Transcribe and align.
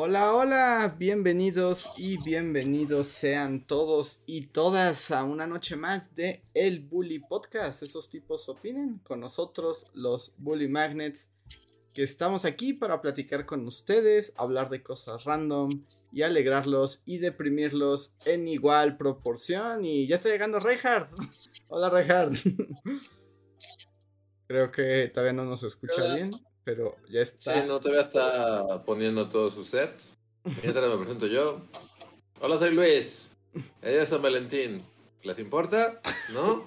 Hola, 0.00 0.32
hola, 0.32 0.94
bienvenidos 0.96 1.90
y 1.96 2.22
bienvenidos 2.22 3.08
sean 3.08 3.66
todos 3.66 4.22
y 4.26 4.46
todas 4.46 5.10
a 5.10 5.24
una 5.24 5.48
noche 5.48 5.74
más 5.74 6.14
de 6.14 6.44
El 6.54 6.78
Bully 6.78 7.18
Podcast. 7.18 7.82
Esos 7.82 8.08
tipos 8.08 8.48
opinen 8.48 9.00
con 9.00 9.18
nosotros, 9.18 9.86
los 9.94 10.36
Bully 10.38 10.68
Magnets, 10.68 11.32
que 11.92 12.04
estamos 12.04 12.44
aquí 12.44 12.74
para 12.74 13.00
platicar 13.00 13.44
con 13.44 13.66
ustedes, 13.66 14.32
hablar 14.36 14.70
de 14.70 14.84
cosas 14.84 15.24
random 15.24 15.84
y 16.12 16.22
alegrarlos 16.22 17.02
y 17.04 17.18
deprimirlos 17.18 18.14
en 18.24 18.46
igual 18.46 18.94
proporción. 18.94 19.84
Y 19.84 20.06
ya 20.06 20.14
está 20.14 20.28
llegando 20.28 20.60
Reinhardt. 20.60 21.10
Hola, 21.66 21.90
Reinhardt. 21.90 22.36
Creo 24.46 24.70
que 24.70 25.10
todavía 25.12 25.32
no 25.32 25.44
nos 25.44 25.64
escucha 25.64 26.14
bien 26.14 26.30
pero 26.68 26.94
ya 27.08 27.22
está. 27.22 27.54
Sí, 27.54 27.66
no, 27.66 27.80
todavía 27.80 28.02
está 28.02 28.84
poniendo 28.84 29.26
todo 29.30 29.50
su 29.50 29.64
set. 29.64 30.02
Mientras 30.62 30.86
me 30.86 30.98
presento 30.98 31.26
yo. 31.26 31.62
Hola, 32.42 32.58
soy 32.58 32.74
Luis. 32.74 33.30
Ella 33.80 34.02
es 34.02 34.10
San 34.10 34.20
Valentín. 34.20 34.84
¿Les 35.22 35.38
importa? 35.38 35.98
¿No? 36.34 36.62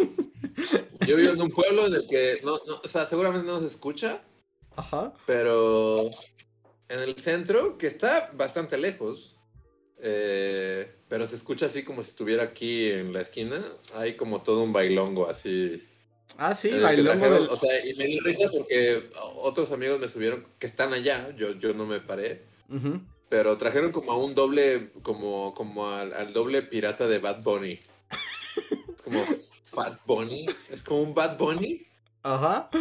Yo 1.05 1.17
vivo 1.17 1.33
en 1.33 1.41
un 1.41 1.51
pueblo 1.51 1.85
en 1.85 1.93
el 1.93 2.07
que, 2.07 2.41
no, 2.43 2.59
no, 2.65 2.81
o 2.83 2.87
sea, 2.87 3.05
seguramente 3.05 3.45
no 3.45 3.59
se 3.59 3.67
escucha. 3.67 4.23
Ajá. 4.75 5.13
Pero 5.27 6.09
en 6.89 6.99
el 6.99 7.15
centro, 7.17 7.77
que 7.77 7.85
está 7.85 8.31
bastante 8.33 8.79
lejos, 8.79 9.35
eh, 9.99 10.91
pero 11.09 11.27
se 11.27 11.35
escucha 11.35 11.67
así 11.67 11.83
como 11.83 12.01
si 12.01 12.09
estuviera 12.09 12.41
aquí 12.41 12.89
en 12.89 13.13
la 13.13 13.21
esquina. 13.21 13.63
Hay 13.93 14.15
como 14.15 14.41
todo 14.41 14.63
un 14.63 14.73
bailongo 14.73 15.29
así 15.29 15.79
Ah, 16.43 16.55
sí, 16.55 16.71
bailongo 16.71 17.51
O 17.51 17.55
sea, 17.55 17.85
y 17.85 17.93
me 17.93 18.07
dio 18.07 18.19
risa 18.23 18.49
porque 18.51 19.11
otros 19.35 19.71
amigos 19.71 19.99
me 19.99 20.09
subieron 20.09 20.43
que 20.57 20.65
están 20.65 20.91
allá, 20.91 21.31
yo, 21.37 21.51
yo 21.51 21.75
no 21.75 21.85
me 21.85 21.99
paré. 21.99 22.41
Pero 23.29 23.57
trajeron 23.57 23.91
como 23.91 24.11
a 24.11 24.17
un 24.17 24.33
doble, 24.33 24.89
como, 25.03 25.53
como 25.53 25.91
al, 25.91 26.33
doble 26.33 26.63
pirata 26.63 27.07
de 27.07 27.19
Bad 27.19 27.43
Bunny. 27.43 27.79
como 29.03 29.23
Fat 29.65 29.99
Bunny. 30.07 30.47
Es 30.71 30.81
como 30.81 31.03
un 31.03 31.13
Bad 31.13 31.37
Bunny. 31.37 31.85
Ajá. 32.23 32.71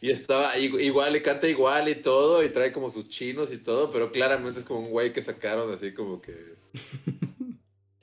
Y 0.00 0.10
estaba 0.10 0.56
igual, 0.58 1.16
y 1.16 1.20
canta 1.20 1.46
igual 1.46 1.90
y 1.90 1.94
todo, 1.94 2.42
y 2.42 2.48
trae 2.48 2.72
como 2.72 2.88
sus 2.88 3.06
chinos 3.10 3.52
y 3.52 3.58
todo, 3.58 3.90
pero 3.90 4.12
claramente 4.12 4.60
es 4.60 4.66
como 4.66 4.80
un 4.80 4.90
güey 4.90 5.12
que 5.12 5.20
sacaron 5.20 5.70
así 5.72 5.92
como 5.92 6.22
que 6.22 6.34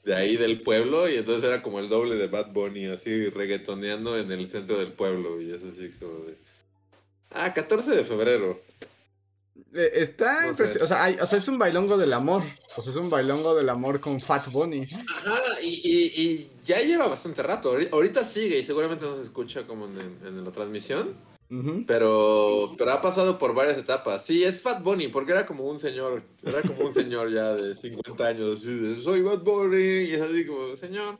de 0.04 0.16
ahí 0.16 0.38
del 0.38 0.62
pueblo 0.62 1.08
y 1.10 1.16
entonces 1.16 1.44
era 1.44 1.62
como 1.62 1.80
el 1.80 1.90
doble 1.90 2.16
de 2.16 2.28
Bad 2.28 2.52
Bunny, 2.54 2.86
así 2.86 3.30
reggaetoneando 3.30 4.18
en 4.18 4.32
el 4.32 4.48
centro 4.48 4.78
del 4.80 4.94
pueblo 4.94 5.42
y 5.42 5.52
es 5.52 5.64
así 5.64 5.90
como 6.00 6.26
de... 6.26 6.38
Ah, 7.32 7.54
14 7.54 7.96
de 7.96 8.04
febrero. 8.04 8.62
Eh, 9.74 9.92
está, 9.96 10.50
o, 10.50 10.54
sea, 10.54 11.16
o, 11.22 11.28
sea, 11.28 11.38
es 11.38 11.48
un 11.48 11.58
bailongo 11.58 11.98
del 11.98 12.12
amor, 12.14 12.44
o 12.76 12.82
sea, 12.82 12.92
es 12.92 12.98
un 12.98 13.10
bailongo 13.10 13.56
del 13.56 13.70
amor 13.70 14.02
con 14.02 14.20
Fat 14.20 14.52
Bunny. 14.52 14.88
Ajá, 14.94 15.40
y, 15.62 16.48
ya 16.66 16.82
lleva 16.82 17.08
bastante 17.08 17.42
rato, 17.42 17.78
ahorita 17.92 18.24
sigue 18.24 18.60
y 18.60 18.64
seguramente 18.64 19.06
no 19.06 19.16
se 19.16 19.22
escucha 19.22 19.66
como 19.66 19.86
en 19.86 20.44
la 20.44 20.52
transmisión, 20.52 21.16
pero, 21.86 22.74
pero 22.78 22.92
ha 22.92 23.02
pasado 23.02 23.38
por 23.38 23.54
varias 23.54 23.78
etapas. 23.78 24.26
Sí, 24.26 24.44
es 24.44 24.62
Fat 24.62 24.82
Bunny, 24.84 25.10
porque 25.10 25.34
era 25.34 25.46
como 25.46 25.66
un 25.66 25.80
señor, 25.80 26.24
era 26.44 26.62
como 26.62 26.86
un 26.86 26.94
señor 26.94 27.32
ya 27.32 27.54
de 27.54 27.76
50 27.76 28.26
años, 28.26 28.58
así 28.58 28.74
de, 28.74 28.96
soy 28.96 29.22
Fat 29.22 29.44
Bunny, 29.44 30.04
y 30.04 30.14
es 30.14 30.22
así 30.22 30.46
como, 30.46 30.76
señor. 30.76 31.20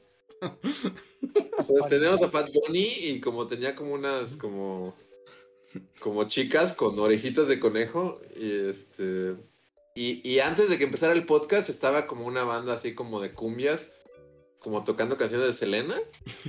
Entonces 1.22 1.88
tenemos 1.90 2.22
a 2.22 2.30
Fat 2.30 2.50
Bunny 2.54 2.94
y 3.02 3.20
como 3.20 3.46
tenía 3.48 3.76
como 3.76 3.94
unas, 3.94 4.38
como, 4.38 4.96
como 6.00 6.24
chicas 6.24 6.74
con 6.74 6.98
orejitas 6.98 7.50
de 7.50 7.60
conejo, 7.60 8.22
y 8.36 8.70
este, 8.70 9.36
y, 9.96 10.28
y 10.28 10.40
antes 10.40 10.70
de 10.70 10.78
que 10.78 10.86
empezara 10.86 11.14
el 11.14 11.26
podcast 11.26 11.70
estaba 11.70 12.08
como 12.08 12.26
una 12.26 12.46
banda 12.46 12.74
así 12.74 12.96
como 12.96 13.20
de 13.20 13.34
cumbias, 13.34 13.94
como 14.62 14.84
tocando 14.84 15.18
canciones 15.18 15.48
de 15.48 15.54
Selena, 15.54 15.96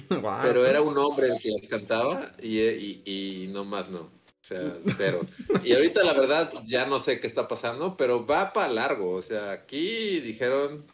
pero 0.42 0.66
era 0.66 0.82
un 0.82 0.96
hombre 0.98 1.28
el 1.28 1.38
que 1.38 1.50
las 1.50 1.66
cantaba 1.66 2.30
y, 2.42 2.60
y, 2.60 3.48
no 3.48 3.64
más 3.64 3.88
no. 3.88 4.00
O 4.00 4.44
sea, 4.44 4.72
cero. 4.96 5.20
Y 5.64 5.72
ahorita 5.72 6.04
la 6.04 6.12
verdad 6.12 6.52
ya 6.64 6.84
no 6.84 6.98
sé 7.00 7.20
qué 7.20 7.26
está 7.26 7.48
pasando, 7.48 7.96
pero 7.96 8.26
va 8.26 8.52
para 8.52 8.72
largo. 8.72 9.12
O 9.12 9.22
sea, 9.22 9.52
aquí 9.52 10.20
dijeron, 10.20 10.84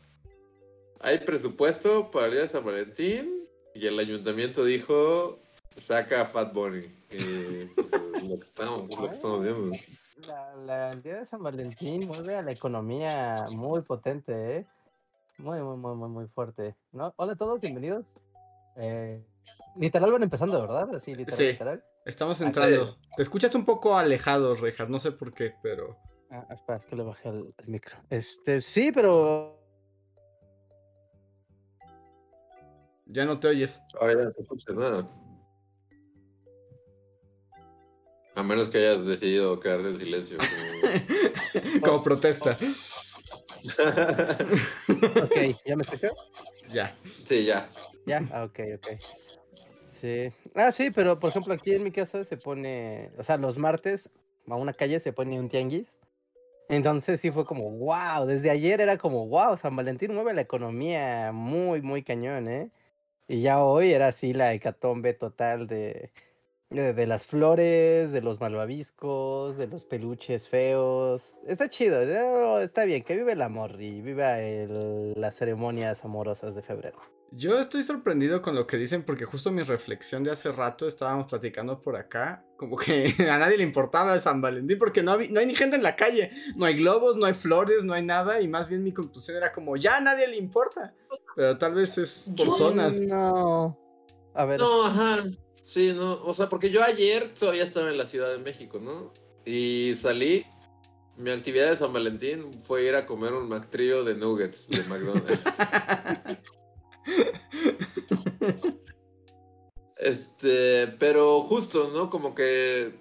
hay 1.01 1.19
presupuesto 1.19 2.11
para 2.11 2.27
el 2.27 2.33
día 2.33 2.43
de 2.43 2.49
San 2.49 2.65
Valentín 2.65 3.49
y 3.75 3.87
el 3.87 3.99
ayuntamiento 3.99 4.65
dijo, 4.65 5.41
saca 5.75 6.21
a 6.21 6.27
Fat 6.27 6.53
Bunny. 6.53 6.87
Y 7.11 7.65
pues, 7.75 7.91
lo, 8.23 8.39
que 8.39 8.45
estamos, 8.45 8.89
lo 8.91 9.09
que 9.09 9.15
estamos 9.15 9.43
viendo. 9.43 9.77
el 10.93 11.03
día 11.03 11.17
de 11.17 11.27
San 11.27 11.43
Valentín 11.43 12.07
mueve 12.07 12.37
a 12.37 12.43
la 12.43 12.53
economía 12.53 13.47
muy 13.51 13.81
potente, 13.81 14.59
¿eh? 14.59 14.67
Muy, 15.39 15.63
muy, 15.63 15.77
muy, 15.77 15.95
muy, 15.95 16.09
muy 16.09 16.27
fuerte. 16.27 16.75
¿no? 16.91 17.15
Hola 17.17 17.35
a 17.35 17.37
todos, 17.37 17.61
bienvenidos. 17.61 18.13
Eh, 18.77 19.25
literal 19.77 20.11
van 20.11 20.25
empezando, 20.25 20.61
¿verdad? 20.61 20.93
Así, 20.97 21.15
literal, 21.15 21.39
sí, 21.39 21.57
estamos 22.05 22.41
entrando. 22.41 22.99
Te 23.17 23.23
escuchas 23.23 23.55
un 23.55 23.65
poco 23.65 23.97
alejado, 23.97 24.57
Rejar, 24.57 24.91
no 24.91 24.99
sé 24.99 25.13
por 25.13 25.33
qué, 25.33 25.55
pero... 25.63 25.97
Ah, 26.31 26.45
espera, 26.51 26.79
es 26.79 26.87
que 26.87 26.97
le 26.97 27.05
bajé 27.05 27.29
el, 27.29 27.55
micro. 27.67 27.97
Este, 28.11 28.61
sí, 28.61 28.91
pero... 28.93 29.57
Ya 33.07 33.25
no 33.25 33.39
te 33.39 33.47
oyes. 33.47 33.81
Ahora 34.01 34.15
ya 34.15 34.25
no 34.25 34.33
se 34.33 34.43
escucha 34.43 34.73
nada. 34.73 35.09
A 38.35 38.43
menos 38.43 38.69
que 38.71 38.79
hayas 38.79 39.07
decidido 39.07 39.59
quedarte 39.61 39.89
en 39.89 39.97
silencio. 39.99 40.39
como 41.81 42.03
protesta. 42.03 42.59
ok, 45.23 45.37
¿ya 45.65 45.77
me 45.77 45.83
escuchó? 45.83 46.09
Ya. 46.71 46.97
Sí, 47.25 47.45
ya. 47.45 47.69
Ya, 48.07 48.23
ah, 48.33 48.45
ok, 48.45 48.61
ok. 48.77 48.89
Sí. 49.91 50.33
Ah, 50.55 50.73
sí, 50.73 50.91
pero 50.91 51.19
por 51.19 51.31
ejemplo 51.31 51.55
aquí 51.55 51.73
en 51.75 51.83
mi 51.83 51.91
casa 51.91 52.25
se 52.25 52.37
pone, 52.37 53.11
o 53.19 53.23
sea, 53.23 53.37
los 53.37 53.59
martes 53.59 54.11
a 54.47 54.55
una 54.55 54.73
calle 54.73 55.01
se 55.01 55.13
pone 55.13 55.39
un 55.39 55.49
tianguis. 55.49 55.99
Entonces 56.69 57.21
sí 57.21 57.31
fue 57.31 57.45
como, 57.45 57.71
wow, 57.71 58.27
desde 58.27 58.51
ayer 58.51 58.81
era 58.81 58.99
como, 58.99 59.27
wow, 59.27 59.57
San 59.57 59.75
Valentín 59.75 60.15
mueve 60.15 60.35
la 60.35 60.43
economía 60.43 61.33
muy, 61.33 61.81
muy 61.81 62.03
cañón, 62.03 62.47
¿eh? 62.49 62.71
Y 63.27 63.43
ya 63.43 63.63
hoy 63.63 63.93
era 63.93 64.09
así 64.09 64.35
la 64.35 64.53
hecatombe 64.53 65.15
total 65.15 65.67
de, 65.67 66.11
de, 66.71 67.07
las 67.07 67.27
flores, 67.27 68.13
de 68.13 68.21
los 68.21 68.41
malvaviscos, 68.41 69.57
de 69.57 69.67
los 69.67 69.85
peluches 69.85 70.49
feos. 70.49 71.39
Está 71.47 71.69
chido, 71.69 72.01
está 72.61 72.85
bien, 72.85 73.03
que 73.03 73.17
vive 73.17 73.33
el 73.33 73.43
amor 73.43 73.81
y 73.81 74.03
viva 74.03 74.37
las 75.17 75.37
ceremonias 75.37 76.05
amorosas 76.05 76.55
de 76.55 76.63
febrero. 76.63 76.99
Yo 77.31 77.59
estoy 77.59 77.83
sorprendido 77.83 78.41
con 78.41 78.55
lo 78.55 78.67
que 78.67 78.79
dicen 78.79 79.03
porque 79.03 79.27
justo 79.27 79.51
mi 79.51 79.63
reflexión 79.63 80.25
de 80.25 80.31
hace 80.31 80.51
rato 80.51 80.87
estábamos 80.87 81.27
platicando 81.27 81.83
por 81.83 81.97
acá, 81.97 82.43
como 82.57 82.77
que 82.77 83.15
a 83.31 83.39
nadie 83.39 83.59
le 83.59 83.65
importaba 83.65 84.19
San 84.19 84.41
Valentín 84.41 84.79
porque 84.79 85.03
no, 85.03 85.19
no 85.19 85.41
hay 85.41 85.47
ni 85.47 85.55
gente 85.55 85.77
en 85.77 85.83
la 85.83 85.95
calle, 85.95 86.33
no 86.57 86.65
hay 86.65 86.75
globos, 86.75 87.19
no 87.19 87.27
hay 87.27 87.35
flores, 87.35 87.85
no 87.85 87.93
hay 87.93 88.03
nada 88.03 88.41
y 88.41 88.49
más 88.49 88.69
bien 88.69 88.83
mi 88.83 88.93
conclusión 88.93 89.37
era 89.37 89.53
como 89.53 89.77
ya 89.77 89.99
a 89.99 90.01
nadie 90.01 90.27
le 90.27 90.37
importa, 90.37 90.95
pero 91.37 91.59
tal 91.59 91.75
vez 91.75 91.99
es 91.99 92.31
por 92.35 92.49
zonas. 92.57 92.99
No. 92.99 93.79
A 94.35 94.47
ver. 94.47 94.59
No, 94.59 94.87
ajá. 94.87 95.19
Sí, 95.69 95.93
no, 95.95 96.23
o 96.25 96.33
sea, 96.33 96.49
porque 96.49 96.71
yo 96.71 96.83
ayer 96.83 97.29
todavía 97.35 97.63
estaba 97.63 97.91
en 97.91 97.99
la 97.99 98.07
Ciudad 98.07 98.31
de 98.31 98.39
México, 98.39 98.81
¿no? 98.83 99.13
Y 99.45 99.93
salí, 99.97 100.47
mi 101.19 101.31
actividad 101.31 101.69
de 101.69 101.77
San 101.77 101.93
Valentín 101.93 102.59
fue 102.59 102.85
ir 102.85 102.95
a 102.95 103.05
comer 103.05 103.35
un 103.35 103.51
McTrio 103.51 104.03
de 104.03 104.15
nuggets 104.15 104.67
de 104.69 104.83
McDonald's. 104.85 105.43
este, 109.99 110.87
pero 110.99 111.43
justo, 111.43 111.91
¿no? 111.93 112.09
Como 112.09 112.35
que 112.35 112.95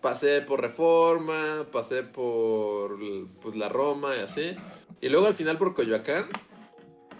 pasé 0.00 0.40
por 0.40 0.62
Reforma, 0.62 1.66
pasé 1.70 2.02
por 2.02 2.98
pues, 3.42 3.56
la 3.56 3.68
Roma 3.68 4.16
y 4.16 4.20
así. 4.20 4.56
Y 5.02 5.10
luego 5.10 5.26
al 5.26 5.34
final 5.34 5.58
por 5.58 5.74
Coyoacán. 5.74 6.30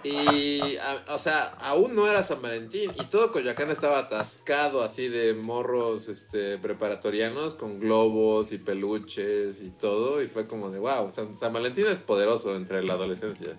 Y, 0.08 0.78
o 1.08 1.18
sea, 1.18 1.56
aún 1.60 1.94
no 1.94 2.08
era 2.08 2.22
San 2.22 2.40
Valentín 2.40 2.92
y 2.94 3.04
todo 3.06 3.32
Coyoacán 3.32 3.70
estaba 3.70 3.98
atascado 3.98 4.82
así 4.82 5.08
de 5.08 5.34
morros 5.34 6.08
este, 6.08 6.58
preparatorianos 6.58 7.54
con 7.54 7.80
globos 7.80 8.52
y 8.52 8.58
peluches 8.58 9.60
y 9.60 9.70
todo. 9.70 10.22
Y 10.22 10.28
fue 10.28 10.46
como 10.46 10.70
de, 10.70 10.78
wow, 10.78 11.10
San, 11.10 11.52
Valentín 11.52 11.86
es 11.88 11.98
poderoso 11.98 12.54
entre 12.54 12.84
la 12.84 12.94
adolescencia. 12.94 13.58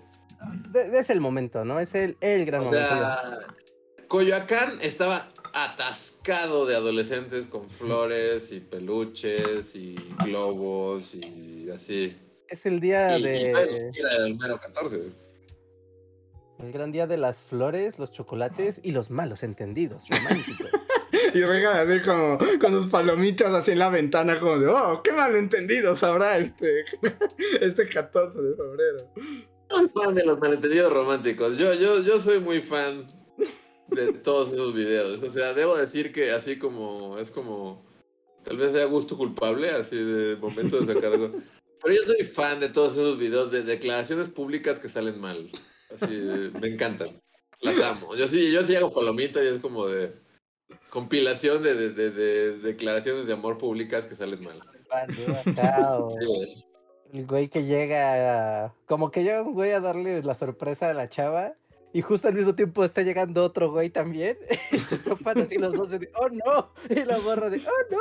es 0.74 1.10
el 1.10 1.20
momento, 1.20 1.64
¿no? 1.64 1.80
Es 1.80 1.94
el, 1.94 2.16
el 2.20 2.46
gran 2.46 2.62
o 2.62 2.70
Sea, 2.70 3.40
Coyoacán 4.08 4.78
estaba 4.80 5.28
atascado 5.52 6.64
de 6.64 6.76
adolescentes 6.76 7.46
con 7.46 7.68
flores 7.68 8.52
y 8.52 8.60
peluches 8.60 9.74
y 9.74 9.96
globos 10.24 11.14
y 11.14 11.68
así. 11.70 12.16
Es 12.48 12.64
el 12.64 12.80
día 12.80 13.18
de. 13.18 13.50
el 13.50 14.30
número 14.30 14.58
14. 14.58 15.27
El 16.58 16.72
gran 16.72 16.90
día 16.90 17.06
de 17.06 17.16
las 17.16 17.40
flores, 17.40 17.98
los 17.98 18.10
chocolates 18.10 18.80
y 18.82 18.90
los 18.90 19.10
malos 19.10 19.42
entendidos 19.42 20.04
románticos. 20.08 20.70
y 21.34 21.40
Regan 21.42 21.88
así 21.88 22.02
como 22.04 22.38
con 22.60 22.72
sus 22.72 22.90
palomitas 22.90 23.52
así 23.54 23.70
en 23.70 23.78
la 23.78 23.90
ventana, 23.90 24.40
como 24.40 24.58
de, 24.58 24.66
oh, 24.66 25.00
qué 25.02 25.12
malentendidos 25.12 26.02
habrá 26.02 26.38
este, 26.38 26.84
este 27.60 27.88
14 27.88 28.42
de 28.42 28.56
febrero. 28.56 29.12
Soy 29.70 29.88
fan 29.88 30.14
de 30.14 30.24
los 30.24 30.40
malentendidos 30.40 30.92
románticos. 30.92 31.58
Yo, 31.58 31.74
yo, 31.74 32.02
yo 32.02 32.18
soy 32.18 32.40
muy 32.40 32.60
fan 32.60 33.06
de 33.88 34.12
todos 34.14 34.52
esos 34.52 34.74
videos. 34.74 35.22
O 35.22 35.30
sea, 35.30 35.52
debo 35.52 35.76
decir 35.76 36.12
que 36.12 36.32
así 36.32 36.58
como 36.58 37.18
es 37.18 37.30
como 37.30 37.86
tal 38.42 38.56
vez 38.56 38.72
sea 38.72 38.86
gusto 38.86 39.16
culpable, 39.16 39.70
así 39.70 39.96
de 39.96 40.36
momento 40.36 40.80
de 40.80 40.92
sacar 40.92 41.12
algo. 41.12 41.32
Pero 41.82 41.94
yo 41.94 42.02
soy 42.02 42.24
fan 42.24 42.58
de 42.58 42.68
todos 42.68 42.94
esos 42.94 43.18
videos 43.18 43.52
de 43.52 43.62
declaraciones 43.62 44.28
públicas 44.28 44.80
que 44.80 44.88
salen 44.88 45.20
mal. 45.20 45.48
Así, 45.94 46.50
me 46.60 46.68
encantan. 46.68 47.20
Las 47.60 47.80
amo. 47.82 48.14
Yo 48.14 48.28
sí, 48.28 48.52
yo 48.52 48.64
sí 48.64 48.76
hago 48.76 48.92
palomita 48.92 49.42
y 49.42 49.48
es 49.48 49.60
como 49.60 49.86
de 49.86 50.14
compilación 50.90 51.62
de, 51.62 51.90
de, 51.90 52.58
declaraciones 52.58 53.26
de 53.26 53.32
amor 53.32 53.58
públicas 53.58 54.04
que 54.04 54.14
salen 54.14 54.42
mal. 54.42 54.62
el 57.12 57.26
güey 57.26 57.48
que 57.48 57.64
llega, 57.64 58.74
como 58.86 59.10
que 59.10 59.22
llega 59.22 59.42
un 59.42 59.54
güey 59.54 59.72
a 59.72 59.80
darle 59.80 60.22
la 60.22 60.34
sorpresa 60.34 60.90
a 60.90 60.94
la 60.94 61.08
chava 61.08 61.54
y 61.92 62.02
justo 62.02 62.28
al 62.28 62.34
mismo 62.34 62.54
tiempo 62.54 62.84
está 62.84 63.02
llegando 63.02 63.44
otro 63.44 63.70
güey 63.70 63.90
también 63.90 64.38
y 64.72 64.78
se 64.78 64.98
topan 64.98 65.38
así 65.38 65.56
los 65.56 65.72
dos 65.72 65.92
y 65.92 66.08
oh 66.14 66.28
no, 66.28 66.72
y 66.88 67.04
la 67.04 67.18
borra 67.18 67.48
de 67.48 67.58
oh 67.58 67.70
no. 67.90 67.98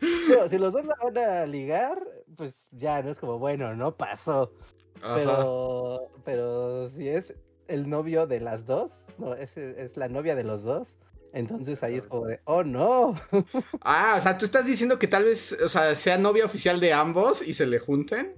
si 0.48 0.58
los 0.58 0.72
dos 0.72 0.84
la 0.84 0.94
van 1.02 1.18
a 1.18 1.46
ligar, 1.46 1.98
pues 2.36 2.68
ya 2.70 3.02
no 3.02 3.10
es 3.10 3.18
como 3.18 3.38
bueno, 3.38 3.74
no 3.74 3.96
pasó. 3.96 4.52
Pero, 5.00 6.10
pero 6.24 6.88
si 6.90 7.08
es 7.08 7.34
el 7.68 7.88
novio 7.88 8.26
de 8.26 8.40
las 8.40 8.66
dos, 8.66 9.06
no, 9.18 9.34
es, 9.34 9.56
es 9.56 9.96
la 9.96 10.08
novia 10.08 10.34
de 10.34 10.44
los 10.44 10.62
dos. 10.62 10.98
Entonces 11.32 11.82
ahí 11.82 11.96
es 11.96 12.06
como 12.06 12.26
de, 12.26 12.40
oh 12.44 12.64
no. 12.64 13.14
Ah, 13.82 14.14
o 14.18 14.20
sea, 14.20 14.38
tú 14.38 14.44
estás 14.44 14.64
diciendo 14.64 14.98
que 14.98 15.06
tal 15.06 15.24
vez, 15.24 15.52
o 15.62 15.68
sea, 15.68 15.94
sea 15.94 16.16
novia 16.16 16.44
oficial 16.44 16.80
de 16.80 16.92
ambos 16.92 17.46
y 17.46 17.54
se 17.54 17.66
le 17.66 17.78
junten. 17.78 18.34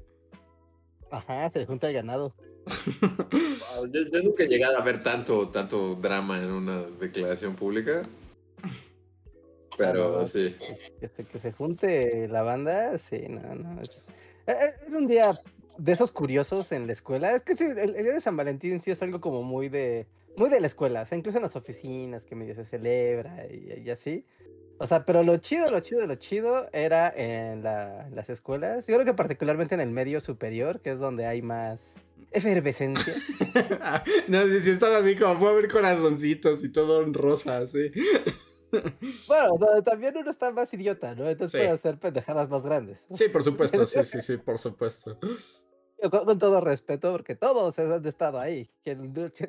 Ajá, 1.10 1.48
se 1.50 1.60
le 1.60 1.66
junta 1.66 1.88
el 1.88 1.94
ganado. 1.94 2.34
yo, 3.92 4.22
nunca 4.22 4.44
he 4.44 4.48
llegado 4.48 4.76
a 4.76 4.82
ver 4.82 5.02
tanto, 5.02 5.48
tanto 5.48 5.94
drama 5.94 6.38
en 6.38 6.50
una 6.50 6.82
declaración 6.82 7.54
pública. 7.54 8.02
Pero 9.76 10.26
sí. 10.26 10.56
Este, 11.00 11.24
que 11.24 11.38
se 11.38 11.52
junte 11.52 12.26
la 12.26 12.42
banda, 12.42 12.98
sí, 12.98 13.26
no, 13.28 13.54
no. 13.54 13.80
Es, 13.80 14.02
e, 14.46 14.52
e, 14.52 14.96
un 14.96 15.06
día 15.06 15.40
de 15.78 15.92
esos 15.92 16.12
curiosos 16.12 16.70
en 16.72 16.86
la 16.86 16.92
escuela. 16.92 17.34
Es 17.34 17.42
que 17.42 17.56
sí, 17.56 17.64
el, 17.64 17.94
día 17.94 18.12
de 18.12 18.20
San 18.20 18.36
Valentín 18.36 18.82
sí 18.82 18.90
es 18.90 19.00
algo 19.00 19.20
como 19.20 19.42
muy 19.42 19.68
de, 19.68 20.06
muy 20.36 20.50
de 20.50 20.60
la 20.60 20.66
escuela. 20.66 21.02
O 21.02 21.06
sea, 21.06 21.16
incluso 21.16 21.38
en 21.38 21.42
las 21.42 21.56
oficinas 21.56 22.26
que 22.26 22.34
medio 22.34 22.54
se 22.54 22.64
celebra 22.64 23.46
y, 23.46 23.88
así. 23.88 24.24
O 24.78 24.86
sea, 24.86 25.04
pero 25.04 25.22
lo 25.22 25.36
chido, 25.38 25.70
lo 25.70 25.80
chido, 25.80 26.06
lo 26.06 26.16
chido 26.16 26.68
era 26.72 27.12
en, 27.16 27.62
las 27.62 28.28
escuelas. 28.28 28.86
Yo 28.86 28.94
creo 28.94 29.06
que 29.06 29.14
particularmente 29.14 29.74
en 29.74 29.80
el 29.80 29.90
medio 29.90 30.20
superior, 30.20 30.80
que 30.80 30.90
es 30.90 30.98
donde 30.98 31.26
hay 31.26 31.42
más 31.42 32.04
efervescencia. 32.32 33.14
no, 34.28 34.42
si, 34.46 34.60
si 34.60 34.70
estás 34.70 34.90
así 34.90 35.16
como 35.16 35.38
puedo 35.38 35.54
ver 35.54 35.68
corazoncitos 35.68 36.62
y 36.64 36.70
todo 36.70 37.02
en 37.02 37.14
rosa, 37.14 37.66
sí. 37.66 37.90
Bueno, 39.26 39.82
también 39.84 40.16
uno 40.16 40.30
está 40.30 40.50
más 40.50 40.72
idiota, 40.74 41.14
¿no? 41.14 41.28
Entonces 41.28 41.60
puede 41.60 41.72
hacer 41.72 41.98
pendejadas 41.98 42.48
más 42.48 42.62
grandes. 42.62 43.06
Sí, 43.14 43.28
por 43.28 43.42
supuesto, 43.44 43.86
sí, 43.86 44.04
sí, 44.04 44.20
sí, 44.20 44.36
por 44.36 44.58
supuesto. 44.58 45.18
Con, 46.10 46.38
todo 46.38 46.60
respeto, 46.60 47.10
porque 47.10 47.34
todos 47.34 47.78
han 47.78 48.06
estado 48.06 48.38
ahí. 48.38 48.70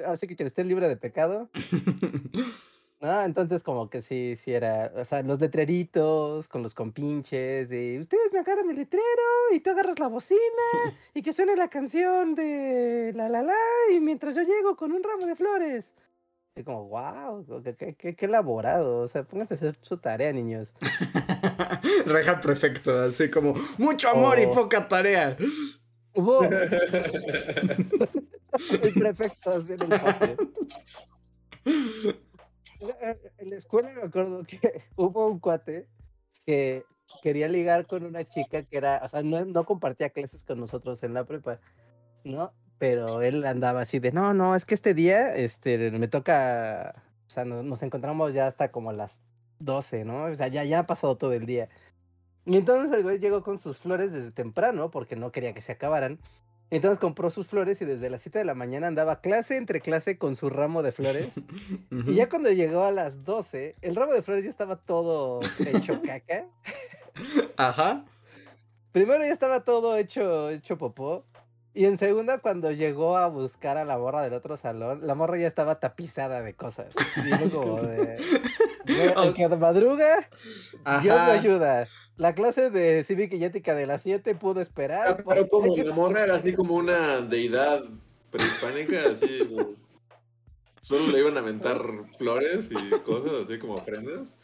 así 0.08 0.28
que 0.28 0.36
quien 0.36 0.48
esté 0.48 0.64
libre 0.64 0.88
de 0.88 0.98
pecado. 0.98 1.50
¿No? 3.02 3.22
Entonces, 3.24 3.64
como 3.64 3.90
que 3.90 4.02
sí, 4.02 4.36
sí 4.36 4.52
era. 4.52 4.92
O 4.98 5.06
sea, 5.06 5.22
los 5.22 5.40
letreritos 5.40 6.50
con 6.50 6.64
los 6.64 6.74
compinches 6.74 7.70
de 7.70 8.00
ustedes 8.00 8.34
me 8.34 8.40
agarran 8.40 8.70
el 8.70 8.76
letrero 8.76 9.54
y 9.54 9.62
tú 9.62 9.70
agarras 9.70 10.00
la 10.00 10.08
bocina 10.08 10.40
y 11.14 11.22
que 11.22 11.32
suene 11.32 11.56
la 11.56 11.70
canción 11.70 12.36
de 12.36 13.14
la 13.16 13.30
la 13.30 13.42
la 13.42 13.56
y 13.94 14.02
mientras 14.02 14.36
yo 14.36 14.42
llego 14.42 14.76
con 14.76 14.92
un 14.92 15.02
ramo 15.02 15.26
de 15.26 15.36
flores. 15.36 15.94
Y 16.60 16.64
como, 16.64 16.90
wow, 16.90 17.64
qué, 17.64 17.96
qué, 17.96 18.16
qué, 18.16 18.26
elaborado. 18.26 19.00
O 19.00 19.08
sea, 19.08 19.24
pónganse 19.24 19.54
a 19.54 19.58
hacer 19.58 19.78
su 19.82 19.98
tarea, 19.98 20.34
niños. 20.34 20.76
Reja 22.06 22.42
perfecto, 22.42 23.04
así 23.04 23.32
como, 23.32 23.56
mucho 23.78 24.10
amor 24.10 24.38
y 24.40 24.48
poca 24.48 24.86
tarea. 24.86 25.38
el 28.84 28.94
prefecto 28.94 29.52
así 29.52 29.72
en 29.74 29.84
el 29.84 30.02
patio. 30.02 30.36
En 33.38 33.50
la 33.50 33.56
escuela 33.56 33.92
me 33.94 34.04
acuerdo 34.04 34.44
que 34.44 34.60
hubo 34.98 35.28
un 35.28 35.40
cuate 35.40 35.88
que 36.46 36.84
quería 37.24 37.48
ligar 37.48 37.88
con 37.88 38.04
una 38.04 38.28
chica 38.28 38.64
que 38.64 38.76
era, 38.76 39.00
o 39.02 39.08
sea, 39.08 39.24
no, 39.24 39.46
no 39.46 39.64
compartía 39.64 40.10
clases 40.10 40.44
con 40.44 40.60
nosotros 40.60 41.02
en 41.04 41.14
la 41.14 41.24
prepa, 41.24 41.62
¿no? 42.26 42.52
Pero 42.80 43.22
él 43.22 43.46
andaba 43.46 43.82
así 43.82 44.00
de, 44.00 44.12
no, 44.12 44.34
no, 44.34 44.56
es 44.56 44.66
que 44.66 44.74
este 44.74 44.94
día 44.94 45.36
este, 45.36 45.92
me 45.92 46.08
toca, 46.08 46.96
o 47.28 47.30
sea, 47.30 47.46
nos, 47.46 47.84
encontramos 47.84 48.34
ya 48.34 48.48
hasta 48.48 48.72
como 48.72 48.94
las 48.94 49.22
12, 49.60 50.06
¿no? 50.06 50.24
O 50.24 50.36
sea, 50.36 50.48
ya, 50.48 50.64
ya 50.64 50.80
ha 50.80 50.88
pasado 50.88 51.18
todo 51.18 51.34
el 51.34 51.46
día. 51.46 51.70
Y 52.46 52.56
entonces 52.58 52.92
el 52.98 53.04
güey 53.04 53.20
llegó 53.20 53.44
con 53.44 53.60
sus 53.60 53.78
flores 53.78 54.14
desde 54.14 54.32
temprano, 54.32 54.90
porque 54.90 55.18
no 55.18 55.32
quería 55.32 55.54
que 55.54 55.62
se 55.62 55.74
acabaran. 55.74 56.20
Entonces 56.72 57.00
compró 57.00 57.30
sus 57.32 57.48
flores 57.48 57.82
y 57.82 57.86
desde 57.86 58.10
las 58.10 58.22
7 58.22 58.40
de 58.40 58.46
la 58.46 58.54
mañana 58.54 58.88
andaba 58.88 59.22
clase 59.22 59.58
entre 59.58 59.82
clase 59.82 60.18
con 60.18 60.36
su 60.36 60.50
ramo 60.50 60.82
de 60.82 60.92
flores. 60.92 61.34
Y 62.08 62.16
ya 62.16 62.30
cuando 62.30 62.50
llegó 62.52 62.86
a 62.86 62.92
las 62.92 63.26
12, 63.26 63.76
el 63.82 63.96
ramo 63.96 64.14
de 64.14 64.22
flores 64.22 64.44
ya 64.46 64.50
estaba 64.50 64.78
todo 64.78 65.42
hecho 65.60 66.02
caca. 66.02 66.46
Ajá. 67.58 68.06
Primero 68.92 69.26
ya 69.26 69.34
estaba 69.34 69.64
todo 69.64 69.98
hecho, 69.98 70.50
hecho 70.50 70.78
popó. 70.78 71.26
Y 71.74 71.86
en 71.86 71.98
segunda, 71.98 72.40
cuando 72.40 72.72
llegó 72.72 73.18
a 73.18 73.28
buscar 73.28 73.78
a 73.78 73.86
la 73.86 73.98
morra 73.98 74.24
del 74.24 74.34
otro 74.34 74.58
salón, 74.58 75.06
la 75.06 75.14
morra 75.14 75.38
ya 75.38 75.48
estaba 75.48 75.80
tapizada 75.80 76.42
de 76.42 76.54
cosas. 76.56 76.94
Y 77.18 77.50
como 77.50 77.82
de. 77.82 78.18
El 78.86 79.34
que 79.34 79.48
madruga, 79.50 80.28
Dios 81.02 81.16
lo 81.16 81.32
ayuda. 81.32 81.88
La 82.16 82.34
clase 82.34 82.70
de 82.70 83.04
cívica 83.04 83.36
y 83.36 83.46
ética 83.46 83.76
de 83.76 83.86
las 83.86 84.02
7 84.02 84.36
pudo 84.36 84.62
esperar. 84.62 85.24
Pero, 85.26 85.48
como 85.48 85.76
la 85.78 85.94
morra 85.94 86.24
era 86.24 86.36
así 86.36 86.54
como 86.54 86.76
una 86.76 87.22
deidad 87.22 87.82
prehispánica, 88.32 89.00
así. 89.12 89.48
Solo 90.82 91.12
le 91.12 91.20
iban 91.20 91.38
a 91.38 91.42
aventar 91.42 91.78
flores 92.18 92.72
y 92.72 92.90
cosas 93.02 93.44
así 93.44 93.60
como 93.60 93.76
ofrendas. 93.76 94.40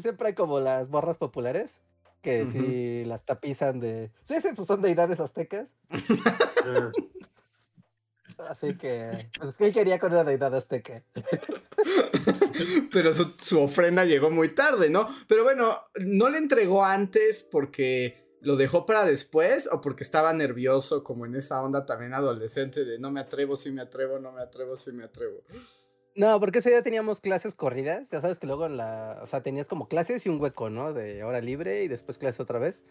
Siempre 0.00 0.28
hay 0.28 0.34
como 0.34 0.58
las 0.58 0.88
morras 0.88 1.18
populares 1.18 1.80
que 2.22 2.46
si 2.46 3.04
las 3.04 3.24
tapizan 3.24 3.80
de. 3.80 4.10
Sí, 4.24 4.40
sí, 4.40 4.48
pues 4.54 4.68
son 4.68 4.80
deidades 4.80 5.20
aztecas. 5.20 5.74
Así 8.48 8.76
que, 8.76 9.28
pues, 9.38 9.54
¿qué 9.56 9.72
quería 9.72 9.98
con 9.98 10.12
una 10.12 10.24
deidad 10.24 10.54
azteca? 10.54 11.02
Pero 12.92 13.14
su, 13.14 13.34
su, 13.38 13.60
ofrenda 13.60 14.04
llegó 14.04 14.30
muy 14.30 14.48
tarde, 14.48 14.90
¿no? 14.90 15.08
Pero 15.28 15.44
bueno, 15.44 15.78
¿no 15.96 16.28
le 16.28 16.38
entregó 16.38 16.84
antes 16.84 17.42
porque 17.42 18.36
lo 18.40 18.56
dejó 18.56 18.86
para 18.86 19.04
después 19.04 19.68
o 19.70 19.80
porque 19.80 20.02
estaba 20.02 20.32
nervioso, 20.32 21.04
como 21.04 21.26
en 21.26 21.36
esa 21.36 21.62
onda 21.62 21.86
también 21.86 22.14
adolescente 22.14 22.84
de 22.84 22.98
no 22.98 23.10
me 23.10 23.20
atrevo, 23.20 23.56
si 23.56 23.70
me 23.70 23.82
atrevo, 23.82 24.18
no 24.18 24.32
me 24.32 24.42
atrevo, 24.42 24.76
si 24.76 24.92
me 24.92 25.04
atrevo? 25.04 25.42
No, 26.14 26.38
porque 26.40 26.58
ese 26.58 26.70
día 26.70 26.82
teníamos 26.82 27.20
clases 27.20 27.54
corridas. 27.54 28.10
Ya 28.10 28.20
sabes 28.20 28.38
que 28.38 28.46
luego 28.46 28.66
en 28.66 28.76
la. 28.76 29.20
O 29.22 29.26
sea, 29.26 29.42
tenías 29.42 29.66
como 29.66 29.88
clases 29.88 30.26
y 30.26 30.28
un 30.28 30.40
hueco, 30.40 30.68
¿no? 30.68 30.92
De 30.92 31.24
hora 31.24 31.40
libre 31.40 31.84
y 31.84 31.88
después 31.88 32.18
clases 32.18 32.40
otra 32.40 32.58
vez. 32.58 32.84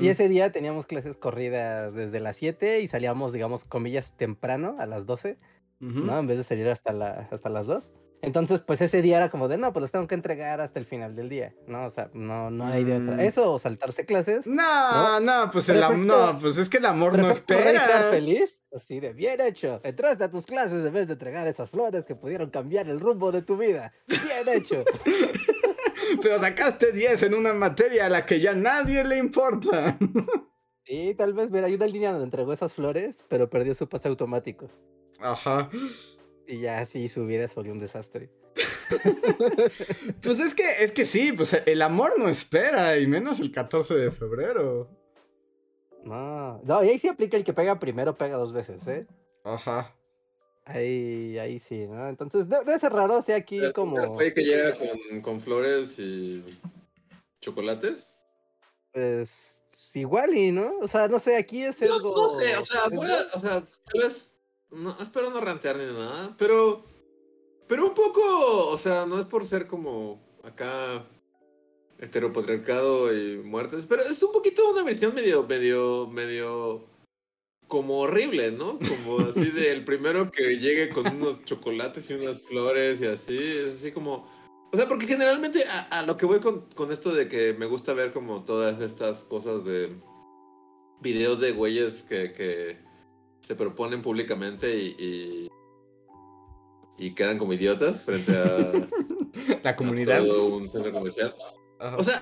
Y 0.00 0.08
ese 0.08 0.26
día 0.30 0.50
teníamos 0.52 0.86
clases 0.86 1.18
corridas 1.18 1.94
desde 1.94 2.18
las 2.18 2.38
7 2.38 2.80
y 2.80 2.86
salíamos, 2.86 3.34
digamos, 3.34 3.66
comillas, 3.66 4.16
temprano, 4.16 4.76
a 4.78 4.86
las 4.86 5.04
12, 5.04 5.36
¿no? 5.80 6.18
En 6.18 6.26
vez 6.26 6.38
de 6.38 6.44
salir 6.44 6.68
hasta, 6.68 6.92
la, 6.92 7.28
hasta 7.30 7.48
las 7.48 7.66
2. 7.66 7.94
Entonces, 8.22 8.60
pues 8.60 8.80
ese 8.80 9.02
día 9.02 9.18
era 9.18 9.30
como 9.30 9.46
de, 9.46 9.58
no, 9.58 9.72
pues 9.72 9.82
los 9.82 9.92
tengo 9.92 10.06
que 10.06 10.14
entregar 10.14 10.60
hasta 10.60 10.78
el 10.78 10.86
final 10.86 11.14
del 11.14 11.28
día, 11.28 11.54
¿no? 11.66 11.86
O 11.86 11.90
sea, 11.90 12.10
no, 12.14 12.50
no 12.50 12.66
hay 12.66 12.82
de 12.82 12.96
otra. 12.96 13.16
Mm. 13.16 13.20
Eso 13.20 13.52
o 13.52 13.58
saltarse 13.58 14.04
clases. 14.06 14.46
No, 14.46 15.20
no, 15.20 15.50
pues 15.52 15.68
el 15.68 15.80
no, 15.80 16.38
pues 16.38 16.56
es 16.58 16.68
que 16.68 16.78
el 16.78 16.86
amor 16.86 17.18
no 17.18 17.30
espera. 17.30 17.72
estar 17.72 18.10
feliz? 18.10 18.64
Así 18.74 19.00
de, 19.00 19.12
bien 19.12 19.40
hecho. 19.40 19.80
Entraste 19.84 20.24
a 20.24 20.30
tus 20.30 20.46
clases 20.46 20.84
en 20.84 20.92
vez 20.92 21.08
de 21.08 21.12
entregar 21.12 21.46
esas 21.46 21.70
flores 21.70 22.06
que 22.06 22.16
pudieron 22.16 22.50
cambiar 22.50 22.88
el 22.88 23.00
rumbo 23.00 23.30
de 23.32 23.42
tu 23.42 23.56
vida. 23.56 23.92
Bien 24.08 24.56
hecho. 24.56 24.82
Pero 26.22 26.40
sacaste 26.40 26.92
10 26.92 27.24
en 27.24 27.34
una 27.34 27.52
materia 27.52 28.06
a 28.06 28.08
la 28.08 28.24
que 28.24 28.40
ya 28.40 28.54
nadie 28.54 29.04
le 29.04 29.18
importa. 29.18 29.98
Sí, 30.88 31.16
tal 31.18 31.34
vez, 31.34 31.50
mira, 31.50 31.66
hay 31.66 31.74
una 31.74 31.88
línea 31.88 32.12
donde 32.12 32.26
entregó 32.26 32.52
esas 32.52 32.72
flores, 32.72 33.24
pero 33.28 33.50
perdió 33.50 33.74
su 33.74 33.88
pase 33.88 34.06
automático. 34.06 34.70
Ajá. 35.20 35.70
Y 36.46 36.60
ya 36.60 36.80
así 36.80 37.08
su 37.08 37.26
vida 37.26 37.48
se 37.48 37.54
volvió 37.54 37.72
un 37.72 37.80
desastre. 37.80 38.30
pues 40.22 40.38
es 40.38 40.54
que, 40.54 40.84
es 40.84 40.92
que 40.92 41.04
sí, 41.04 41.32
pues 41.32 41.52
el 41.66 41.82
amor 41.82 42.18
no 42.18 42.28
espera, 42.28 42.96
y 42.98 43.06
menos 43.06 43.40
el 43.40 43.50
14 43.50 43.94
de 43.94 44.10
febrero. 44.10 44.88
No, 46.04 46.60
no, 46.62 46.84
y 46.84 46.88
ahí 46.88 46.98
sí 46.98 47.08
aplica 47.08 47.36
el 47.36 47.44
que 47.44 47.52
pega 47.52 47.80
primero, 47.80 48.16
pega 48.16 48.36
dos 48.36 48.52
veces, 48.52 48.86
¿eh? 48.86 49.06
Ajá. 49.44 49.94
Ahí, 50.64 51.38
ahí 51.38 51.58
sí, 51.58 51.86
¿no? 51.86 52.08
Entonces 52.08 52.48
debe, 52.48 52.78
ser 52.78 52.92
raro, 52.92 53.18
o 53.18 53.22
sea, 53.22 53.36
aquí 53.36 53.60
como. 53.72 54.20
¿El 54.20 54.34
que 54.34 54.42
llega 54.42 54.76
con, 54.76 55.20
con 55.20 55.40
flores 55.40 55.98
y 55.98 56.44
chocolates? 57.40 58.16
Pues 58.92 59.64
igual 59.94 60.36
y, 60.36 60.52
¿no? 60.52 60.78
O 60.80 60.88
sea, 60.88 61.08
no 61.08 61.18
sé, 61.18 61.36
aquí 61.36 61.62
es 61.62 61.80
algo... 61.82 62.14
No, 62.14 62.28
sé, 62.28 62.56
o 62.56 62.64
sea, 62.64 62.84
o 62.86 63.40
sea, 63.40 63.62
tal 63.62 64.02
vez, 64.02 64.35
no, 64.70 64.96
espero 65.00 65.30
no 65.30 65.40
rantear 65.40 65.76
ni 65.76 65.84
nada, 65.84 66.34
pero, 66.38 66.82
pero 67.68 67.86
un 67.86 67.94
poco, 67.94 68.68
o 68.68 68.78
sea, 68.78 69.06
no 69.06 69.18
es 69.18 69.26
por 69.26 69.44
ser 69.44 69.66
como 69.66 70.20
acá 70.44 71.06
heteropatriarcado 71.98 73.14
y 73.16 73.38
muertes, 73.38 73.86
pero 73.86 74.02
es 74.02 74.22
un 74.22 74.32
poquito 74.32 74.70
una 74.70 74.82
versión 74.82 75.14
medio, 75.14 75.42
medio, 75.44 76.08
medio 76.08 76.84
como 77.68 78.00
horrible, 78.00 78.52
¿no? 78.52 78.78
Como 78.78 79.20
así 79.20 79.50
de 79.50 79.72
el 79.72 79.84
primero 79.84 80.30
que 80.30 80.58
llegue 80.58 80.90
con 80.90 81.06
unos 81.06 81.44
chocolates 81.44 82.10
y 82.10 82.14
unas 82.14 82.42
flores 82.42 83.00
y 83.00 83.06
así, 83.06 83.36
es 83.36 83.76
así 83.76 83.92
como 83.92 84.26
o 84.72 84.76
sea, 84.76 84.88
porque 84.88 85.06
generalmente 85.06 85.64
a, 85.90 86.02
lo 86.02 86.16
que 86.16 86.26
voy 86.26 86.40
con, 86.40 86.66
esto 86.90 87.14
de 87.14 87.28
que 87.28 87.54
me 87.54 87.66
gusta 87.66 87.94
ver 87.94 88.12
como 88.12 88.44
todas 88.44 88.80
estas 88.80 89.24
cosas 89.24 89.64
de 89.64 89.90
videos 91.00 91.40
de 91.40 91.52
güeyes 91.52 92.02
que, 92.02 92.78
se 93.40 93.54
proponen 93.54 94.02
públicamente 94.02 94.76
y, 94.76 95.48
y, 96.98 97.14
quedan 97.14 97.38
como 97.38 97.52
idiotas 97.52 98.02
frente 98.04 98.36
a 98.36 98.72
la 99.62 99.76
comunidad. 99.76 100.24
todo 100.24 100.56
un 100.56 100.68
centro 100.68 100.92
comercial. 100.92 101.34
O 101.96 102.02
sea, 102.02 102.20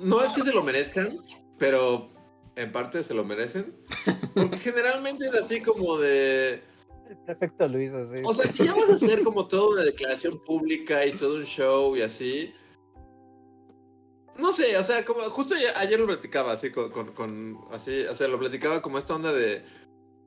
no 0.00 0.22
es 0.22 0.32
que 0.32 0.42
se 0.42 0.52
lo 0.52 0.62
merezcan, 0.62 1.18
pero 1.58 2.08
en 2.56 2.72
parte 2.72 3.04
se 3.04 3.14
lo 3.14 3.24
merecen. 3.24 3.76
Porque 4.34 4.56
generalmente 4.58 5.26
es 5.26 5.34
así 5.34 5.60
como 5.60 5.98
de 5.98 6.62
Perfecto, 7.26 7.68
Luis, 7.68 7.92
así. 7.92 8.22
O 8.24 8.34
sea, 8.34 8.50
si 8.50 8.64
ya 8.64 8.74
vas 8.74 8.90
a 8.90 8.94
hacer 8.94 9.22
como 9.22 9.46
toda 9.46 9.74
una 9.74 9.82
declaración 9.82 10.42
pública 10.44 11.04
y 11.06 11.12
todo 11.12 11.36
un 11.36 11.44
show 11.44 11.96
y 11.96 12.02
así. 12.02 12.52
No 14.36 14.52
sé, 14.52 14.76
o 14.76 14.82
sea, 14.82 15.04
como 15.04 15.20
justo 15.22 15.54
ayer 15.76 16.00
lo 16.00 16.06
platicaba 16.06 16.52
así 16.52 16.70
con, 16.70 16.90
con, 16.90 17.58
así, 17.70 18.04
o 18.04 18.14
sea, 18.14 18.26
lo 18.26 18.38
platicaba 18.38 18.82
como 18.82 18.98
esta 18.98 19.14
onda 19.14 19.32
de 19.32 19.62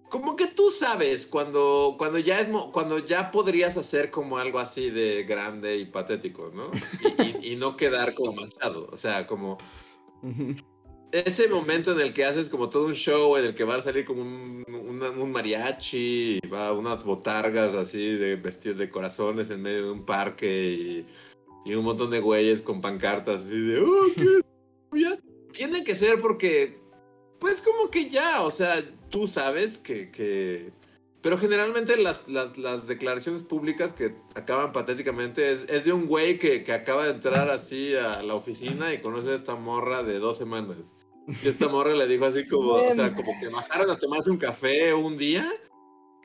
como 0.10 0.36
que 0.36 0.48
tú 0.48 0.72
sabes 0.72 1.28
cuando 1.28 1.96
cuando 1.98 2.18
ya 2.18 2.40
es 2.40 2.50
cuando 2.72 3.00
ya 3.00 3.32
podrías 3.32 3.78
hacer 3.78 4.10
como 4.10 4.38
algo 4.38 4.60
así 4.60 4.90
de 4.90 5.24
grande 5.24 5.78
y 5.78 5.86
patético, 5.86 6.52
¿no? 6.54 6.72
Y, 7.42 7.56
no 7.58 7.76
quedar 7.76 8.14
como 8.14 8.34
manchado, 8.34 8.88
o 8.92 8.98
sea, 8.98 9.28
como 9.28 9.58
ese 11.12 11.48
momento 11.48 11.92
en 11.92 12.02
el 12.02 12.14
que 12.14 12.26
haces 12.26 12.50
como 12.50 12.70
todo 12.70 12.88
un 12.88 12.94
show 12.94 13.38
en 13.38 13.46
el 13.46 13.56
que 13.56 13.64
va 13.64 13.76
a 13.76 13.82
salir 13.82 14.06
como 14.06 14.22
un, 14.22 14.64
un, 14.68 15.32
mariachi, 15.32 16.40
y 16.44 16.48
va 16.48 16.74
unas 16.74 17.04
botargas 17.04 17.74
así 17.76 18.16
de 18.18 18.36
vestidos 18.36 18.78
de 18.78 18.90
corazones 18.90 19.50
en 19.50 19.62
medio 19.62 19.86
de 19.86 19.92
un 19.92 20.06
parque 20.06 20.72
y, 20.72 21.06
y 21.66 21.76
un 21.76 21.86
montón 21.86 22.12
de 22.12 22.20
güeyes 22.20 22.62
con 22.62 22.82
pancartas 22.82 23.42
así 23.42 23.60
de 23.60 23.82
¡Oh, 23.82 24.06
qué 24.16 24.42
Tiene 25.54 25.84
que 25.84 25.96
ser 25.96 26.22
porque, 26.22 26.80
pues 27.40 27.62
como 27.62 27.90
que 27.90 28.10
ya, 28.10 28.42
o 28.42 28.52
sea, 28.52 28.84
tú 29.10 29.28
sabes 29.28 29.78
que... 29.78 30.12
que... 30.12 30.72
Pero 31.22 31.38
generalmente 31.38 31.98
las, 31.98 32.28
las, 32.28 32.58
las, 32.58 32.88
declaraciones 32.88 33.44
públicas 33.44 33.92
que 33.92 34.16
acaban 34.36 34.72
patéticamente 34.72 35.50
es, 35.50 35.66
es 35.68 35.84
de 35.84 35.92
un 35.92 36.06
güey 36.06 36.38
que, 36.38 36.64
que 36.64 36.72
acaba 36.72 37.06
de 37.06 37.12
entrar 37.12 37.50
así 37.50 37.96
a 37.96 38.22
la 38.22 38.36
oficina 38.36 38.94
y 38.94 39.02
conoce 39.02 39.32
a 39.32 39.36
esta 39.36 39.56
morra 39.56 40.04
de 40.04 40.20
dos 40.20 40.38
semanas. 40.38 40.78
Y 41.44 41.48
esta 41.50 41.68
morra 41.68 41.94
le 41.94 42.08
dijo 42.08 42.26
así 42.26 42.48
como, 42.48 42.74
o 42.74 42.94
sea, 42.94 43.14
como 43.14 43.38
que 43.40 43.50
bajaron 43.50 43.90
a 43.90 43.98
tomarse 43.98 44.30
un 44.30 44.38
café 44.38 44.94
un 44.94 45.18
día. 45.18 45.46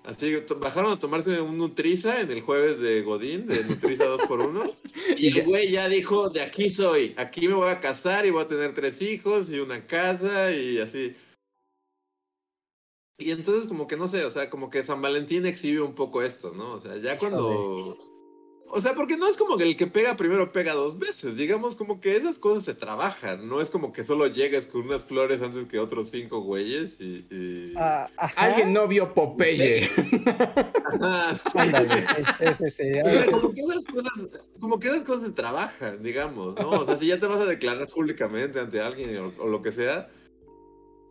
Así, 0.05 0.35
bajaron 0.59 0.93
a 0.93 0.99
tomarse 0.99 1.41
un 1.41 1.59
Nutriza 1.59 2.21
en 2.21 2.31
el 2.33 2.41
jueves 2.41 2.81
de 2.81 3.03
Godín, 3.03 3.47
de 3.47 3.65
Nutriza 3.65 4.05
2x1. 4.05 4.75
Y 5.17 5.39
el 5.39 5.45
güey 5.45 5.71
ya 5.71 5.89
dijo, 5.89 6.31
de 6.31 6.41
aquí 6.41 6.69
soy, 6.69 7.15
aquí 7.17 7.47
me 7.47 7.55
voy 7.55 7.71
a 7.71 7.81
casar 7.81 8.27
y 8.27 8.31
voy 8.31 8.43
a 8.43 8.47
tener 8.47 8.75
tres 8.75 9.01
hijos 9.03 9.51
y 9.51 9.61
una 9.61 9.87
casa 9.87 10.51
y 10.51 10.79
así. 10.79 11.15
Y 13.19 13.31
entonces 13.31 13.69
como 13.69 13.87
que 13.87 13.97
no 13.97 14.09
sé, 14.09 14.25
o 14.25 14.31
sea, 14.31 14.51
como 14.51 14.71
que 14.71 14.83
San 14.83 15.01
Valentín 15.01 15.47
exhibe 15.47 15.81
un 15.81 15.95
poco 15.95 16.23
esto, 16.23 16.53
¿no? 16.53 16.73
O 16.73 16.81
sea, 16.81 16.97
ya 16.97 17.19
cuando... 17.19 18.12
O 18.75 18.81
sea, 18.81 18.95
porque 18.95 19.19
no 19.19 19.29
es 19.29 19.37
como 19.37 19.59
que 19.59 19.65
el 19.65 19.77
que 19.77 19.87
pega 19.87 20.17
primero 20.17 20.51
pega 20.51 20.73
dos 20.73 20.99
veces. 20.99 21.37
Digamos 21.37 21.77
como 21.77 22.01
que 22.01 22.17
esas 22.17 22.39
cosas 22.39 22.65
se 22.65 22.73
trabajan. 22.73 23.47
No 23.47 23.61
es 23.61 23.69
como 23.69 23.93
que 23.93 24.03
solo 24.03 24.27
llegues 24.29 24.67
con 24.67 24.87
unas 24.87 25.05
flores 25.05 25.43
antes 25.43 25.67
que 25.67 25.79
otros 25.79 26.09
cinco 26.09 26.41
güeyes 26.41 26.99
y. 26.99 27.75
Ah, 27.77 28.09
Alguien 28.35 28.73
no 28.73 28.89
vio 28.89 29.13
Popeye. 29.13 29.91
como, 33.31 33.53
que 33.53 33.61
esas 33.61 33.85
cosas, 33.85 34.13
como 34.59 34.81
que 34.81 34.89
esas 34.89 35.05
cosas 35.05 35.27
se 35.27 35.33
trabajan, 35.33 36.03
digamos, 36.03 36.55
¿no? 36.55 36.71
O 36.71 36.87
sea, 36.87 36.97
si 36.97 37.09
ya 37.09 37.21
te 37.21 37.27
vas 37.27 37.43
a 37.43 37.47
declarar 37.47 37.89
públicamente 37.89 38.59
ante 38.59 38.81
alguien 38.81 39.35
o, 39.39 39.49
lo 39.49 39.61
que 39.61 39.73
sea, 39.73 40.09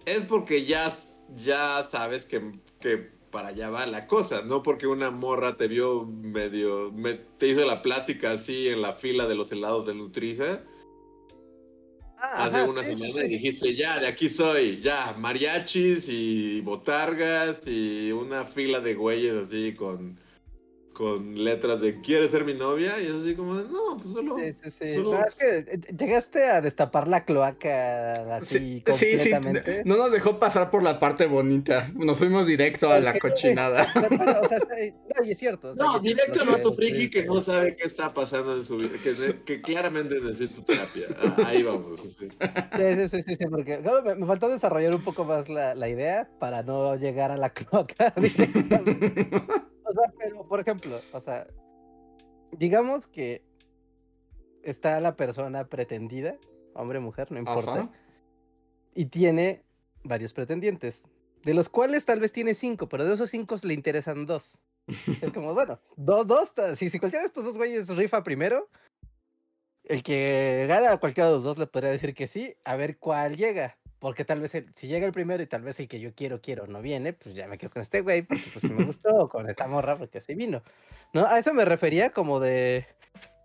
es 0.07 0.21
porque 0.21 0.65
ya, 0.65 0.89
ya 1.35 1.83
sabes 1.83 2.25
que, 2.25 2.59
que 2.79 3.20
para 3.31 3.49
allá 3.49 3.69
va 3.69 3.85
la 3.85 4.05
cosa, 4.07 4.43
no 4.43 4.61
porque 4.61 4.87
una 4.87 5.09
morra 5.09 5.57
te 5.57 5.67
vio 5.67 6.05
medio, 6.05 6.93
te 7.37 7.47
hizo 7.47 7.65
la 7.65 7.81
plática 7.81 8.33
así 8.33 8.67
en 8.67 8.81
la 8.81 8.93
fila 8.93 9.27
de 9.27 9.35
los 9.35 9.51
helados 9.51 9.87
de 9.87 9.95
Nutriza. 9.95 10.61
Ah, 12.17 12.45
hace 12.45 12.61
una 12.61 12.83
semana 12.83 13.23
y 13.23 13.29
dijiste, 13.29 13.73
ya, 13.73 13.99
de 13.99 14.05
aquí 14.05 14.29
soy, 14.29 14.79
ya, 14.81 15.15
mariachis 15.17 16.07
y 16.07 16.61
botargas 16.61 17.65
y 17.65 18.11
una 18.11 18.43
fila 18.43 18.79
de 18.79 18.93
güeyes 18.93 19.33
así 19.33 19.73
con 19.73 20.19
con 21.01 21.43
letras 21.43 21.81
de 21.81 21.99
¿quieres 21.99 22.29
ser 22.29 22.45
mi 22.45 22.53
novia? 22.53 23.01
Y 23.01 23.07
es 23.07 23.13
así 23.13 23.35
como, 23.35 23.55
no, 23.55 23.97
pues 23.97 24.13
solo. 24.13 24.37
Sí, 24.37 24.53
sí, 24.69 24.93
sí. 24.93 24.97
No, 25.01 25.25
es 25.25 25.33
que 25.33 25.57
eh, 25.57 25.81
llegaste 25.97 26.45
a 26.45 26.61
destapar 26.61 27.07
la 27.07 27.25
cloaca 27.25 28.35
así 28.35 28.83
completamente. 28.85 29.77
Sí, 29.77 29.81
no 29.83 29.97
nos 29.97 30.11
dejó 30.11 30.37
pasar 30.37 30.69
por 30.69 30.83
la 30.83 30.99
parte 30.99 31.25
bonita. 31.25 31.91
Nos 31.95 32.19
fuimos 32.19 32.45
directo 32.45 32.91
a 32.91 32.99
la 32.99 33.17
cochinada. 33.17 33.91
o 34.43 34.47
sea, 34.47 34.59
no, 34.59 35.25
y 35.25 35.31
es 35.31 35.39
cierto. 35.39 35.73
no, 35.73 35.99
directo 35.99 36.43
a 36.47 36.61
tu 36.61 36.71
friki 36.71 37.09
que 37.09 37.25
no 37.25 37.41
sabe 37.41 37.75
qué 37.75 37.87
está 37.87 38.13
pasando 38.13 38.55
en 38.55 38.63
su 38.63 38.77
vida, 38.77 38.91
que, 39.43 39.59
claramente 39.59 40.21
necesita 40.21 40.63
terapia. 40.63 41.07
Ah, 41.19 41.47
ahí 41.47 41.63
vamos. 41.63 41.99
Sí, 41.99 42.27
sí, 43.09 43.23
sí, 43.23 43.35
sí, 43.37 43.45
porque 43.49 43.79
me, 44.17 44.27
faltó 44.27 44.49
desarrollar 44.49 44.93
un 44.93 45.03
poco 45.03 45.25
más 45.25 45.49
la, 45.49 45.73
la 45.73 45.89
idea 45.89 46.29
para 46.39 46.61
no 46.61 46.95
llegar 46.95 47.31
a 47.31 47.37
la 47.37 47.49
cloaca 47.49 48.13
directamente. 48.21 49.27
O 49.91 49.93
sea, 49.93 50.13
pero, 50.17 50.47
por 50.47 50.59
ejemplo, 50.59 51.01
o 51.11 51.19
sea, 51.19 51.47
digamos 52.51 53.07
que 53.07 53.43
está 54.63 55.01
la 55.01 55.15
persona 55.15 55.65
pretendida, 55.65 56.37
hombre 56.73 56.99
o 56.99 57.01
mujer, 57.01 57.31
no 57.31 57.39
importa, 57.39 57.89
y 58.93 59.05
tiene 59.05 59.63
varios 60.03 60.33
pretendientes, 60.33 61.07
de 61.43 61.53
los 61.53 61.67
cuales 61.67 62.05
tal 62.05 62.19
vez 62.19 62.31
tiene 62.31 62.53
cinco, 62.53 62.87
pero 62.87 63.05
de 63.05 63.13
esos 63.13 63.29
cinco 63.29 63.55
le 63.63 63.73
interesan 63.73 64.25
dos. 64.25 64.59
es 65.21 65.33
como, 65.33 65.53
bueno, 65.53 65.79
dos, 65.97 66.25
dos, 66.25 66.53
si, 66.75 66.89
si 66.89 66.99
cualquiera 66.99 67.23
de 67.23 67.27
estos 67.27 67.43
dos 67.43 67.57
güeyes 67.57 67.89
rifa 67.97 68.23
primero, 68.23 68.69
el 69.83 70.03
que 70.03 70.65
gana 70.69 70.93
a 70.93 70.99
cualquiera 70.99 71.29
de 71.29 71.35
los 71.35 71.43
dos 71.43 71.57
le 71.57 71.67
podría 71.67 71.91
decir 71.91 72.13
que 72.13 72.27
sí, 72.27 72.55
a 72.63 72.77
ver 72.77 72.97
cuál 72.97 73.35
llega. 73.35 73.77
Porque 74.01 74.25
tal 74.25 74.39
vez 74.39 74.51
si 74.73 74.87
llega 74.87 75.05
el 75.05 75.13
primero 75.13 75.43
y 75.43 75.45
tal 75.45 75.61
vez 75.61 75.79
el 75.79 75.87
que 75.87 75.99
yo 75.99 76.15
quiero, 76.15 76.41
quiero 76.41 76.65
no 76.65 76.81
viene, 76.81 77.13
pues 77.13 77.35
ya 77.35 77.47
me 77.47 77.59
quedo 77.59 77.69
con 77.69 77.83
este 77.83 78.01
güey, 78.01 78.23
porque 78.23 78.45
pues 78.51 78.71
me 78.71 78.83
gustó, 78.83 79.29
con 79.29 79.47
esta 79.47 79.67
morra, 79.67 79.95
porque 79.95 80.17
así 80.17 80.33
vino. 80.33 80.63
¿No? 81.13 81.27
A 81.27 81.37
eso 81.37 81.53
me 81.53 81.65
refería 81.65 82.09
como 82.09 82.39
de, 82.39 82.87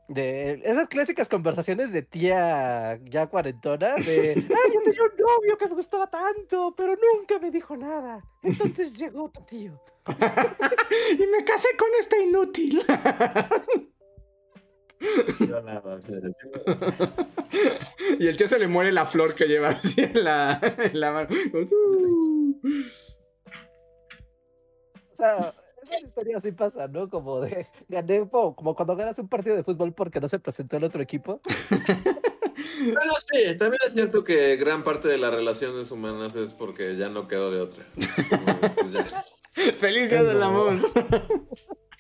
de 0.09 0.63
esas 0.65 0.89
clásicas 0.89 1.29
conversaciones 1.29 1.93
de 1.93 2.01
tía 2.01 2.99
ya 3.05 3.27
cuarentona, 3.27 3.97
de, 3.97 4.33
ay, 4.37 4.73
yo 4.73 4.81
tenía 4.83 5.03
un 5.03 5.17
novio 5.19 5.59
que 5.59 5.69
me 5.69 5.75
gustaba 5.75 6.09
tanto, 6.09 6.73
pero 6.75 6.97
nunca 6.97 7.39
me 7.39 7.51
dijo 7.51 7.77
nada. 7.77 8.25
Entonces 8.43 8.97
llegó 8.97 9.29
tu 9.29 9.43
tío. 9.43 9.79
y 11.19 11.27
me 11.27 11.45
casé 11.45 11.69
con 11.77 11.89
este 12.01 12.23
inútil. 12.23 12.83
y 18.19 18.27
el 18.27 18.37
tío 18.37 18.49
se 18.49 18.59
le 18.59 18.69
muere 18.69 18.93
la 18.93 19.07
flor 19.07 19.35
que 19.35 19.47
lleva 19.47 19.69
así 19.69 20.03
en 20.03 20.25
la, 20.25 20.61
mano. 21.13 21.29
O 25.13 25.17
sea, 25.17 25.55
esa 25.83 26.07
historia 26.07 26.39
así 26.39 26.53
pasa, 26.53 26.89
¿no? 26.89 27.09
Como 27.09 27.41
de 27.41 27.69
gané, 27.89 28.29
como 28.29 28.75
cuando 28.75 28.97
ganas 28.97 29.19
un 29.19 29.29
partido 29.29 29.57
de 29.57 29.65
fútbol 29.65 29.93
porque 29.93 30.21
no 30.21 30.29
se 30.29 30.39
presentó 30.39 30.77
el 30.77 30.85
otro 30.85 31.03
equipo. 31.03 31.41
Bueno, 32.79 33.13
sí, 33.33 33.57
también 33.59 33.81
es 33.87 33.93
cierto 33.93 34.25
que 34.25 34.57
gran 34.57 34.83
parte 34.83 35.09
de 35.09 35.19
las 35.19 35.33
relaciones 35.33 35.91
humanas 35.91 36.37
es 36.37 36.53
porque 36.53 36.97
ya 36.97 37.09
no 37.09 37.27
quedó 37.27 37.51
de 37.51 37.61
otra. 37.61 37.85
Feliz 39.79 40.11
día 40.11 40.23
del 40.23 40.43
amor. 40.43 40.77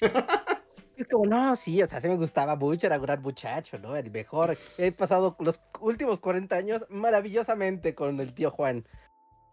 como, 1.04 1.26
no, 1.26 1.54
sí, 1.56 1.82
o 1.82 1.86
sea, 1.86 2.00
sí 2.00 2.08
me 2.08 2.16
gustaba 2.16 2.56
mucho, 2.56 2.86
era 2.86 2.96
un 2.96 3.02
gran 3.02 3.22
muchacho, 3.22 3.78
¿no? 3.78 3.96
El 3.96 4.10
mejor. 4.10 4.56
He 4.78 4.92
pasado 4.92 5.36
los 5.40 5.60
últimos 5.80 6.20
40 6.20 6.56
años 6.56 6.86
maravillosamente 6.88 7.94
con 7.94 8.20
el 8.20 8.32
tío 8.32 8.50
Juan. 8.50 8.86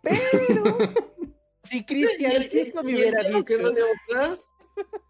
Pero, 0.01 0.77
si 1.63 1.83
Cristian 1.85 2.47
Chico 2.49 2.83
me 2.83 2.93
hubiera 2.93 3.23
dicho... 3.23 3.45
Quedó 3.45 3.71
de 3.71 3.83
otra? 3.83 4.37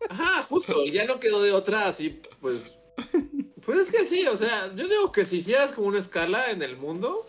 Ajá, 0.09 0.43
justo, 0.43 0.85
ya 0.85 1.05
no 1.05 1.19
quedó 1.19 1.41
de 1.41 1.51
otra, 1.51 1.87
así, 1.87 2.21
pues... 2.41 2.79
Pues 3.65 3.77
es 3.77 3.91
que 3.91 4.03
sí, 4.03 4.27
o 4.27 4.35
sea, 4.35 4.73
yo 4.75 4.87
digo 4.87 5.11
que 5.11 5.25
si 5.25 5.37
hicieras 5.37 5.71
como 5.71 5.87
una 5.87 5.99
escala 5.99 6.51
en 6.51 6.61
el 6.61 6.75
mundo, 6.75 7.25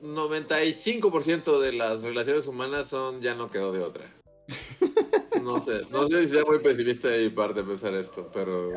95% 0.00 1.60
de 1.60 1.72
las 1.72 2.02
relaciones 2.02 2.46
humanas 2.46 2.88
son 2.88 3.20
ya 3.20 3.34
no 3.34 3.50
quedó 3.50 3.72
de 3.72 3.80
otra. 3.80 4.12
No 5.46 5.60
sé, 5.60 5.82
no 5.90 6.08
sé 6.08 6.22
si 6.26 6.34
sea 6.34 6.44
muy 6.44 6.58
pesimista 6.58 7.06
de 7.06 7.22
mi 7.22 7.30
parte 7.30 7.62
pensar 7.62 7.94
esto, 7.94 8.28
pero. 8.34 8.70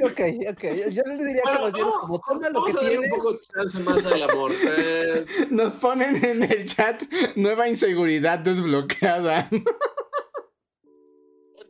ok, 0.00 0.20
ok. 0.50 0.62
Yo 0.88 1.02
le 1.04 1.24
diría 1.24 1.42
que 1.42 1.58
nos 1.58 1.72
dieras 1.72 1.94
como 2.00 2.20
toma 2.20 2.48
lo 2.50 2.64
que 2.64 2.74
tienes. 2.74 3.12
un 3.12 3.18
poco 3.18 3.40
chance 3.40 3.80
más 3.80 4.06
al 4.06 4.22
amor. 4.22 4.52
Eh. 4.54 5.26
Nos 5.50 5.72
ponen 5.72 6.24
en 6.24 6.44
el 6.44 6.64
chat 6.64 7.02
nueva 7.34 7.68
inseguridad 7.68 8.38
desbloqueada. 8.38 9.50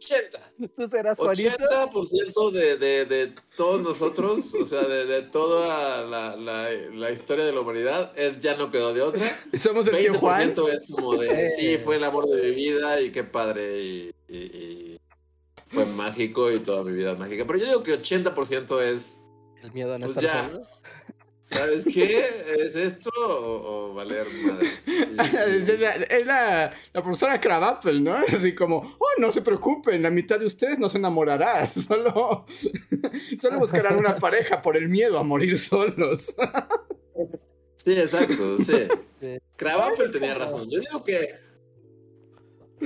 80. 0.01 0.53
¿Tú 0.77 0.89
serás 0.89 1.19
80% 1.19 2.51
de, 2.53 2.77
de, 2.77 3.05
de, 3.05 3.35
todos 3.57 3.83
nosotros, 3.83 4.55
o 4.55 4.65
sea, 4.65 4.83
de, 4.83 5.05
de 5.05 5.23
toda 5.23 6.07
la, 6.07 6.37
la, 6.37 6.71
la, 6.71 7.11
historia 7.11 7.45
de 7.45 7.53
la 7.53 7.61
humanidad, 7.61 8.13
es 8.17 8.41
ya 8.41 8.57
no 8.57 8.71
quedó 8.71 8.95
de 8.95 9.03
otra. 9.03 9.39
Somos 9.59 9.87
el 9.89 9.95
20% 9.95 10.01
tío 10.01 10.19
Juan. 10.19 10.51
es 10.51 10.87
como 10.91 11.17
de, 11.17 11.49
sí, 11.51 11.77
fue 11.77 11.97
el 11.97 12.05
amor 12.05 12.27
de 12.27 12.43
mi 12.43 12.55
vida 12.55 13.01
y 13.01 13.13
qué 13.13 13.25
padre 13.25 13.83
y, 13.83 14.15
y, 14.29 14.99
fue 15.67 15.85
mágico 15.85 16.51
y 16.51 16.61
toda 16.61 16.83
mi 16.83 16.93
vida 16.93 17.13
es 17.13 17.19
mágica. 17.19 17.45
Pero 17.47 17.59
yo 17.59 17.67
digo 17.67 17.83
que 17.83 18.01
80% 18.01 18.83
es... 18.83 19.23
El 19.63 19.73
miedo 19.73 19.95
a 19.95 19.99
no 19.99 20.07
pues 20.07 20.17
estar 20.17 20.51
ya, 20.51 20.61
¿Sabes 21.51 21.85
qué? 21.93 22.25
¿Es 22.59 22.77
esto 22.77 23.11
o, 23.19 23.93
valer 23.93 24.27
madres? 24.45 24.87
es 26.11 26.27
la, 26.27 26.73
la, 26.93 27.03
profesora 27.03 27.41
Crabapple, 27.41 28.01
¿no? 28.01 28.19
Así 28.33 28.55
como, 28.55 28.97
oh, 28.99 29.21
no 29.21 29.33
se 29.33 29.43
preocupen, 29.43 30.01
la 30.01 30.11
mitad 30.11 30.39
de 30.39 30.47
ustedes 30.47 30.79
no 30.79 30.89
se 30.89 30.99
enamorará, 30.99 31.67
solo, 31.73 32.47
solo 33.41 33.59
buscarán 33.59 33.99
una 33.99 34.17
pareja 34.17 34.63
por 34.63 34.77
el 34.77 34.89
miedo 34.89 35.19
a 35.19 35.25
morir 35.25 35.59
solos. 35.59 36.37
sí, 37.77 37.93
exacto, 37.93 38.59
sí. 38.59 38.87
Crabapple 39.57 40.09
tenía 40.11 40.35
razón. 40.35 40.71
Yo 40.71 40.79
digo 40.79 41.05
que 41.05 41.35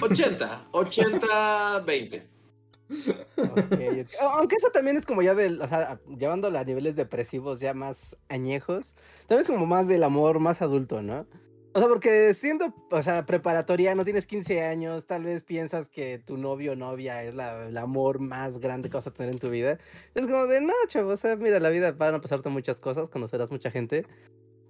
80, 0.00 0.68
80, 0.72 1.80
20. 1.86 2.33
Aunque 4.20 4.56
eso 4.56 4.70
también 4.70 4.96
es 4.96 5.06
como 5.06 5.22
ya 5.22 5.34
del, 5.34 5.60
o 5.60 5.68
sea, 5.68 5.98
llevándolo 6.18 6.58
a 6.58 6.64
niveles 6.64 6.96
depresivos 6.96 7.60
ya 7.60 7.74
más 7.74 8.16
añejos, 8.28 8.96
también 9.26 9.42
es 9.42 9.46
como 9.46 9.66
más 9.66 9.88
del 9.88 10.02
amor 10.02 10.38
más 10.38 10.62
adulto, 10.62 11.02
¿no? 11.02 11.26
O 11.76 11.80
sea, 11.80 11.88
porque 11.88 12.32
siendo, 12.34 12.72
o 12.92 13.02
sea, 13.02 13.26
preparatoria, 13.26 13.96
no 13.96 14.04
tienes 14.04 14.28
15 14.28 14.62
años, 14.62 15.06
tal 15.06 15.24
vez 15.24 15.42
piensas 15.42 15.88
que 15.88 16.20
tu 16.20 16.38
novio 16.38 16.72
o 16.72 16.76
novia 16.76 17.24
es 17.24 17.34
el 17.34 17.76
amor 17.76 18.20
más 18.20 18.60
grande 18.60 18.88
que 18.88 18.96
vas 18.96 19.08
a 19.08 19.12
tener 19.12 19.32
en 19.32 19.40
tu 19.40 19.50
vida. 19.50 19.78
Es 20.14 20.26
como 20.26 20.46
de, 20.46 20.60
no, 20.60 20.72
chavo, 20.86 21.10
o 21.10 21.16
sea, 21.16 21.34
mira, 21.34 21.58
la 21.58 21.70
vida 21.70 21.90
van 21.90 22.14
a 22.14 22.20
pasarte 22.20 22.48
muchas 22.48 22.80
cosas, 22.80 23.08
conocerás 23.08 23.50
mucha 23.50 23.72
gente. 23.72 24.06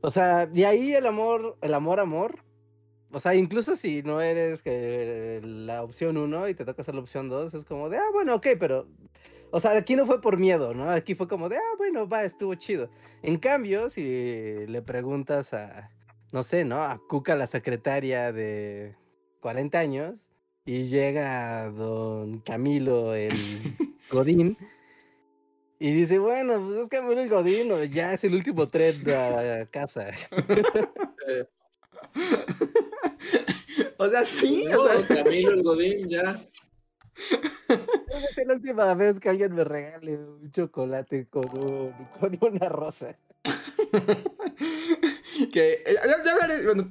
O 0.01 0.11
sea, 0.11 0.47
de 0.47 0.65
ahí 0.65 0.95
el 0.95 1.05
amor, 1.07 1.59
el 1.61 1.75
amor, 1.75 2.01
amor, 2.01 2.43
o 3.15 3.21
sea, 3.21 3.35
incluso 3.37 3.77
si 3.77 4.03
no 4.03 4.21
eres 4.21 4.61
que 4.61 5.41
la 5.45 5.85
opción 5.85 6.17
uno 6.17 6.49
y 6.49 6.55
te 6.55 6.65
toca 6.65 6.83
hacer 6.83 6.97
la 6.97 7.01
opción 7.01 7.29
dos, 7.29 7.55
es 7.55 7.65
como 7.65 7.89
de, 7.89 7.97
ah, 7.99 8.11
bueno, 8.13 8.35
ok, 8.35 8.49
pero. 8.59 8.89
O 9.53 9.61
sea, 9.61 9.77
aquí 9.77 9.95
no 9.95 10.05
fue 10.05 10.21
por 10.21 10.37
miedo, 10.37 10.75
¿no? 10.75 10.91
Aquí 10.91 11.15
fue 11.15 11.29
como 11.29 11.49
de, 11.49 11.57
ah, 11.57 11.75
bueno, 11.79 12.09
va, 12.09 12.25
estuvo 12.25 12.57
chido. 12.57 12.91
En 13.23 13.39
cambio, 13.39 13.89
si 13.89 14.67
le 14.67 14.83
preguntas 14.83 15.55
a, 15.55 15.93
no 16.33 16.43
sé, 16.43 16.65
¿no? 16.65 16.83
A 16.83 17.01
Cuca, 17.09 17.37
la 17.37 17.47
secretaria 17.47 18.33
de 18.33 18.97
40 19.41 19.79
años, 19.79 20.27
y 20.65 20.87
llega 20.89 21.71
don 21.71 22.41
Camilo, 22.41 23.15
el 23.15 23.31
Godín, 24.11 24.59
y 25.79 25.93
dice, 25.93 26.19
bueno, 26.19 26.61
pues 26.67 26.79
es 26.83 26.89
Camilo 26.89 27.21
el 27.21 27.29
Godín, 27.29 27.71
o 27.71 27.85
ya 27.85 28.13
es 28.13 28.25
el 28.25 28.35
último 28.35 28.69
tren 28.69 28.97
a 29.09 29.67
casa. 29.67 30.09
o 33.99 34.09
sea, 34.09 34.25
sí. 34.25 34.67
o 34.69 34.89
sea... 34.89 35.07
Camilo 35.07 35.53
el 35.53 35.63
Godín, 35.63 36.09
ya. 36.09 36.43
Es 37.17 38.47
la 38.47 38.55
última 38.55 38.95
vez 38.95 39.21
que 39.21 39.29
alguien 39.29 39.55
me 39.55 39.65
regale 39.65 40.17
un 40.17 40.51
chocolate 40.51 41.29
con, 41.29 41.93
con 42.19 42.39
una 42.41 42.69
rosa. 42.69 43.17
que 45.53 45.83
eh, 45.87 45.97
ya, 46.05 46.33
hablaré, 46.33 46.65
bueno, 46.65 46.91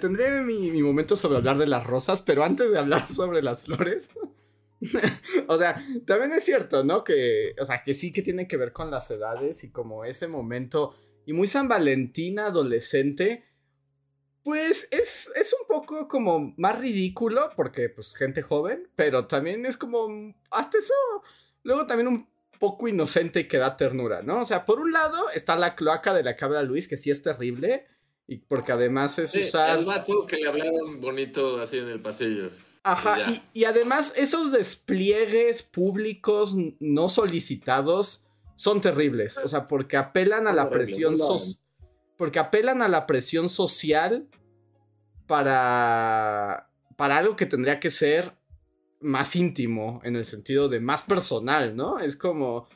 tendré 0.00 0.42
mi, 0.42 0.70
mi, 0.70 0.82
momento 0.82 1.16
sobre 1.16 1.38
hablar 1.38 1.58
de 1.58 1.66
las 1.66 1.86
rosas, 1.86 2.22
pero 2.22 2.44
antes 2.44 2.70
de 2.70 2.78
hablar 2.78 3.10
sobre 3.12 3.42
las 3.42 3.62
flores, 3.62 4.10
o 5.46 5.58
sea, 5.58 5.84
también 6.06 6.32
es 6.32 6.44
cierto, 6.44 6.84
¿no? 6.84 7.04
Que, 7.04 7.54
o 7.60 7.64
sea, 7.64 7.82
que 7.82 7.94
sí 7.94 8.12
que 8.12 8.22
tiene 8.22 8.48
que 8.48 8.56
ver 8.56 8.72
con 8.72 8.90
las 8.90 9.10
edades 9.10 9.62
y 9.64 9.70
como 9.70 10.04
ese 10.04 10.26
momento, 10.26 10.94
y 11.26 11.32
muy 11.32 11.46
San 11.46 11.68
Valentín 11.68 12.38
adolescente, 12.38 13.44
pues 14.42 14.88
es, 14.90 15.30
es 15.36 15.54
un 15.60 15.66
poco 15.66 16.08
como 16.08 16.54
más 16.56 16.78
ridículo 16.78 17.50
porque 17.56 17.88
pues 17.88 18.14
gente 18.14 18.42
joven, 18.42 18.88
pero 18.96 19.26
también 19.26 19.66
es 19.66 19.76
como 19.76 20.34
hasta 20.50 20.78
eso, 20.78 20.94
luego 21.62 21.86
también 21.86 22.08
un 22.08 22.28
poco 22.58 22.88
inocente 22.88 23.40
y 23.40 23.48
que 23.48 23.58
da 23.58 23.76
ternura, 23.76 24.22
¿no? 24.22 24.40
O 24.40 24.44
sea, 24.44 24.66
por 24.66 24.80
un 24.80 24.92
lado 24.92 25.30
está 25.30 25.56
la 25.56 25.74
cloaca 25.74 26.14
de 26.14 26.22
la 26.22 26.36
cabra 26.36 26.62
Luis, 26.62 26.88
que 26.88 26.96
sí 26.96 27.10
es 27.10 27.22
terrible, 27.22 27.86
y 28.26 28.36
porque 28.36 28.72
además 28.72 29.18
es 29.18 29.34
usar... 29.34 29.78
El 29.78 29.86
vato 29.86 30.26
que 30.26 30.36
le 30.36 30.48
hablaron 30.48 31.00
bonito 31.00 31.60
así 31.60 31.78
en 31.78 31.88
el 31.88 32.00
pasillo. 32.00 32.50
Ajá, 32.82 33.30
y, 33.30 33.42
y, 33.52 33.64
además 33.64 34.14
esos 34.16 34.52
despliegues 34.52 35.62
públicos 35.62 36.54
no 36.78 37.10
solicitados 37.10 38.26
son 38.56 38.80
terribles, 38.80 39.36
o 39.36 39.48
sea, 39.48 39.66
porque 39.66 39.98
apelan 39.98 40.46
a 40.46 40.52
la 40.54 40.70
presión 40.70 41.18
social 41.18 41.62
porque 42.20 42.38
apelan 42.38 42.82
a 42.82 42.88
la 42.88 43.06
presión 43.06 43.48
social 43.48 44.28
para, 45.26 46.70
para 46.98 47.16
algo 47.16 47.34
que 47.34 47.46
tendría 47.46 47.80
que 47.80 47.90
ser 47.90 48.36
más 49.00 49.34
íntimo, 49.36 50.02
en 50.04 50.16
el 50.16 50.26
sentido 50.26 50.68
de 50.68 50.80
más 50.80 51.02
personal, 51.02 51.74
¿no? 51.74 51.98
Es 51.98 52.16
como... 52.16 52.68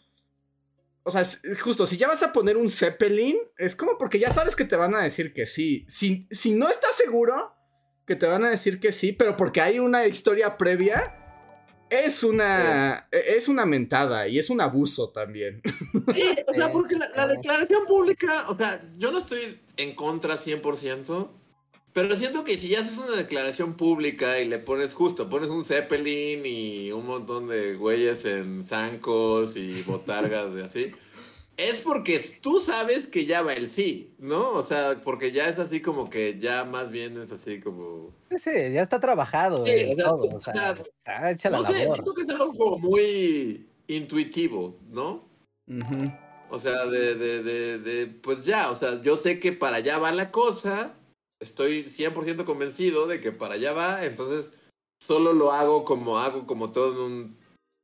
O 1.03 1.11
sea, 1.11 1.21
es, 1.21 1.43
justo, 1.61 1.85
si 1.85 1.99
ya 1.99 2.09
vas 2.09 2.23
a 2.23 2.33
poner 2.33 2.57
un 2.57 2.71
Zeppelin, 2.71 3.37
es 3.59 3.77
como 3.77 3.99
porque 3.99 4.19
ya 4.19 4.33
sabes 4.33 4.57
que 4.57 4.65
te 4.65 4.77
van 4.77 4.95
a 4.95 5.03
decir 5.03 5.35
que 5.35 5.45
sí. 5.45 5.85
Si, 5.91 6.27
si 6.31 6.55
no 6.55 6.71
estás 6.71 6.95
seguro 6.95 7.55
que 8.07 8.17
te 8.17 8.25
van 8.25 8.45
a 8.45 8.49
decir 8.49 8.81
que 8.81 8.93
sí, 8.93 9.13
pero 9.13 9.37
porque 9.37 9.61
hay 9.61 9.79
una 9.79 10.07
historia 10.07 10.57
previa, 10.57 11.24
es 12.01 12.23
una, 12.23 13.09
e, 13.11 13.37
es 13.37 13.49
una 13.49 13.67
mentada 13.67 14.29
y 14.29 14.39
es 14.39 14.51
un 14.51 14.61
abuso 14.61 15.11
también. 15.11 15.63
Sí, 16.15 16.23
o 16.47 16.55
sea, 16.55 16.73
porque 16.73 16.97
la, 16.97 17.27
declaración 17.27 17.87
pública, 17.87 18.49
o 18.49 18.57
sea, 18.57 18.83
yo 18.99 19.11
no 19.11 19.19
estoy 19.19 19.61
en 19.77 19.95
contra 19.95 20.35
100%, 20.35 21.29
pero 21.93 22.15
siento 22.17 22.45
que 22.45 22.57
si 22.57 22.69
ya 22.69 22.81
haces 22.81 22.99
una 22.99 23.17
declaración 23.17 23.75
pública 23.75 24.41
y 24.41 24.49
le 24.49 24.59
pones 24.59 24.95
justo, 24.95 25.29
pones 25.29 25.49
un 25.49 25.65
Zeppelin 25.65 26.45
y 26.45 26.91
un 26.93 27.07
montón 27.07 27.49
de 27.49 27.77
güeyes 27.77 28.25
en 28.25 28.65
zancos 28.65 29.57
y 29.57 29.83
botargas 29.83 30.57
y 30.57 30.61
así, 30.61 30.93
es 31.57 31.81
porque 31.81 32.21
tú 32.43 32.61
sabes 32.61 33.07
que 33.07 33.27
ya 33.27 33.43
va 33.43 33.53
el 33.53 33.69
sí, 33.69 34.15
¿no? 34.19 34.53
O 34.53 34.65
sea, 34.65 35.01
porque 35.03 35.31
ya 35.33 35.49
es 35.49 35.59
así 35.59 35.81
como 35.81 36.11
que 36.11 36.39
ya 36.41 36.65
más 36.65 36.91
bien 36.91 37.17
es 37.21 37.33
así 37.33 37.61
como... 37.61 38.13
Sí, 38.31 38.51
ya 38.73 38.83
está 38.83 38.99
trabajado. 38.99 39.65
Sí, 39.65 39.95
o 39.99 40.41
sea, 40.41 40.73
está 40.73 41.31
hecha 41.31 41.51
la 41.51 41.59
no 41.59 41.67
sé, 41.67 41.75
siento 41.85 42.15
que 42.15 42.23
es 42.23 42.29
algo 42.29 42.53
como 42.55 42.79
muy 42.79 43.69
intuitivo, 43.87 44.77
¿no? 44.91 45.25
O 46.51 46.59
sea, 46.59 46.87
de, 46.87 47.15
de, 47.15 47.43
de, 47.43 47.79
de, 47.79 48.07
pues 48.07 48.45
ya, 48.45 48.71
o 48.71 48.77
sea, 48.77 49.01
yo 49.03 49.17
sé 49.17 49.39
que 49.39 49.53
para 49.53 49.77
allá 49.77 49.99
va 49.99 50.13
la 50.13 50.31
cosa, 50.31 50.95
estoy 51.41 51.85
100% 51.85 52.45
convencido 52.45 53.07
de 53.07 53.21
que 53.21 53.33
para 53.33 53.55
allá 53.55 53.73
va, 53.73 54.05
entonces 54.05 54.53
solo 55.01 55.33
lo 55.33 55.53
hago 55.53 55.85
como 55.85 56.19
hago 56.19 56.47
como 56.47 56.73
todo 56.73 56.93
en 56.93 57.13
un 57.13 57.37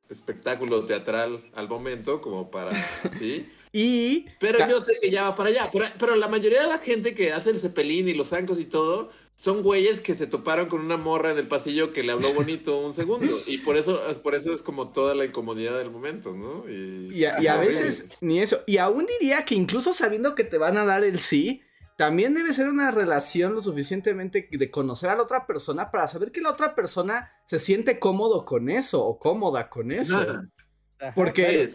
espectáculo 0.09 0.85
teatral 0.87 1.45
al 1.55 1.69
momento, 1.69 2.21
como 2.21 2.51
para, 2.51 2.73
¿sí? 3.19 3.49
Y. 3.73 4.27
Pero 4.39 4.59
yo 4.69 4.81
sé 4.81 4.99
que 5.01 5.11
ya 5.11 5.29
va 5.29 5.35
para 5.35 5.51
allá. 5.51 5.71
Pero, 5.99 6.17
la 6.17 6.29
mayoría 6.29 6.63
de 6.63 6.69
la 6.69 6.79
gente 6.79 7.15
que 7.15 7.33
hace 7.33 7.51
el 7.51 7.61
cepelín 7.61 8.09
y 8.09 8.15
los 8.15 8.29
zancos 8.29 8.59
y 8.59 8.65
todo 8.65 9.11
son 9.35 9.63
güeyes 9.63 10.01
que 10.01 10.15
se 10.15 10.27
toparon 10.27 10.69
con 10.69 10.83
una 10.83 10.97
morra 10.97 11.33
en 11.33 11.39
el 11.39 11.49
pasillo 11.49 11.93
que 11.93 12.03
le 12.03 12.13
habló 12.13 12.33
bonito 12.35 12.79
un 12.79 12.95
segundo. 12.95 13.39
Y 13.47 13.59
por 13.59 13.77
eso, 13.77 14.01
por 14.23 14.35
eso 14.35 14.53
es 14.53 14.63
como 14.63 14.91
toda 14.91 15.15
la 15.15 15.25
incomodidad 15.25 15.79
del 15.79 15.91
momento, 15.91 16.35
¿no? 16.35 16.69
Y, 16.69 17.25
a, 17.25 17.57
veces 17.59 18.05
ni 18.21 18.41
eso. 18.41 18.61
Y 18.67 18.79
aún 18.79 19.07
diría 19.07 19.45
que 19.45 19.55
incluso 19.55 19.93
sabiendo 19.93 20.35
que 20.35 20.45
te 20.45 20.59
van 20.59 20.77
a 20.77 20.85
dar 20.85 21.05
el 21.05 21.21
sí, 21.21 21.63
también 21.97 22.35
debe 22.35 22.55
ser 22.55 22.69
una 22.69 22.91
relación 22.91 23.55
lo 23.55 23.63
suficientemente 23.63 24.49
de 24.51 24.71
conocer 24.71 25.11
a 25.11 25.17
la 25.17 25.23
otra 25.23 25.47
persona 25.47 25.91
para 25.91 26.09
saber 26.09 26.33
que 26.33 26.41
la 26.41 26.51
otra 26.51 26.75
persona 26.75 27.31
se 27.45 27.59
siente 27.59 27.99
cómodo 27.99 28.47
con 28.47 28.71
eso 28.71 29.05
o 29.05 29.19
cómoda 29.19 29.69
con 29.69 29.93
eso. 29.93 30.19
Porque, 31.15 31.71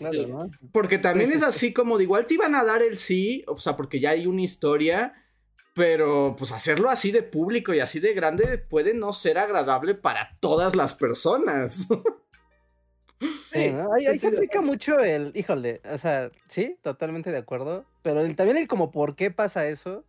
porque 0.71 0.99
también 0.99 1.31
es 1.31 1.41
así 1.41 1.73
como 1.73 1.97
de 1.97 2.03
igual 2.03 2.25
te 2.25 2.35
iban 2.35 2.53
a 2.53 2.63
dar 2.63 2.81
el 2.83 2.97
sí, 2.97 3.43
o 3.47 3.57
sea, 3.57 3.75
porque 3.75 3.99
ya 3.99 4.11
hay 4.11 4.27
una 4.27 4.41
historia, 4.41 5.13
pero 5.73 6.35
pues 6.37 6.51
hacerlo 6.51 6.89
así 6.89 7.11
de 7.11 7.23
público 7.23 7.73
y 7.73 7.79
así 7.79 7.99
de 7.99 8.13
grande 8.13 8.57
puede 8.57 8.93
no 8.93 9.13
ser 9.13 9.39
agradable 9.39 9.95
para 9.95 10.37
todas 10.39 10.75
las 10.75 10.93
personas. 10.93 11.87
Sí, 13.51 13.59
ahí, 13.59 14.19
se 14.19 14.27
aplica 14.27 14.61
mucho 14.61 14.99
el, 14.99 15.31
híjole, 15.35 15.81
o 15.89 15.97
sea, 15.97 16.29
sí, 16.49 16.77
totalmente 16.81 17.31
de 17.31 17.37
acuerdo, 17.37 17.85
pero 18.01 18.19
el, 18.19 18.35
también 18.35 18.57
el 18.57 18.67
como 18.67 18.91
por 18.91 19.15
qué 19.15 19.31
pasa 19.31 19.67
eso, 19.67 20.03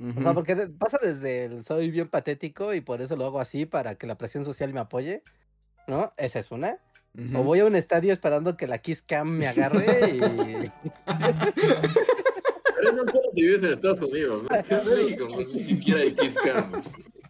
o 0.00 0.20
sea, 0.20 0.34
porque 0.34 0.56
pasa 0.56 0.98
desde 1.00 1.44
el 1.44 1.64
soy 1.64 1.90
bien 1.90 2.08
patético 2.08 2.74
y 2.74 2.80
por 2.80 3.00
eso 3.00 3.14
lo 3.14 3.26
hago 3.26 3.40
así 3.40 3.64
para 3.64 3.94
que 3.94 4.08
la 4.08 4.18
presión 4.18 4.44
social 4.44 4.72
me 4.72 4.80
apoye, 4.80 5.22
¿no? 5.86 6.12
Esa 6.16 6.40
es 6.40 6.50
una. 6.50 6.78
O 7.34 7.42
voy 7.42 7.58
a 7.60 7.64
un 7.64 7.74
estadio 7.74 8.12
esperando 8.12 8.56
que 8.56 8.68
la 8.68 8.78
Kiss 8.78 9.02
Cam 9.02 9.28
me 9.28 9.48
agarre 9.48 10.10
y. 10.14 10.20
Pero 12.76 12.92
no 12.92 13.04
solo 13.10 13.30
si 13.34 13.42
vives 13.42 13.64
en 13.64 13.72
Estados 13.72 14.00
Unidos, 14.02 14.44
¿no? 14.44 14.56
En 14.56 14.86
México 14.86 15.28
ni 15.52 15.62
siquiera 15.62 16.00
hay 16.02 16.14
Kiss 16.14 16.38
Cam. 16.38 16.82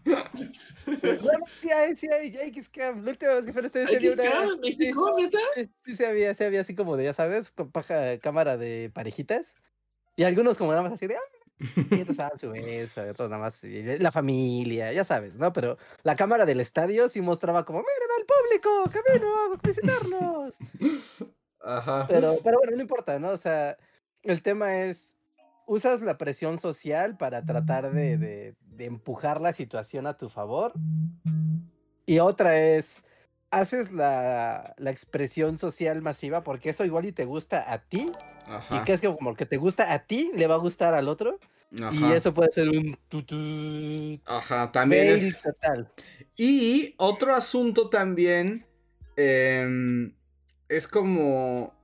Bueno, 0.05 1.45
sí 1.47 1.71
hay, 1.71 1.97
sí 1.97 2.09
hay, 2.11 2.37
hay 2.37 2.51
Kiss 2.51 2.69
Cam. 2.69 3.03
La 3.03 3.13
última 3.13 3.35
vez 3.35 3.47
que 3.47 3.53
fue 3.53 3.61
al 3.61 3.67
estadio 3.67 3.87
se 3.87 3.97
había 3.97 4.13
una. 4.13 4.25
¿En 4.25 4.61
México, 4.61 5.15
neta? 5.19 5.39
Sí, 5.85 5.95
sí, 5.95 6.05
había, 6.05 6.35
sí 6.35 6.45
había 6.45 6.61
así 6.61 6.75
como 6.75 6.97
de, 6.97 7.05
ya 7.05 7.15
sabes, 7.15 7.51
con 7.51 7.71
paja, 7.71 8.19
cámara 8.19 8.59
de 8.59 8.91
parejitas. 8.93 9.57
Y 10.17 10.25
algunos 10.25 10.59
como 10.59 10.73
nada 10.73 10.83
más 10.83 10.93
así 10.93 11.07
de, 11.07 11.17
ah, 11.17 11.21
y 11.59 12.03
otros 12.03 12.17
daban 12.17 12.39
su 12.39 12.51
beso, 12.51 13.03
otros 13.03 13.29
nada 13.29 13.43
más 13.43 13.65
la 13.65 14.13
familia, 14.13 14.93
ya 14.93 15.05
sabes, 15.05 15.37
¿no? 15.37 15.53
Pero 15.53 15.79
la 16.03 16.17
cámara 16.17 16.47
del 16.47 16.61
estadio 16.61 17.09
sí 17.09 17.21
mostraba 17.21 17.65
como, 17.65 17.81
miren 17.81 18.19
al 18.19 18.27
público, 18.27 19.03
camino 19.05 19.35
a 19.35 19.67
visitarnos. 19.67 20.59
Ajá. 21.61 22.07
Pero, 22.09 22.37
pero 22.45 22.59
bueno, 22.59 22.77
no 22.77 22.83
importa, 22.83 23.19
¿no? 23.19 23.31
O 23.31 23.37
sea, 23.37 23.77
el 24.23 24.43
tema 24.43 24.85
es, 24.85 25.17
usas 25.67 26.01
la 26.03 26.17
presión 26.19 26.59
social 26.61 27.17
para 27.17 27.45
tratar 27.45 27.93
de, 27.93 28.17
de, 28.17 28.55
de 28.63 28.85
empujar 28.85 29.41
la 29.41 29.53
situación 29.53 30.07
a 30.07 30.17
tu 30.17 30.29
favor. 30.29 30.73
Y 32.07 32.21
otra 32.21 32.57
es, 32.59 33.03
haces 33.51 33.93
la, 33.93 34.75
la, 34.79 34.91
expresión 34.91 35.59
social 35.59 36.03
masiva 36.03 36.43
porque 36.43 36.71
eso 36.71 36.85
igual 36.85 37.05
y 37.05 37.13
te 37.13 37.25
gusta 37.25 37.73
a 37.73 37.79
ti. 37.79 38.13
Y 38.71 38.85
que 38.85 38.93
es 38.93 39.01
que 39.01 39.09
como 39.09 39.35
que 39.35 39.47
te 39.47 39.57
gusta 39.57 39.93
a 39.93 40.05
ti, 40.07 40.31
le 40.35 40.47
va 40.47 40.55
a 40.55 40.59
gustar 40.59 40.95
al 40.95 41.09
otro. 41.09 41.39
Y 41.71 42.13
eso 42.13 42.33
puede 42.33 42.51
ser 42.51 42.69
un... 42.69 44.21
Ajá, 44.25 44.73
también 44.73 45.09
es... 45.09 45.41
Total. 45.41 45.91
Y 46.37 46.95
otro 46.97 47.35
asunto 47.35 47.91
también 47.91 48.67
em, 49.17 50.15
es 50.69 50.87
como... 50.87 51.75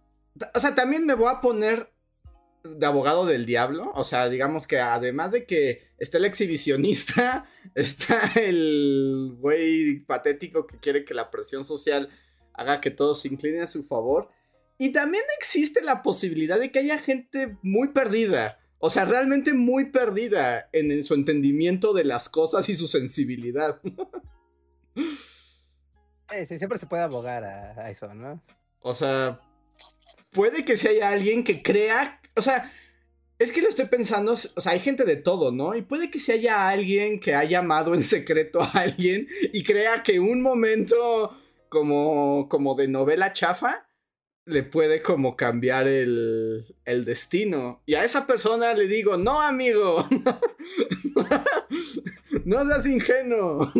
O 0.54 0.60
sea, 0.60 0.74
también 0.74 1.06
me 1.06 1.14
voy 1.14 1.30
a 1.30 1.40
poner 1.40 1.92
de 2.64 2.86
abogado 2.86 3.26
del 3.26 3.46
diablo. 3.46 3.92
O 3.94 4.04
sea, 4.04 4.28
digamos 4.28 4.66
que 4.66 4.80
además 4.80 5.32
de 5.32 5.44
que 5.44 5.82
está 5.98 6.18
el 6.18 6.24
exhibicionista, 6.24 7.46
está 7.74 8.32
el 8.36 9.36
güey 9.38 10.00
patético 10.00 10.66
que 10.66 10.78
quiere 10.78 11.04
que 11.04 11.14
la 11.14 11.30
presión 11.30 11.64
social 11.64 12.08
haga 12.54 12.80
que 12.80 12.90
todo 12.90 13.14
se 13.14 13.28
incline 13.28 13.60
a 13.60 13.66
su 13.66 13.84
favor. 13.84 14.30
Y 14.78 14.92
también 14.92 15.24
existe 15.38 15.82
la 15.82 16.02
posibilidad 16.02 16.58
de 16.58 16.70
que 16.70 16.80
haya 16.80 16.98
gente 16.98 17.56
muy 17.62 17.88
perdida. 17.88 18.58
O 18.78 18.90
sea, 18.90 19.04
realmente 19.04 19.54
muy 19.54 19.90
perdida 19.90 20.68
en, 20.72 21.02
su 21.04 21.14
entendimiento 21.14 21.92
de 21.92 22.04
las 22.04 22.28
cosas 22.28 22.68
y 22.68 22.76
su 22.76 22.88
sensibilidad. 22.88 23.80
sí, 26.46 26.58
siempre 26.58 26.78
se 26.78 26.86
puede 26.86 27.02
abogar 27.02 27.44
a 27.44 27.90
eso, 27.90 28.12
¿no? 28.14 28.42
O 28.80 28.92
sea, 28.92 29.40
puede 30.32 30.64
que 30.64 30.76
si 30.76 30.88
haya 30.88 31.10
alguien 31.10 31.44
que 31.44 31.62
crea 31.62 32.20
o 32.36 32.42
sea, 32.42 32.72
es 33.38 33.52
que 33.52 33.62
lo 33.62 33.68
estoy 33.68 33.86
pensando, 33.86 34.32
o 34.32 34.36
sea, 34.36 34.72
hay 34.72 34.80
gente 34.80 35.04
de 35.04 35.16
todo, 35.16 35.52
¿no? 35.52 35.74
Y 35.74 35.82
puede 35.82 36.10
que 36.10 36.20
si 36.20 36.32
haya 36.32 36.68
alguien 36.68 37.20
que 37.20 37.34
ha 37.34 37.44
llamado 37.44 37.94
en 37.94 38.04
secreto 38.04 38.62
a 38.62 38.70
alguien 38.70 39.28
y 39.52 39.62
crea 39.62 40.02
que 40.02 40.20
un 40.20 40.42
momento 40.42 41.36
como, 41.68 42.48
como 42.48 42.74
de 42.74 42.88
novela 42.88 43.32
chafa 43.32 43.83
le 44.46 44.62
puede 44.62 45.02
como 45.02 45.36
cambiar 45.36 45.88
el, 45.88 46.76
el 46.84 47.04
destino. 47.04 47.82
Y 47.86 47.94
a 47.94 48.04
esa 48.04 48.26
persona 48.26 48.74
le 48.74 48.86
digo, 48.86 49.16
no, 49.16 49.40
amigo, 49.40 50.06
no 52.44 52.66
seas 52.66 52.86
ingenuo. 52.86 53.72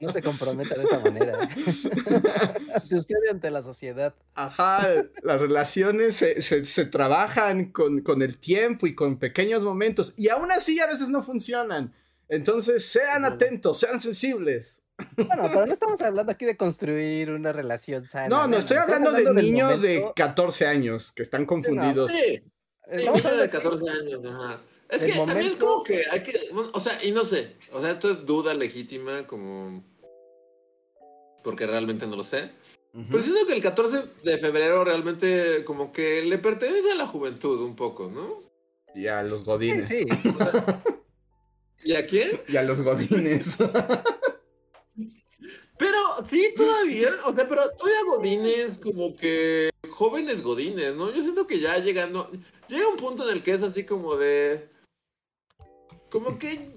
No 0.00 0.10
se 0.10 0.22
comprometa 0.22 0.76
de 0.76 0.84
esa 0.84 0.98
manera. 0.98 1.48
Usted 2.74 3.16
ante 3.30 3.50
la 3.50 3.62
sociedad. 3.62 4.14
Ajá, 4.34 4.88
las 5.22 5.40
relaciones 5.40 6.16
se, 6.16 6.86
trabajan 6.86 7.66
con, 7.66 8.00
con, 8.00 8.22
el 8.22 8.38
tiempo 8.38 8.86
y 8.86 8.94
con 8.94 9.18
pequeños 9.18 9.62
momentos. 9.62 10.14
Y 10.16 10.30
aún 10.30 10.50
así 10.52 10.80
a 10.80 10.86
veces 10.86 11.10
no 11.10 11.22
funcionan. 11.22 11.92
Entonces 12.30 12.86
sean 12.86 13.26
atentos, 13.26 13.78
sean 13.78 14.00
sensibles. 14.00 14.79
Bueno, 15.16 15.42
pero 15.48 15.66
no 15.66 15.72
estamos 15.72 16.00
hablando 16.02 16.32
aquí 16.32 16.44
de 16.44 16.56
construir 16.56 17.30
una 17.30 17.52
relación 17.52 18.06
sana. 18.06 18.28
No, 18.28 18.46
no, 18.46 18.56
estoy 18.56 18.76
hablando, 18.76 19.12
de 19.12 19.32
niños 19.34 19.82
de 19.82 20.10
14 20.14 20.66
años 20.66 21.12
que 21.12 21.22
están 21.22 21.46
confundidos. 21.46 22.10
Sí, 22.10 22.42
sí 22.92 23.06
de 23.38 23.50
14 23.50 23.88
años, 23.88 24.24
ajá. 24.24 24.60
Es 24.88 25.04
que 25.04 25.12
también 25.12 25.46
es 25.46 25.56
como 25.56 25.84
que 25.84 26.02
hay 26.10 26.22
que, 26.22 26.32
o 26.72 26.80
sea, 26.80 27.04
y 27.04 27.12
no 27.12 27.24
sé, 27.24 27.54
o 27.72 27.80
sea, 27.80 27.92
esto 27.92 28.10
es 28.10 28.26
duda 28.26 28.54
legítima, 28.54 29.24
como 29.26 29.84
porque 31.44 31.66
realmente 31.66 32.06
no 32.06 32.16
lo 32.16 32.24
sé. 32.24 32.50
Pero 32.92 33.22
siento 33.22 33.46
que 33.46 33.52
el 33.52 33.62
14 33.62 34.02
de 34.24 34.38
febrero 34.38 34.84
realmente 34.84 35.62
como 35.64 35.92
que 35.92 36.24
le 36.24 36.38
pertenece 36.38 36.90
a 36.90 36.96
la 36.96 37.06
juventud 37.06 37.62
un 37.62 37.76
poco, 37.76 38.10
¿no? 38.12 38.42
Y 38.96 39.06
a 39.06 39.22
los 39.22 39.44
godines. 39.44 39.86
Sí. 39.86 40.04
¿Y 41.84 41.94
a 41.94 42.04
quién? 42.04 42.40
Y 42.48 42.56
a 42.56 42.62
los 42.62 42.82
godines. 42.82 43.56
pero 45.80 46.28
sí, 46.28 46.52
todavía, 46.54 47.08
o 47.24 47.34
sea, 47.34 47.48
pero 47.48 47.62
todavía 47.70 48.04
godines 48.06 48.78
como 48.78 49.16
que 49.16 49.70
jóvenes 49.88 50.42
godines, 50.42 50.94
¿no? 50.94 51.10
Yo 51.10 51.22
siento 51.22 51.46
que 51.46 51.58
ya 51.58 51.78
llegando, 51.78 52.30
llega 52.68 52.86
un 52.86 52.98
punto 52.98 53.26
en 53.26 53.36
el 53.36 53.42
que 53.42 53.54
es 53.54 53.62
así 53.62 53.84
como 53.84 54.14
de, 54.16 54.68
como 56.10 56.38
que, 56.38 56.70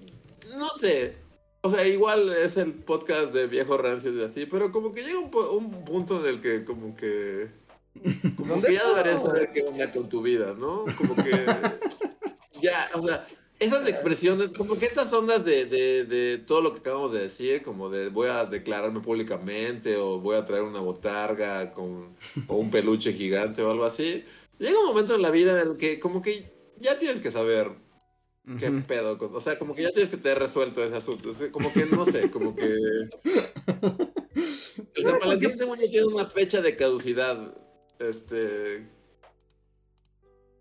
no 0.56 0.68
sé, 0.68 1.16
o 1.60 1.70
sea, 1.70 1.86
igual 1.86 2.32
es 2.32 2.56
el 2.56 2.72
podcast 2.72 3.34
de 3.34 3.46
viejo 3.46 3.76
rancio 3.76 4.10
y 4.10 4.24
así, 4.24 4.46
pero 4.46 4.72
como 4.72 4.94
que 4.94 5.02
llega 5.02 5.18
un, 5.18 5.84
punto 5.84 6.20
en 6.20 6.34
el 6.34 6.40
que 6.40 6.64
como 6.64 6.96
que... 6.96 7.50
Como 8.36 8.60
que 8.62 8.72
ya 8.72 8.88
deberías 8.88 9.22
saber 9.22 9.52
qué 9.52 9.64
onda 9.64 9.90
con 9.90 10.08
tu 10.08 10.22
vida, 10.22 10.54
¿no? 10.58 10.86
Como 10.96 11.14
que... 11.14 11.46
ya, 12.60 12.90
o 12.94 13.02
sea, 13.02 13.26
esas 13.64 13.88
expresiones, 13.88 14.52
como 14.52 14.76
que 14.76 14.86
estas 14.86 15.12
ondas 15.12 15.44
de, 15.44 15.64
de, 15.66 16.04
de, 16.04 16.38
todo 16.38 16.60
lo 16.60 16.72
que 16.72 16.80
acabamos 16.80 17.12
de 17.12 17.20
decir, 17.20 17.62
como 17.62 17.90
de 17.90 18.08
voy 18.08 18.28
a 18.28 18.44
declararme 18.44 19.00
públicamente 19.00 19.96
o 19.96 20.20
voy 20.20 20.36
a 20.36 20.44
traer 20.44 20.62
una 20.62 20.80
botarga 20.80 21.72
con, 21.72 22.16
o 22.46 22.56
un 22.56 22.70
peluche 22.70 23.12
gigante 23.12 23.62
o 23.62 23.70
algo 23.70 23.84
así, 23.84 24.24
llega 24.58 24.78
un 24.78 24.86
momento 24.86 25.14
en 25.14 25.22
la 25.22 25.30
vida 25.30 25.60
en 25.60 25.68
el 25.68 25.76
que 25.76 25.98
como 25.98 26.22
que 26.22 26.52
ya 26.78 26.98
tienes 26.98 27.20
que 27.20 27.30
saber 27.30 27.72
¿Qué 28.58 28.70
pedo? 28.86 29.18
O 29.32 29.40
sea, 29.40 29.58
como 29.58 29.74
que 29.74 29.82
ya 29.82 29.90
tienes 29.90 30.10
que 30.10 30.18
tener 30.18 30.38
resuelto 30.38 30.84
ese 30.84 30.96
asunto. 30.96 31.32
como 31.50 31.72
que 31.72 31.86
no 31.86 32.04
sé, 32.04 32.30
como 32.30 32.54
que. 32.54 32.74
O 34.96 35.00
sea, 35.00 35.18
Valentín 35.18 35.56
según 35.56 35.78
yo 35.78 35.88
tiene 35.88 36.06
una 36.06 36.26
fecha 36.26 36.60
de 36.60 36.76
caducidad. 36.76 37.56
Este. 37.98 38.88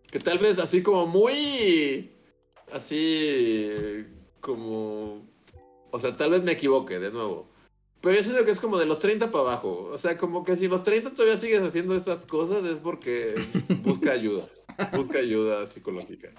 Que 0.10 0.20
tal 0.20 0.38
vez 0.39 0.60
así 0.60 0.82
como 0.82 1.08
muy. 1.08 2.12
Así. 2.74 4.06
Como. 4.40 5.22
O 5.92 6.00
sea, 6.00 6.18
tal 6.18 6.32
vez 6.32 6.44
me 6.44 6.54
equivoque 6.54 7.00
de 7.00 7.12
nuevo. 7.12 7.48
Pero 8.02 8.18
yo 8.18 8.24
siento 8.24 8.44
que 8.44 8.52
es 8.52 8.60
como 8.60 8.78
de 8.78 8.86
los 8.86 9.00
30 9.00 9.32
para 9.32 9.44
abajo. 9.46 9.90
O 9.92 9.98
sea, 9.98 10.18
como 10.18 10.44
que 10.44 10.58
si 10.58 10.68
los 10.68 10.84
30 10.84 11.14
todavía 11.14 11.38
sigues 11.38 11.62
haciendo 11.62 11.96
estas 11.96 12.26
cosas 12.26 12.66
es 12.66 12.80
porque 12.80 13.36
busca 13.84 14.12
ayuda. 14.12 14.44
Busca 14.92 15.20
ayuda 15.20 15.66
psicológica. 15.68 16.30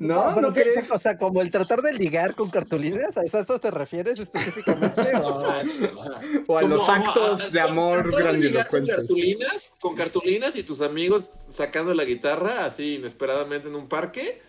No, 0.00 0.38
no, 0.40 0.52
crees. 0.52 0.90
O 0.90 0.98
sea, 0.98 1.16
como 1.16 1.40
el 1.40 1.50
tratar 1.50 1.80
de 1.80 1.94
ligar 1.94 2.34
con 2.34 2.50
cartulinas, 2.50 3.16
¿a 3.16 3.22
eso, 3.22 3.58
te 3.58 3.70
refieres 3.70 4.18
específicamente? 4.18 5.00
o, 6.48 6.58
a 6.58 6.62
los 6.62 6.88
actos 6.88 7.52
de 7.52 7.60
amor 7.60 8.10
grandilocuentes. 8.14 8.68
Con 8.68 8.86
cartulinas, 8.86 9.70
con 9.80 9.94
cartulinas 9.94 10.56
y 10.56 10.64
tus 10.64 10.82
amigos 10.82 11.22
sacando 11.22 11.94
la 11.94 12.04
guitarra 12.04 12.66
así 12.66 12.96
inesperadamente 12.96 13.68
en 13.68 13.76
un 13.76 13.88
parque 13.88 14.42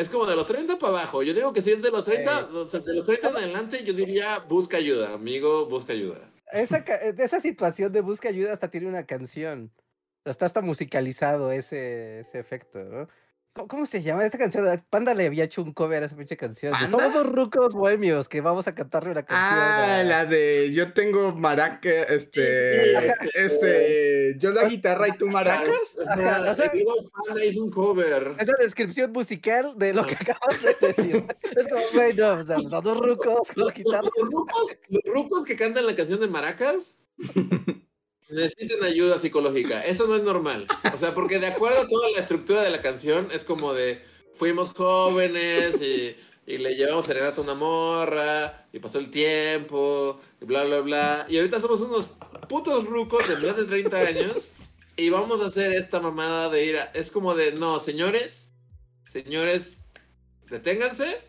es 0.00 0.08
como 0.08 0.26
de 0.26 0.34
los 0.34 0.46
30 0.46 0.78
para 0.78 0.92
abajo. 0.94 1.22
Yo 1.22 1.34
digo 1.34 1.52
que 1.52 1.62
si 1.62 1.72
es 1.72 1.82
de 1.82 1.90
los 1.90 2.04
30, 2.04 2.42
de 2.44 2.94
los 2.94 3.04
30 3.04 3.28
en 3.28 3.36
adelante, 3.36 3.84
yo 3.84 3.92
diría 3.92 4.38
busca 4.48 4.78
ayuda, 4.78 5.12
amigo, 5.12 5.66
busca 5.66 5.92
ayuda. 5.92 6.32
Esa, 6.52 6.78
esa 6.78 7.40
situación 7.40 7.92
de 7.92 8.00
busca 8.00 8.28
ayuda 8.28 8.52
hasta 8.52 8.70
tiene 8.70 8.88
una 8.88 9.04
canción. 9.04 9.70
Está 10.24 10.46
hasta 10.46 10.62
musicalizado 10.62 11.52
ese, 11.52 12.20
ese 12.20 12.38
efecto, 12.38 12.82
¿no? 12.84 13.08
¿Cómo 13.52 13.84
se 13.84 14.00
llama 14.02 14.24
esta 14.24 14.38
canción? 14.38 14.64
Panda 14.90 15.12
le 15.12 15.26
había 15.26 15.42
hecho 15.42 15.62
un 15.62 15.72
cover 15.72 16.04
a 16.04 16.06
esa 16.06 16.16
pinche 16.16 16.36
canción. 16.36 16.72
Somos 16.88 17.12
dos 17.12 17.26
rucos 17.26 17.74
bohemios 17.74 18.28
que 18.28 18.40
vamos 18.40 18.68
a 18.68 18.76
cantarle 18.76 19.10
una 19.10 19.24
canción. 19.24 19.58
Ah, 19.60 20.02
la 20.04 20.24
de 20.24 20.72
yo 20.72 20.92
tengo 20.92 21.34
maraca, 21.34 21.90
este, 21.90 22.94
este, 23.34 24.38
yo 24.38 24.52
la 24.52 24.68
guitarra 24.68 25.08
y 25.08 25.18
tú 25.18 25.26
maracas. 25.26 25.98
Ajá, 26.06 26.52
o 26.52 26.54
sea, 26.54 26.70
Panda 27.26 27.44
hizo 27.44 27.64
un 27.64 27.70
cover. 27.70 28.36
Es 28.38 28.46
la 28.46 28.54
descripción 28.60 29.10
musical 29.10 29.74
de 29.76 29.94
lo 29.94 30.06
que 30.06 30.14
acabas 30.14 30.62
de 30.62 30.86
decir. 30.86 31.24
es 31.42 31.68
como, 31.68 31.82
bueno, 31.92 32.32
o 32.34 32.42
sea, 32.44 32.58
son 32.60 32.84
dos 32.84 32.98
rucos 32.98 33.50
con 33.52 33.72
guitarra. 33.72 34.02
Los, 34.16 34.30
rucos, 34.30 34.78
los 34.88 35.02
rucos 35.12 35.44
que 35.44 35.56
cantan 35.56 35.86
la 35.86 35.96
canción 35.96 36.20
de 36.20 36.28
maracas 36.28 37.04
necesitan 38.30 38.82
ayuda 38.84 39.18
psicológica. 39.18 39.84
Eso 39.84 40.06
no 40.06 40.16
es 40.16 40.22
normal. 40.22 40.66
O 40.92 40.96
sea, 40.96 41.14
porque 41.14 41.38
de 41.38 41.48
acuerdo 41.48 41.80
a 41.80 41.86
toda 41.86 42.10
la 42.10 42.20
estructura 42.20 42.62
de 42.62 42.70
la 42.70 42.82
canción, 42.82 43.28
es 43.32 43.44
como 43.44 43.72
de 43.72 44.02
fuimos 44.32 44.70
jóvenes 44.70 45.80
y, 45.82 46.16
le 46.46 46.74
llevamos 46.74 47.06
serenata 47.06 47.40
a 47.40 47.44
una 47.44 47.54
morra 47.54 48.66
y 48.72 48.80
pasó 48.80 48.98
el 48.98 49.08
tiempo 49.08 50.20
y 50.40 50.46
bla, 50.46 50.64
bla, 50.64 50.80
bla. 50.80 51.26
Y 51.28 51.36
ahorita 51.36 51.60
somos 51.60 51.80
unos 51.80 52.10
putos 52.48 52.86
rucos 52.86 53.28
de 53.28 53.36
más 53.36 53.56
de 53.56 53.66
30 53.66 53.96
años 53.98 54.52
y 54.96 55.10
vamos 55.10 55.40
a 55.42 55.46
hacer 55.46 55.72
esta 55.72 56.00
mamada 56.00 56.48
de 56.48 56.64
ir. 56.64 56.78
Es 56.94 57.12
como 57.12 57.36
de, 57.36 57.52
no, 57.52 57.78
señores, 57.78 58.52
señores, 59.06 59.82
deténganse 60.48 61.20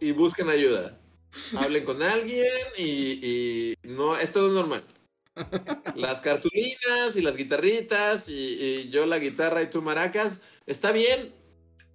y 0.00 0.12
busquen 0.12 0.48
ayuda. 0.48 1.00
Hablen 1.56 1.84
con 1.84 2.00
alguien 2.02 2.46
y, 2.78 3.18
y 3.26 3.74
no, 3.82 4.16
esto 4.16 4.42
no 4.42 4.46
es 4.46 4.52
normal 4.52 4.84
las 5.94 6.20
cartulinas 6.20 7.16
y 7.16 7.22
las 7.22 7.36
guitarritas 7.36 8.28
y, 8.28 8.88
yo 8.90 9.06
la 9.06 9.18
guitarra 9.18 9.62
y 9.62 9.70
tú 9.70 9.82
maracas, 9.82 10.40
está 10.66 10.92
bien 10.92 11.34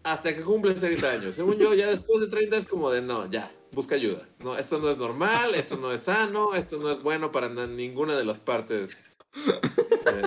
hasta 0.04 0.36
que 0.36 0.42
cumples 0.42 0.82
30 0.82 1.12
años. 1.12 1.36
Según 1.36 1.58
yo, 1.58 1.74
ya 1.74 1.88
después 1.88 2.22
de 2.22 2.28
30 2.28 2.58
es 2.58 2.68
como 2.68 2.90
de 2.92 3.02
no, 3.02 3.30
ya, 3.30 3.52
busca 3.72 3.96
ayuda. 3.96 4.28
No, 4.40 4.58
esto 4.58 4.80
no 4.80 4.90
es 4.90 4.98
normal, 4.98 5.56
esto 5.56 5.78
no 5.78 5.92
es 5.92 6.04
sano, 6.04 6.56
esto 6.56 6.78
no 6.78 6.90
es 6.92 7.02
bueno 7.02 7.32
para 7.32 7.50
ninguna 7.50 8.16
de 8.16 8.26
las 8.26 8.40
partes 8.40 9.04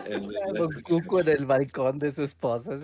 en, 0.06 0.82
Cuco 0.82 1.20
en 1.20 1.28
el 1.28 1.46
balcón 1.46 1.98
de 1.98 2.12
su 2.12 2.22
esposa. 2.22 2.78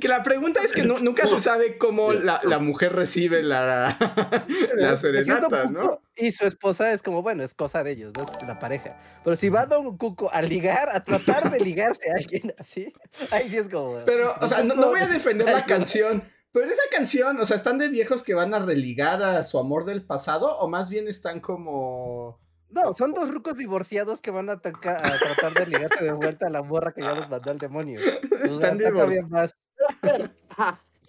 Que 0.00 0.08
la 0.08 0.22
pregunta 0.22 0.60
es 0.64 0.72
que 0.72 0.82
nunca 0.82 1.26
se 1.26 1.40
sabe 1.40 1.78
cómo 1.78 2.12
la, 2.12 2.58
mujer 2.58 2.92
recibe 2.92 3.42
la, 3.42 3.96
la 4.76 4.96
serenata, 4.96 5.64
¿no? 5.66 6.00
Y 6.16 6.30
su 6.30 6.46
esposa 6.46 6.92
es 6.92 7.02
como, 7.02 7.22
bueno, 7.22 7.42
es 7.42 7.54
cosa 7.54 7.82
de 7.82 7.92
ellos, 7.92 8.12
¿no? 8.16 8.22
Es 8.22 8.30
la 8.46 8.58
pareja. 8.58 8.96
Pero 9.22 9.36
si 9.36 9.48
va 9.48 9.66
Don 9.66 9.96
Cuco 9.98 10.32
a 10.32 10.42
ligar, 10.42 10.88
a 10.92 11.04
tratar 11.04 11.50
de 11.50 11.60
ligarse 11.60 12.10
a 12.10 12.14
alguien 12.16 12.54
así, 12.58 12.92
ahí 13.30 13.48
sí 13.48 13.56
es 13.56 13.68
como. 13.68 13.98
Pero, 14.04 14.34
o 14.40 14.48
sea, 14.48 14.62
no, 14.62 14.74
no 14.74 14.88
voy 14.88 15.00
a 15.00 15.06
defender 15.08 15.46
la 15.46 15.66
canción. 15.66 16.24
Pero 16.52 16.70
esa 16.70 16.82
canción, 16.92 17.40
o 17.40 17.44
sea, 17.44 17.56
¿están 17.56 17.78
de 17.78 17.88
viejos 17.88 18.22
que 18.22 18.34
van 18.34 18.54
a 18.54 18.60
religar 18.60 19.24
a 19.24 19.42
su 19.42 19.58
amor 19.58 19.84
del 19.84 20.06
pasado? 20.06 20.56
¿O 20.58 20.68
más 20.68 20.88
bien 20.88 21.08
están 21.08 21.40
como 21.40 22.38
no, 22.70 22.92
son 22.92 23.14
dos 23.14 23.30
rucos 23.30 23.56
divorciados 23.56 24.20
que 24.20 24.30
van 24.30 24.50
a, 24.50 24.60
tratar 24.60 25.54
de 25.54 25.66
ligarse 25.66 26.04
de 26.04 26.12
vuelta 26.12 26.48
a 26.48 26.50
la 26.50 26.62
morra 26.62 26.92
que 26.92 27.02
ya 27.02 27.14
los 27.14 27.28
mandó 27.30 27.50
al 27.50 27.58
demonio. 27.58 28.00
Están 28.44 28.78
divorciados. 28.78 29.54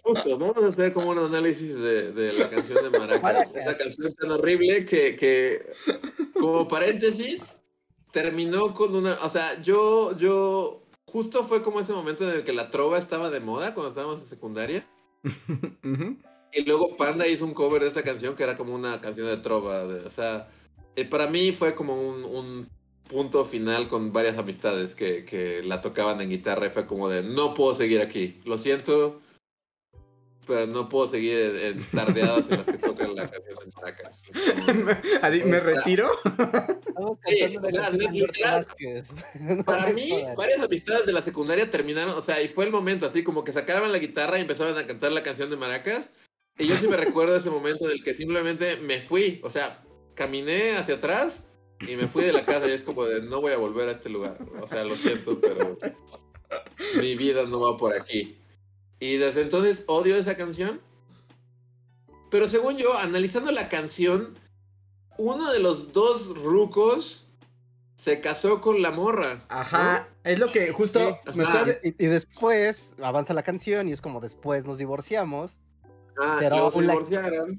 Justo, 0.02 0.38
vamos 0.38 0.56
a 0.62 0.68
hacer 0.68 0.92
como 0.92 1.10
un 1.10 1.18
análisis 1.18 1.76
de, 1.80 2.32
la 2.34 2.48
canción 2.48 2.84
de 2.84 2.96
Maracas. 2.96 3.52
Esa 3.52 3.76
canción 3.76 4.06
es 4.06 4.14
tan 4.14 4.30
horrible 4.30 4.84
que, 4.84 5.16
que, 5.16 5.66
como 6.38 6.68
paréntesis, 6.68 7.60
terminó 8.12 8.72
con 8.72 8.94
una. 8.94 9.14
O 9.24 9.28
sea, 9.28 9.60
yo, 9.62 10.16
yo. 10.16 10.82
Justo 11.06 11.44
fue 11.44 11.62
como 11.62 11.80
ese 11.80 11.92
momento 11.92 12.28
en 12.28 12.36
el 12.36 12.44
que 12.44 12.52
la 12.52 12.70
trova 12.70 12.98
estaba 12.98 13.30
de 13.30 13.40
moda 13.40 13.74
cuando 13.74 13.88
estábamos 13.88 14.22
en 14.22 14.28
secundaria. 14.28 14.88
Y 16.52 16.64
luego 16.64 16.96
Panda 16.96 17.26
hizo 17.26 17.44
un 17.44 17.52
cover 17.52 17.82
de 17.82 17.88
esa 17.88 18.02
canción 18.02 18.34
que 18.34 18.42
era 18.42 18.56
como 18.56 18.74
una 18.74 18.98
canción 19.00 19.26
de 19.26 19.36
trova. 19.36 19.82
o 19.82 20.10
sea 20.10 20.48
eh, 20.96 21.04
para 21.04 21.28
mí 21.28 21.52
fue 21.52 21.74
como 21.74 22.00
un, 22.00 22.68
punto 23.08 23.44
final 23.44 23.86
con 23.86 24.12
varias 24.12 24.36
amistades 24.36 24.96
que, 24.96 25.62
la 25.64 25.80
tocaban 25.80 26.20
en 26.20 26.30
guitarra 26.30 26.66
y 26.66 26.70
fue 26.70 26.86
como 26.86 27.08
de, 27.08 27.22
no 27.22 27.54
puedo 27.54 27.72
seguir 27.72 28.00
aquí, 28.00 28.40
lo 28.44 28.58
siento, 28.58 29.20
pero 30.44 30.66
no 30.66 30.88
puedo 30.88 31.06
seguir 31.06 31.38
en, 31.38 31.84
tardeadas 31.90 32.50
en 32.50 32.58
las 32.58 32.66
que 32.66 32.78
tocan 32.78 33.14
la 33.14 33.30
canción 33.30 33.56
de 33.60 33.66
Maracas. 33.76 34.24
¿Me 35.44 35.60
retiro? 35.60 36.10
para 39.64 39.92
mí, 39.92 40.10
varias 40.36 40.62
amistades 40.62 41.06
de 41.06 41.12
la 41.12 41.22
secundaria 41.22 41.70
terminaron, 41.70 42.16
o 42.16 42.22
sea, 42.22 42.42
y 42.42 42.48
fue 42.48 42.64
el 42.64 42.72
momento 42.72 43.06
así 43.06 43.22
como 43.22 43.44
que 43.44 43.52
sacaban 43.52 43.92
la 43.92 43.98
guitarra 43.98 44.38
y 44.38 44.42
empezaban 44.42 44.76
a 44.76 44.86
cantar 44.86 45.12
la 45.12 45.22
canción 45.22 45.50
de 45.50 45.56
Maracas. 45.56 46.12
Y 46.58 46.66
yo 46.66 46.74
sí 46.74 46.88
me 46.88 46.96
recuerdo 46.96 47.36
ese 47.36 47.50
momento 47.50 47.84
en 47.84 47.92
el 47.92 48.02
que 48.02 48.14
simplemente 48.14 48.78
me 48.78 49.00
fui, 49.00 49.40
o 49.44 49.50
sea, 49.50 49.84
caminé 50.16 50.76
hacia 50.76 50.96
atrás 50.96 51.52
y 51.80 51.94
me 51.94 52.08
fui 52.08 52.24
de 52.24 52.32
la 52.32 52.44
casa 52.44 52.66
y 52.66 52.72
es 52.72 52.82
como 52.82 53.04
de 53.04 53.22
no 53.22 53.40
voy 53.40 53.52
a 53.52 53.58
volver 53.58 53.88
a 53.88 53.92
este 53.92 54.08
lugar. 54.08 54.38
O 54.60 54.66
sea, 54.66 54.82
lo 54.82 54.96
siento, 54.96 55.40
pero 55.40 55.78
mi 57.00 57.14
vida 57.14 57.44
no 57.46 57.60
va 57.60 57.76
por 57.76 57.94
aquí. 57.94 58.40
Y 58.98 59.16
desde 59.16 59.42
entonces 59.42 59.84
odio 59.86 60.16
esa 60.16 60.36
canción. 60.36 60.80
Pero 62.30 62.48
según 62.48 62.76
yo, 62.76 62.92
analizando 62.98 63.52
la 63.52 63.68
canción, 63.68 64.36
uno 65.18 65.52
de 65.52 65.60
los 65.60 65.92
dos 65.92 66.36
rucos 66.42 67.34
se 67.94 68.20
casó 68.20 68.60
con 68.60 68.82
la 68.82 68.90
morra. 68.90 69.44
Ajá, 69.48 70.08
es 70.24 70.38
lo 70.38 70.50
que 70.50 70.72
justo... 70.72 71.18
y, 71.82 72.06
después 72.06 72.94
avanza 73.02 73.32
la 73.32 73.42
canción 73.42 73.88
y 73.88 73.92
es 73.92 74.00
como 74.00 74.20
después 74.20 74.64
nos 74.64 74.78
divorciamos. 74.78 75.60
Ah, 76.18 76.38
pero, 76.40 76.56
aún 76.56 76.86
la, 76.86 76.96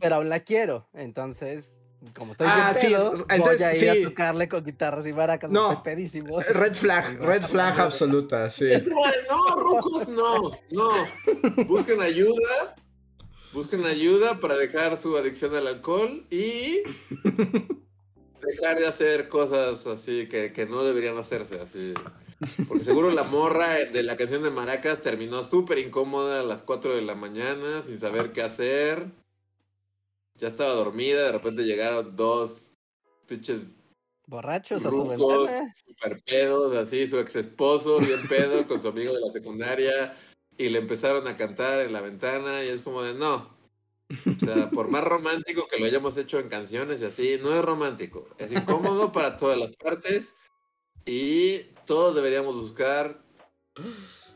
pero 0.01 0.15
aún 0.15 0.29
la 0.29 0.39
quiero. 0.39 0.87
Entonces, 0.93 1.79
como 2.13 2.31
estoy 2.31 2.47
ah, 2.49 2.73
sí, 2.79 2.93
entonces, 3.29 3.79
voy 3.79 3.89
a 3.89 3.95
ir 3.95 4.05
a 4.05 4.09
tocarle 4.09 4.47
con 4.47 4.63
guitarras 4.63 5.05
y 5.05 5.13
maracas, 5.13 5.49
no, 5.49 5.71
estoy 5.71 5.83
pedísimo. 5.83 6.39
Red 6.41 6.75
flag, 6.75 7.19
red 7.19 7.41
flag 7.41 7.79
absoluta, 7.79 8.49
sí. 8.49 8.65
No, 9.29 9.55
rucos, 9.55 10.07
no, 10.07 10.51
no. 10.71 10.89
Busquen 11.65 12.01
ayuda, 12.01 12.75
busquen 13.51 13.85
ayuda 13.85 14.39
para 14.39 14.55
dejar 14.55 14.95
su 14.95 15.17
adicción 15.17 15.55
al 15.55 15.67
alcohol 15.67 16.25
y 16.29 16.83
dejar 18.41 18.77
de 18.77 18.87
hacer 18.87 19.27
cosas 19.27 19.85
así 19.87 20.27
que, 20.29 20.53
que 20.53 20.67
no 20.67 20.83
deberían 20.83 21.17
hacerse, 21.17 21.59
así. 21.59 21.93
Porque 22.67 22.83
seguro 22.83 23.09
la 23.09 23.23
morra 23.23 23.69
de 23.73 24.03
la 24.03 24.15
canción 24.15 24.43
de 24.43 24.51
Maracas 24.51 25.01
terminó 25.01 25.43
súper 25.43 25.79
incómoda 25.79 26.41
a 26.41 26.43
las 26.43 26.61
4 26.61 26.95
de 26.95 27.01
la 27.01 27.15
mañana, 27.15 27.81
sin 27.81 27.99
saber 27.99 28.31
qué 28.31 28.43
hacer 28.43 29.11
ya 30.37 30.47
estaba 30.47 30.73
dormida, 30.73 31.23
de 31.23 31.31
repente 31.31 31.63
llegaron 31.63 32.15
dos 32.15 32.75
pinches 33.27 33.77
borrachos 34.27 34.85
a 34.85 34.89
su 34.89 35.07
ventana. 35.07 35.73
Super 35.73 36.21
pedos, 36.23 36.75
así, 36.75 37.07
su 37.07 37.19
ex 37.19 37.35
esposo, 37.35 37.99
bien 37.99 38.27
pedo, 38.27 38.67
con 38.67 38.81
su 38.81 38.89
amigo 38.89 39.13
de 39.13 39.21
la 39.21 39.31
secundaria, 39.31 40.15
y 40.57 40.69
le 40.69 40.79
empezaron 40.79 41.27
a 41.27 41.37
cantar 41.37 41.81
en 41.81 41.93
la 41.93 42.01
ventana, 42.01 42.63
y 42.63 42.69
es 42.69 42.81
como 42.81 43.01
de 43.01 43.13
no. 43.13 43.57
O 44.09 44.39
sea, 44.39 44.69
por 44.69 44.89
más 44.89 45.03
romántico 45.03 45.67
que 45.67 45.77
lo 45.77 45.85
hayamos 45.85 46.15
hecho 46.17 46.39
en 46.39 46.47
canciones 46.47 47.01
y 47.01 47.05
así, 47.05 47.39
no 47.41 47.53
es 47.53 47.61
romántico. 47.61 48.27
Es 48.37 48.51
incómodo 48.51 49.11
para 49.11 49.37
todas 49.37 49.57
las 49.57 49.75
partes, 49.75 50.33
y 51.05 51.59
todos 51.85 52.15
deberíamos 52.15 52.55
buscar 52.55 53.23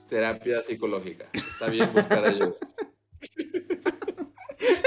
terapia 0.07 0.61
psicológica. 0.61 1.29
Está 1.33 1.69
bien 1.69 1.91
buscar 1.93 2.25
ayuda. 2.25 2.55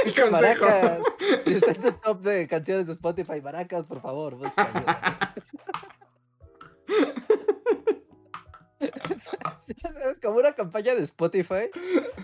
Maracas. 0.30 1.00
Si 1.44 1.54
está 1.54 1.70
en 1.72 1.82
su 1.82 1.92
top 1.92 2.20
de 2.22 2.46
canciones 2.46 2.86
de 2.86 2.92
Spotify, 2.92 3.40
Maracas, 3.40 3.84
por 3.84 4.00
favor, 4.00 4.36
busca 4.36 4.70
Es 10.10 10.18
como 10.20 10.38
una 10.38 10.52
campaña 10.52 10.94
de 10.94 11.02
Spotify, 11.02 11.70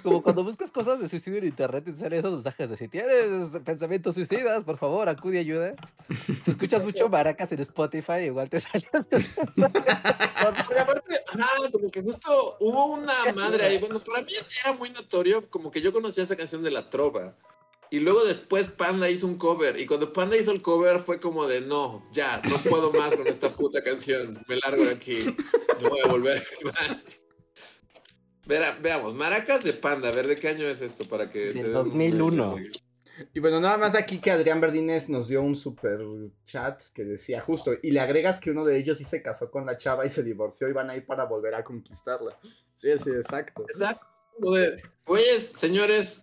como 0.02 0.22
cuando 0.22 0.44
buscas 0.44 0.70
cosas 0.70 1.00
de 1.00 1.08
suicidio 1.08 1.38
en 1.38 1.46
internet 1.46 1.84
y 1.88 1.92
salen 1.92 2.18
esos 2.20 2.32
mensajes 2.32 2.70
de 2.70 2.76
si 2.76 2.88
tienes 2.88 3.50
pensamientos 3.64 4.14
suicidas, 4.14 4.64
por 4.64 4.76
favor, 4.78 5.08
acude 5.08 5.36
y 5.36 5.38
ayuda. 5.38 5.74
Si 6.44 6.50
escuchas 6.50 6.84
mucho 6.84 7.08
maracas 7.08 7.50
en 7.52 7.60
Spotify, 7.60 8.24
igual 8.26 8.50
te 8.50 8.60
salen 8.60 8.88
aparte, 10.78 11.22
como 11.72 11.90
que 11.90 12.02
justo 12.02 12.56
hubo 12.60 12.86
una 12.86 13.14
madre 13.34 13.66
ahí, 13.66 13.78
bueno, 13.78 14.00
para 14.00 14.22
mí 14.22 14.32
era 14.64 14.72
muy 14.74 14.90
notorio, 14.90 15.48
como 15.50 15.70
que 15.70 15.80
yo 15.80 15.92
conocía 15.92 16.24
esa 16.24 16.36
canción 16.36 16.62
de 16.62 16.70
La 16.70 16.90
Trova. 16.90 17.34
Y 17.90 18.00
luego 18.00 18.24
después 18.24 18.68
Panda 18.68 19.10
hizo 19.10 19.26
un 19.26 19.36
cover. 19.36 19.78
Y 19.80 19.86
cuando 19.86 20.12
Panda 20.12 20.36
hizo 20.36 20.52
el 20.52 20.62
cover 20.62 21.00
fue 21.00 21.18
como 21.18 21.46
de 21.46 21.60
no, 21.60 22.06
ya, 22.12 22.40
no 22.48 22.56
puedo 22.58 22.92
más 22.92 23.16
con 23.16 23.26
esta 23.26 23.50
puta 23.50 23.82
canción. 23.82 24.40
Me 24.46 24.56
largo 24.56 24.84
de 24.84 24.92
aquí. 24.92 25.24
No 25.82 25.90
voy 25.90 26.00
a 26.04 26.06
volver 26.08 26.38
a 26.38 26.64
más. 26.66 27.22
veamos, 28.80 29.14
Maracas 29.14 29.64
de 29.64 29.72
Panda, 29.72 30.08
a 30.08 30.12
ver 30.12 30.28
de 30.28 30.36
qué 30.36 30.48
año 30.48 30.66
es 30.66 30.80
esto 30.82 31.04
para 31.04 31.28
que. 31.28 31.52
De 31.52 31.68
2001. 31.68 32.56
Y 33.34 33.40
bueno, 33.40 33.60
nada 33.60 33.76
más 33.76 33.94
aquí 33.94 34.18
que 34.18 34.30
Adrián 34.30 34.60
Verdines 34.60 35.08
nos 35.08 35.28
dio 35.28 35.42
un 35.42 35.54
super 35.56 36.00
chat 36.46 36.82
que 36.94 37.04
decía 37.04 37.40
justo, 37.40 37.72
y 37.82 37.90
le 37.90 38.00
agregas 38.00 38.40
que 38.40 38.50
uno 38.50 38.64
de 38.64 38.78
ellos 38.78 38.98
sí 38.98 39.04
se 39.04 39.20
casó 39.20 39.50
con 39.50 39.66
la 39.66 39.76
chava 39.76 40.06
y 40.06 40.08
se 40.08 40.22
divorció 40.22 40.68
y 40.68 40.72
van 40.72 40.90
a 40.90 40.96
ir 40.96 41.04
para 41.04 41.24
volver 41.24 41.54
a 41.54 41.64
conquistarla. 41.64 42.38
Sí, 42.76 42.88
sí, 42.98 43.10
exacto. 43.10 43.66
Exacto. 43.68 44.06
Pues, 45.04 45.44
señores, 45.44 46.22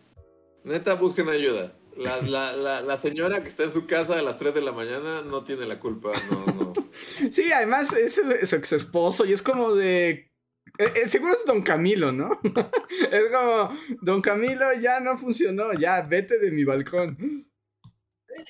neta, 0.67 0.95
busquen 0.95 1.29
ayuda. 1.29 1.73
La, 1.97 2.21
la, 2.21 2.81
la, 2.81 2.97
señora 2.97 3.41
que 3.41 3.49
está 3.49 3.63
en 3.63 3.73
su 3.73 3.87
casa 3.87 4.19
a 4.19 4.21
las 4.21 4.37
3 4.37 4.53
de 4.53 4.61
la 4.61 4.71
mañana 4.71 5.23
no 5.23 5.43
tiene 5.43 5.65
la 5.65 5.79
culpa, 5.79 6.13
no, 6.29 6.45
no. 6.45 6.73
Sí, 7.31 7.51
además 7.51 7.91
es 7.93 8.15
su 8.15 8.55
ex 8.55 8.71
esposo 8.71 9.25
y 9.25 9.33
es 9.33 9.41
como 9.41 9.73
de. 9.73 10.29
Eh, 10.77 10.93
eh, 10.95 11.07
seguro 11.07 11.33
es 11.33 11.43
Don 11.45 11.63
Camilo, 11.63 12.11
¿no? 12.11 12.39
es 13.11 13.23
como, 13.31 13.75
Don 14.01 14.21
Camilo 14.21 14.65
ya 14.79 14.99
no 14.99 15.17
funcionó, 15.17 15.73
ya 15.73 16.01
vete 16.03 16.37
de 16.37 16.51
mi 16.51 16.63
balcón. 16.63 17.17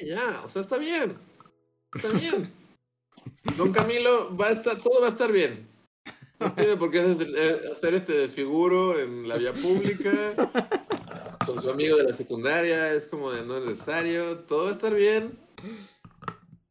ya, 0.06 0.42
o 0.44 0.50
sea, 0.50 0.62
está 0.62 0.78
bien. 0.78 1.18
Está 1.96 2.10
bien. 2.10 2.52
Don 3.56 3.72
Camilo, 3.72 4.36
va 4.36 4.48
a 4.48 4.52
estar, 4.52 4.78
todo 4.78 5.00
va 5.00 5.08
a 5.08 5.12
estar 5.12 5.32
bien. 5.32 5.70
No 6.40 6.54
tiene 6.54 6.76
por 6.76 6.92
qué 6.92 7.00
hacer 7.00 7.94
este 7.94 8.14
desfiguro 8.14 9.00
en 9.00 9.28
la 9.28 9.38
vía 9.38 9.54
pública 9.54 10.12
con 11.48 11.62
su 11.62 11.70
amigo 11.70 11.98
de 11.98 12.04
la 12.04 12.14
secundaria. 12.14 12.94
Es 12.94 13.08
como 13.08 13.32
de 13.32 13.44
no 13.44 13.58
es 13.58 13.66
necesario. 13.66 14.40
Todo 14.40 14.66
va 14.66 14.70
a 14.70 14.74
estar 14.74 14.94
bien. 14.94 15.40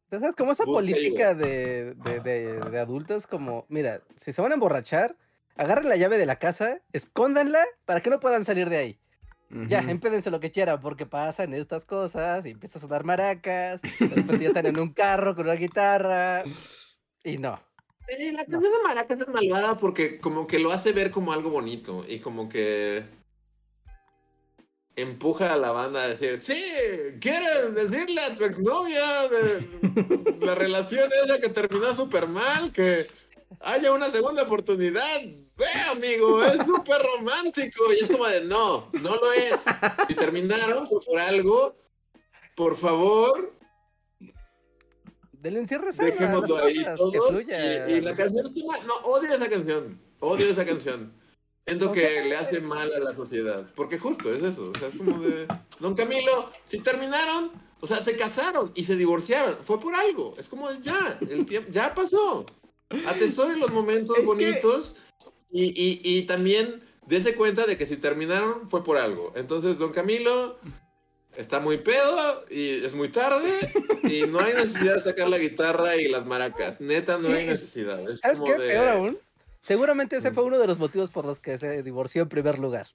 ¿Sabes? 0.09 0.35
Como 0.35 0.53
esa 0.53 0.63
política 0.63 1.33
de, 1.33 1.95
de, 2.23 2.79
adultos, 2.79 3.27
como, 3.27 3.65
mira, 3.67 4.01
si 4.15 4.31
se 4.31 4.41
van 4.41 4.51
a 4.51 4.53
emborrachar, 4.53 5.17
agarren 5.57 5.89
la 5.89 5.97
llave 5.97 6.17
de 6.17 6.25
la 6.25 6.39
casa, 6.39 6.81
escóndanla 6.93 7.65
para 7.83 7.99
que 7.99 8.09
no 8.09 8.19
puedan 8.19 8.45
salir 8.45 8.69
de 8.69 8.77
ahí. 8.77 8.99
Ya, 9.69 9.79
empédense 9.79 10.29
lo 10.29 10.41
que 10.41 10.51
quieran, 10.51 10.81
porque 10.81 11.05
pasan 11.05 11.53
estas 11.53 11.85
cosas 11.85 12.45
y 12.45 12.49
empiezan 12.51 12.79
a 12.79 12.81
sonar 12.81 13.05
maracas, 13.05 13.81
de 13.81 14.07
repente 14.07 14.39
ya 14.39 14.47
están 14.49 14.65
en 14.65 14.77
un 14.77 14.91
carro 14.91 15.35
con 15.35 15.45
una 15.45 15.55
guitarra, 15.55 16.43
y 17.23 17.37
no. 17.37 17.57
la 18.07 18.45
canción 18.45 18.61
de 18.61 18.83
maracas 18.83 19.21
es 19.21 19.27
malvada 19.29 19.77
porque 19.77 20.19
como 20.19 20.47
que 20.47 20.59
lo 20.59 20.71
hace 20.73 20.91
ver 20.91 21.11
como 21.11 21.31
algo 21.31 21.49
bonito 21.49 22.05
y 22.09 22.19
como 22.19 22.49
que 22.49 23.03
empuja 24.97 25.53
a 25.53 25.57
la 25.57 25.71
banda 25.71 26.03
a 26.03 26.07
decir, 26.07 26.39
sí, 26.39 26.59
quieres 27.21 27.73
decirle 27.75 28.19
a 28.21 28.35
tu 28.35 28.43
exnovia 28.43 29.29
de 29.29 30.37
la 30.45 30.55
relación 30.55 31.09
esa 31.23 31.39
que 31.39 31.49
terminó 31.49 31.93
súper 31.93 32.27
mal, 32.27 32.73
que 32.73 33.07
haya 33.61 33.93
una 33.93 34.09
segunda 34.09 34.43
oportunidad. 34.43 35.21
Ve, 35.55 35.65
amigo, 35.91 36.43
es 36.43 36.65
súper 36.65 36.99
romántico. 37.15 37.93
Y 37.93 38.03
es 38.03 38.11
como 38.11 38.25
de, 38.25 38.41
no, 38.45 38.89
no 39.01 39.15
lo 39.15 39.33
es. 39.33 39.61
Si 40.07 40.15
terminaron 40.15 40.87
por 40.87 41.19
algo, 41.19 41.73
por 42.55 42.75
favor. 42.75 43.53
Del 45.31 45.57
encierro 45.57 45.91
Dejémoslo 45.91 46.57
ahí 46.57 46.83
todos. 46.95 47.41
Y, 47.41 47.91
y, 47.91 48.01
la 48.01 48.15
canción, 48.15 48.51
no, 48.85 48.95
odio 49.11 49.33
esa 49.33 49.47
canción. 49.47 50.01
Odio 50.19 50.49
esa 50.49 50.65
canción. 50.65 51.13
Siento 51.67 51.91
que 51.91 52.23
le 52.23 52.37
hace 52.37 52.61
mal 52.61 52.93
a 52.93 52.99
la 52.99 53.13
sociedad. 53.13 53.69
Porque 53.75 53.99
justo 53.99 54.33
es 54.33 54.41
eso. 54.41 54.71
O 54.73 54.79
sea, 54.79 54.87
es 54.87 54.95
como 54.95 55.19
de. 55.19 55.47
Don 55.79 55.95
Camilo, 55.95 56.49
si 56.63 56.79
terminaron, 56.79 57.51
o 57.81 57.87
sea, 57.87 57.97
se 57.97 58.15
casaron 58.15 58.71
y 58.73 58.85
se 58.85 58.95
divorciaron. 58.95 59.57
Fue 59.63 59.77
por 59.77 59.93
algo. 59.93 60.33
Es 60.39 60.47
como 60.47 60.71
de 60.71 60.81
ya. 60.81 61.19
El 61.29 61.45
tiempo 61.45 61.69
ya 61.69 61.93
pasó. 61.93 62.45
Atesore 63.05 63.57
los 63.57 63.71
momentos 63.71 64.15
bonitos 64.23 64.95
y, 65.51 65.65
y, 65.65 65.99
y 66.03 66.21
también 66.23 66.81
dése 67.05 67.35
cuenta 67.35 67.65
de 67.65 67.77
que 67.77 67.85
si 67.85 67.97
terminaron 67.97 68.69
fue 68.69 68.81
por 68.81 68.95
algo. 68.95 69.33
Entonces, 69.35 69.77
Don 69.77 69.91
Camilo 69.91 70.57
está 71.35 71.59
muy 71.59 71.79
pedo 71.79 72.45
y 72.49 72.85
es 72.85 72.93
muy 72.93 73.09
tarde 73.09 73.51
y 74.03 74.25
no 74.27 74.39
hay 74.39 74.53
necesidad 74.53 74.95
de 74.95 75.01
sacar 75.01 75.27
la 75.27 75.37
guitarra 75.37 75.97
y 75.97 76.07
las 76.07 76.25
maracas. 76.25 76.79
Neta, 76.79 77.17
no 77.17 77.27
hay 77.27 77.45
necesidad. 77.45 78.09
Es 78.09 78.21
¿Sabes 78.21 78.39
qué? 78.39 78.53
Peor 78.53 78.87
aún 78.87 79.26
Seguramente 79.59 80.17
ese 80.17 80.31
fue 80.31 80.43
uno 80.43 80.59
de 80.59 80.67
los 80.67 80.77
motivos 80.77 81.09
por 81.09 81.25
los 81.25 81.39
que 81.39 81.57
se 81.57 81.81
divorció 81.83 82.21
en 82.21 82.29
primer 82.29 82.59
lugar. 82.59 82.87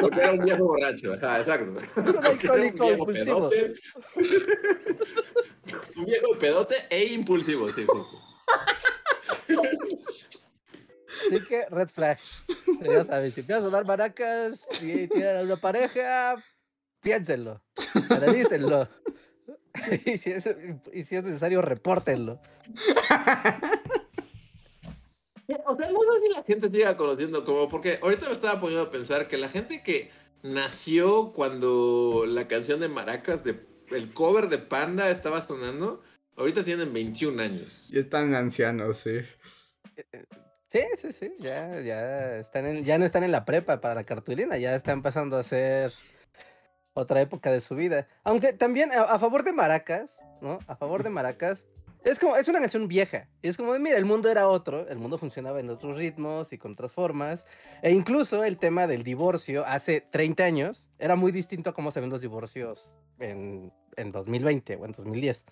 Porque 0.00 0.20
era 0.20 0.32
un 0.32 0.44
viejo 0.44 0.64
borracho, 0.64 1.14
exacto. 1.14 1.80
Es 1.96 2.06
un 2.06 2.24
alcohólico 2.24 2.92
impulsivo. 2.92 3.48
un 5.96 6.04
viejo 6.04 6.38
pedote 6.38 6.76
e 6.90 7.12
impulsivo, 7.12 7.70
sí, 7.70 7.84
justo. 7.86 8.16
Así 11.26 11.44
que, 11.46 11.66
red 11.70 11.88
flag. 11.88 12.18
Ya 12.82 13.04
sabes, 13.04 13.34
si 13.34 13.40
empiezas 13.40 13.64
a 13.64 13.70
dar 13.70 13.84
maracas 13.84 14.66
y 14.82 15.08
tienen 15.08 15.38
a 15.38 15.42
una 15.42 15.56
pareja, 15.56 16.36
piénsenlo, 17.00 17.62
analícenlo. 18.10 18.88
Y 20.06 20.16
si, 20.16 20.32
es, 20.32 20.48
y 20.90 21.02
si 21.02 21.16
es 21.16 21.22
necesario, 21.22 21.60
repórtenlo. 21.60 22.40
O 25.48 25.76
sea, 25.76 25.90
no 25.90 26.00
sé 26.00 26.20
si 26.22 26.28
la 26.32 26.42
gente 26.42 26.70
siga 26.70 26.96
conociendo 26.96 27.44
como, 27.44 27.68
porque 27.68 27.98
ahorita 28.02 28.26
me 28.26 28.32
estaba 28.32 28.60
poniendo 28.60 28.86
a 28.86 28.90
pensar 28.90 29.28
que 29.28 29.36
la 29.36 29.48
gente 29.48 29.82
que 29.82 30.10
nació 30.42 31.32
cuando 31.32 32.24
la 32.26 32.48
canción 32.48 32.80
de 32.80 32.88
Maracas, 32.88 33.44
de, 33.44 33.60
el 33.90 34.12
cover 34.12 34.48
de 34.48 34.58
Panda 34.58 35.08
estaba 35.10 35.40
sonando, 35.40 36.02
ahorita 36.36 36.64
tienen 36.64 36.92
21 36.92 37.40
años. 37.40 37.88
Y 37.92 37.98
están 37.98 38.34
ancianos, 38.34 38.98
sí. 38.98 39.20
Sí, 40.68 40.80
sí, 40.96 41.12
sí, 41.12 41.32
ya, 41.38 41.80
ya, 41.80 42.38
están 42.38 42.84
ya 42.84 42.98
no 42.98 43.04
están 43.04 43.22
en 43.22 43.30
la 43.30 43.44
prepa 43.44 43.80
para 43.80 43.94
la 43.94 44.04
cartulina, 44.04 44.58
ya 44.58 44.74
están 44.74 45.00
pasando 45.00 45.36
a 45.36 45.44
ser 45.44 45.92
otra 46.92 47.20
época 47.20 47.52
de 47.52 47.60
su 47.60 47.76
vida. 47.76 48.08
Aunque 48.24 48.52
también 48.52 48.90
a 48.92 49.18
favor 49.18 49.44
de 49.44 49.52
Maracas, 49.52 50.18
¿no? 50.40 50.58
A 50.66 50.76
favor 50.76 51.04
de 51.04 51.10
Maracas, 51.10 51.66
es 52.06 52.20
como, 52.20 52.36
es 52.36 52.46
una 52.46 52.60
canción 52.60 52.86
vieja. 52.86 53.28
Y 53.42 53.48
es 53.48 53.56
como 53.56 53.72
de, 53.72 53.80
mira, 53.80 53.98
el 53.98 54.04
mundo 54.04 54.30
era 54.30 54.48
otro, 54.48 54.88
el 54.88 54.98
mundo 54.98 55.18
funcionaba 55.18 55.58
en 55.58 55.68
otros 55.68 55.96
ritmos 55.96 56.52
y 56.52 56.58
con 56.58 56.72
otras 56.72 56.92
formas. 56.92 57.44
E 57.82 57.90
incluso 57.90 58.44
el 58.44 58.58
tema 58.58 58.86
del 58.86 59.02
divorcio 59.02 59.66
hace 59.66 60.00
30 60.00 60.44
años 60.44 60.86
era 61.00 61.16
muy 61.16 61.32
distinto 61.32 61.70
a 61.70 61.74
cómo 61.74 61.90
se 61.90 62.00
ven 62.00 62.10
los 62.10 62.20
divorcios 62.20 62.96
en, 63.18 63.72
en 63.96 64.12
2020 64.12 64.76
o 64.76 64.84
en 64.84 64.92
2010. 64.92 65.46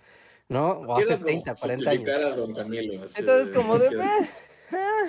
¿No? 0.49 0.73
O 0.73 0.97
hace 0.97 1.17
30, 1.17 1.57
40 1.57 1.91
años. 1.91 3.19
Entonces, 3.19 3.51
como 3.55 3.79
de, 3.79 3.89
ah, 4.01 4.29
ah, 4.73 5.07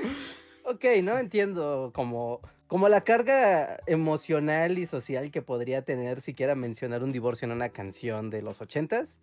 ok, 0.64 0.84
¿no? 1.04 1.20
Entiendo 1.20 1.92
como, 1.94 2.42
como 2.66 2.90
la 2.90 3.02
carga 3.02 3.78
emocional 3.86 4.80
y 4.80 4.88
social 4.88 5.30
que 5.30 5.44
podría 5.44 5.84
tener 5.84 6.22
siquiera 6.22 6.56
mencionar 6.56 7.04
un 7.04 7.12
divorcio 7.12 7.46
en 7.46 7.52
una 7.52 7.70
canción 7.70 8.32
de 8.32 8.42
los 8.42 8.62
80s 8.62 9.18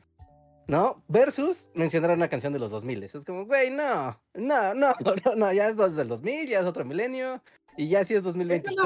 ¿no? 0.67 1.03
Versus 1.09 1.69
mencionar 1.75 2.11
una 2.13 2.29
canción 2.29 2.53
de 2.53 2.59
los 2.59 2.71
2000. 2.71 3.03
Es 3.03 3.25
como, 3.25 3.47
güey, 3.47 3.71
no, 3.71 4.21
no, 4.35 4.75
no, 4.75 4.95
no, 5.25 5.35
no, 5.35 5.53
ya 5.53 5.69
es 5.69 5.77
del 5.97 6.09
2000, 6.09 6.49
ya 6.49 6.61
es 6.61 6.67
otro 6.67 6.85
milenio. 6.85 7.43
Y 7.77 7.89
ya 7.89 8.05
sí 8.05 8.15
es 8.15 8.23
2023. 8.23 8.77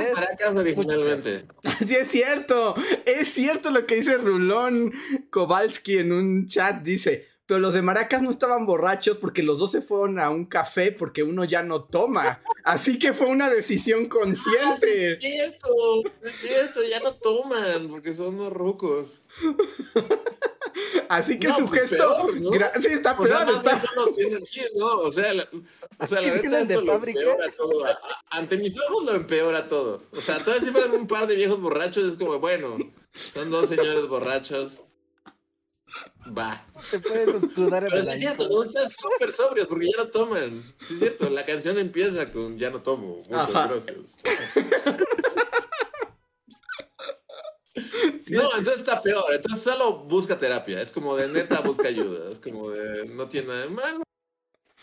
originalmente. 0.54 1.46
Sí 1.84 1.94
es 1.94 2.08
cierto, 2.08 2.74
es 3.04 3.32
cierto 3.32 3.70
lo 3.70 3.84
que 3.84 3.96
dice 3.96 4.16
Rulón 4.16 4.92
Kowalski 5.30 5.98
en 5.98 6.12
un 6.12 6.46
chat, 6.46 6.82
dice, 6.82 7.26
pero 7.46 7.60
los 7.60 7.74
de 7.74 7.82
Maracas 7.82 8.22
no 8.22 8.30
estaban 8.30 8.66
borrachos 8.66 9.16
porque 9.16 9.42
los 9.42 9.58
dos 9.58 9.70
se 9.70 9.80
fueron 9.80 10.18
a 10.18 10.30
un 10.30 10.46
café 10.46 10.90
porque 10.90 11.22
uno 11.22 11.44
ya 11.44 11.62
no 11.62 11.84
toma. 11.84 12.42
Así 12.64 12.98
que 12.98 13.12
fue 13.12 13.28
una 13.28 13.48
decisión 13.48 14.06
consciente. 14.08 15.12
es 15.14 15.20
cierto, 15.20 15.68
es 16.22 16.34
cierto, 16.34 16.80
ya 16.84 17.00
no 17.00 17.14
toman 17.14 17.88
porque 17.88 18.14
son 18.14 18.34
unos 18.34 18.52
rucos. 18.52 19.22
Así 21.08 21.38
que 21.38 21.48
su 21.52 21.66
pues 21.66 21.88
gesto. 21.88 22.26
Sí, 22.80 22.88
está 22.88 23.16
peor. 23.16 23.48
está... 23.48 23.78
sí, 23.78 24.60
no, 24.74 24.98
o 24.98 25.12
sea, 25.12 25.32
la, 25.32 25.48
o 25.98 26.06
sea, 26.06 26.20
la 26.20 26.32
verdad 26.32 26.62
esto 26.62 26.80
lo 26.80 26.94
empeora 26.94 27.50
todo. 27.56 27.86
ante 28.30 28.56
mis 28.58 28.76
ojos 28.78 29.04
lo 29.04 29.14
empeora 29.14 29.68
todo. 29.68 30.02
O 30.12 30.20
sea, 30.20 30.38
todavía 30.42 30.66
si 30.66 30.72
fueran 30.72 30.92
un 30.92 31.06
par 31.06 31.26
de 31.26 31.36
viejos 31.36 31.60
borrachos, 31.60 32.12
es 32.12 32.18
como, 32.18 32.38
bueno, 32.40 32.76
son 33.32 33.50
dos 33.50 33.68
señores 33.68 34.08
borrachos. 34.08 34.82
Va. 36.36 36.66
Te 36.90 36.98
puedes 36.98 37.44
escudar 37.44 37.84
en 37.84 37.90
Pero 37.90 38.02
es 38.02 38.18
cierto, 38.18 38.48
no 38.48 38.62
están 38.62 38.90
súper 38.90 39.30
sobrios 39.30 39.68
porque 39.68 39.86
ya 39.86 40.02
no 40.02 40.10
toman. 40.10 40.62
Sí, 40.86 40.94
es 40.94 40.98
cierto, 40.98 41.30
la 41.30 41.46
canción 41.46 41.78
empieza 41.78 42.30
con 42.32 42.58
ya 42.58 42.70
no 42.70 42.82
tomo. 42.82 43.22
Muchas 43.28 43.52
gracias. 43.52 43.96
no, 48.30 48.42
entonces 48.58 48.78
está 48.78 49.00
peor. 49.00 49.24
Entonces 49.32 49.62
solo 49.62 50.04
busca 50.04 50.38
terapia. 50.38 50.80
Es 50.80 50.92
como 50.92 51.16
de 51.16 51.28
neta, 51.28 51.60
busca 51.60 51.88
ayuda. 51.88 52.30
Es 52.32 52.40
como 52.40 52.70
de 52.70 53.06
no 53.06 53.28
tiene 53.28 53.48
nada 53.48 53.60
de 53.62 53.68
malo. 53.68 54.02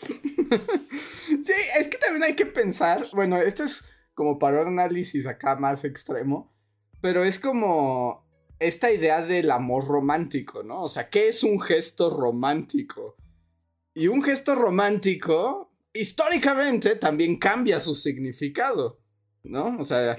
sí, 0.02 1.52
es 1.78 1.88
que 1.88 1.98
también 1.98 2.22
hay 2.24 2.36
que 2.36 2.46
pensar. 2.46 3.06
Bueno, 3.12 3.36
esto 3.38 3.64
es 3.64 3.84
como 4.14 4.38
para 4.38 4.62
un 4.62 4.68
análisis 4.68 5.26
acá 5.26 5.56
más 5.56 5.84
extremo. 5.84 6.54
Pero 7.00 7.22
es 7.22 7.38
como 7.38 8.23
esta 8.58 8.92
idea 8.92 9.24
del 9.24 9.50
amor 9.50 9.86
romántico, 9.86 10.62
¿no? 10.62 10.82
O 10.82 10.88
sea, 10.88 11.08
¿qué 11.08 11.28
es 11.28 11.42
un 11.42 11.60
gesto 11.60 12.10
romántico? 12.10 13.16
Y 13.94 14.08
un 14.08 14.22
gesto 14.22 14.54
romántico, 14.54 15.72
históricamente, 15.92 16.96
también 16.96 17.38
cambia 17.38 17.80
su 17.80 17.94
significado. 17.94 19.00
¿no? 19.44 19.76
O 19.78 19.84
sea, 19.84 20.16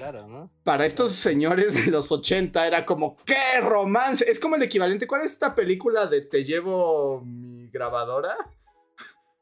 para 0.62 0.86
estos 0.86 1.12
señores 1.12 1.74
de 1.74 1.90
los 1.90 2.10
80 2.10 2.66
era 2.66 2.86
como, 2.86 3.16
¡qué 3.24 3.60
romance! 3.60 4.24
Es 4.30 4.38
como 4.38 4.54
el 4.54 4.62
equivalente, 4.62 5.06
¿cuál 5.06 5.22
es 5.22 5.32
esta 5.32 5.54
película 5.54 6.06
de 6.06 6.22
Te 6.22 6.44
llevo 6.44 7.22
mi 7.22 7.68
grabadora? 7.70 8.36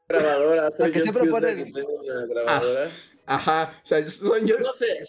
Grabadora, 0.07 0.71
soy 0.75 0.91
que 0.91 1.01
siempre 1.01 1.27
ponen... 1.27 1.71
grabadora. 2.27 2.89
Ajá, 3.27 3.79
o 3.83 3.85
sea, 3.85 4.07
son 4.07 4.45
yo. 4.45 4.57
No 4.59 4.71
sé, 4.73 4.99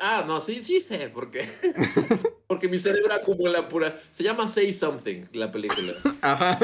ah, 0.00 0.24
no, 0.26 0.40
sí, 0.40 0.62
sí 0.62 0.80
sé, 0.80 1.10
porque, 1.12 1.48
porque 2.46 2.68
mi 2.68 2.78
cerebro 2.78 3.12
acumula 3.12 3.68
pura. 3.68 3.98
Se 4.10 4.22
llama 4.22 4.46
Say 4.46 4.72
Something, 4.72 5.24
la 5.32 5.50
película. 5.50 5.94
Ajá. 6.20 6.58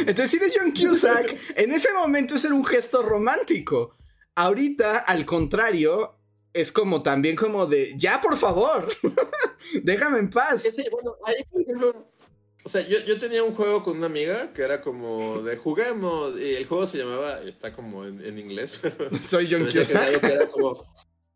Entonces, 0.00 0.30
si 0.30 0.38
de 0.38 0.52
John 0.54 0.72
Cusack, 0.72 1.38
en 1.56 1.72
ese 1.72 1.92
momento 1.92 2.34
es 2.34 2.44
un 2.44 2.64
gesto 2.64 3.02
romántico. 3.02 3.96
Ahorita, 4.34 4.98
al 4.98 5.24
contrario, 5.26 6.16
es 6.52 6.72
como 6.72 7.02
también 7.02 7.36
como 7.36 7.66
de, 7.66 7.94
ya 7.96 8.20
por 8.20 8.36
favor, 8.36 8.88
déjame 9.82 10.18
en 10.18 10.30
paz. 10.30 10.64
bueno, 10.90 11.16
ahí, 11.24 11.44
por 11.50 11.62
ejemplo, 11.62 12.11
o 12.64 12.68
sea, 12.68 12.86
yo, 12.86 12.98
yo, 13.00 13.18
tenía 13.18 13.42
un 13.42 13.54
juego 13.54 13.82
con 13.82 13.96
una 13.98 14.06
amiga 14.06 14.52
que 14.52 14.62
era 14.62 14.80
como 14.80 15.42
de 15.42 15.56
juguemos, 15.56 16.38
y 16.38 16.54
el 16.54 16.66
juego 16.66 16.86
se 16.86 16.98
llamaba, 16.98 17.42
está 17.42 17.72
como 17.72 18.04
en, 18.04 18.24
en 18.24 18.38
inglés, 18.38 18.80
Soy 19.28 19.48
John 19.50 19.64
Cusack. 19.64 20.22
Era 20.22 20.46
como, 20.48 20.84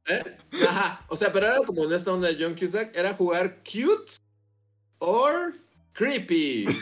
¿eh? 0.06 0.22
Ajá, 0.66 1.04
o 1.08 1.16
sea, 1.16 1.32
pero 1.32 1.46
era 1.46 1.56
como 1.66 1.84
en 1.84 1.92
esta 1.92 2.12
onda 2.12 2.28
de 2.28 2.42
John 2.42 2.54
Cusack, 2.54 2.96
era 2.96 3.14
jugar 3.14 3.62
cute 3.64 4.12
or 4.98 5.52
creepy. 5.92 6.66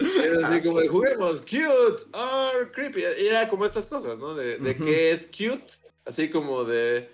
Era 0.00 0.48
así 0.48 0.62
como 0.62 0.80
de 0.80 0.88
juguemos 0.88 1.42
cute 1.42 2.02
or 2.12 2.72
creepy. 2.72 3.02
Y 3.20 3.26
era 3.28 3.48
como 3.48 3.64
estas 3.64 3.86
cosas, 3.86 4.18
¿no? 4.18 4.34
De, 4.34 4.58
de 4.58 4.76
que 4.76 5.12
es 5.12 5.26
cute, 5.26 5.72
así 6.04 6.28
como 6.28 6.64
de... 6.64 7.08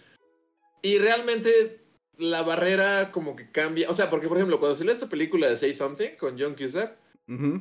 Y 0.83 0.99
realmente 0.99 1.84
la 2.19 2.43
barrera 2.43 3.11
como 3.11 3.37
que 3.37 3.51
cambia. 3.51 3.91
O 3.91 3.95
sea, 3.95 4.11
porque 4.11 4.29
por 4.29 4.37
ejemplo, 4.37 4.59
cuando 4.59 4.77
salió 4.77 4.93
esta 4.93 5.09
película 5.09 5.49
de 5.49 5.57
Say 5.57 5.75
Something 5.75 6.17
con 6.19 6.37
John 6.39 6.55
Cusack, 6.55 6.97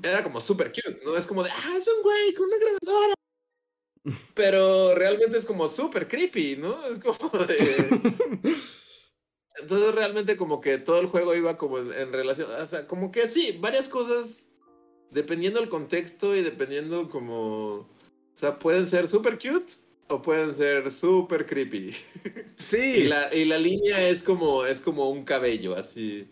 era 0.03 0.23
como 0.23 0.41
súper 0.41 0.71
cute, 0.71 1.01
¿no? 1.05 1.15
Es 1.15 1.25
como 1.25 1.43
de, 1.43 1.49
ah, 1.49 1.75
es 1.77 1.87
un 1.87 2.03
güey 2.03 2.33
con 2.33 2.45
una 2.47 2.57
grabadora. 2.57 3.13
Pero 4.35 4.95
realmente 4.95 5.37
es 5.37 5.45
como 5.45 5.69
súper 5.69 6.07
creepy, 6.07 6.57
¿no? 6.57 6.75
Es 6.87 6.99
como 6.99 7.29
de... 7.45 8.53
Entonces 9.61 9.95
realmente 9.95 10.35
como 10.35 10.59
que 10.59 10.77
todo 10.79 10.99
el 10.99 11.07
juego 11.07 11.35
iba 11.35 11.57
como 11.57 11.77
en, 11.77 12.11
relación, 12.11 12.49
o 12.51 12.65
sea, 12.65 12.87
como 12.87 13.11
que 13.11 13.27
sí, 13.27 13.57
varias 13.61 13.87
cosas, 13.87 14.49
dependiendo 15.11 15.59
del 15.59 15.69
contexto 15.69 16.35
y 16.35 16.41
dependiendo 16.41 17.07
como, 17.07 17.75
o 17.75 17.87
sea, 18.33 18.57
pueden 18.57 18.87
ser 18.87 19.07
súper 19.07 19.37
cute 19.37 19.73
o 20.14 20.22
pueden 20.22 20.53
ser 20.53 20.91
súper 20.91 21.45
creepy. 21.45 21.93
Sí. 22.55 22.78
y, 22.78 23.03
la, 23.03 23.34
y 23.34 23.43
la 23.45 23.57
línea 23.57 24.07
es 24.07 24.24
como, 24.24 24.66
es 24.66 24.80
como 24.80 25.09
un 25.09 25.26
cabello, 25.26 25.76
así. 25.76 26.32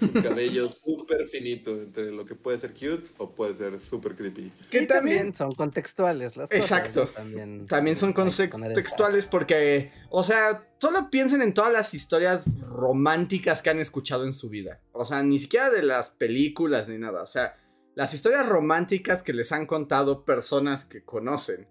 Un 0.00 0.22
cabello 0.22 0.68
súper 0.70 1.26
finito 1.26 1.72
entre 1.72 2.10
lo 2.10 2.24
que 2.24 2.34
puede 2.34 2.58
ser 2.58 2.72
cute 2.72 3.10
o 3.18 3.34
puede 3.34 3.54
ser 3.54 3.78
súper 3.78 4.16
creepy. 4.16 4.50
Que 4.70 4.86
también, 4.86 5.34
son 5.34 5.54
contextuales 5.54 6.36
las 6.36 6.48
cosas. 6.48 6.64
Exacto. 6.64 7.08
También, 7.08 7.66
también 7.66 7.96
son 7.96 8.14
contextuales 8.14 9.26
porque, 9.26 9.92
o 10.08 10.22
sea, 10.22 10.66
solo 10.78 11.10
piensen 11.10 11.42
en 11.42 11.52
todas 11.52 11.72
las 11.72 11.92
historias 11.92 12.60
románticas 12.62 13.60
que 13.60 13.70
han 13.70 13.80
escuchado 13.80 14.24
en 14.24 14.32
su 14.32 14.48
vida. 14.48 14.80
O 14.92 15.04
sea, 15.04 15.22
ni 15.22 15.38
siquiera 15.38 15.68
de 15.68 15.82
las 15.82 16.08
películas 16.08 16.88
ni 16.88 16.96
nada. 16.96 17.22
O 17.22 17.26
sea, 17.26 17.56
las 17.94 18.14
historias 18.14 18.48
románticas 18.48 19.22
que 19.22 19.34
les 19.34 19.52
han 19.52 19.66
contado 19.66 20.24
personas 20.24 20.86
que 20.86 21.04
conocen 21.04 21.68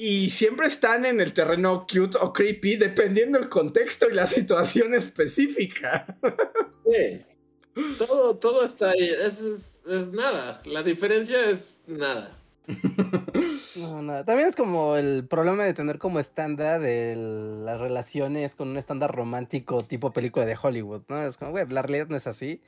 y 0.00 0.30
siempre 0.30 0.68
están 0.68 1.04
en 1.04 1.20
el 1.20 1.32
terreno 1.32 1.84
cute 1.92 2.16
o 2.20 2.32
creepy 2.32 2.76
dependiendo 2.76 3.36
el 3.36 3.48
contexto 3.48 4.08
y 4.08 4.14
la 4.14 4.26
situación 4.28 4.94
específica. 4.94 6.16
Sí. 6.86 7.24
Todo, 7.98 8.36
todo 8.36 8.64
está 8.64 8.90
ahí. 8.90 9.10
Es, 9.10 9.82
nada. 10.12 10.62
La 10.64 10.82
diferencia 10.82 11.50
es 11.50 11.82
nada. 11.86 12.30
No, 13.76 14.02
nada. 14.02 14.24
También 14.24 14.48
es 14.48 14.56
como 14.56 14.96
el 14.96 15.24
problema 15.28 15.62
de 15.62 15.72
tener 15.72 15.98
como 15.98 16.18
estándar 16.18 16.80
las 16.80 17.78
relaciones 17.78 18.56
con 18.56 18.70
un 18.70 18.76
estándar 18.76 19.14
romántico 19.14 19.84
tipo 19.84 20.12
película 20.12 20.44
de 20.44 20.58
Hollywood, 20.60 21.02
¿no? 21.06 21.24
Es 21.24 21.36
como, 21.36 21.52
güey, 21.52 21.64
la 21.68 21.82
realidad 21.82 22.08
no 22.08 22.16
es 22.16 22.26
así. 22.26 22.60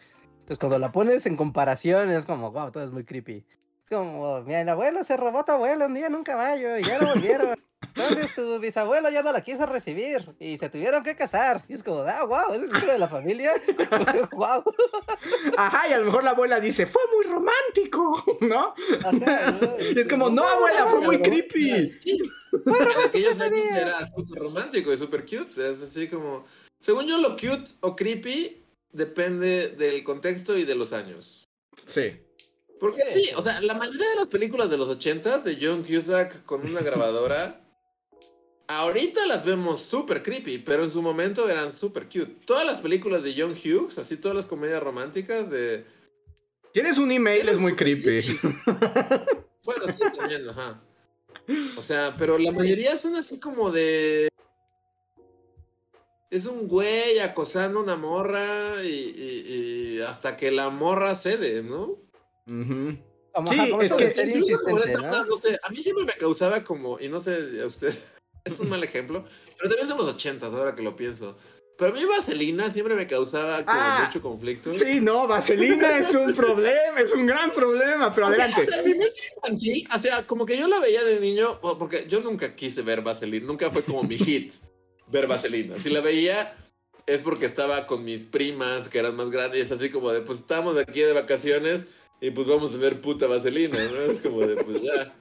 Entonces 0.42 0.58
cuando 0.58 0.78
la 0.78 0.92
pones 0.92 1.26
en 1.26 1.36
comparación 1.36 2.10
es 2.10 2.26
como, 2.26 2.52
wow, 2.52 2.70
todo 2.70 2.84
es 2.84 2.92
muy 2.92 3.02
creepy 3.02 3.44
como, 3.90 4.42
mi 4.42 4.54
abuelo 4.54 5.02
se 5.04 5.16
robó 5.16 5.44
tu 5.44 5.52
abuelo 5.52 5.86
un 5.86 5.94
día 5.94 6.06
en 6.06 6.14
un 6.14 6.22
caballo 6.22 6.78
y 6.78 6.84
ya 6.84 6.98
lo 6.98 7.08
volvieron. 7.08 7.58
Entonces 7.94 8.34
tu 8.34 8.58
bisabuelo 8.60 9.10
ya 9.10 9.22
no 9.22 9.32
la 9.32 9.42
quiso 9.42 9.66
recibir 9.66 10.34
y 10.38 10.56
se 10.58 10.68
tuvieron 10.68 11.02
que 11.02 11.16
casar. 11.16 11.64
Y 11.68 11.74
es 11.74 11.82
como, 11.82 12.02
ah, 12.02 12.24
wow, 12.24 12.54
ese 12.54 12.66
es 12.66 12.86
de 12.86 12.98
la 12.98 13.08
familia. 13.08 13.60
wow. 14.32 14.62
Ajá, 15.56 15.88
y 15.88 15.92
a 15.92 15.98
lo 15.98 16.06
mejor 16.06 16.22
la 16.22 16.30
abuela 16.30 16.60
dice, 16.60 16.86
fue 16.86 17.02
muy 17.14 17.26
romántico, 17.26 18.38
¿no? 18.42 18.74
y 19.94 19.98
es 19.98 20.08
como, 20.08 20.30
no, 20.30 20.44
abuela, 20.44 20.86
fue 20.86 21.00
muy 21.00 21.20
creepy. 21.20 21.98
Aquellos 23.06 23.40
años 23.40 23.76
era 23.76 24.06
súper 24.06 24.40
romántico 24.40 24.92
y 24.92 24.96
súper 24.96 25.22
cute. 25.22 25.70
Es 25.70 25.82
así 25.82 26.08
como, 26.08 26.44
según 26.78 27.06
yo, 27.06 27.18
lo 27.18 27.30
cute 27.30 27.72
o 27.80 27.96
creepy 27.96 28.62
depende 28.92 29.68
del 29.70 30.04
contexto 30.04 30.56
y 30.56 30.64
de 30.64 30.76
los 30.76 30.92
años. 30.92 31.48
Sí. 31.86 32.20
Porque 32.80 33.02
sí, 33.04 33.28
o 33.36 33.42
sea, 33.42 33.60
la 33.60 33.74
mayoría 33.74 34.08
de 34.08 34.16
las 34.16 34.28
películas 34.28 34.70
de 34.70 34.78
los 34.78 34.88
ochentas 34.88 35.44
de 35.44 35.58
John 35.60 35.82
Cusack 35.82 36.44
con 36.44 36.64
una 36.64 36.80
grabadora, 36.80 37.60
ahorita 38.68 39.26
las 39.26 39.44
vemos 39.44 39.82
súper 39.82 40.22
creepy, 40.22 40.58
pero 40.58 40.82
en 40.82 40.90
su 40.90 41.02
momento 41.02 41.46
eran 41.50 41.70
súper 41.70 42.04
cute. 42.04 42.38
Todas 42.46 42.64
las 42.64 42.80
películas 42.80 43.22
de 43.22 43.34
John 43.36 43.52
Hughes, 43.52 43.98
así 43.98 44.16
todas 44.16 44.34
las 44.34 44.46
comedias 44.46 44.82
románticas 44.82 45.50
de... 45.50 45.84
Tienes 46.72 46.96
un 46.96 47.12
email, 47.12 47.50
es 47.50 47.58
muy 47.58 47.76
creepy. 47.76 48.20
bueno, 49.64 49.86
sí, 49.86 49.98
también, 50.16 50.48
ajá. 50.48 50.80
O 51.76 51.82
sea, 51.82 52.14
pero 52.16 52.38
la 52.38 52.52
mayoría 52.52 52.96
son 52.96 53.14
así 53.14 53.38
como 53.38 53.70
de... 53.70 54.30
Es 56.30 56.46
un 56.46 56.66
güey 56.66 57.18
acosando 57.18 57.80
a 57.80 57.82
una 57.82 57.96
morra 57.96 58.82
y, 58.84 59.98
y 59.98 60.00
hasta 60.00 60.38
que 60.38 60.50
la 60.50 60.70
morra 60.70 61.14
cede, 61.14 61.62
¿no? 61.62 62.09
Sí, 63.48 63.74
es 63.80 63.92
que 63.94 64.72
¿no? 64.72 65.36
sé, 65.36 65.58
a 65.62 65.68
mí 65.70 65.76
siempre 65.82 66.04
me 66.04 66.12
causaba 66.12 66.64
como, 66.64 66.98
y 67.00 67.08
no 67.08 67.20
sé 67.20 67.60
a 67.62 67.66
usted, 67.66 67.94
es 68.44 68.60
un 68.60 68.68
mal 68.68 68.82
ejemplo, 68.82 69.24
pero 69.56 69.68
también 69.68 69.88
son 69.88 69.98
los 69.98 70.08
ochentas 70.08 70.52
ahora 70.52 70.74
que 70.74 70.82
lo 70.82 70.96
pienso. 70.96 71.36
Pero 71.76 71.92
a 71.92 71.94
mí 71.94 72.04
Vaselina 72.04 72.70
siempre 72.70 72.94
me 72.94 73.06
causaba 73.06 73.64
como 73.64 73.78
ah, 73.80 74.04
mucho 74.06 74.20
conflicto. 74.20 74.70
Sí, 74.74 75.00
no, 75.00 75.26
Vaselina 75.26 75.98
es 75.98 76.14
un 76.14 76.34
problema, 76.34 77.00
es 77.00 77.14
un 77.14 77.24
gran 77.24 77.50
problema, 77.52 78.14
pero 78.14 78.26
adelante. 78.26 78.60
O 78.60 78.64
sea, 78.66 78.82
mi 78.82 78.90
mente 78.90 79.18
infantil, 79.34 79.88
o 79.94 79.98
sea, 79.98 80.26
como 80.26 80.44
que 80.44 80.58
yo 80.58 80.68
la 80.68 80.78
veía 80.78 81.02
de 81.04 81.20
niño, 81.20 81.58
porque 81.78 82.04
yo 82.06 82.20
nunca 82.20 82.54
quise 82.54 82.82
ver 82.82 83.00
Vaselina, 83.00 83.46
nunca 83.46 83.70
fue 83.70 83.82
como 83.82 84.02
mi 84.02 84.18
hit 84.18 84.52
ver 85.06 85.26
Vaselina. 85.26 85.78
Si 85.78 85.88
la 85.88 86.02
veía 86.02 86.54
es 87.06 87.22
porque 87.22 87.46
estaba 87.46 87.86
con 87.86 88.04
mis 88.04 88.26
primas 88.26 88.90
que 88.90 88.98
eran 88.98 89.16
más 89.16 89.30
grandes, 89.30 89.72
así 89.72 89.88
como 89.88 90.10
de, 90.10 90.20
pues 90.20 90.40
estamos 90.40 90.76
aquí 90.76 91.00
de 91.00 91.14
vacaciones 91.14 91.84
y 92.20 92.30
pues 92.30 92.46
vamos 92.46 92.74
a 92.74 92.78
ver 92.78 93.00
puta 93.00 93.26
vaselina, 93.26 93.78
¿no? 93.78 94.12
Es 94.12 94.20
como 94.20 94.40
de, 94.40 94.62
pues 94.62 94.82
ya. 94.82 95.14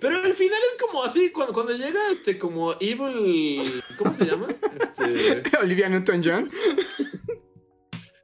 Pero 0.00 0.16
al 0.16 0.34
final 0.34 0.58
es 0.72 0.82
como 0.82 1.02
así, 1.02 1.30
cuando, 1.30 1.52
cuando 1.52 1.76
llega 1.76 2.00
este 2.12 2.38
como 2.38 2.74
Evil. 2.80 3.82
¿Cómo 3.96 4.14
se 4.14 4.26
llama? 4.26 4.46
Este... 4.80 5.56
Olivia 5.60 5.88
Newton-John. 5.88 6.50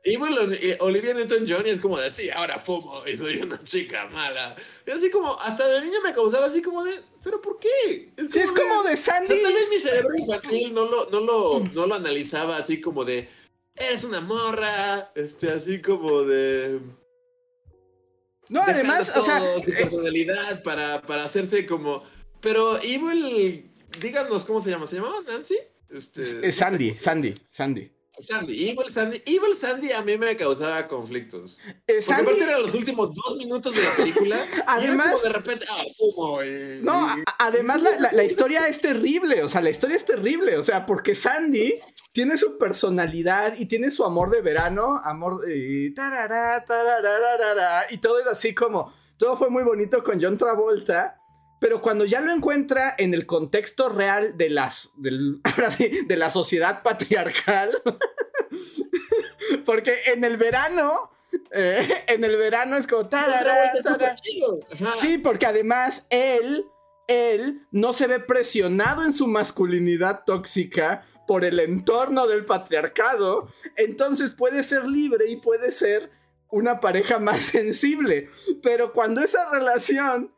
Evil 0.05 0.37
eh, 0.61 0.77
Olivia 0.81 1.15
Newton-John 1.15 1.67
y 1.67 1.71
es 1.71 1.81
como 1.81 1.99
de, 1.99 2.13
sí, 2.13 2.29
ahora 2.31 2.59
fumo 2.59 3.03
y 3.07 3.17
soy 3.17 3.39
una 3.39 3.61
chica 3.65 4.07
mala. 4.09 4.55
Y 4.87 4.91
así 4.91 5.11
como, 5.11 5.33
hasta 5.41 5.67
de 5.67 5.81
niño 5.81 5.99
me 6.05 6.13
causaba 6.13 6.47
así 6.47 6.61
como 6.61 6.85
de, 6.85 6.93
¿pero 7.25 7.41
por 7.41 7.59
qué? 7.59 8.13
Es 8.19 8.31
sí, 8.31 8.41
es 8.41 8.53
como 8.53 8.83
de 8.83 8.97
Sandy. 8.99 9.43
tal 9.43 9.55
vez 9.55 9.69
mi 9.71 9.79
cerebro 9.79 10.15
infantil 10.17 10.75
no 10.75 10.85
lo, 10.85 11.11
no, 11.11 11.21
lo, 11.21 11.61
no 11.73 11.87
lo 11.87 11.95
analizaba 11.95 12.59
así 12.59 12.83
como 12.83 13.05
de, 13.07 13.29
eres 13.77 14.05
una 14.05 14.21
morra, 14.21 15.11
este, 15.15 15.51
así 15.51 15.81
como 15.81 16.23
de 16.23 16.81
no, 18.55 18.63
además, 18.63 19.13
o 19.17 19.23
sea. 19.23 19.41
Su 19.41 19.71
eh, 19.71 19.75
personalidad 19.75 20.63
para, 20.63 21.03
para 21.03 21.25
hacerse 21.25 21.67
como. 21.67 22.03
Pero 22.41 22.81
Evil, 22.83 23.69
díganos 24.01 24.45
cómo 24.45 24.61
se 24.61 24.71
llama. 24.71 24.87
¿Se 24.87 24.97
llamaba 24.97 25.17
Nancy? 25.27 25.57
Este, 25.91 26.53
Sandy, 26.53 26.95
Sandy, 26.95 27.35
Sandy. 27.51 27.91
Sandy, 28.17 28.69
Evil 28.69 28.89
Sandy, 28.89 29.21
Evil 29.27 29.57
Sandy 29.57 29.91
a 29.91 30.01
mí 30.03 30.17
me 30.17 30.37
causaba 30.37 30.87
conflictos. 30.87 31.59
Eh, 31.89 32.01
Porque 32.07 32.13
aparte 32.13 32.45
eran 32.45 32.63
los 32.63 32.75
últimos 32.75 33.13
dos 33.13 33.37
minutos 33.39 33.75
de 33.75 33.83
la 33.83 33.97
película. 33.97 34.47
además, 34.69 35.07
y 35.07 35.11
como 35.11 35.23
de 35.25 35.33
repente, 35.33 35.67
ah, 35.69 35.83
fumo. 35.99 36.43
Y, 36.45 36.81
no, 36.83 37.09
además 37.41 37.83
la, 37.83 38.13
la, 38.13 38.25
historia 38.25 38.69
es 38.69 38.81
terrible. 38.81 39.43
O 39.43 39.49
sea, 39.49 39.63
la 39.63 39.71
historia 39.71 39.97
es 39.97 40.05
terrible. 40.05 40.57
O 40.59 40.63
sea, 40.63 40.87
porque 40.87 41.17
Sandy 41.17 41.81
tiene 42.15 42.39
su 42.39 42.57
personalidad 42.59 43.55
y 43.59 43.67
tiene 43.67 43.91
su 43.91 44.05
amor 44.05 44.31
de 44.31 44.41
verano, 44.41 45.01
amor 45.03 45.51
y, 45.51 45.93
y 47.91 47.99
todo 47.99 48.21
es 48.21 48.27
así 48.29 48.55
como, 48.55 48.95
todo 49.19 49.37
fue 49.37 49.51
muy 49.51 49.65
bonito 49.65 50.01
con 50.05 50.23
John 50.23 50.39
Travolta, 50.39 51.21
pero 51.61 51.81
cuando 51.81 52.05
ya 52.05 52.21
lo 52.21 52.31
encuentra 52.31 52.95
en 52.99 53.15
el 53.15 53.27
contexto 53.27 53.89
real 53.89 54.37
de, 54.37 54.49
las, 54.49 54.93
de 54.97 56.17
la 56.17 56.31
sociedad 56.31 56.85
patriarcal, 56.85 57.83
porque 59.67 59.97
en 60.07 60.23
el 60.23 60.37
verano... 60.37 61.11
Eh, 61.51 61.89
en 62.07 62.23
el 62.23 62.37
verano 62.37 62.77
es 62.77 62.87
como... 62.87 63.09
sí, 64.97 65.19
porque 65.19 65.47
además 65.47 66.07
él 66.11 66.65
él 67.07 67.67
no 67.71 67.93
se 67.93 68.07
ve 68.07 68.21
presionado 68.21 69.05
en 69.05 69.13
su 69.13 69.27
masculinidad 69.27 70.23
tóxica 70.25 71.05
por 71.27 71.45
el 71.45 71.61
entorno 71.61 72.27
del 72.27 72.45
patriarcado, 72.45 73.53
entonces 73.77 74.33
puede 74.33 74.63
ser 74.63 74.87
libre 74.87 75.29
y 75.29 75.37
puede 75.37 75.71
ser 75.71 76.11
una 76.51 76.81
pareja 76.81 77.19
más 77.19 77.43
sensible. 77.45 78.31
Pero 78.63 78.93
cuando 78.93 79.21
esa 79.21 79.41
relación 79.53 80.33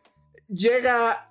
llega 0.49 1.27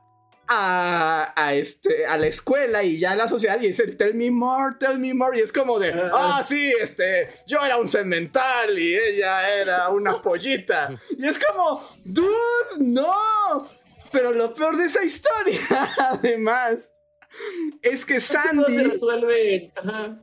a, 0.48 1.54
este, 1.54 2.06
a 2.06 2.18
la 2.18 2.28
escuela 2.28 2.84
y 2.84 3.00
ya 3.00 3.12
a 3.12 3.16
la 3.16 3.28
sociedad 3.28 3.60
y 3.60 3.70
dice 3.70 3.88
tell 3.94 4.14
me 4.14 4.30
more, 4.30 4.76
tell 4.80 5.00
me 5.00 5.14
more 5.14 5.38
y 5.38 5.42
es 5.42 5.52
como 5.52 5.80
de, 5.80 5.92
ah, 5.92 6.12
ah 6.14 6.46
sí, 6.48 6.74
este, 6.80 7.42
yo 7.48 7.64
era 7.66 7.78
un 7.78 7.88
cemental 7.88 8.78
y 8.78 8.96
ella 8.96 9.56
era 9.56 9.90
una 9.90 10.22
pollita 10.22 10.96
y 11.18 11.28
es 11.28 11.40
como, 11.40 11.82
dude, 12.04 12.78
no, 12.78 13.68
pero 14.12 14.34
lo 14.34 14.54
peor 14.54 14.78
de 14.78 14.86
esa 14.86 15.04
historia, 15.04 15.62
además, 16.12 16.92
es 17.82 18.06
que 18.06 18.20
Sandy. 18.20 19.00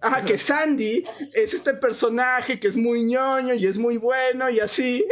Ajá. 0.01 0.25
que 0.25 0.39
Sandy 0.39 1.05
es 1.33 1.55
este 1.55 1.75
personaje 1.75 2.59
que 2.59 2.69
es 2.69 2.77
muy 2.77 3.05
ñoño 3.05 3.55
y 3.55 3.67
es 3.67 3.79
muy 3.79 3.97
bueno 3.97 4.51
y 4.51 4.61
así. 4.61 5.05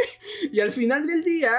Y 0.51 0.59
al 0.59 0.71
final 0.71 1.07
del 1.07 1.23
día 1.23 1.51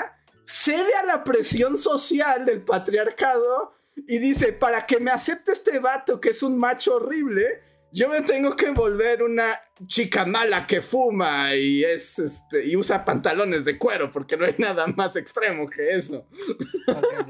cede 0.45 0.95
a 0.95 1.05
la 1.05 1.24
presión 1.24 1.78
social 1.78 2.45
del 2.45 2.62
patriarcado 2.62 3.74
y 3.97 4.18
dice: 4.18 4.53
Para 4.53 4.86
que 4.86 5.01
me 5.01 5.11
acepte 5.11 5.53
este 5.53 5.78
vato 5.78 6.20
que 6.20 6.30
es 6.30 6.43
un 6.43 6.59
macho 6.59 6.97
horrible 6.97 7.62
yo 7.93 8.09
me 8.09 8.22
tengo 8.22 8.57
que 8.57 8.70
volver 8.70 9.22
una 9.22 9.61
chica 9.86 10.24
mala 10.24 10.66
que 10.66 10.80
fuma 10.80 11.55
y 11.55 11.84
es 11.84 12.18
este 12.18 12.64
y 12.64 12.76
usa 12.76 13.05
pantalones 13.05 13.64
de 13.64 13.78
cuero 13.78 14.11
porque 14.11 14.36
no 14.36 14.47
hay 14.47 14.55
nada 14.59 14.86
más 14.86 15.14
extremo 15.16 15.68
que 15.68 15.90
eso. 15.90 16.26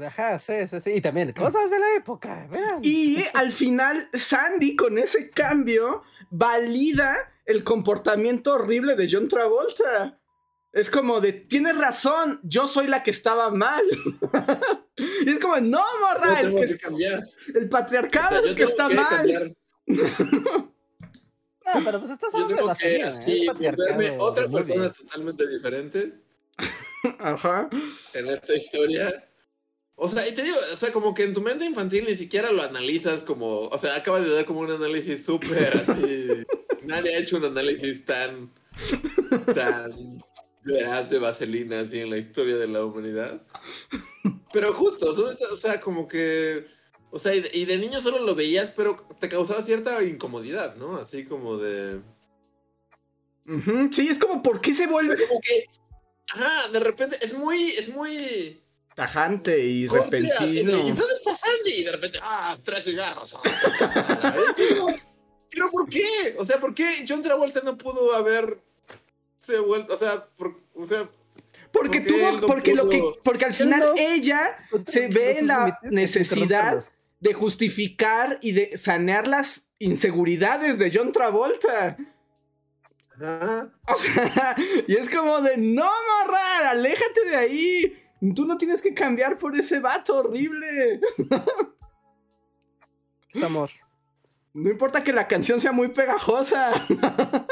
Ajá, 0.05 0.39
sí, 0.39 0.53
sí, 0.69 0.81
sí. 0.81 0.91
Y 0.91 1.01
también 1.01 1.33
cosas 1.33 1.69
de 1.69 1.79
la 1.79 1.95
época. 1.95 2.47
Y 2.81 3.23
al 3.33 3.51
final 3.51 4.09
Sandy 4.13 4.75
con 4.75 4.97
ese 4.97 5.29
cambio 5.29 6.03
valida 6.29 7.15
el 7.45 7.63
comportamiento 7.63 8.53
horrible 8.53 8.95
de 8.95 9.09
John 9.11 9.27
Travolta. 9.27 10.19
Es 10.71 10.89
como 10.89 11.21
de, 11.21 11.33
tienes 11.33 11.77
razón, 11.77 12.39
yo 12.41 12.67
soy 12.67 12.87
la 12.87 13.03
que 13.03 13.11
estaba 13.11 13.51
mal. 13.51 13.83
y 14.97 15.29
es 15.29 15.39
como, 15.39 15.57
no, 15.57 15.83
morra, 16.01 16.39
el, 16.39 16.55
que, 16.55 16.79
el 17.53 17.69
patriarcado 17.69 18.39
es 18.39 18.49
el 18.49 18.55
que 18.55 18.63
está 18.63 18.89
mal. 18.89 19.55
no, 19.87 20.73
pero 21.83 21.99
pues 21.99 22.11
estás 22.11 22.33
hablando 22.33 22.55
de 22.55 22.63
la 22.63 24.07
¿eh? 24.07 24.17
otra 24.19 24.47
persona 24.47 24.91
totalmente 24.91 25.47
diferente. 25.47 26.13
Ajá. 27.19 27.69
En 28.13 28.27
esta 28.29 28.53
historia. 28.55 29.27
O 29.95 30.09
sea, 30.09 30.27
y 30.27 30.31
te 30.31 30.41
digo, 30.41 30.55
o 30.55 30.75
sea, 30.75 30.91
como 30.91 31.13
que 31.13 31.23
en 31.23 31.33
tu 31.33 31.41
mente 31.41 31.65
infantil 31.65 32.05
ni 32.07 32.15
siquiera 32.15 32.51
lo 32.51 32.63
analizas 32.63 33.21
como, 33.23 33.67
o 33.67 33.77
sea, 33.77 33.95
acaba 33.95 34.19
de 34.21 34.33
dar 34.33 34.45
como 34.45 34.61
un 34.61 34.71
análisis 34.71 35.23
súper 35.25 35.77
así. 35.77 36.27
nadie 36.85 37.15
ha 37.15 37.19
hecho 37.19 37.37
un 37.37 37.45
análisis 37.45 38.05
tan, 38.05 38.51
tan 39.53 40.23
veraz 40.63 41.09
de 41.09 41.19
vaselina 41.19 41.81
así 41.81 41.99
en 41.99 42.09
la 42.09 42.17
historia 42.17 42.57
de 42.57 42.67
la 42.67 42.85
humanidad. 42.85 43.41
Pero 44.51 44.73
justo, 44.73 45.09
o 45.09 45.57
sea, 45.57 45.79
como 45.79 46.07
que 46.07 46.65
o 47.15 47.19
sea, 47.19 47.35
y 47.35 47.65
de, 47.65 47.77
niño 47.77 48.01
solo 48.01 48.17
lo 48.17 48.33
veías, 48.33 48.71
pero 48.71 48.95
te 49.19 49.29
causaba 49.29 49.61
cierta 49.61 50.01
incomodidad, 50.01 50.75
¿no? 50.77 50.95
Así 50.97 51.25
como 51.25 51.57
de. 51.57 52.01
Sí, 53.91 54.07
es 54.07 54.17
como, 54.17 54.41
¿por 54.41 54.59
qué 54.59 54.73
se 54.73 54.87
vuelve? 54.87 55.15
Como 55.27 55.39
que. 55.39 55.69
Ajá, 56.33 56.69
de 56.69 56.79
repente, 56.79 57.15
es 57.21 57.35
muy. 57.35 57.67
Es 57.67 57.89
muy. 57.93 58.59
Tajante 58.95 59.59
y 59.59 59.85
repentino. 59.85 60.71
¿Y 60.71 60.91
dónde 60.91 61.13
está 61.15 61.35
Sandy? 61.35 61.71
Y 61.77 61.83
de 61.83 61.91
repente, 61.91 62.17
ah, 62.19 62.57
tres 62.63 62.83
cigarros. 62.85 63.35
pero 65.51 65.69
¿por 65.69 65.87
qué? 65.87 66.35
O 66.39 66.45
sea, 66.45 66.59
¿por 66.59 66.73
qué 66.73 67.05
John 67.07 67.21
Travolta 67.21 67.61
no 67.63 67.77
pudo 67.77 68.15
haber 68.15 68.59
se 69.37 69.59
vuelto, 69.59 69.93
o 69.93 69.97
sea, 69.97 70.25
o 70.73 70.87
sea, 70.87 71.07
porque 71.71 71.99
tuvo, 71.99 72.47
porque 72.47 72.73
lo 72.73 72.87
que, 72.89 73.03
porque 73.23 73.45
al 73.45 73.53
final 73.53 73.91
ella 73.97 74.57
se 74.87 75.07
ve 75.09 75.39
en 75.39 75.47
la 75.47 75.79
necesidad 75.83 76.83
de 77.23 77.33
justificar 77.33 78.37
y 78.41 78.51
de 78.51 78.75
sanear 78.75 79.29
las 79.29 79.71
inseguridades 79.79 80.77
de 80.77 80.91
John 80.93 81.13
Travolta. 81.13 81.95
O 83.87 83.95
sea, 83.95 84.55
y 84.87 84.93
es 84.93 85.09
como 85.09 85.39
de, 85.39 85.55
no, 85.55 85.85
morra, 85.85 86.71
aléjate 86.71 87.25
de 87.25 87.35
ahí. 87.37 87.97
Tú 88.35 88.45
no 88.45 88.57
tienes 88.57 88.81
que 88.81 88.93
cambiar 88.93 89.37
por 89.37 89.55
ese 89.57 89.79
vato 89.79 90.17
horrible. 90.17 90.99
Es 93.33 93.41
amor. 93.41 93.71
No 94.53 94.69
importa 94.69 95.03
que 95.03 95.11
la 95.11 95.27
canción 95.27 95.59
sea 95.59 95.71
muy 95.71 95.87
pegajosa. 95.87 96.73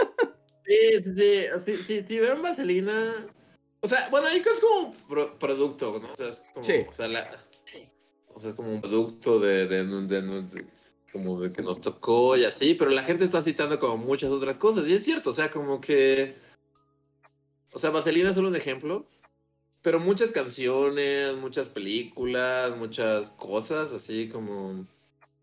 Sí, 0.63 1.03
sí, 1.03 1.45
sí. 1.65 1.78
Si, 1.86 2.03
si, 2.03 2.19
ven 2.19 2.41
Vaselina. 2.41 3.28
O 3.82 3.89
sea, 3.89 4.07
bueno, 4.09 4.28
ahí 4.28 4.38
es 4.38 4.61
como 4.61 4.93
producto, 5.38 5.99
¿no? 6.01 6.07
O 6.07 6.15
sea, 6.15 6.30
es 6.30 6.45
como, 6.53 6.65
o 6.88 6.91
sea, 6.93 7.09
la, 7.09 7.28
o 8.42 8.44
sea, 8.44 8.56
como 8.56 8.72
un 8.74 8.82
producto 8.82 9.39
de, 9.39 9.68
de, 9.68 10.66
como 11.12 11.39
de 11.39 11.52
que 11.52 11.62
nos 11.62 11.80
tocó 11.80 12.36
y 12.36 12.44
así, 12.44 12.74
pero 12.74 12.89
la 12.89 13.04
gente 13.04 13.24
está 13.24 13.44
citando 13.44 13.78
como 13.78 13.98
muchas 13.98 14.32
otras 14.32 14.58
cosas. 14.58 14.88
Y 14.88 14.94
es 14.94 15.04
cierto, 15.04 15.30
o 15.30 15.34
sea, 15.34 15.52
como 15.52 15.80
que. 15.80 16.34
O 17.72 17.78
sea, 17.78 17.92
Vaselina 17.92 18.30
es 18.30 18.36
solo 18.36 18.50
un 18.50 18.56
ejemplo. 18.56 19.06
Pero 19.84 20.00
muchas 20.00 20.32
canciones, 20.32 21.36
muchas 21.38 21.70
películas, 21.70 22.76
muchas 22.78 23.30
cosas, 23.32 23.94
así 23.94 24.28
como. 24.28 24.88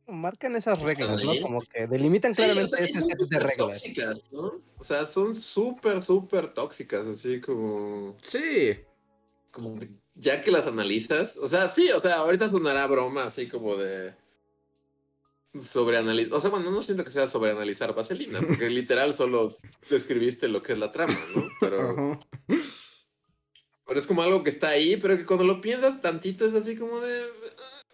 Marcan 0.09 0.57
esas 0.57 0.81
reglas, 0.83 1.23
¿no? 1.23 1.33
Como 1.41 1.61
que 1.61 1.87
delimitan 1.87 2.33
claramente 2.33 2.83
ese 2.83 3.01
set 3.01 3.19
de 3.29 3.39
reglas. 3.39 3.69
Tóxicas, 3.81 4.25
¿no? 4.33 4.53
O 4.79 4.85
sea, 4.85 5.07
son 5.07 5.37
súper, 5.37 6.03
súper 6.03 6.51
tóxicas, 6.51 7.07
así 7.07 7.41
como. 7.41 8.17
Sí. 8.23 8.77
Como 9.53 9.79
ya 10.19 10.43
que 10.43 10.51
las 10.51 10.67
analizas, 10.67 11.37
o 11.37 11.49
sea, 11.49 11.69
sí, 11.69 11.91
o 11.91 12.01
sea, 12.01 12.17
ahorita 12.17 12.51
sonará 12.51 12.87
broma 12.87 13.25
así 13.25 13.49
como 13.49 13.77
de 13.77 14.15
sobreanalizar, 15.55 16.35
o 16.35 16.41
sea, 16.41 16.51
bueno, 16.51 16.71
no 16.71 16.83
siento 16.83 17.05
que 17.05 17.11
sea 17.11 17.29
sobreanalizar 17.29 17.95
Vaselina, 17.95 18.41
porque 18.41 18.69
literal 18.71 19.15
solo 19.15 19.57
describiste 19.89 20.49
lo 20.49 20.61
que 20.61 20.73
es 20.73 20.79
la 20.79 20.91
trama, 20.91 21.19
¿no? 21.35 21.49
Pero, 21.61 22.19
pero 23.87 24.01
es 24.01 24.07
como 24.09 24.23
algo 24.23 24.43
que 24.43 24.51
está 24.51 24.71
ahí, 24.71 24.97
pero 24.97 25.17
que 25.17 25.25
cuando 25.25 25.45
lo 25.45 25.61
piensas 25.61 26.01
tantito 26.01 26.45
es 26.45 26.55
así 26.55 26.77
como 26.77 26.99
de, 27.01 27.25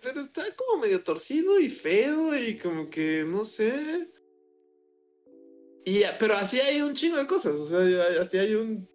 pero 0.02 0.22
está 0.22 0.42
como 0.56 0.80
medio 0.80 1.04
torcido 1.04 1.60
y 1.60 1.68
feo 1.68 2.34
y 2.36 2.56
como 2.56 2.88
que, 2.88 3.24
no 3.28 3.44
sé. 3.44 4.08
Y, 5.84 6.00
pero 6.18 6.34
así 6.34 6.58
hay 6.58 6.80
un 6.80 6.94
chingo 6.94 7.18
de 7.18 7.26
cosas, 7.26 7.52
o 7.52 7.66
sea, 7.66 8.22
así 8.22 8.38
hay 8.38 8.54
un... 8.54 8.88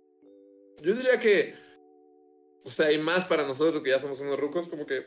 Yo 0.81 0.95
diría 0.95 1.19
que 1.19 1.53
o 2.63 2.71
sea, 2.71 2.91
y 2.91 2.99
más 2.99 3.25
para 3.25 3.45
nosotros 3.45 3.81
que 3.81 3.89
ya 3.91 3.99
somos 3.99 4.19
unos 4.19 4.39
rucos, 4.39 4.67
como 4.67 4.85
que 4.85 5.05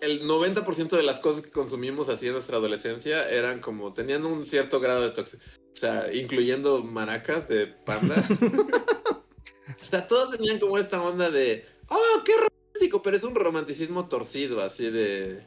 el 0.00 0.26
90% 0.26 0.96
de 0.96 1.02
las 1.02 1.18
cosas 1.20 1.42
que 1.42 1.50
consumimos 1.50 2.08
así 2.08 2.26
en 2.26 2.32
nuestra 2.34 2.56
adolescencia 2.56 3.28
eran 3.30 3.60
como, 3.60 3.92
tenían 3.92 4.24
un 4.24 4.44
cierto 4.44 4.80
grado 4.80 5.02
de 5.02 5.10
toxicidad. 5.10 5.54
O 5.72 5.76
sea, 5.76 6.12
incluyendo 6.12 6.82
maracas 6.82 7.48
de 7.48 7.66
panda. 7.66 8.16
o 9.80 9.84
sea, 9.84 10.06
todos 10.06 10.32
tenían 10.32 10.58
como 10.58 10.78
esta 10.78 11.02
onda 11.02 11.30
de, 11.30 11.64
oh, 11.88 12.22
qué 12.24 12.32
romántico, 12.34 13.02
pero 13.02 13.16
es 13.16 13.24
un 13.24 13.34
romanticismo 13.34 14.08
torcido, 14.08 14.60
así 14.60 14.90
de... 14.90 15.40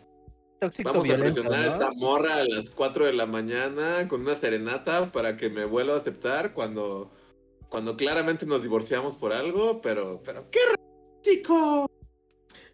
Vamos 0.84 1.10
a 1.10 1.18
presionar 1.18 1.62
a 1.62 1.68
esta 1.68 1.92
morra 1.92 2.38
a 2.38 2.46
las 2.46 2.70
4 2.70 3.08
de 3.08 3.14
la 3.14 3.26
mañana 3.26 4.08
con 4.08 4.22
una 4.22 4.34
serenata 4.34 5.12
para 5.12 5.36
que 5.36 5.50
me 5.50 5.66
vuelva 5.66 5.96
a 5.96 5.98
aceptar 5.98 6.54
cuando 6.54 7.12
cuando 7.74 7.98
claramente 7.98 8.46
nos 8.46 8.62
divorciamos 8.62 9.16
por 9.16 9.34
algo, 9.34 9.82
pero, 9.82 10.22
pero 10.24 10.48
qué 10.52 10.60
chico. 11.24 11.90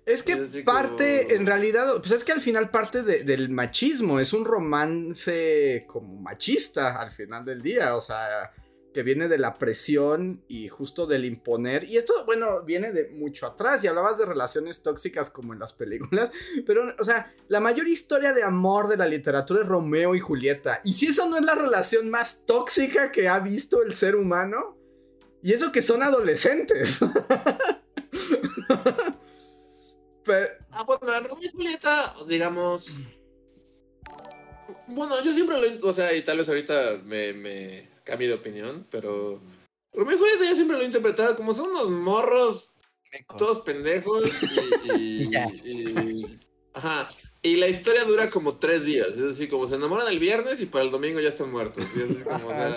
Es 0.05 0.23
que 0.23 0.35
parte, 0.65 1.35
en 1.35 1.45
realidad, 1.45 1.85
pues 1.99 2.11
es 2.11 2.25
que 2.25 2.33
al 2.33 2.41
final 2.41 2.69
parte 2.69 3.03
del 3.03 3.47
machismo, 3.47 4.19
es 4.19 4.33
un 4.33 4.43
romance 4.43 5.85
como 5.87 6.19
machista 6.19 6.99
al 6.99 7.13
final 7.13 7.45
del 7.45 7.61
día, 7.61 7.95
o 7.95 8.01
sea, 8.01 8.51
que 8.93 9.01
viene 9.01 9.29
de 9.29 9.37
la 9.37 9.53
presión 9.53 10.43
y 10.49 10.67
justo 10.67 11.07
del 11.07 11.23
imponer. 11.23 11.85
Y 11.85 11.95
esto, 11.95 12.25
bueno, 12.25 12.63
viene 12.63 12.91
de 12.91 13.07
mucho 13.07 13.45
atrás, 13.45 13.81
y 13.81 13.87
hablabas 13.87 14.17
de 14.17 14.25
relaciones 14.25 14.83
tóxicas 14.83 15.29
como 15.29 15.53
en 15.53 15.59
las 15.59 15.71
películas, 15.71 16.29
pero, 16.67 16.93
o 16.99 17.03
sea, 17.05 17.33
la 17.47 17.61
mayor 17.61 17.87
historia 17.87 18.33
de 18.33 18.43
amor 18.43 18.89
de 18.89 18.97
la 18.97 19.07
literatura 19.07 19.61
es 19.61 19.65
Romeo 19.65 20.13
y 20.13 20.19
Julieta. 20.19 20.81
Y 20.83 20.91
si 20.91 21.07
eso 21.07 21.29
no 21.29 21.37
es 21.37 21.45
la 21.45 21.55
relación 21.55 22.09
más 22.09 22.43
tóxica 22.45 23.13
que 23.13 23.29
ha 23.29 23.39
visto 23.39 23.81
el 23.81 23.95
ser 23.95 24.17
humano, 24.17 24.78
y 25.41 25.53
eso 25.53 25.71
que 25.71 25.81
son 25.81 26.03
adolescentes. 26.03 26.99
Ah, 30.71 30.83
bueno, 30.85 31.27
Romeo 31.27 31.39
y 31.41 31.49
Julieta, 31.49 32.13
digamos. 32.27 32.99
Bueno, 34.87 35.15
yo 35.23 35.33
siempre 35.33 35.57
lo. 35.59 35.87
O 35.87 35.93
sea, 35.93 36.15
y 36.15 36.21
tal 36.21 36.37
vez 36.37 36.47
ahorita 36.47 37.01
me, 37.05 37.33
me 37.33 37.89
cambie 38.03 38.27
de 38.27 38.35
opinión, 38.35 38.85
pero. 38.91 39.41
Romeo 39.91 40.15
y 40.15 40.19
Julieta 40.19 40.45
yo 40.45 40.55
siempre 40.55 40.77
lo 40.77 40.83
he 40.83 40.85
interpretado 40.85 41.35
como 41.35 41.53
son 41.53 41.69
unos 41.69 41.89
morros. 41.89 42.75
Todos 43.37 43.61
pendejos 43.61 44.23
y, 44.95 45.35
Ajá. 46.73 47.09
Y 47.41 47.55
la 47.55 47.67
historia 47.67 48.03
dura 48.03 48.29
como 48.29 48.57
tres 48.57 48.83
días. 48.83 49.09
Es 49.09 49.17
decir, 49.17 49.49
como 49.49 49.67
se 49.67 49.75
enamoran 49.75 50.07
el 50.09 50.19
viernes 50.19 50.61
y 50.61 50.65
para 50.65 50.83
el 50.83 50.91
domingo 50.91 51.21
ya 51.21 51.29
están 51.29 51.51
muertos. 51.51 51.85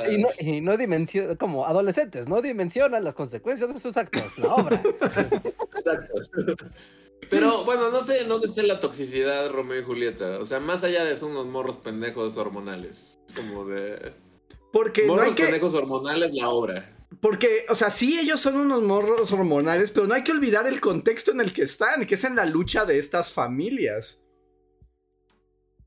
Y, 0.09 0.19
no, 0.19 0.29
y 0.39 0.61
no 0.61 0.77
dimensiona, 0.77 1.35
como 1.35 1.67
adolescentes, 1.67 2.29
no 2.29 2.41
dimensionan 2.41 3.03
las 3.03 3.15
consecuencias 3.17 3.75
de 3.75 3.81
sus 3.81 3.97
actos, 3.97 4.39
la 4.39 4.55
obra. 4.55 4.83
Exacto. 5.75 6.55
Pero 7.29 7.65
bueno, 7.65 7.91
no 7.91 8.05
sé 8.05 8.25
dónde 8.25 8.47
está 8.47 8.63
la 8.63 8.79
toxicidad 8.79 9.51
Romeo 9.51 9.81
y 9.81 9.85
Julieta. 9.85 10.39
O 10.39 10.47
sea, 10.47 10.61
más 10.61 10.85
allá 10.85 11.05
de 11.05 11.17
son 11.17 11.33
unos 11.33 11.47
morros 11.47 11.77
pendejos 11.77 12.37
hormonales. 12.37 13.19
Es 13.27 13.33
como 13.33 13.65
de. 13.65 14.13
Porque 14.73 15.07
morros 15.07 15.25
no 15.25 15.31
hay 15.31 15.37
pendejos 15.37 15.75
hormonales 15.75 16.35
la 16.35 16.51
obra. 16.51 16.97
Porque, 17.21 17.67
o 17.69 17.75
sea, 17.75 17.91
sí, 17.91 18.19
ellos 18.19 18.41
son 18.41 18.57
unos 18.57 18.83
morros 18.83 19.33
hormonales, 19.33 19.91
pero 19.91 20.07
no 20.07 20.15
hay 20.15 20.25
que 20.25 20.33
olvidar 20.33 20.67
el 20.67 20.81
contexto 20.81 21.31
en 21.33 21.41
el 21.41 21.53
que 21.53 21.63
están, 21.63 22.07
que 22.07 22.15
es 22.15 22.25
en 22.25 22.37
la 22.37 22.47
lucha 22.47 22.85
de 22.85 22.99
estas 22.99 23.33
familias. 23.33 24.22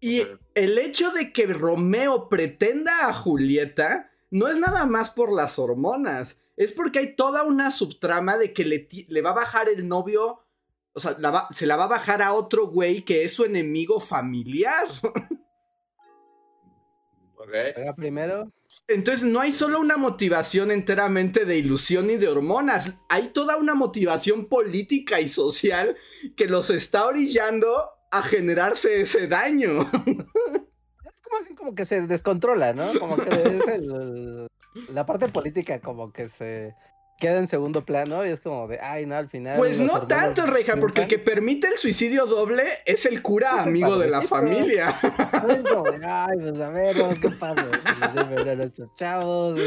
Y 0.06 0.22
el 0.54 0.78
hecho 0.78 1.10
de 1.10 1.34
que 1.34 1.48
Romeo 1.48 2.30
pretenda 2.30 3.10
a 3.10 3.14
Julieta 3.14 4.12
no 4.30 4.48
es 4.48 4.56
nada 4.60 4.86
más 4.86 5.10
por 5.10 5.34
las 5.34 5.58
hormonas, 5.58 6.40
es 6.58 6.72
porque 6.74 7.00
hay 7.00 7.16
toda 7.16 7.42
una 7.42 7.72
subtrama 7.72 8.38
de 8.38 8.54
que 8.54 8.66
le, 8.66 8.88
le 9.08 9.22
va 9.24 9.32
a 9.32 9.34
bajar 9.34 9.68
el 9.68 9.88
novio, 9.88 10.46
o 10.94 11.00
sea, 11.00 11.18
se 11.50 11.66
la 11.66 11.76
va 11.76 11.86
a 11.86 11.88
bajar 11.88 12.22
a 12.22 12.34
otro 12.34 12.68
güey 12.68 13.02
que 13.02 13.24
es 13.24 13.34
su 13.34 13.46
enemigo 13.46 14.00
familiar. 14.00 14.86
Ok. 17.38 17.96
primero. 17.96 18.52
Entonces 18.88 19.24
no 19.24 19.40
hay 19.40 19.52
solo 19.52 19.80
una 19.80 19.98
motivación 19.98 20.72
enteramente 20.72 21.46
de 21.46 21.58
ilusión 21.58 22.10
y 22.10 22.18
de 22.18 22.28
hormonas, 22.28 22.92
hay 23.08 23.28
toda 23.28 23.58
una 23.58 23.76
motivación 23.76 24.48
política 24.48 25.22
y 25.22 25.28
social 25.28 25.96
que 26.36 26.48
los 26.48 26.72
está 26.72 27.06
orillando 27.06 27.95
a 28.18 28.22
generarse 28.22 29.02
ese 29.02 29.28
daño. 29.28 29.90
Es 31.06 31.22
como 31.22 31.38
así 31.40 31.56
como 31.56 31.76
que 31.76 31.86
se 31.86 32.08
descontrola, 32.08 32.74
¿no? 32.74 32.88
Como 33.00 33.18
que 33.18 33.30
es 33.30 33.68
el, 33.68 34.48
la 34.90 35.06
parte 35.06 35.28
política 35.30 35.80
como 35.80 36.12
que 36.12 36.30
se 36.30 36.76
queda 37.18 37.38
en 37.38 37.48
segundo 37.48 37.86
plano 37.86 38.26
y 38.26 38.30
es 38.30 38.42
como 38.42 38.68
de, 38.68 38.80
ay, 38.80 39.06
no, 39.06 39.16
al 39.16 39.30
final. 39.30 39.58
Pues 39.58 39.80
no 39.80 40.06
tanto, 40.06 40.46
Reja, 40.46 40.76
porque 40.78 41.04
el 41.04 41.08
que 41.08 41.20
permite 41.20 41.68
el 41.68 41.78
suicidio 41.78 42.26
doble 42.26 42.64
es 42.86 43.06
el 43.06 43.22
cura 43.22 43.62
amigo 43.62 43.98
de 43.98 44.10
la 44.10 44.22
familia. 44.22 44.98
ay, 45.02 46.38
pues 46.40 46.60
a 46.60 46.70
ver, 46.70 46.96
qué 47.22 47.30
pasa. 47.30 47.66
estos 48.64 48.96
chavos, 48.98 49.60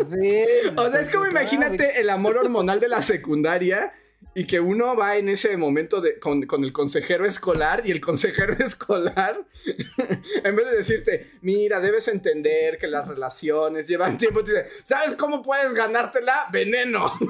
así. 0.00 0.44
O 0.76 0.90
sea, 0.90 1.00
es 1.00 1.10
como 1.10 1.26
imagínate 1.26 2.00
el 2.00 2.10
amor 2.10 2.36
hormonal 2.36 2.80
de 2.80 2.88
la 2.88 3.02
secundaria 3.02 3.92
y 4.34 4.46
que 4.46 4.60
uno 4.60 4.96
va 4.96 5.16
en 5.16 5.28
ese 5.28 5.56
momento 5.56 6.00
de, 6.00 6.18
con, 6.18 6.42
el 6.42 6.72
consejero 6.72 7.24
escolar 7.24 7.82
y 7.84 7.92
el 7.92 8.00
consejero 8.00 8.54
escolar, 8.64 9.46
en 10.44 10.56
vez 10.56 10.70
de 10.70 10.76
decirte, 10.76 11.30
mira, 11.40 11.80
debes 11.80 12.08
entender 12.08 12.78
que 12.78 12.86
las 12.86 13.06
relaciones 13.06 13.86
llevan 13.86 14.18
tiempo, 14.18 14.42
te 14.42 14.52
dice, 14.52 14.68
¿sabes 14.82 15.14
cómo 15.16 15.42
puedes 15.42 15.72
ganártela? 15.74 16.46
Veneno. 16.52 17.12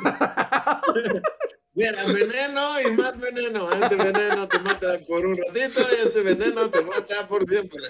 Mira, 1.76 2.04
veneno 2.04 2.80
y 2.80 2.92
más 2.92 3.18
veneno. 3.18 3.68
Este 3.72 3.96
veneno 3.96 4.46
te 4.46 4.58
mata 4.60 4.96
por 5.08 5.26
un 5.26 5.36
ratito 5.36 5.80
y 5.80 6.06
este 6.06 6.20
veneno 6.20 6.70
te 6.70 6.82
mata 6.82 7.26
por 7.26 7.48
siempre. 7.48 7.82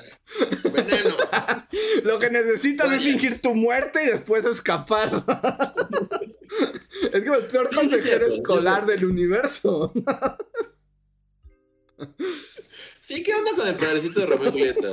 Veneno. 0.73 1.15
Lo 2.03 2.19
que 2.19 2.31
necesitas 2.31 2.91
es 2.93 3.03
fingir 3.03 3.43
tu 3.43 3.55
muerte 3.55 4.03
y 4.05 4.07
después 4.07 4.47
escapar. 4.47 5.11
Es 7.13 7.25
como 7.25 7.37
el 7.37 7.47
peor 7.47 7.75
consejero 7.75 8.27
escolar 8.27 8.87
del 8.87 9.05
universo. 9.05 9.93
sí, 13.01 13.23
¿qué 13.23 13.35
onda 13.35 13.51
con 13.57 13.69
el 13.69 13.75
padrecito 13.75 14.21
de 14.21 14.27
Romeo 14.27 14.49
y 14.49 14.51
Julieta? 14.51 14.89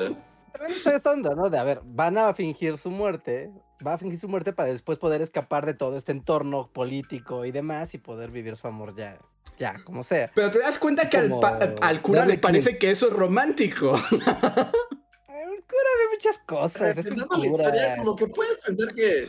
También 0.53 0.77
está 0.77 0.95
esta 0.95 1.11
onda, 1.11 1.33
¿no? 1.35 1.49
De 1.49 1.57
a 1.57 1.63
ver, 1.63 1.81
van 1.83 2.17
a 2.17 2.33
fingir 2.33 2.77
su 2.77 2.89
muerte, 2.89 3.51
va 3.85 3.93
a 3.93 3.97
fingir 3.97 4.19
su 4.19 4.27
muerte 4.27 4.53
para 4.53 4.71
después 4.71 4.99
poder 4.99 5.21
escapar 5.21 5.65
de 5.65 5.73
todo 5.73 5.97
este 5.97 6.11
entorno 6.11 6.69
político 6.71 7.45
y 7.45 7.51
demás 7.51 7.93
y 7.93 7.97
poder 7.97 8.31
vivir 8.31 8.57
su 8.57 8.67
amor 8.67 8.95
ya, 8.95 9.17
ya, 9.57 9.81
como 9.83 10.03
sea. 10.03 10.31
Pero 10.35 10.51
te 10.51 10.59
das 10.59 10.77
cuenta 10.77 11.09
que 11.09 11.17
al, 11.17 12.01
cura 12.01 12.25
le 12.25 12.37
parece 12.37 12.77
que 12.77 12.91
eso 12.91 13.07
es 13.07 13.13
romántico. 13.13 13.95
Cura 15.31 15.89
ve 15.99 16.09
muchas 16.11 16.37
cosas, 16.39 16.97
es 16.97 17.07
un 17.07 17.21
cura. 17.21 17.97
como 17.97 18.15
que 18.15 18.27
puedes 18.27 18.57
pensar 18.57 18.93
que, 18.93 19.27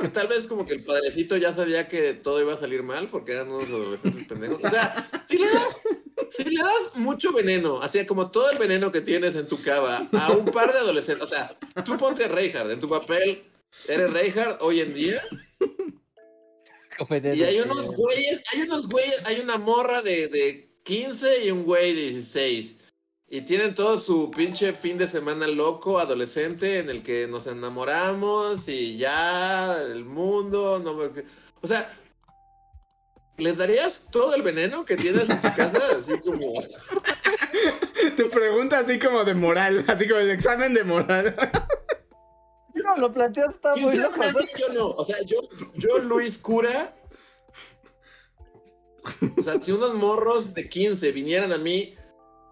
que 0.00 0.08
tal 0.08 0.28
vez 0.28 0.46
como 0.46 0.66
que 0.66 0.74
el 0.74 0.84
padrecito 0.84 1.36
ya 1.36 1.52
sabía 1.52 1.88
que 1.88 2.14
todo 2.14 2.40
iba 2.40 2.52
a 2.52 2.56
salir 2.56 2.82
mal 2.82 3.08
porque 3.08 3.32
eran 3.32 3.50
unos 3.50 3.68
adolescentes 3.68 4.24
pendejos. 4.24 4.60
O 4.62 4.68
sea, 4.68 4.94
si 5.26 5.38
le 5.38 5.46
das 5.50 5.80
si 6.30 6.44
le 6.44 6.62
das 6.62 6.96
mucho 6.96 7.32
veneno, 7.32 7.80
así 7.82 8.04
como 8.06 8.30
todo 8.30 8.50
el 8.50 8.58
veneno 8.58 8.92
que 8.92 9.00
tienes 9.00 9.36
en 9.36 9.48
tu 9.48 9.60
cava 9.62 10.08
a 10.12 10.32
un 10.32 10.46
par 10.46 10.72
de 10.72 10.78
adolescentes, 10.78 11.24
o 11.24 11.26
sea, 11.26 11.56
tú 11.84 11.96
ponte 11.96 12.28
Reinhardt 12.28 12.70
en 12.70 12.80
tu 12.80 12.88
papel, 12.88 13.44
eres 13.88 14.12
Reinhardt 14.12 14.60
hoy 14.62 14.80
en 14.80 14.92
día. 14.92 15.22
Y 17.34 17.42
hay 17.42 17.60
unos 17.60 17.90
güeyes, 17.94 18.42
hay 18.52 18.62
unos 18.62 18.88
güeyes, 18.88 19.26
hay 19.26 19.40
una 19.40 19.58
morra 19.58 20.02
de, 20.02 20.28
de 20.28 20.70
15 20.84 21.44
y 21.44 21.50
un 21.50 21.64
güey 21.64 21.94
de 21.94 22.00
16. 22.10 22.85
Y 23.28 23.40
tienen 23.42 23.74
todo 23.74 23.98
su 23.98 24.30
pinche 24.30 24.72
fin 24.72 24.98
de 24.98 25.08
semana 25.08 25.46
loco, 25.48 25.98
adolescente, 25.98 26.78
en 26.78 26.90
el 26.90 27.02
que 27.02 27.26
nos 27.26 27.46
enamoramos 27.46 28.68
y 28.68 28.98
ya 28.98 29.80
el 29.82 30.04
mundo, 30.04 30.78
no, 30.78 30.92
o 31.60 31.66
sea, 31.66 31.90
¿Les 33.38 33.58
darías 33.58 34.08
todo 34.10 34.34
el 34.34 34.42
veneno 34.42 34.84
que 34.84 34.96
tienes 34.96 35.28
en 35.28 35.40
tu 35.40 35.54
casa? 35.54 35.78
Así 35.98 36.18
como. 36.20 36.54
tu 38.16 38.28
pregunta 38.30 38.78
así 38.78 38.98
como 38.98 39.24
de 39.24 39.34
moral, 39.34 39.84
así 39.88 40.08
como 40.08 40.20
el 40.20 40.30
examen 40.30 40.72
de 40.72 40.84
moral. 40.84 41.36
No, 42.74 42.96
lo 42.96 43.12
planteas 43.12 43.54
está 43.54 43.76
muy 43.76 43.96
loco. 43.96 44.20
Yo 44.58 44.72
no, 44.72 44.90
o 44.90 45.04
sea, 45.04 45.20
yo, 45.22 45.36
yo 45.74 45.98
Luis 45.98 46.38
Cura. 46.38 46.94
O 49.36 49.42
sea, 49.42 49.60
si 49.60 49.72
unos 49.72 49.94
morros 49.94 50.54
de 50.54 50.68
15 50.68 51.12
vinieran 51.12 51.52
a 51.52 51.58
mí, 51.58 51.94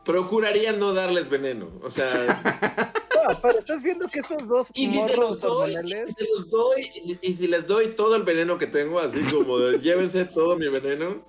procuraría 0.04 0.72
no 0.72 0.94
darles 0.94 1.28
veneno. 1.28 1.70
O 1.82 1.90
sea. 1.90 2.92
pero 3.42 3.58
estás 3.58 3.82
viendo 3.82 4.06
que 4.08 4.20
estos 4.20 4.46
dos 4.46 4.68
y 4.74 4.86
si 4.86 5.00
se 5.02 5.16
los 5.16 5.40
doy, 5.40 5.70
y 5.70 6.12
si 6.12 6.26
los 6.36 6.48
doy 6.48 6.82
y, 7.22 7.34
si 7.34 7.46
les 7.46 7.66
doy 7.66 7.88
todo 7.88 8.16
el 8.16 8.22
veneno 8.22 8.58
que 8.58 8.66
tengo, 8.66 8.98
así 9.00 9.22
como 9.24 9.58
de 9.58 9.78
llévense 9.82 10.24
todo 10.24 10.56
mi 10.56 10.68
veneno 10.68 11.24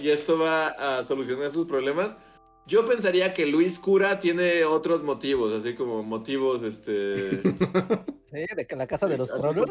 y 0.00 0.08
esto 0.08 0.38
va 0.38 0.68
a 0.68 1.04
solucionar 1.04 1.52
sus 1.52 1.66
problemas. 1.66 2.16
Yo 2.66 2.86
pensaría 2.86 3.34
que 3.34 3.46
Luis 3.46 3.78
Cura 3.78 4.20
tiene 4.20 4.64
otros 4.64 5.02
motivos, 5.02 5.52
así 5.52 5.74
como 5.74 6.02
motivos, 6.02 6.62
este... 6.62 7.40
Sí, 8.32 8.46
de 8.56 8.66
que 8.66 8.76
la 8.76 8.86
casa 8.86 9.06
de 9.06 9.18
los 9.18 9.28
tronos. 9.28 9.68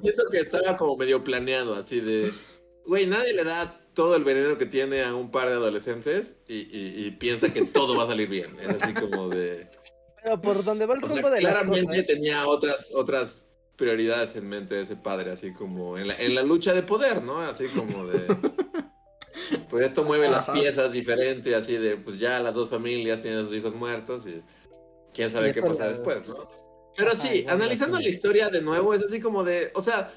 siento 0.00 0.22
que 0.30 0.38
estaba 0.38 0.78
como 0.78 0.96
medio 0.96 1.22
planeado, 1.22 1.74
así 1.74 2.00
de... 2.00 2.32
Güey, 2.86 3.06
nadie 3.06 3.34
le 3.34 3.44
da 3.44 3.76
todo 3.94 4.16
el 4.16 4.24
veneno 4.24 4.56
que 4.56 4.66
tiene 4.66 5.02
a 5.02 5.14
un 5.14 5.30
par 5.30 5.48
de 5.48 5.54
adolescentes 5.54 6.38
y, 6.48 6.68
y 6.72 7.10
piensa 7.12 7.52
que 7.52 7.62
todo 7.62 7.96
va 7.96 8.04
a 8.04 8.08
salir 8.08 8.28
bien. 8.28 8.56
Es 8.60 8.68
así 8.68 8.94
como 8.94 9.28
de... 9.28 9.68
Pero 10.22 10.40
por 10.40 10.64
donde 10.64 10.86
va 10.86 10.94
el 10.94 11.04
o 11.04 11.34
claramente 11.36 12.02
tenía 12.02 12.46
otras, 12.46 12.90
otras 12.94 13.42
prioridades 13.76 14.36
en 14.36 14.48
mente 14.48 14.78
ese 14.78 14.96
padre, 14.96 15.30
así 15.32 15.52
como 15.52 15.96
en 15.96 16.08
la, 16.08 16.16
en 16.16 16.34
la 16.34 16.42
lucha 16.42 16.74
de 16.74 16.82
poder, 16.82 17.22
¿no? 17.22 17.38
Así 17.38 17.66
como 17.68 18.06
de... 18.06 18.20
Pues 19.68 19.84
esto 19.84 20.04
mueve 20.04 20.28
las 20.28 20.48
piezas 20.50 20.92
diferente, 20.92 21.54
así 21.54 21.76
de, 21.76 21.96
pues 21.96 22.18
ya 22.18 22.40
las 22.40 22.54
dos 22.54 22.68
familias 22.68 23.20
tienen 23.20 23.40
a 23.40 23.42
sus 23.44 23.56
hijos 23.56 23.74
muertos 23.74 24.26
y 24.26 24.42
quién 25.14 25.30
sabe 25.30 25.52
qué 25.52 25.62
pasa 25.62 25.88
después, 25.88 26.26
¿no? 26.28 26.48
Pero 26.96 27.16
sí, 27.16 27.46
analizando 27.48 27.98
la 27.98 28.08
historia 28.08 28.48
de 28.48 28.60
nuevo, 28.60 28.94
es 28.94 29.04
así 29.04 29.20
como 29.20 29.42
de, 29.44 29.70
o 29.74 29.82
sea, 29.82 30.12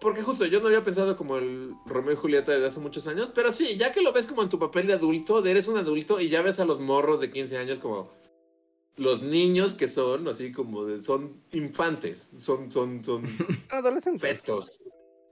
porque 0.00 0.22
justo 0.22 0.46
yo 0.46 0.60
no 0.60 0.66
había 0.66 0.82
pensado 0.82 1.16
como 1.16 1.36
el 1.38 1.74
Romeo 1.86 2.12
y 2.12 2.16
Julieta 2.16 2.52
desde 2.52 2.66
hace 2.66 2.80
muchos 2.80 3.06
años, 3.06 3.32
pero 3.34 3.52
sí, 3.52 3.76
ya 3.76 3.92
que 3.92 4.02
lo 4.02 4.12
ves 4.12 4.26
como 4.26 4.42
en 4.42 4.48
tu 4.48 4.58
papel 4.58 4.86
de 4.86 4.94
adulto, 4.94 5.42
de 5.42 5.50
eres 5.50 5.68
un 5.68 5.76
adulto 5.76 6.20
y 6.20 6.28
ya 6.28 6.42
ves 6.42 6.60
a 6.60 6.64
los 6.64 6.80
morros 6.80 7.20
de 7.20 7.30
15 7.30 7.58
años 7.58 7.78
como 7.78 8.10
los 8.96 9.22
niños 9.22 9.74
que 9.74 9.88
son, 9.88 10.28
así 10.28 10.52
como 10.52 10.84
de, 10.84 11.02
son 11.02 11.42
infantes, 11.52 12.30
son, 12.38 12.70
son, 12.70 13.04
son 13.04 13.24
adolescentes. 13.70 14.22
Fetos. 14.22 14.80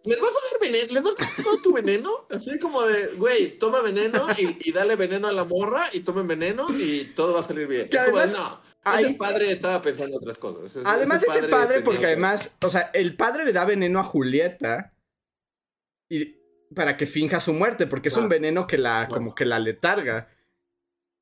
¿Les 0.04 0.20
vas 0.20 0.30
a 0.30 0.34
dar 0.52 0.60
veneno? 0.60 0.94
¿Les 0.94 1.02
vas 1.02 1.14
a 1.18 1.24
dar 1.24 1.44
todo 1.44 1.62
tu 1.62 1.72
veneno? 1.72 2.26
Así 2.30 2.58
como 2.60 2.80
de, 2.82 3.08
güey, 3.16 3.58
toma 3.58 3.82
veneno 3.82 4.24
y, 4.38 4.70
dale 4.70 4.94
veneno 4.94 5.26
a 5.26 5.32
la 5.32 5.44
morra 5.44 5.82
y 5.92 6.00
tome 6.00 6.22
veneno 6.22 6.66
y 6.78 7.06
todo 7.16 7.34
va 7.34 7.40
a 7.40 7.42
salir 7.42 7.66
bien. 7.66 7.88
Que 7.88 7.98
además, 7.98 8.32
no, 8.32 8.60
ese 8.94 9.14
padre 9.14 9.50
estaba 9.50 9.82
pensando 9.82 10.16
otras 10.16 10.38
cosas. 10.38 10.84
además, 10.84 11.22
ese 11.22 11.40
padre, 11.40 11.48
padre 11.48 11.80
porque 11.82 12.06
además, 12.06 12.56
o 12.62 12.70
sea, 12.70 12.90
el 12.94 13.16
padre 13.16 13.44
le 13.44 13.52
da 13.52 13.64
veneno 13.64 13.98
a 13.98 14.04
Julieta 14.04 14.94
y 16.08 16.36
para 16.74 16.96
que 16.96 17.06
finja 17.06 17.40
su 17.40 17.52
muerte, 17.52 17.86
porque 17.86 18.08
es 18.08 18.16
un 18.16 18.28
veneno 18.28 18.66
que 18.66 18.78
la, 18.78 19.08
como 19.08 19.34
que 19.34 19.44
la 19.44 19.58
letarga. 19.58 20.28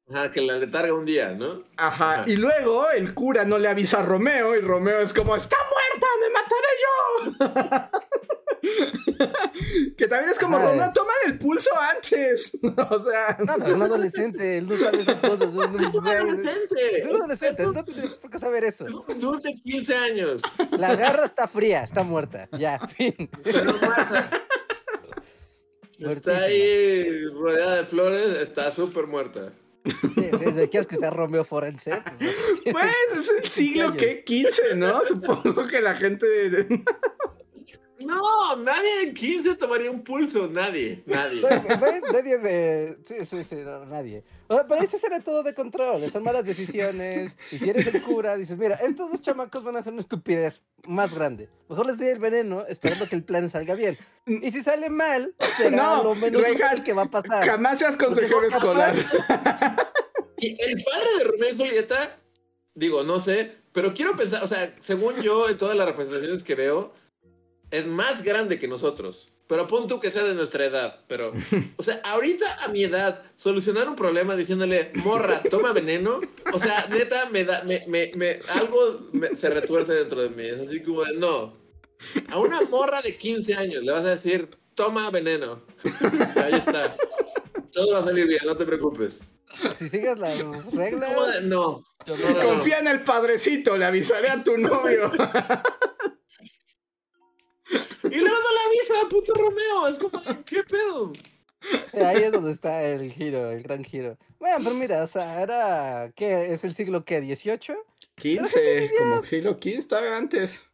Ajá, 0.09 0.31
que 0.33 0.43
la 0.43 0.59
letarga 0.59 0.93
un 0.93 1.05
día, 1.05 1.33
¿no? 1.33 1.65
Ajá. 1.77 2.25
y 2.27 2.37
luego 2.37 2.91
el 2.91 3.15
cura 3.15 3.45
no 3.45 3.59
le 3.59 3.69
avisa 3.69 4.01
a 4.01 4.05
Romeo 4.05 4.55
y 4.57 4.61
Romeo 4.61 5.01
es 5.01 5.15
como, 5.15 5.35
¡está 5.35 5.57
muerta! 5.71 6.07
¡Me 6.21 6.31
mataré 6.31 6.69
yo! 6.83 8.01
que 9.97 10.09
también 10.09 10.31
es 10.31 10.39
como, 10.39 10.59
no 10.59 10.93
toman 10.93 11.17
el 11.27 11.39
pulso 11.39 11.71
antes. 11.95 12.59
o 12.63 13.05
sea. 13.05 13.37
No, 13.45 13.55
pero 13.57 13.75
un 13.75 13.83
adolescente, 13.83 14.59
él 14.59 14.69
no 14.69 14.77
sabe 14.77 15.03
esas 15.03 15.21
cosas. 15.21 15.51
Es 15.51 15.55
un 15.55 16.09
adolescente. 16.09 16.99
Es 16.99 17.07
un 17.07 17.17
adolescente, 17.17 17.63
no 17.65 17.85
tiene 17.85 18.09
por 18.09 18.31
qué 18.31 18.39
saber 18.39 18.65
eso. 18.65 18.87
Tú 19.21 19.41
de 19.41 19.55
15 19.65 19.97
años. 19.97 20.43
La 20.79 20.95
garra 20.97 21.27
está 21.27 21.47
fría, 21.47 21.83
está 21.83 22.03
muerta. 22.03 22.49
Ya, 22.59 22.79
fin. 22.89 23.31
Pero 23.43 23.75
muerta. 25.99 26.33
Está 26.33 26.45
ahí 26.45 27.27
rodeada 27.27 27.77
de 27.77 27.85
flores, 27.85 28.29
está 28.41 28.71
súper 28.71 29.07
muerta. 29.07 29.53
Sí, 29.85 30.31
sí, 30.33 30.69
¿quieres 30.69 30.87
que 30.87 30.97
sea 30.97 31.11
Romeo 31.11 31.45
Forense? 31.45 32.03
Pues, 32.19 32.37
pues 32.73 32.93
es 33.19 33.31
el 33.43 33.45
siglo 33.51 33.95
que 33.95 34.25
15, 34.25 34.77
¿no? 34.77 35.05
Supongo 35.05 35.67
que 35.67 35.81
la 35.81 35.95
gente... 35.95 36.27
No, 38.05 38.57
nadie 38.57 39.05
en 39.05 39.15
15 39.15 39.57
tomaría 39.57 39.91
un 39.91 40.03
pulso, 40.03 40.49
nadie, 40.49 41.03
nadie. 41.07 41.43
nadie 42.13 42.39
de... 42.39 42.99
Sí, 43.07 43.15
sí, 43.29 43.45
sí, 43.45 43.57
nadie. 43.89 44.25
Pero 44.49 44.75
ese 44.83 44.99
será 44.99 45.21
todo 45.21 45.43
de 45.43 45.55
control, 45.55 46.11
son 46.11 46.23
malas 46.23 46.45
decisiones. 46.45 47.37
Y 47.51 47.59
si 47.59 47.71
eres 47.71 47.87
el 47.93 48.03
cura, 48.03 48.37
dices, 48.37 48.59
mira, 48.59 48.77
estos 48.77 49.11
dos 49.11 49.23
chamacos 49.23 49.65
van 49.65 49.77
a 49.77 49.79
hacer 49.81 49.93
una 49.93 50.01
estupidez 50.01 50.63
más 50.85 51.15
grande. 51.15 51.49
Mejor 51.69 51.87
les 51.87 51.99
doy 51.99 52.09
el 52.09 52.19
veneno 52.19 52.67
esperando 52.67 53.09
que 53.09 53.17
el 53.17 53.25
plan 53.25 53.49
salga 53.49 53.75
bien. 53.75 53.99
Y 54.27 54.51
si 54.51 54.63
sale 54.63 54.91
mal, 54.91 55.35
será 55.57 55.77
no, 55.77 56.03
lo 56.03 56.15
menos 56.15 56.43
que 56.85 56.93
va 56.93 57.03
a 57.03 57.11
pasar. 57.11 57.47
Jamás 57.47 57.79
seas 57.79 57.97
consejero 57.97 58.45
escolar. 58.45 58.95
Y 60.37 60.51
el 60.51 60.83
padre 60.83 61.09
de 61.19 61.25
Romeo 61.25 61.49
y 61.51 61.57
Julieta, 61.57 62.19
digo, 62.75 63.03
no 63.05 63.19
sé, 63.21 63.53
pero 63.73 63.95
quiero 63.95 64.15
pensar, 64.15 64.43
o 64.43 64.47
sea, 64.47 64.75
según 64.81 65.21
yo, 65.23 65.49
en 65.49 65.57
todas 65.57 65.77
las 65.77 65.87
representaciones 65.87 66.43
que 66.43 66.55
veo, 66.55 66.93
es 67.71 67.87
más 67.87 68.23
grande 68.23 68.59
que 68.59 68.69
nosotros. 68.69 69.35
Pero 69.47 69.67
pon 69.67 69.87
tú 69.87 70.01
que 70.01 70.11
sea 70.11 70.23
de 70.23 70.35
nuestra 70.35 70.65
edad. 70.65 70.99
Pero, 71.07 71.33
o 71.77 71.83
sea, 71.83 72.01
ahorita 72.05 72.65
a 72.65 72.69
mi 72.69 72.85
edad, 72.85 73.23
solucionar 73.37 73.89
un 73.89 73.97
problema 73.97 74.37
diciéndole, 74.37 74.91
morra, 74.97 75.43
toma 75.51 75.73
veneno. 75.73 76.21
O 76.53 76.59
sea, 76.59 76.87
neta, 76.91 77.29
me 77.31 77.45
da, 77.45 77.63
me, 77.65 77.83
me, 77.87 78.11
me 78.15 78.41
algo 78.49 78.79
se 79.35 79.51
retuerce 79.51 79.95
dentro 79.95 80.23
de 80.23 80.31
mí. 80.31 80.45
Es 80.45 80.61
así 80.61 80.83
como 80.83 81.05
de, 81.05 81.15
no. 81.19 81.55
A 82.31 82.39
una 82.39 82.63
morra 82.63 83.03
de 83.03 83.17
15 83.17 83.55
años 83.55 83.83
le 83.83 83.93
vas 83.93 84.05
a 84.07 84.11
decir, 84.11 84.49
toma 84.75 85.11
veneno. 85.11 85.63
Ahí 86.37 86.55
está. 86.55 86.97
Todo 87.71 87.93
va 87.93 87.99
a 88.01 88.05
salir 88.05 88.27
bien, 88.27 88.41
no 88.47 88.57
te 88.57 88.65
preocupes. 88.65 89.35
Si 89.79 89.89
sigues 89.89 90.19
las 90.19 90.39
reglas. 90.73 91.43
No. 91.43 91.85
Confía 92.43 92.79
en 92.79 92.89
el 92.89 93.03
padrecito, 93.03 93.77
le 93.77 93.85
avisaré 93.85 94.31
a 94.31 94.43
tu 94.43 94.57
novio. 94.57 95.13
Y 97.71 98.17
luego 98.17 98.37
no 98.37 98.53
le 98.53 98.61
avisa 98.67 98.95
a 99.05 99.09
puto 99.09 99.35
Romeo. 99.35 99.89
Es 99.89 99.99
como, 99.99 100.21
¿qué 100.45 100.63
pedo? 100.65 101.13
Ahí 102.05 102.23
es 102.23 102.33
donde 102.33 102.53
está 102.53 102.83
el 102.85 103.11
giro, 103.13 103.51
el 103.51 103.63
gran 103.63 103.85
giro. 103.85 104.19
Bueno, 104.39 104.59
pero 104.59 104.75
mira, 104.75 105.03
o 105.03 105.07
sea, 105.07 105.41
era. 105.41 106.13
¿Qué? 106.15 106.53
¿Es 106.53 106.65
el 106.65 106.75
siglo 106.75 107.05
qué? 107.05 107.23
¿18? 107.23 107.77
15, 108.17 108.91
como 108.99 109.25
siglo 109.25 109.59
XV 109.61 109.79
estaba 109.79 110.17
antes. 110.17 110.65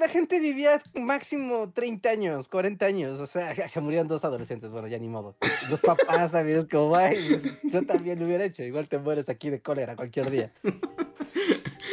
La 0.00 0.08
gente 0.08 0.40
vivía 0.40 0.80
máximo 0.94 1.70
30 1.72 2.08
años, 2.08 2.48
40 2.48 2.86
años. 2.86 3.20
O 3.20 3.26
sea, 3.26 3.54
se 3.68 3.80
murieron 3.80 4.08
dos 4.08 4.24
adolescentes. 4.24 4.70
Bueno, 4.70 4.88
ya 4.88 4.98
ni 4.98 5.08
modo. 5.08 5.36
Los 5.70 5.80
papás 5.80 6.32
también 6.32 6.58
es 6.58 6.66
como, 6.66 6.96
ay, 6.96 7.40
yo 7.62 7.86
también 7.86 8.18
lo 8.18 8.26
hubiera 8.26 8.44
hecho. 8.44 8.62
Igual 8.64 8.88
te 8.88 8.98
mueres 8.98 9.28
aquí 9.28 9.50
de 9.50 9.60
cólera 9.60 9.94
cualquier 9.94 10.30
día. 10.30 10.52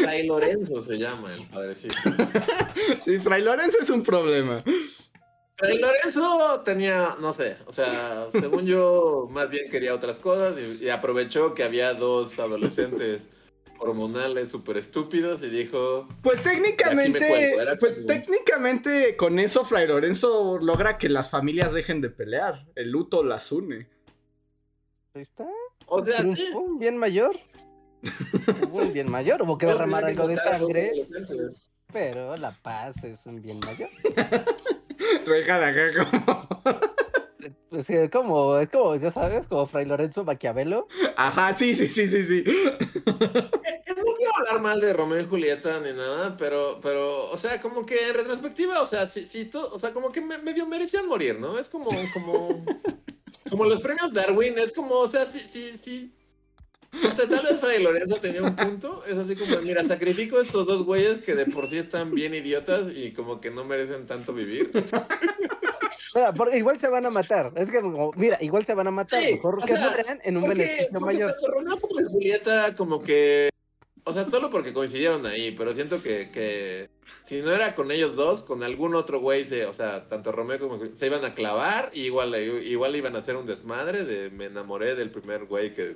Fray 0.04 0.28
Lorenzo 0.28 0.82
se 0.82 0.97
llama 0.97 1.34
el 1.34 1.45
padrecito. 1.47 1.95
sí, 3.04 3.20
Fray 3.20 3.41
Lorenzo 3.41 3.80
es 3.82 3.89
un 3.89 4.04
problema. 4.04 4.58
Fray 5.56 5.78
Lorenzo 5.78 6.62
tenía, 6.66 7.16
no 7.20 7.32
sé, 7.32 7.56
o 7.68 7.74
sea, 7.74 8.28
según 8.32 8.66
yo, 8.66 9.28
más 9.32 9.49
bien 9.49 9.70
quería 9.70 9.93
otras 9.93 10.20
cosas 10.20 10.56
y, 10.60 10.89
aprovechó 10.89 11.54
que 11.54 11.64
había 11.64 11.93
dos 11.93 12.39
adolescentes 12.39 13.30
hormonales 13.80 14.49
súper 14.49 14.78
estúpidos 14.78 15.43
y 15.43 15.49
dijo... 15.49 16.08
Pues 16.22 16.41
técnicamente, 16.41 17.56
pues 17.80 18.06
técnicamente 18.06 19.16
con 19.16 19.39
eso 19.39 19.66
Fray 19.66 19.88
Lorenzo 19.88 20.58
logra 20.60 20.97
que 20.97 21.10
las 21.10 21.30
familias 21.30 21.74
dejen 21.74 22.01
de 22.01 22.10
pelear. 22.10 22.66
El 22.76 22.91
luto 22.91 23.24
las 23.24 23.51
une. 23.51 23.88
Ahí 25.14 25.22
está. 25.22 25.45
O 25.86 26.04
sea, 26.04 26.22
un 26.22 26.80
bien 26.80 26.97
mayor. 26.97 27.38
Hubo 28.04 28.78
un 28.82 28.93
bien 28.93 29.10
mayor, 29.10 29.41
hubo 29.41 29.58
que 29.58 29.66
derramar 29.66 30.06
algo 30.06 30.28
de 30.28 30.36
sangre. 30.36 30.91
Pero 31.91 32.36
la 32.38 32.51
paz 32.62 33.04
es 33.04 33.26
un 33.26 33.41
bien 33.41 33.60
mayor. 33.60 33.89
Reja 35.26 35.68
acá 35.68 36.10
como. 36.12 36.47
Pues 37.70 37.88
como, 38.12 38.58
es 38.60 38.70
como, 38.70 38.95
ya 38.95 39.10
sabes, 39.10 39.47
como 39.47 39.66
Fray 39.66 39.86
Lorenzo 39.86 40.24
Maquiavelo. 40.24 40.88
Ajá, 41.18 41.56
sí, 41.56 41.76
sí, 41.76 41.88
sí, 41.88 42.08
sí, 42.08 42.24
sí. 42.24 42.43
No 42.45 44.14
quiero 44.16 44.36
hablar 44.38 44.62
mal 44.62 44.80
de 44.80 44.93
Romeo 44.93 45.20
y 45.20 45.26
Julieta 45.26 45.80
ni 45.80 45.91
nada, 45.91 46.38
pero, 46.38 46.80
pero, 46.84 47.32
o 47.32 47.36
sea, 47.36 47.60
como 47.60 47.84
que 47.84 47.95
en 48.10 48.14
retrospectiva, 48.14 48.80
o 48.80 48.86
sea, 48.86 49.08
sí, 49.08 49.26
sí, 49.26 49.49
o 49.54 49.80
sea, 49.80 49.91
como 49.91 50.12
que 50.12 50.22
medio 50.22 50.68
merecían 50.68 51.08
morir, 51.08 51.39
¿no? 51.39 51.58
Es 51.58 51.68
como, 51.68 51.89
como, 52.14 52.64
como 53.49 53.66
los 53.66 53.82
premios 53.82 54.14
Darwin, 54.14 54.58
es 54.60 54.72
como, 54.72 54.95
o 54.95 55.10
sea, 55.10 55.26
sí, 55.26 55.39
sí, 55.39 55.80
sí, 55.84 56.14
o 57.01 57.11
sea, 57.11 57.27
tal 57.27 57.43
vez 57.43 57.59
Fray 57.59 57.81
Lorenzo 57.81 58.15
tenía 58.17 58.43
un 58.43 58.55
punto. 58.55 59.03
Es 59.07 59.17
así 59.17 59.35
como, 59.35 59.61
mira, 59.61 59.83
sacrifico 59.83 60.37
a 60.37 60.41
estos 60.41 60.67
dos 60.67 60.83
güeyes 60.83 61.19
que 61.19 61.35
de 61.35 61.45
por 61.45 61.67
sí 61.67 61.77
están 61.77 62.13
bien 62.13 62.33
idiotas 62.33 62.91
y 62.95 63.11
como 63.11 63.41
que 63.41 63.51
no 63.51 63.63
merecen 63.63 64.05
tanto 64.05 64.33
vivir. 64.33 64.71
porque 66.37 66.57
igual 66.57 66.79
se 66.79 66.87
van 66.87 67.05
a 67.05 67.09
matar. 67.09 67.51
Es 67.55 67.69
que, 67.69 67.81
mira, 68.15 68.37
igual 68.41 68.65
se 68.65 68.73
van 68.73 68.87
a 68.87 68.91
matar. 68.91 69.23
Mejor 69.23 69.63
que 69.65 69.73
mueran 69.73 70.19
en 70.23 70.37
un 70.37 70.47
beneficio 70.47 70.99
mayor. 70.99 71.31
Tanto 71.31 71.51
Romeo 71.51 71.79
como 71.79 72.09
Julieta, 72.09 72.75
como 72.75 73.01
que. 73.01 73.49
O 74.05 74.13
sea, 74.13 74.25
solo 74.25 74.49
porque 74.49 74.73
coincidieron 74.73 75.25
ahí, 75.25 75.55
pero 75.57 75.73
siento 75.73 76.03
que, 76.03 76.29
que 76.29 76.89
si 77.21 77.41
no 77.41 77.51
era 77.51 77.73
con 77.73 77.89
ellos 77.89 78.17
dos, 78.17 78.43
con 78.43 78.61
algún 78.61 78.95
otro 78.95 79.21
güey, 79.21 79.45
se, 79.45 79.65
o 79.65 79.73
sea, 79.73 80.07
tanto 80.07 80.33
Romeo 80.33 80.59
como 80.59 80.77
se 80.93 81.07
iban 81.07 81.23
a 81.23 81.33
clavar 81.33 81.89
y 81.93 82.01
igual, 82.01 82.35
igual 82.35 82.97
iban 82.97 83.15
a 83.15 83.19
hacer 83.19 83.37
un 83.37 83.45
desmadre 83.45 84.03
de 84.03 84.29
me 84.29 84.45
enamoré 84.45 84.95
del 84.95 85.09
primer 85.09 85.45
güey 85.45 85.73
que 85.73 85.95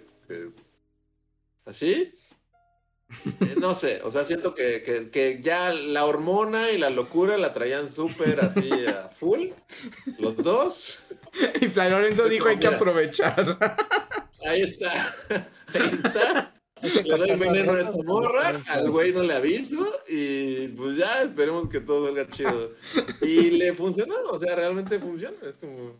¿Así? 1.67 2.13
Eh, 3.09 3.55
no 3.59 3.75
sé, 3.75 4.01
o 4.03 4.11
sea, 4.11 4.25
siento 4.25 4.53
que, 4.53 5.39
ya 5.41 5.73
la 5.73 6.05
hormona 6.05 6.71
y 6.71 6.77
la 6.77 6.89
locura 6.89 7.37
la 7.37 7.53
traían 7.53 7.89
súper 7.89 8.39
así 8.41 8.69
a 8.87 9.07
full, 9.09 9.49
los 10.17 10.37
dos. 10.37 11.03
Y 11.61 11.67
Fray 11.67 11.91
Lorenzo 11.91 12.27
dijo 12.27 12.47
hay 12.47 12.57
que 12.57 12.67
aprovechar. 12.67 13.57
Ahí 14.45 14.61
está, 14.61 15.15
ahí 15.73 15.99
está. 16.03 16.53
Le 16.81 17.17
doy 17.17 17.35
veneno 17.35 17.73
a 17.73 17.81
esta 17.81 18.03
morra, 18.05 18.61
al 18.67 18.91
güey 18.91 19.11
no 19.11 19.23
le 19.23 19.33
aviso 19.33 19.83
y 20.07 20.67
pues 20.69 20.95
ya 20.95 21.23
esperemos 21.23 21.67
que 21.69 21.81
todo 21.81 22.05
salga 22.05 22.29
chido. 22.29 22.71
Y 23.21 23.51
le 23.51 23.73
funcionó, 23.73 24.15
o 24.31 24.39
sea, 24.39 24.55
realmente 24.55 24.99
funciona, 24.99 25.35
es 25.41 25.57
como... 25.57 25.97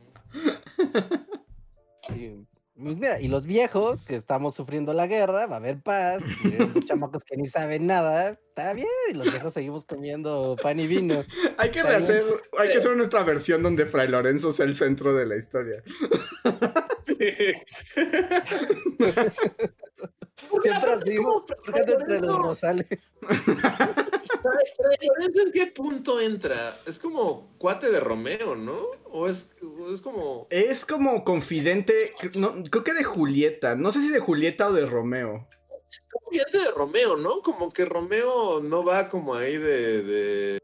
Pues 2.07 2.47
mira, 2.77 3.19
y 3.19 3.27
los 3.27 3.45
viejos 3.45 4.01
que 4.01 4.15
estamos 4.15 4.55
sufriendo 4.55 4.93
la 4.93 5.07
guerra, 5.07 5.47
va 5.47 5.55
a 5.55 5.57
haber 5.57 5.81
paz, 5.81 6.21
y 6.43 6.51
los 6.51 6.85
chamacos 6.85 7.23
que 7.23 7.35
ni 7.35 7.47
saben 7.47 7.87
nada, 7.87 8.29
está 8.29 8.73
bien, 8.73 8.87
y 9.09 9.13
los 9.13 9.31
viejos 9.31 9.53
seguimos 9.53 9.85
comiendo 9.85 10.55
pan 10.61 10.79
y 10.79 10.87
vino. 10.87 11.23
hay 11.57 11.71
que 11.71 11.83
rehacer, 11.83 12.23
hay 12.57 12.69
que 12.69 12.77
hacer 12.77 12.95
nuestra 12.95 13.23
versión 13.23 13.63
donde 13.63 13.85
Fray 13.85 14.07
Lorenzo 14.07 14.51
sea 14.51 14.65
el 14.65 14.75
centro 14.75 15.13
de 15.13 15.25
la 15.25 15.35
historia. 15.35 15.83
Siempre 20.61 20.91
así, 20.91 21.17
entre 21.75 22.19
los 22.19 22.37
rosales. 22.37 23.13
¿En 25.43 25.51
qué 25.51 25.67
punto 25.67 26.19
entra? 26.19 26.79
Es 26.85 26.99
como 26.99 27.55
cuate 27.57 27.89
de 27.89 27.99
Romeo, 27.99 28.55
¿no? 28.55 28.77
O 29.05 29.27
es, 29.27 29.49
es 29.93 30.01
como. 30.01 30.47
Es 30.49 30.85
como 30.85 31.23
confidente. 31.23 32.13
creo 32.19 32.83
que 32.83 32.93
de 32.93 33.03
Julieta. 33.03 33.75
No 33.75 33.91
sé 33.91 34.01
si 34.01 34.09
de 34.09 34.19
Julieta 34.19 34.67
o 34.67 34.73
de 34.73 34.85
Romeo. 34.85 35.47
Es 35.89 36.01
confidente 36.11 36.57
de 36.57 36.71
Romeo, 36.75 37.17
¿no? 37.17 37.41
Como 37.41 37.69
que 37.69 37.85
Romeo 37.85 38.61
no 38.61 38.83
va 38.83 39.09
como 39.09 39.35
ahí 39.35 39.57
de. 39.57 40.03
de... 40.03 40.57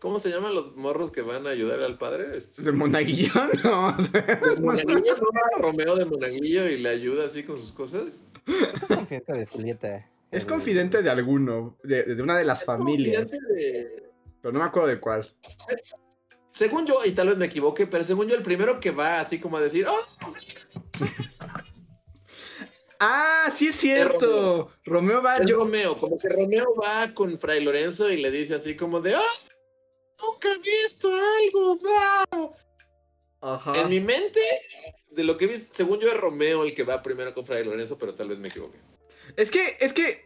¿Cómo 0.00 0.20
se 0.20 0.30
llaman 0.30 0.54
los 0.54 0.76
morros 0.76 1.10
que 1.10 1.22
van 1.22 1.48
a 1.48 1.50
ayudar 1.50 1.80
al 1.80 1.98
padre? 1.98 2.36
Este, 2.36 2.62
¿De 2.62 2.70
Monaguillo? 2.70 3.32
No. 3.64 3.96
¿De 3.96 4.60
Monaguillo 4.60 5.16
no 5.16 5.28
va 5.34 5.60
Romeo 5.60 5.96
de 5.96 6.04
Monaguillo 6.04 6.68
y 6.68 6.78
le 6.78 6.88
ayuda 6.88 7.26
así 7.26 7.42
con 7.42 7.56
sus 7.56 7.72
cosas? 7.72 8.24
Es 8.46 8.96
confidente 8.96 9.32
de 9.32 9.46
Julieta. 9.46 10.08
Es 10.30 10.44
confidente 10.44 11.02
de 11.02 11.10
alguno, 11.10 11.78
de, 11.82 12.16
una 12.20 12.36
de 12.36 12.44
las 12.44 12.64
familias. 12.64 13.30
Pero 14.40 14.52
no 14.52 14.60
me 14.60 14.66
acuerdo 14.66 14.88
de 14.88 15.00
cuál. 15.00 15.34
Según 16.52 16.86
yo, 16.86 17.04
y 17.04 17.12
tal 17.12 17.28
vez 17.28 17.38
me 17.38 17.46
equivoque, 17.46 17.86
pero 17.86 18.04
según 18.04 18.28
yo, 18.28 18.34
el 18.34 18.42
primero 18.42 18.80
que 18.80 18.90
va 18.90 19.20
así 19.20 19.38
como 19.38 19.56
a 19.56 19.60
decir, 19.60 19.86
¡Oh! 19.88 19.98
ah, 23.00 23.50
sí 23.54 23.68
es 23.68 23.76
cierto. 23.76 24.70
Romeo. 24.84 25.22
va. 25.22 25.36
Es 25.36 25.50
Romeo, 25.50 25.96
como 25.98 26.18
que 26.18 26.28
Romeo 26.28 26.74
va 26.74 27.14
con 27.14 27.36
Fray 27.38 27.62
Lorenzo 27.62 28.10
y 28.10 28.18
le 28.18 28.30
dice 28.30 28.54
así 28.54 28.76
como 28.76 29.00
de, 29.00 29.14
¡Oh! 29.14 29.48
Nunca 30.20 30.48
he 30.48 30.58
visto 30.58 31.10
En 33.74 33.88
mi 33.88 34.00
mente, 34.00 34.40
de 35.10 35.24
lo 35.24 35.36
que 35.36 35.46
vi, 35.46 35.58
según 35.58 36.00
yo 36.00 36.08
es 36.08 36.16
Romeo 36.16 36.64
el 36.64 36.74
que 36.74 36.82
va 36.82 37.02
primero 37.02 37.32
con 37.32 37.46
Fray 37.46 37.64
Lorenzo, 37.64 37.98
pero 37.98 38.14
tal 38.14 38.28
vez 38.28 38.38
me 38.38 38.48
equivoque. 38.48 38.78
Es 39.38 39.52
que, 39.52 39.76
es 39.78 39.92
que 39.92 40.24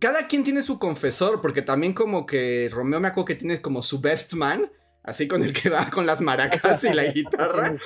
cada 0.00 0.26
quien 0.26 0.42
tiene 0.42 0.62
su 0.62 0.80
confesor, 0.80 1.40
porque 1.40 1.62
también 1.62 1.94
como 1.94 2.26
que 2.26 2.68
Romeo 2.72 2.98
me 2.98 3.06
acuerdo 3.06 3.26
que 3.26 3.34
tiene 3.36 3.62
como 3.62 3.82
su 3.82 4.00
best 4.00 4.34
man, 4.34 4.72
así 5.04 5.28
con 5.28 5.44
el 5.44 5.52
que 5.52 5.70
va 5.70 5.88
con 5.88 6.06
las 6.06 6.20
maracas 6.20 6.82
y 6.82 6.92
la 6.92 7.04
guitarra. 7.12 7.76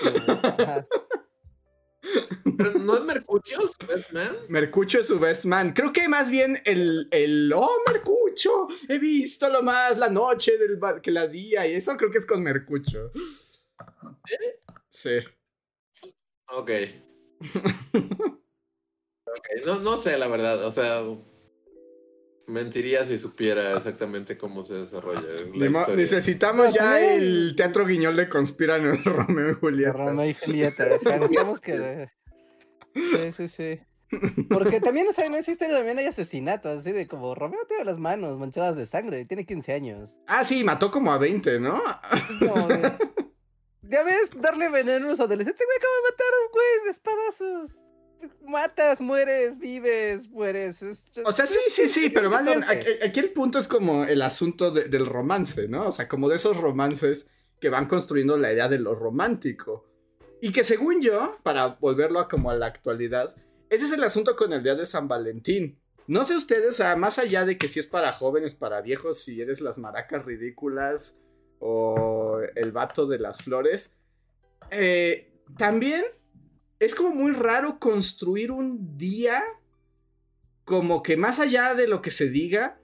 Pero 2.57 2.73
no 2.79 2.97
es 2.97 3.05
Mercucho 3.05 3.61
su 3.67 3.87
best 3.87 4.13
man. 4.13 4.35
Mercucho 4.49 5.01
es 5.01 5.09
su 5.09 5.19
best 5.19 5.45
man. 5.45 5.75
Creo 5.75 5.93
que 5.93 6.09
más 6.09 6.31
bien 6.31 6.59
el, 6.65 7.07
el 7.11 7.53
oh 7.55 7.83
Mercucho, 7.87 8.69
he 8.89 8.99
visto 8.99 9.51
lo 9.51 9.63
más 9.63 9.99
la 9.99 10.09
noche 10.09 10.57
del 10.57 10.81
que 11.03 11.11
la 11.11 11.29
día 11.29 11.67
y 11.67 11.75
eso 11.75 11.95
creo 11.99 12.11
que 12.11 12.17
es 12.17 12.25
con 12.25 12.43
Mercucho. 12.43 13.11
Sí. 14.89 15.19
Ok. 16.47 16.71
okay. 19.39 19.65
No, 19.65 19.81
no 19.81 19.97
sé, 19.97 20.19
la 20.19 20.29
verdad. 20.29 20.65
O 20.65 20.71
sea, 20.71 21.03
mentiría 22.47 23.05
si 23.05 23.19
supiera 23.19 23.77
exactamente 23.77 24.37
cómo 24.37 24.63
se 24.63 24.75
desarrolla 24.75 25.23
la 25.55 25.67
historia. 25.67 25.97
Necesitamos 25.97 26.75
ya 26.75 27.01
el 27.01 27.55
teatro 27.57 27.87
guiñol 27.87 28.17
de 28.17 28.29
Conspiran 28.29 28.85
en 28.85 29.05
Romeo 29.05 29.51
y 29.51 29.55
Julieta. 29.55 29.93
Romeo 29.93 30.29
y 30.29 30.35
Julieta. 30.35 30.87
Necesitamos 30.87 31.61
que. 31.61 32.09
Sí, 32.95 33.33
sí, 33.35 33.49
sí. 33.49 33.81
Porque 34.51 34.81
también, 34.81 35.09
o 35.09 35.13
sea, 35.13 35.25
en 35.25 35.35
esa 35.35 35.51
historia 35.51 35.77
también 35.77 35.99
hay 35.99 36.05
asesinatos, 36.05 36.81
así 36.81 36.93
de 36.93 37.09
como 37.09 37.35
Romeo 37.35 37.65
tiene 37.67 37.85
las 37.85 37.99
manos 37.99 38.39
manchadas 38.39 38.77
de 38.77 38.85
sangre, 38.85 39.25
tiene 39.25 39.47
15 39.47 39.73
años. 39.73 40.21
Ah, 40.27 40.45
sí, 40.45 40.63
mató 40.63 40.91
como 40.91 41.11
a 41.13 41.19
20, 41.19 41.59
¿no? 41.59 41.81
ya 43.83 44.03
ves, 44.03 44.29
darle 44.37 44.69
veneno 44.69 45.07
a 45.07 45.09
los 45.09 45.21
adolescentes. 45.21 45.55
Este 45.55 45.65
güey 45.65 45.79
acaba 45.79 45.95
de 45.95 46.03
matar 46.11 46.27
a 46.27 46.45
un 46.45 46.51
güey 46.53 46.85
de 46.85 46.91
espadazos. 46.91 47.83
Matas, 48.47 49.01
mueres, 49.01 49.59
vives, 49.59 50.29
mueres. 50.29 50.83
o 51.25 51.33
sea, 51.33 51.47
sí, 51.47 51.59
sí, 51.69 51.89
sí, 51.89 52.11
pero 52.11 52.31
aquí, 52.35 53.21
el 53.21 53.31
punto 53.31 53.59
es 53.59 53.69
como 53.69 54.05
el 54.05 54.23
asunto 54.23 54.71
del 54.71 55.07
romance, 55.07 55.69
¿no? 55.69 55.89
O 55.89 55.93
sea, 55.93 56.09
como 56.09 56.29
de 56.29 56.37
esos 56.37 56.57
romances 56.57 57.29
que 57.61 57.69
van 57.69 57.87
construyendo 57.87 58.37
la 58.37 58.53
idea 58.53 58.69
de 58.69 58.79
lo 58.79 58.95
romántico. 58.95 59.89
Y 60.41 60.53
que 60.53 60.65
según 60.65 61.01
yo, 61.01 61.39
para 61.43 61.67
volverlo 61.81 62.19
a 62.19 62.29
como 62.29 62.51
a 62.51 62.57
la 62.57 62.67
actualidad, 62.67 63.35
ese 63.71 63.85
es 63.85 63.93
el 63.93 64.03
asunto 64.03 64.37
con 64.37 64.53
el 64.53 64.63
día 64.63 64.75
de 64.75 64.87
San 64.87 65.09
Valentín. 65.09 65.79
No 66.09 66.25
sé 66.25 66.37
ustedes, 66.37 66.71
o 66.71 66.73
sea, 66.73 66.97
más 66.97 67.19
allá 67.19 67.45
de 67.45 67.57
que 67.57 67.69
si 67.69 67.79
es 67.79 67.87
para 67.87 68.13
jóvenes, 68.13 68.55
para 68.55 68.81
viejos, 68.81 69.21
si 69.21 69.41
eres 69.41 69.61
las 69.61 69.79
maracas 69.79 70.25
ridículas, 70.25 71.17
o 71.65 72.41
el 72.57 72.73
vato 72.73 73.07
de 73.07 73.21
las 73.21 73.39
flores. 73.39 73.95
Eh, 74.71 75.33
también 75.57 76.03
es 76.83 76.97
como 76.97 77.11
muy 77.15 77.31
raro 77.31 77.79
construir 77.79 78.51
un 78.51 78.99
día 78.99 79.41
como 80.65 81.01
que 81.05 81.17
más 81.17 81.39
allá 81.39 81.77
de 81.77 81.87
lo 81.87 82.03
que 82.03 82.11
se 82.11 82.29
diga, 82.29 82.81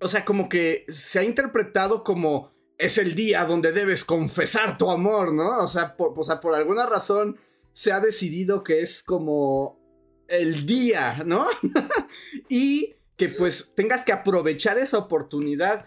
o 0.00 0.06
sea, 0.06 0.24
como 0.24 0.48
que 0.48 0.84
se 0.88 1.18
ha 1.18 1.24
interpretado 1.24 2.04
como 2.04 2.52
es 2.78 2.98
el 2.98 3.16
día 3.16 3.44
donde 3.46 3.72
debes 3.72 4.04
confesar 4.04 4.78
tu 4.78 4.92
amor, 4.92 5.34
¿no? 5.34 5.58
O 5.58 5.66
sea, 5.66 5.96
por, 5.96 6.14
o 6.16 6.22
sea, 6.22 6.40
por 6.40 6.54
alguna 6.54 6.86
razón 6.86 7.36
se 7.72 7.90
ha 7.90 7.98
decidido 7.98 8.62
que 8.62 8.80
es 8.80 9.02
como 9.02 9.80
el 10.28 10.66
día, 10.66 11.24
¿no? 11.26 11.48
y 12.48 12.94
que 13.16 13.28
pues 13.28 13.72
tengas 13.74 14.04
que 14.04 14.12
aprovechar 14.12 14.78
esa 14.78 14.98
oportunidad 14.98 15.86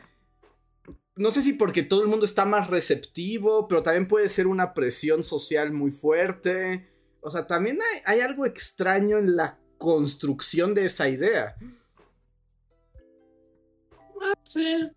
no 1.20 1.32
sé 1.32 1.41
si 1.41 1.51
porque 1.51 1.84
todo 1.84 2.01
el 2.01 2.07
mundo 2.07 2.26
está 2.26 2.45
más 2.45 2.70
receptivo, 2.70 3.67
pero 3.67 3.84
también 3.84 4.07
puede 4.07 4.30
ser 4.30 4.47
una 4.47 4.74
presión 4.74 5.26
social 5.26 5.74
muy 5.74 5.91
fuerte. 5.91 6.89
O 7.20 7.30
sea, 7.30 7.45
también 7.45 7.78
hay, 8.05 8.22
algo 8.22 8.45
extraño 8.45 9.17
en 9.17 9.36
la 9.36 9.59
construcción 9.78 10.74
de 10.74 10.86
esa 10.86 11.09
idea. 11.09 11.57
Ah, 14.22 14.34
sí. 14.43 14.89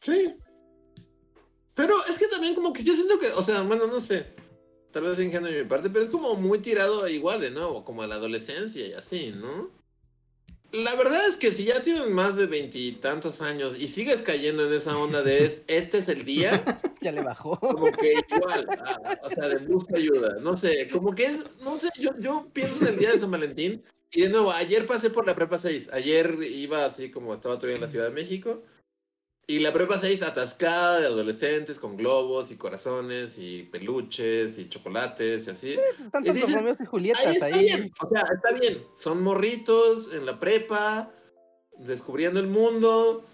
Sí. 0.00 0.36
Pero 1.74 1.96
es 2.08 2.16
que 2.16 2.28
también 2.28 2.54
como 2.54 2.72
que 2.72 2.84
yo 2.84 2.94
siento 2.94 3.18
que, 3.18 3.26
o 3.32 3.42
sea, 3.42 3.62
bueno, 3.62 3.88
no 3.88 4.00
sé. 4.00 4.32
Tal 4.92 5.02
vez 5.02 5.18
ingenuo 5.18 5.50
de 5.50 5.64
mi 5.64 5.68
parte, 5.68 5.90
pero 5.90 6.04
es 6.04 6.10
como 6.10 6.36
muy 6.36 6.60
tirado 6.60 7.08
igual 7.08 7.40
de 7.40 7.50
nuevo, 7.50 7.82
como 7.82 8.02
a 8.02 8.06
la 8.06 8.14
adolescencia 8.14 8.86
y 8.86 8.92
así, 8.92 9.32
¿no? 9.40 9.72
La 10.72 10.94
verdad 10.96 11.26
es 11.26 11.36
que 11.36 11.50
si 11.50 11.64
ya 11.64 11.80
tienes 11.82 12.08
más 12.08 12.36
de 12.36 12.46
veintitantos 12.46 13.40
años 13.40 13.76
y 13.78 13.88
sigues 13.88 14.20
cayendo 14.20 14.66
en 14.66 14.72
esa 14.74 14.96
onda 14.98 15.22
de 15.22 15.44
es, 15.44 15.64
este 15.68 15.98
es 15.98 16.08
el 16.08 16.24
día. 16.24 16.62
ya 17.00 17.12
le 17.12 17.22
bajó. 17.22 17.58
Como 17.58 17.90
que 17.92 18.14
igual, 18.36 18.68
o 19.22 19.30
sea, 19.30 19.48
de 19.48 19.56
busca 19.66 19.96
ayuda. 19.96 20.36
No 20.40 20.56
sé, 20.56 20.88
como 20.90 21.14
que 21.14 21.24
es, 21.24 21.60
no 21.62 21.78
sé, 21.78 21.88
yo, 21.98 22.10
yo 22.18 22.48
pienso 22.52 22.82
en 22.82 22.94
el 22.94 22.98
día 22.98 23.12
de 23.12 23.18
San 23.18 23.30
Valentín 23.30 23.82
y 24.10 24.22
de 24.22 24.28
nuevo, 24.30 24.50
ayer 24.52 24.86
pasé 24.86 25.10
por 25.10 25.26
la 25.26 25.34
prepa 25.34 25.58
6. 25.58 25.90
Ayer 25.92 26.36
iba 26.42 26.84
así 26.84 27.10
como 27.10 27.34
estaba 27.34 27.56
todavía 27.56 27.76
en 27.76 27.82
la 27.82 27.88
Ciudad 27.88 28.06
de 28.06 28.14
México 28.14 28.62
y 29.50 29.60
la 29.60 29.72
prepa 29.72 29.96
6 29.96 30.20
atascada 30.22 31.00
de 31.00 31.06
adolescentes 31.06 31.78
con 31.78 31.96
globos 31.96 32.50
y 32.50 32.56
corazones 32.56 33.38
y 33.38 33.62
peluches 33.62 34.58
y 34.58 34.68
chocolates 34.68 35.46
y 35.46 35.50
así. 35.50 35.78
tantos 36.12 36.36
y 36.36 36.84
Julietas 36.84 37.42
ahí. 37.42 37.64
Está 37.64 37.76
bien, 37.78 37.92
o 37.98 38.08
sea, 38.10 38.24
está 38.30 38.52
bien. 38.60 38.86
Son 38.94 39.22
morritos 39.22 40.12
en 40.12 40.26
la 40.26 40.38
prepa, 40.38 41.10
descubriendo 41.78 42.40
el 42.40 42.48
mundo. 42.48 43.24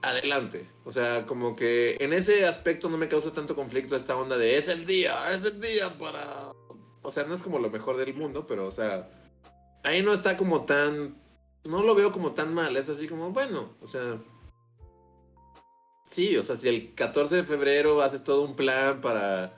Adelante. 0.00 0.66
O 0.84 0.92
sea, 0.92 1.26
como 1.26 1.56
que 1.56 1.98
en 2.00 2.14
ese 2.14 2.46
aspecto 2.46 2.88
no 2.88 2.96
me 2.96 3.08
causa 3.08 3.34
tanto 3.34 3.54
conflicto 3.54 3.96
esta 3.96 4.16
onda 4.16 4.38
de 4.38 4.56
es 4.56 4.68
el 4.68 4.86
día, 4.86 5.14
es 5.34 5.44
el 5.44 5.60
día 5.60 5.92
para... 5.98 6.52
O 7.02 7.10
sea, 7.10 7.24
no 7.24 7.34
es 7.34 7.42
como 7.42 7.58
lo 7.58 7.68
mejor 7.68 7.98
del 7.98 8.14
mundo, 8.14 8.46
pero 8.46 8.66
o 8.66 8.72
sea, 8.72 9.10
ahí 9.84 10.02
no 10.02 10.14
está 10.14 10.38
como 10.38 10.64
tan... 10.64 11.20
No 11.64 11.82
lo 11.82 11.94
veo 11.94 12.12
como 12.12 12.32
tan 12.32 12.54
mal, 12.54 12.78
es 12.78 12.88
así 12.88 13.06
como, 13.08 13.30
bueno, 13.32 13.76
o 13.82 13.86
sea 13.86 14.18
Sí, 16.08 16.36
o 16.36 16.44
sea, 16.44 16.56
si 16.56 16.68
el 16.68 16.94
14 16.94 17.36
de 17.36 17.44
febrero 17.44 18.00
haces 18.00 18.22
todo 18.22 18.42
un 18.42 18.54
plan 18.54 19.00
para, 19.00 19.52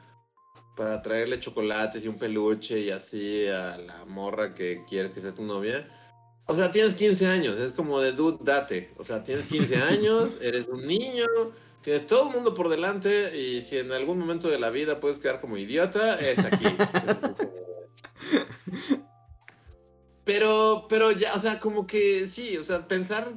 para 0.76 1.02
traerle 1.02 1.40
chocolates 1.40 2.04
y 2.04 2.08
un 2.08 2.16
peluche 2.16 2.80
y 2.80 2.90
así 2.90 3.46
a 3.48 3.76
la 3.76 4.06
morra 4.06 4.54
que 4.54 4.84
quieres 4.88 5.12
que 5.12 5.20
sea 5.20 5.34
tu 5.34 5.42
novia. 5.42 5.86
O 6.46 6.54
sea, 6.54 6.70
tienes 6.70 6.94
15 6.94 7.26
años, 7.26 7.60
es 7.60 7.72
como 7.72 8.00
de 8.00 8.12
dude, 8.12 8.38
date. 8.40 8.90
O 8.96 9.04
sea, 9.04 9.22
tienes 9.22 9.46
15 9.48 9.76
años, 9.82 10.30
eres 10.40 10.68
un 10.68 10.86
niño, 10.86 11.26
tienes 11.82 12.06
todo 12.06 12.28
el 12.28 12.34
mundo 12.34 12.54
por 12.54 12.70
delante 12.70 13.38
y 13.38 13.60
si 13.60 13.76
en 13.76 13.92
algún 13.92 14.18
momento 14.18 14.48
de 14.48 14.58
la 14.58 14.70
vida 14.70 15.00
puedes 15.00 15.18
quedar 15.18 15.42
como 15.42 15.58
idiota, 15.58 16.18
es 16.18 16.38
aquí. 16.38 16.64
pero, 20.24 20.86
pero 20.88 21.12
ya, 21.12 21.34
o 21.34 21.40
sea, 21.40 21.60
como 21.60 21.86
que 21.86 22.26
sí, 22.26 22.56
o 22.56 22.64
sea, 22.64 22.88
pensar 22.88 23.34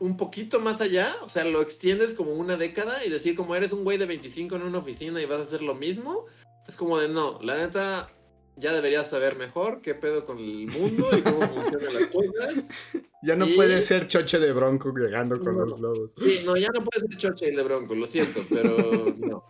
un 0.00 0.16
poquito 0.16 0.60
más 0.60 0.80
allá, 0.80 1.14
o 1.22 1.28
sea, 1.28 1.44
lo 1.44 1.60
extiendes 1.60 2.14
como 2.14 2.32
una 2.32 2.56
década 2.56 3.04
y 3.04 3.10
decir 3.10 3.36
como 3.36 3.54
eres 3.54 3.72
un 3.72 3.84
güey 3.84 3.98
de 3.98 4.06
25 4.06 4.56
en 4.56 4.62
una 4.62 4.78
oficina 4.78 5.20
y 5.20 5.26
vas 5.26 5.40
a 5.40 5.42
hacer 5.42 5.62
lo 5.62 5.74
mismo, 5.74 6.24
es 6.66 6.76
como 6.76 6.98
de 6.98 7.10
no, 7.10 7.38
la 7.42 7.56
neta 7.56 8.10
ya 8.56 8.72
deberías 8.72 9.08
saber 9.08 9.36
mejor 9.36 9.82
qué 9.82 9.94
pedo 9.94 10.24
con 10.24 10.38
el 10.38 10.66
mundo 10.68 11.06
y 11.16 11.22
cómo 11.22 11.40
funcionan 11.42 11.94
las 11.94 12.06
cosas. 12.06 12.66
Ya 13.22 13.36
no 13.36 13.46
puedes 13.54 13.84
ser 13.84 14.06
choche 14.06 14.38
de 14.38 14.50
bronco 14.50 14.94
llegando 14.96 15.38
con 15.38 15.52
los 15.52 15.78
globos. 15.78 16.14
Sí, 16.16 16.40
no, 16.46 16.56
ya 16.56 16.68
no 16.72 16.82
puedes 16.82 17.02
ser 17.06 17.18
choche 17.18 17.50
de 17.50 17.62
bronco, 17.62 17.94
lo 17.94 18.06
siento, 18.06 18.40
pero 18.48 19.14
no. 19.18 19.44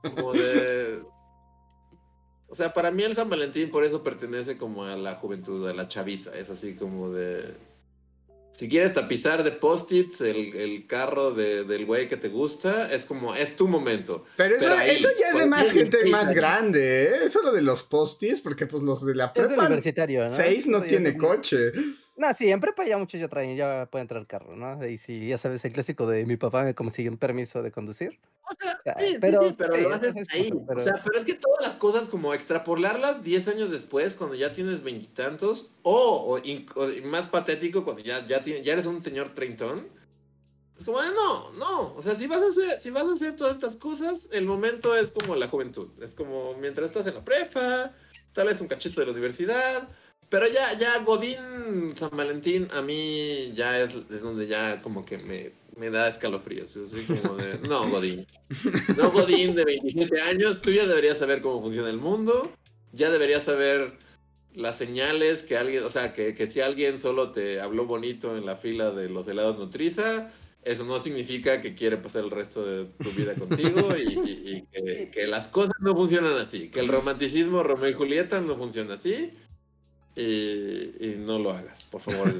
Como 0.00 0.32
de... 0.32 1.02
O 2.46 2.54
sea, 2.54 2.72
para 2.72 2.92
mí 2.92 3.02
el 3.02 3.16
San 3.16 3.28
Valentín 3.28 3.72
por 3.72 3.82
eso 3.82 4.04
pertenece 4.04 4.56
como 4.56 4.84
a 4.84 4.94
la 4.94 5.16
juventud, 5.16 5.66
a 5.68 5.74
la 5.74 5.88
chaviza, 5.88 6.38
es 6.38 6.50
así 6.50 6.76
como 6.76 7.10
de 7.10 7.56
si 8.56 8.70
quieres 8.70 8.94
tapizar 8.94 9.44
de 9.44 9.50
post-its 9.50 10.22
el, 10.22 10.86
carro 10.86 11.32
del 11.32 11.84
güey 11.84 12.08
que 12.08 12.16
te 12.16 12.30
gusta, 12.30 12.90
es 12.90 13.04
como, 13.04 13.34
es 13.34 13.54
tu 13.54 13.68
momento. 13.68 14.24
Pero 14.34 14.56
eso, 14.56 14.72
eso 14.80 15.08
ya 15.20 15.28
es 15.28 15.38
de 15.40 15.46
más 15.46 15.70
gente 15.70 16.06
más 16.06 16.34
grande, 16.34 17.02
¿eh? 17.02 17.24
Eso 17.26 17.42
lo 17.42 17.52
de 17.52 17.60
los 17.60 17.82
post-its, 17.82 18.40
porque 18.40 18.66
pues 18.66 18.82
los 18.82 19.04
de 19.04 19.14
la 19.14 19.34
prepa... 19.34 19.66
universitario, 19.66 20.24
¿no? 20.24 20.34
Seis 20.34 20.66
no 20.68 20.80
tiene 20.80 21.18
coche. 21.18 21.72
No, 22.16 22.32
sí, 22.32 22.50
en 22.50 22.60
prepa 22.60 22.86
ya 22.86 22.96
muchos 22.96 23.20
ya 23.20 23.28
traen, 23.28 23.56
ya 23.56 23.88
pueden 23.90 24.04
entrar 24.04 24.26
carro, 24.26 24.56
¿no? 24.56 24.86
Y 24.86 24.96
si 24.96 25.28
ya 25.28 25.36
sabes 25.36 25.62
el 25.66 25.72
clásico 25.74 26.06
de 26.06 26.24
mi 26.24 26.38
papá 26.38 26.64
me 26.64 26.74
consiguió 26.74 27.10
un 27.10 27.18
permiso 27.18 27.62
de 27.62 27.70
conducir. 27.70 28.18
O 28.42 28.82
sea, 28.82 28.96
sí, 28.98 29.16
pero, 29.20 29.54
pero 29.56 29.76
lo 29.76 29.94
haces 29.94 30.14
ahí. 30.30 30.50
O 30.50 30.78
sea, 30.78 31.02
pero 31.04 31.18
es 31.18 31.24
que 31.26 31.34
todas 31.34 31.66
las 31.66 31.76
cosas 31.76 32.08
como 32.08 32.32
extrapolarlas 32.32 33.22
10 33.22 33.48
años 33.48 33.70
después, 33.70 34.16
cuando 34.16 34.34
ya 34.34 34.52
tienes 34.52 34.82
veintitantos, 34.82 35.74
o, 35.82 36.38
o, 36.38 37.04
más 37.04 37.26
patético, 37.26 37.84
cuando 37.84 38.02
ya, 38.02 38.26
ya, 38.26 38.40
ya 38.42 38.72
eres 38.72 38.86
un 38.86 39.02
señor 39.02 39.34
treintón. 39.34 39.86
Es 40.78 40.84
como, 40.84 41.02
no, 41.02 41.52
no. 41.52 41.94
O 41.96 42.02
sea, 42.02 42.14
si 42.14 42.26
vas, 42.26 42.42
a 42.42 42.48
hacer, 42.48 42.80
si 42.80 42.90
vas 42.90 43.04
a 43.04 43.12
hacer 43.12 43.36
todas 43.36 43.54
estas 43.54 43.76
cosas, 43.76 44.30
el 44.32 44.46
momento 44.46 44.96
es 44.96 45.10
como 45.10 45.36
la 45.36 45.48
juventud. 45.48 45.90
Es 46.02 46.14
como 46.14 46.54
mientras 46.54 46.86
estás 46.88 47.06
en 47.08 47.14
la 47.14 47.24
prepa, 47.24 47.92
tal 48.32 48.46
vez 48.46 48.60
un 48.60 48.68
cachito 48.68 49.00
de 49.00 49.06
la 49.06 49.12
universidad 49.12 49.88
pero 50.28 50.46
ya, 50.48 50.78
ya 50.78 50.98
Godín 51.04 51.94
San 51.94 52.10
Valentín 52.10 52.68
a 52.72 52.82
mí 52.82 53.52
ya 53.54 53.80
es, 53.80 53.94
donde 54.22 54.46
ya 54.46 54.80
como 54.82 55.04
que 55.04 55.18
me, 55.18 55.52
me 55.76 55.90
da 55.90 56.08
escalofríos. 56.08 56.76
Es 56.76 56.94
así 56.94 57.04
como 57.04 57.36
de, 57.36 57.58
no, 57.68 57.88
Godín. 57.90 58.26
No, 58.96 59.10
Godín 59.10 59.54
de 59.54 59.64
27 59.64 60.20
años, 60.22 60.62
tú 60.62 60.70
ya 60.70 60.86
deberías 60.86 61.18
saber 61.18 61.40
cómo 61.40 61.60
funciona 61.60 61.90
el 61.90 61.98
mundo, 61.98 62.50
ya 62.92 63.10
deberías 63.10 63.44
saber 63.44 63.98
las 64.54 64.78
señales 64.78 65.42
que 65.42 65.56
alguien, 65.56 65.84
o 65.84 65.90
sea, 65.90 66.12
que, 66.12 66.34
que 66.34 66.46
si 66.46 66.60
alguien 66.60 66.98
solo 66.98 67.30
te 67.30 67.60
habló 67.60 67.84
bonito 67.84 68.36
en 68.36 68.46
la 68.46 68.56
fila 68.56 68.90
de 68.90 69.10
los 69.10 69.28
helados 69.28 69.58
Nutriza, 69.58 70.30
eso 70.66 70.84
no 70.84 70.98
significa 70.98 71.60
que 71.60 71.76
quiere 71.76 71.96
pasar 71.96 72.24
el 72.24 72.30
resto 72.30 72.66
de 72.66 72.86
tu 72.86 73.10
vida 73.12 73.34
contigo 73.36 73.88
y, 73.96 74.66
que, 75.12 75.26
las 75.28 75.46
cosas 75.46 75.74
no 75.80 75.94
funcionan 75.94 76.34
así, 76.34 76.70
que 76.70 76.80
el 76.80 76.88
romanticismo 76.88 77.62
Romeo 77.62 77.90
y 77.90 77.92
Julieta 77.92 78.40
no 78.40 78.56
funciona 78.56 78.94
así 78.94 79.32
y, 80.16 81.16
no 81.18 81.38
lo 81.38 81.50
hagas, 81.50 81.84
por 81.84 82.00
favor. 82.00 82.32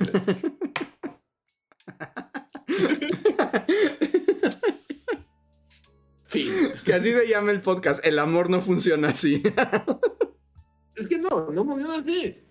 fin. 6.24 6.52
Que 6.84 6.94
así 6.94 7.12
se 7.12 7.28
llama 7.28 7.50
el 7.50 7.60
podcast, 7.60 8.04
el 8.04 8.18
amor 8.18 8.50
no 8.50 8.60
funciona 8.60 9.10
así. 9.10 9.42
es 10.96 11.08
que 11.08 11.18
no, 11.18 11.50
no 11.50 11.64
funciona 11.64 11.98
así. 11.98 12.42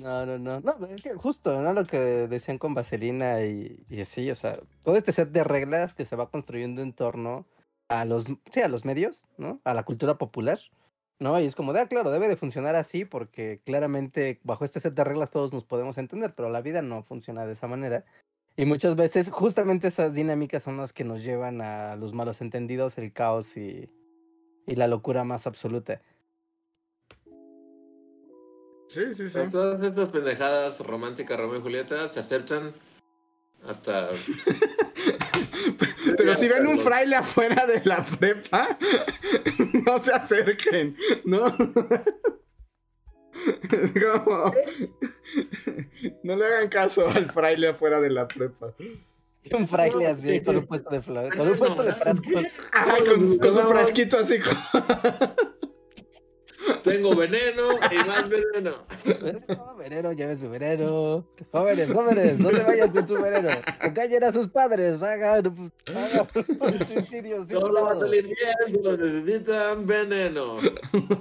No, 0.00 0.24
no, 0.26 0.38
no, 0.38 0.60
no, 0.60 0.86
es 0.86 1.02
que 1.02 1.14
justo, 1.14 1.60
¿no? 1.60 1.72
Lo 1.72 1.84
que 1.86 1.98
decían 1.98 2.58
con 2.58 2.74
Vaselina 2.74 3.42
y, 3.44 3.84
y 3.88 4.02
así, 4.02 4.30
o 4.30 4.34
sea, 4.34 4.60
todo 4.84 4.96
este 4.96 5.12
set 5.12 5.30
de 5.30 5.42
reglas 5.42 5.94
que 5.94 6.04
se 6.04 6.16
va 6.16 6.30
construyendo 6.30 6.82
en 6.82 6.92
torno 6.92 7.46
a 7.88 8.04
los, 8.04 8.26
sí, 8.52 8.60
a 8.62 8.68
los 8.68 8.84
medios, 8.84 9.26
¿no? 9.36 9.60
A 9.64 9.74
la 9.74 9.82
cultura 9.82 10.16
popular, 10.16 10.60
¿no? 11.20 11.38
Y 11.38 11.46
es 11.46 11.54
como, 11.54 11.72
de, 11.72 11.80
ah, 11.80 11.86
claro, 11.86 12.10
debe 12.10 12.28
de 12.28 12.36
funcionar 12.36 12.74
así 12.74 13.04
porque 13.04 13.60
claramente 13.64 14.40
bajo 14.42 14.64
este 14.64 14.80
set 14.80 14.94
de 14.94 15.04
reglas 15.04 15.30
todos 15.30 15.52
nos 15.52 15.64
podemos 15.64 15.98
entender, 15.98 16.34
pero 16.34 16.50
la 16.50 16.62
vida 16.62 16.82
no 16.82 17.02
funciona 17.04 17.46
de 17.46 17.52
esa 17.52 17.68
manera. 17.68 18.04
Y 18.56 18.64
muchas 18.64 18.96
veces 18.96 19.30
justamente 19.30 19.88
esas 19.88 20.14
dinámicas 20.14 20.64
son 20.64 20.76
las 20.78 20.92
que 20.92 21.04
nos 21.04 21.22
llevan 21.22 21.60
a 21.60 21.94
los 21.96 22.12
malos 22.12 22.40
entendidos, 22.40 22.98
el 22.98 23.12
caos 23.12 23.56
y, 23.56 23.88
y 24.66 24.74
la 24.74 24.88
locura 24.88 25.22
más 25.24 25.46
absoluta. 25.46 26.00
Sí, 28.88 29.14
sí, 29.14 29.28
sí. 29.28 29.38
todas 29.52 29.80
estas 29.80 30.10
pendejadas 30.10 30.84
románticas, 30.84 31.38
Romeo 31.38 31.58
y 31.58 31.62
Julieta, 31.62 32.08
se 32.08 32.18
aceptan 32.18 32.72
hasta. 33.64 34.08
Pero 36.20 36.34
si 36.34 36.48
ven 36.48 36.66
un 36.66 36.78
fraile 36.78 37.16
afuera 37.16 37.66
de 37.66 37.80
la 37.84 38.04
prepa, 38.04 38.78
no 39.86 39.98
se 39.98 40.12
acerquen, 40.12 40.96
¿no? 41.24 41.46
Es 43.70 43.92
como. 43.92 44.52
No 46.22 46.36
le 46.36 46.44
hagan 46.44 46.68
caso 46.68 47.08
al 47.08 47.30
fraile 47.30 47.68
afuera 47.68 48.00
de 48.00 48.10
la 48.10 48.28
prepa. 48.28 48.74
Un 49.52 49.66
fraile 49.66 50.06
así, 50.06 50.42
con 50.42 50.56
un 50.56 50.66
puesto 50.66 50.90
de, 50.90 51.00
con 51.00 51.48
un 51.48 51.56
puesto 51.56 51.82
de 51.82 51.94
frascos. 51.94 52.60
Ah, 52.72 52.96
con, 53.04 53.38
con 53.38 53.54
su 53.54 53.60
frasquito 53.62 54.18
así. 54.18 54.38
Como... 54.38 54.60
Tengo 56.82 57.14
veneno 57.14 57.78
y 57.90 57.96
más 58.06 58.28
veneno. 58.28 58.86
Veneno, 59.04 59.76
veneno, 59.76 60.12
lleve 60.12 60.36
su 60.36 60.50
veneno. 60.50 61.26
Jóvenes, 61.52 61.92
jóvenes, 61.92 62.38
no 62.38 62.50
se 62.50 62.62
vayan 62.62 62.92
sin 62.92 63.08
su 63.08 63.14
veneno. 63.14 63.48
Callen 63.94 64.24
a 64.24 64.32
sus 64.32 64.48
padres, 64.48 65.02
hagan, 65.02 65.72
hagan 65.86 66.28
un 66.60 66.86
suicidio. 66.86 67.46
Solo 67.46 67.84
va 67.84 67.92
a 67.92 67.98
salir 67.98 68.24
bien, 68.24 69.24
necesitan 69.24 69.86
veneno. 69.86 70.58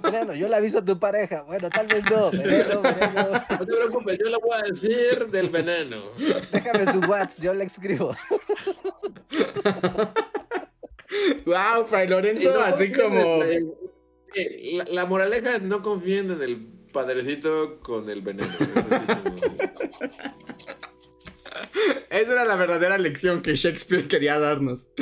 Veneno, 0.03 0.33
yo 0.35 0.47
le 0.47 0.55
aviso 0.55 0.79
a 0.79 0.85
tu 0.85 0.99
pareja. 0.99 1.43
Bueno, 1.43 1.69
tal 1.69 1.87
vez 1.87 2.03
no. 2.09 2.31
Veneno, 2.31 2.81
veneno. 2.81 3.45
No 3.49 3.65
te 3.65 3.75
preocupes, 3.75 4.17
yo 4.17 4.29
le 4.29 4.37
voy 4.37 4.57
a 4.57 4.67
decir 4.69 5.27
del 5.27 5.49
veneno. 5.49 5.97
Déjame 6.51 6.91
su 6.91 6.99
WhatsApp, 6.99 7.43
yo 7.43 7.53
le 7.53 7.63
escribo. 7.65 8.15
Wow, 11.45 11.85
Fray 11.87 12.07
Lorenzo, 12.07 12.59
así 12.61 12.91
como. 12.91 13.43
La, 14.89 15.05
moraleja 15.05 15.55
es 15.55 15.61
no 15.61 15.81
confíen 15.81 16.29
en 16.31 16.41
el 16.41 16.57
padrecito 16.93 17.79
con 17.81 18.09
el 18.09 18.21
veneno. 18.21 18.53
Esa 22.09 22.31
era 22.31 22.45
la 22.45 22.55
verdadera 22.55 22.97
lección 22.97 23.41
que 23.41 23.55
Shakespeare 23.55 24.07
quería 24.07 24.39
darnos. 24.39 24.89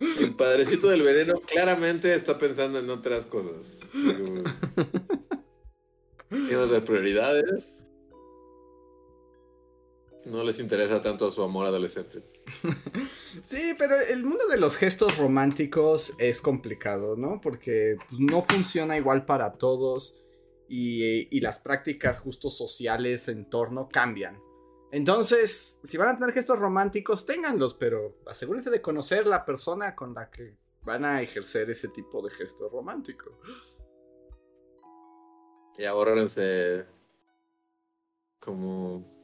El 0.00 0.34
padrecito 0.34 0.88
del 0.88 1.02
veneno 1.02 1.34
claramente 1.40 2.14
está 2.14 2.38
pensando 2.38 2.78
en 2.78 2.88
otras 2.88 3.26
cosas. 3.26 3.80
Tiene 6.30 6.56
otras 6.56 6.80
prioridades. 6.82 7.82
No 10.26 10.44
les 10.44 10.60
interesa 10.60 11.00
tanto 11.00 11.30
su 11.30 11.42
amor 11.42 11.66
adolescente. 11.66 12.22
sí, 13.42 13.74
pero 13.78 13.98
el 13.98 14.22
mundo 14.22 14.46
de 14.48 14.58
los 14.58 14.76
gestos 14.76 15.16
románticos 15.16 16.12
es 16.18 16.42
complicado, 16.42 17.16
¿no? 17.16 17.40
Porque 17.40 17.96
pues, 18.08 18.20
no 18.20 18.42
funciona 18.42 18.98
igual 18.98 19.24
para 19.24 19.54
todos 19.54 20.20
y, 20.68 21.40
las 21.40 21.58
prácticas 21.58 22.20
justo 22.20 22.50
sociales 22.50 23.28
en 23.28 23.48
torno 23.48 23.88
cambian. 23.88 24.40
Entonces, 24.92 25.80
si 25.82 25.96
van 25.96 26.08
a 26.10 26.18
tener 26.18 26.34
gestos 26.34 26.58
románticos, 26.58 27.24
ténganlos, 27.24 27.74
pero 27.74 28.18
asegúrense 28.26 28.70
de 28.70 28.82
conocer 28.82 29.26
la 29.26 29.44
persona 29.44 29.94
con 29.94 30.14
la 30.14 30.30
que 30.30 30.56
van 30.82 31.04
a 31.04 31.22
ejercer 31.22 31.70
ese 31.70 31.88
tipo 31.88 32.22
de 32.22 32.30
gesto 32.30 32.68
romántico. 32.68 33.40
Y 35.78 35.84
ahorrense 35.84 36.84
como 38.38 39.19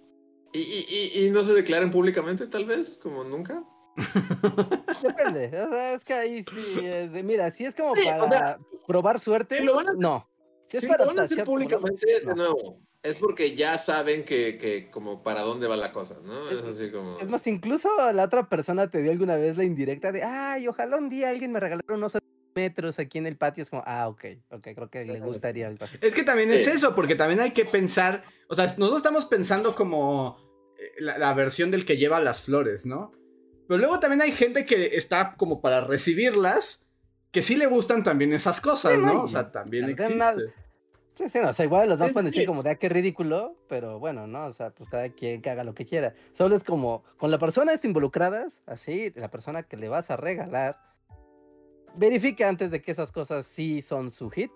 ¿Y, 0.53 1.29
no 1.33 1.45
se 1.45 1.53
declaren 1.53 1.91
públicamente, 1.91 2.47
tal 2.47 2.65
vez? 2.65 2.99
Como 3.03 3.25
nunca. 3.25 3.65
Depende. 5.03 5.51
es 5.95 6.05
que 6.05 6.15
ahí 6.15 6.43
sí 6.43 6.87
es 6.87 7.13
de, 7.13 7.23
mira, 7.23 7.51
si 7.51 7.65
es 7.65 7.75
como 7.75 7.95
para 7.95 8.59
probar 8.87 9.19
suerte, 9.19 9.63
no. 9.97 10.29
Si, 10.67 10.79
es 10.79 10.87
para 10.87 11.05
lo 11.05 11.11
van 11.11 11.21
a 11.21 11.23
hacer 11.23 11.45
públicamente, 11.45 12.21
de 12.25 12.35
nuevo, 12.35 12.81
es 13.03 13.19
porque 13.19 13.55
ya 13.55 13.79
saben 13.79 14.25
que, 14.25 14.59
que, 14.59 14.91
como 14.91 15.23
para 15.23 15.43
dónde 15.43 15.69
va 15.69 15.77
la 15.77 15.93
cosa, 15.93 16.17
¿no? 16.25 16.51
Es, 16.51 16.63
así 16.63 16.91
como... 16.91 17.19
Es 17.21 17.29
más, 17.29 17.47
incluso 17.47 17.89
la 18.13 18.25
otra 18.25 18.49
persona 18.49 18.91
te 18.91 19.01
dio 19.01 19.13
alguna 19.13 19.37
vez 19.37 19.57
la 19.57 19.65
indirecta 19.65 20.11
de, 20.11 20.25
ay, 20.25 20.67
ojalá 20.67 20.97
un 20.97 21.09
día 21.09 21.31
alguien 21.31 21.53
me 21.53 21.61
regalara 21.61 21.95
unos 21.95 22.17
metros 22.57 22.99
aquí 22.99 23.19
en 23.19 23.27
el 23.27 23.37
patio. 23.37 23.63
Es 23.63 23.71
como, 23.71 23.85
ah, 23.87 24.09
ok, 24.09 24.25
ok, 24.51 24.69
creo 24.75 24.91
que 24.91 25.05
le 25.05 25.21
gustaría 25.21 25.69
el 25.69 25.79
Es 26.01 26.15
que 26.15 26.25
también 26.25 26.51
es 26.51 26.67
eso, 26.67 26.97
porque 26.97 27.15
también 27.15 27.41
hay 27.41 27.53
que 27.53 27.65
pensar, 27.65 28.25
o 28.49 28.55
sea, 28.57 28.65
nosotros 28.65 28.97
estamos 28.97 29.27
pensando 29.27 29.77
como 29.77 30.39
la, 30.99 31.35
versión 31.35 31.71
del 31.71 31.85
que 31.85 31.97
lleva 31.97 32.21
las 32.21 32.41
flores, 32.41 32.87
¿no? 32.87 33.13
Pero 33.69 33.79
luego 33.79 34.01
también 34.01 34.23
hay 34.23 34.33
gente 34.33 34.65
que 34.65 34.97
está 34.97 35.35
como 35.37 35.61
para 35.61 35.81
recibirlas, 35.83 36.87
que 37.31 37.43
sí 37.43 37.57
le 37.57 37.67
gustan 37.67 38.03
también 38.03 38.33
esas 38.33 38.61
cosas, 38.61 38.99
¿no? 38.99 39.23
O 39.25 39.29
sea, 39.29 39.53
también 39.53 39.91
existe. 39.91 40.53
Sí, 41.15 41.31
sí, 41.31 41.39
no, 41.41 41.49
o 41.49 41.53
sea, 41.55 41.65
igual 41.65 41.89
los 41.89 41.99
dos 41.99 42.13
pueden 42.13 42.31
decir 42.31 42.47
como 42.47 42.63
de, 42.63 42.71
ah, 42.71 42.75
qué 42.75 42.91
ridículo, 42.91 43.57
pero 43.71 43.99
bueno, 43.99 44.27
¿no? 44.27 44.45
O 44.45 44.53
sea, 44.53 44.71
pues 44.71 44.91
cada 44.91 45.09
quien 45.09 45.41
que 45.41 45.49
haga 45.49 45.65
lo 45.65 45.75
que 45.75 45.87
quiera. 45.87 46.13
Solo 46.33 46.55
es 46.55 46.63
como, 46.63 47.05
con 47.17 47.31
la 47.31 47.39
persona 47.39 47.73
involucradas, 47.83 48.63
así, 48.67 49.13
la 49.17 49.31
persona 49.31 49.63
que 49.63 49.79
le 49.79 49.89
vas 49.89 50.11
a 50.11 50.19
regalar, 50.19 50.79
verifica 51.97 52.49
antes 52.49 52.71
de 52.71 52.83
que 52.83 52.93
esas 52.93 53.13
cosas 53.13 53.47
sí 53.47 53.83
son 53.83 54.11
su 54.11 54.31
hit. 54.31 54.53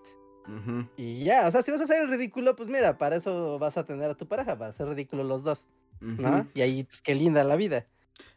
Y 0.97 1.23
ya, 1.23 1.47
o 1.47 1.51
sea, 1.51 1.61
si 1.61 1.71
vas 1.71 1.81
a 1.81 1.83
hacer 1.85 2.01
el 2.01 2.09
ridículo, 2.09 2.55
pues 2.55 2.67
mira, 2.67 2.97
para 2.97 3.15
eso 3.15 3.57
vas 3.59 3.77
a 3.77 3.85
tener 3.85 4.09
a 4.09 4.15
tu 4.15 4.27
pareja, 4.27 4.57
para 4.57 4.71
hacer 4.71 4.87
ridículo 4.87 5.23
los 5.23 5.43
dos. 5.43 5.67
¿no? 6.01 6.47
Y 6.53 6.61
ahí, 6.61 6.83
pues 6.83 7.01
qué 7.01 7.15
linda 7.15 7.43
la 7.43 7.55
vida. 7.55 7.87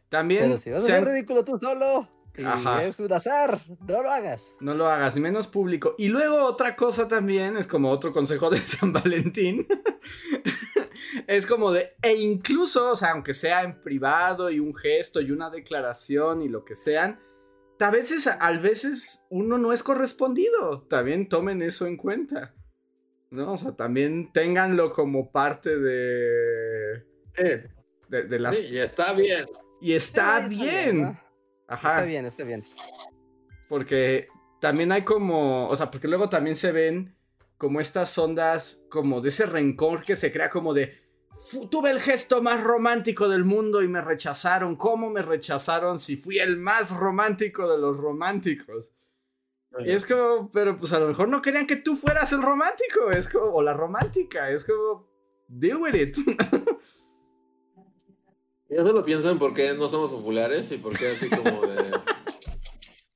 También. 0.09 0.43
Pero 0.43 0.57
si 0.57 0.69
vas 0.69 0.83
a 0.83 0.87
ser 0.87 1.03
ridículo 1.03 1.43
tú 1.43 1.57
solo, 1.59 2.07
es 2.37 2.99
un 2.99 3.13
azar, 3.13 3.61
no 3.87 4.03
lo 4.03 4.11
hagas. 4.11 4.53
No 4.59 4.73
lo 4.73 4.87
hagas, 4.87 5.15
menos 5.17 5.47
público. 5.47 5.95
Y 5.97 6.09
luego 6.09 6.43
otra 6.43 6.75
cosa 6.75 7.07
también, 7.07 7.57
es 7.57 7.67
como 7.67 7.89
otro 7.89 8.11
consejo 8.11 8.49
de 8.49 8.59
San 8.65 8.91
Valentín. 8.93 9.67
es 11.27 11.45
como 11.45 11.71
de, 11.71 11.95
e 12.01 12.15
incluso, 12.15 12.91
o 12.91 12.95
sea, 12.95 13.11
aunque 13.11 13.33
sea 13.33 13.63
en 13.63 13.81
privado 13.81 14.51
y 14.51 14.59
un 14.59 14.75
gesto 14.75 15.21
y 15.21 15.31
una 15.31 15.49
declaración 15.49 16.41
y 16.41 16.49
lo 16.49 16.65
que 16.65 16.75
sean, 16.75 17.19
a 17.79 17.91
veces, 17.91 18.27
a 18.27 18.51
veces 18.53 19.25
uno 19.29 19.57
no 19.57 19.73
es 19.73 19.83
correspondido. 19.83 20.83
También 20.89 21.27
tomen 21.27 21.61
eso 21.61 21.85
en 21.87 21.97
cuenta. 21.97 22.53
¿No? 23.31 23.53
O 23.53 23.57
sea, 23.57 23.75
también 23.75 24.31
ténganlo 24.31 24.93
como 24.93 25.31
parte 25.31 25.77
de 25.77 27.05
de, 28.09 28.39
las... 28.39 28.57
Sí, 28.57 28.73
y 28.73 28.77
está 28.77 29.13
bien. 29.13 29.45
Y 29.81 29.93
está, 29.93 30.47
bien. 30.47 31.17
Ajá. 31.67 31.95
Está 31.95 32.05
bien, 32.05 32.25
está 32.25 32.43
bien. 32.43 32.63
Porque 33.67 34.27
también 34.61 34.91
hay 34.91 35.01
como, 35.01 35.67
o 35.67 35.75
sea, 35.75 35.91
porque 35.91 36.07
luego 36.07 36.29
también 36.29 36.55
se 36.55 36.71
ven 36.71 37.15
como 37.57 37.79
estas 37.79 38.17
ondas, 38.17 38.83
como 38.89 39.21
de 39.21 39.29
ese 39.29 39.45
rencor 39.45 40.03
que 40.03 40.15
se 40.15 40.31
crea 40.31 40.49
como 40.49 40.73
de, 40.73 41.03
tuve 41.69 41.91
el 41.91 42.01
gesto 42.01 42.41
más 42.41 42.63
romántico 42.63 43.29
del 43.29 43.43
mundo 43.43 43.81
y 43.81 43.87
me 43.87 44.01
rechazaron. 44.01 44.75
¿Cómo 44.75 45.09
me 45.09 45.21
rechazaron 45.21 45.99
si 45.99 46.17
fui 46.17 46.39
el 46.39 46.57
más 46.57 46.95
romántico 46.95 47.69
de 47.69 47.77
los 47.77 47.97
románticos? 47.97 48.93
Y 49.79 49.91
es 49.91 50.05
como, 50.05 50.49
pero 50.51 50.77
pues 50.77 50.93
a 50.93 50.99
lo 50.99 51.07
mejor 51.07 51.27
no 51.27 51.41
querían 51.41 51.67
que 51.67 51.75
tú 51.75 51.95
fueras 51.95 52.31
el 52.31 52.41
romántico, 52.41 53.11
es 53.11 53.27
como, 53.27 53.47
o 53.47 53.61
la 53.61 53.73
romántica, 53.73 54.49
es 54.49 54.63
como, 54.63 55.05
deal 55.47 55.77
with 55.77 55.95
it. 55.95 56.15
Yo 58.69 58.83
solo 58.83 59.03
pienso 59.05 59.29
en 59.29 59.37
por 59.37 59.53
qué 59.53 59.73
no 59.73 59.89
somos 59.89 60.11
populares 60.11 60.71
y 60.71 60.77
por 60.77 60.97
qué 60.97 61.09
así 61.11 61.29
como 61.29 61.61
de... 61.67 61.91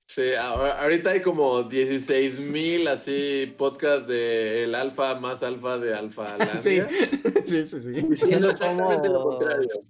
Sí, 0.09 0.33
ahorita 0.33 1.11
hay 1.11 1.21
como 1.21 1.61
16 1.61 2.39
mil 2.39 2.87
así 2.87 3.53
podcasts 3.59 4.07
de 4.07 4.63
el 4.63 4.73
alfa 4.73 5.13
más 5.19 5.43
alfa 5.43 5.77
de 5.77 5.93
alfa 5.93 6.35
sí. 6.63 6.81
sí, 7.45 7.67
sí, 7.67 7.77
sí. 7.79 8.01
Diciendo 8.09 8.49
exactamente 8.49 9.07
lo 9.07 9.21
contrario. 9.21 9.83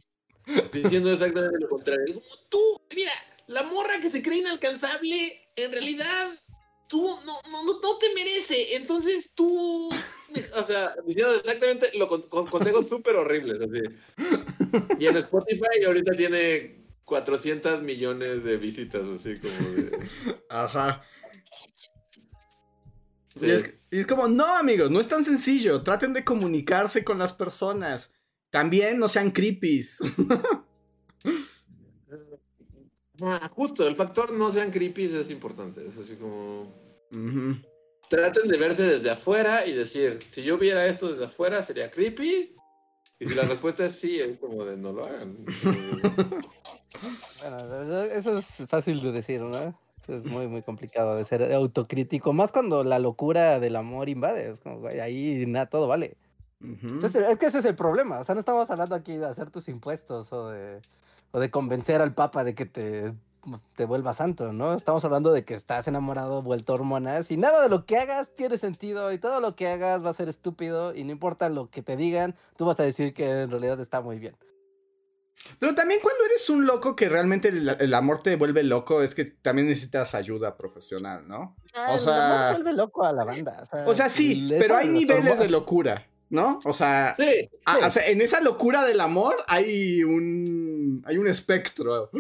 Diciendo 0.74 1.13
exactamente 1.13 1.57
lo 1.61 1.70
contrario. 1.70 2.22
Tú, 2.49 2.59
mira, 2.97 3.13
la 3.47 3.63
morra 3.63 3.93
que 4.01 4.09
se 4.09 4.22
cree 4.22 4.39
inalcanzable, 4.39 5.15
en 5.55 5.72
realidad, 5.72 6.28
tú 6.89 7.01
no, 7.01 7.34
no, 7.49 7.63
no, 7.82 7.97
te 7.99 8.13
merece. 8.13 8.76
Entonces 8.76 9.32
tú. 9.36 9.89
O 9.89 10.63
sea, 10.63 10.95
diciendo 11.05 11.34
exactamente 11.34 11.97
lo 11.97 12.09
con, 12.09 12.24
consejos 12.47 12.89
súper 12.89 13.15
horribles. 13.15 13.59
Así. 13.61 13.82
Y 14.99 15.07
en 15.07 15.15
Spotify 15.15 15.86
ahorita 15.86 16.11
tiene 16.17 16.78
400 17.10 17.82
millones 17.82 18.43
de 18.43 18.57
visitas, 18.57 19.01
así 19.07 19.39
como 19.39 19.70
de. 19.72 19.97
Ajá. 20.49 21.03
Y, 23.41 23.49
es, 23.49 23.74
y, 23.91 23.99
es, 23.99 24.07
como, 24.07 24.28
no, 24.28 24.55
amigos, 24.55 24.91
no 24.91 24.99
es 24.99 25.07
tan 25.07 25.26
sencillo. 25.26 25.82
Traten 25.82 26.14
de 26.14 26.24
comunicarse 26.24 27.03
con 27.03 27.18
las 27.18 27.34
personas. 27.34 28.14
También 28.51 28.99
no 28.99 29.10
sean 29.10 29.32
creepies. 29.32 29.99
Ah, 33.22 33.51
justo, 33.53 33.86
el 33.86 33.97
factor 33.97 34.32
no 34.32 34.49
sean 34.49 34.72
creepies 34.72 35.12
es 35.12 35.30
importante. 35.30 35.86
Es 35.86 35.97
así 35.97 36.16
como. 36.16 36.74
Traten 38.10 38.47
de 38.47 38.57
verse 38.57 38.84
desde 38.84 39.10
afuera 39.10 39.66
y 39.66 39.74
decir: 39.74 40.22
si 40.26 40.41
yo 40.41 40.57
viera 40.57 40.86
esto 40.86 41.12
desde 41.12 41.26
afuera, 41.26 41.62
sería 41.62 41.91
creepy. 41.91 42.55
Y 43.20 43.26
si 43.26 43.36
la 43.36 43.43
respuesta 43.43 43.86
es 43.86 43.99
sí, 43.99 44.20
es 44.20 44.39
como 44.39 44.63
de 44.63 44.78
no 44.78 44.93
lo 44.93 45.05
hagan. 45.05 45.38
bueno, 47.41 48.03
eso 48.03 48.38
es 48.38 48.47
fácil 48.67 49.01
de 49.01 49.11
decir, 49.11 49.41
¿no? 49.41 49.78
es 50.07 50.26
muy, 50.26 50.47
muy 50.47 50.63
complicado 50.63 51.15
de 51.15 51.26
ser 51.26 51.53
autocrítico. 51.53 52.34
Más 52.34 52.51
cuando 52.51 52.84
la 52.84 52.97
locura 52.97 53.59
del 53.59 53.76
amor 53.76 54.09
invade. 54.09 54.49
Es 54.49 54.59
como, 54.59 54.80
güey, 54.80 54.99
ahí 54.99 55.45
nada, 55.45 55.67
todo 55.67 55.88
vale. 55.88 56.17
es 56.61 57.38
que 57.38 57.45
ese 57.45 57.59
es 57.59 57.65
el 57.65 57.76
problema. 57.76 58.20
O 58.20 58.24
sea, 58.24 58.34
no 58.34 58.39
estamos 58.39 58.72
hablando 58.72 58.95
aquí 58.95 59.17
de 59.17 59.28
hacer 59.28 59.51
tus 59.51 59.67
impuestos 59.67 60.34
o 60.34 60.49
de 60.49 60.82
o 61.32 61.39
de 61.39 61.51
convencer 61.51 62.01
al 62.01 62.13
Papa 62.13 62.43
de 62.43 62.55
que 62.55 62.65
te, 62.65 63.13
te 63.75 63.85
vuelva 63.85 64.13
santo, 64.13 64.51
¿no? 64.53 64.73
Estamos 64.73 65.03
hablando 65.05 65.31
de 65.31 65.45
que 65.45 65.53
estás 65.53 65.87
enamorado, 65.87 66.41
vuelto 66.41 66.73
hormonas, 66.73 67.31
y 67.31 67.37
nada 67.37 67.61
de 67.61 67.69
lo 67.69 67.85
que 67.85 67.97
hagas 67.97 68.33
tiene 68.35 68.57
sentido, 68.57 69.11
y 69.11 69.19
todo 69.19 69.39
lo 69.39 69.55
que 69.55 69.67
hagas 69.67 70.03
va 70.03 70.09
a 70.09 70.13
ser 70.13 70.29
estúpido, 70.29 70.95
y 70.95 71.03
no 71.03 71.11
importa 71.11 71.49
lo 71.49 71.69
que 71.69 71.81
te 71.81 71.95
digan, 71.95 72.35
tú 72.57 72.65
vas 72.65 72.79
a 72.79 72.83
decir 72.83 73.13
que 73.13 73.41
en 73.41 73.51
realidad 73.51 73.79
está 73.79 74.01
muy 74.01 74.19
bien. 74.19 74.35
Pero 75.57 75.73
también 75.73 76.01
cuando 76.01 76.25
eres 76.25 76.49
un 76.49 76.65
loco 76.65 76.95
que 76.95 77.07
realmente 77.07 77.47
el, 77.47 77.93
amor 77.93 78.21
te 78.21 78.35
vuelve 78.35 78.61
loco, 78.63 79.01
es 79.01 79.15
que 79.15 79.25
también 79.25 79.67
necesitas 79.67 80.13
ayuda 80.13 80.57
profesional, 80.57 81.27
¿no? 81.27 81.55
Ah, 81.73 81.91
o 81.93 81.99
sea, 81.99 82.51
vuelve 82.51 82.73
loco 82.73 83.05
a 83.05 83.13
la 83.13 83.23
banda. 83.23 83.63
O 83.85 83.95
sea, 83.95 84.09
sí, 84.09 84.49
pero 84.59 84.75
hay 84.75 84.89
niveles 84.89 85.39
de 85.39 85.49
locura. 85.49 86.05
¿no? 86.29 86.59
O 86.63 86.73
sea, 86.73 87.15
en 87.17 88.21
esa 88.21 88.39
locura 88.41 88.85
del 88.85 89.01
amor 89.01 89.35
hay 89.47 90.03
un, 90.03 91.03
hay 91.05 91.17
un 91.17 91.27
espectro. 91.27 92.11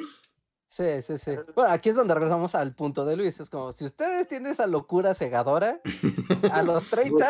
Sí, 0.79 1.01
sí, 1.05 1.17
sí. 1.17 1.31
Bueno, 1.55 1.73
aquí 1.73 1.89
es 1.89 1.95
donde 1.95 2.13
regresamos 2.13 2.55
al 2.55 2.73
punto 2.73 3.03
de 3.03 3.17
Luis. 3.17 3.37
Es 3.41 3.49
como, 3.49 3.73
si 3.73 3.83
ustedes 3.83 4.29
tienen 4.29 4.53
esa 4.53 4.65
locura 4.65 5.13
cegadora, 5.13 5.81
a 6.53 6.63
los 6.63 6.89
30 6.89 7.29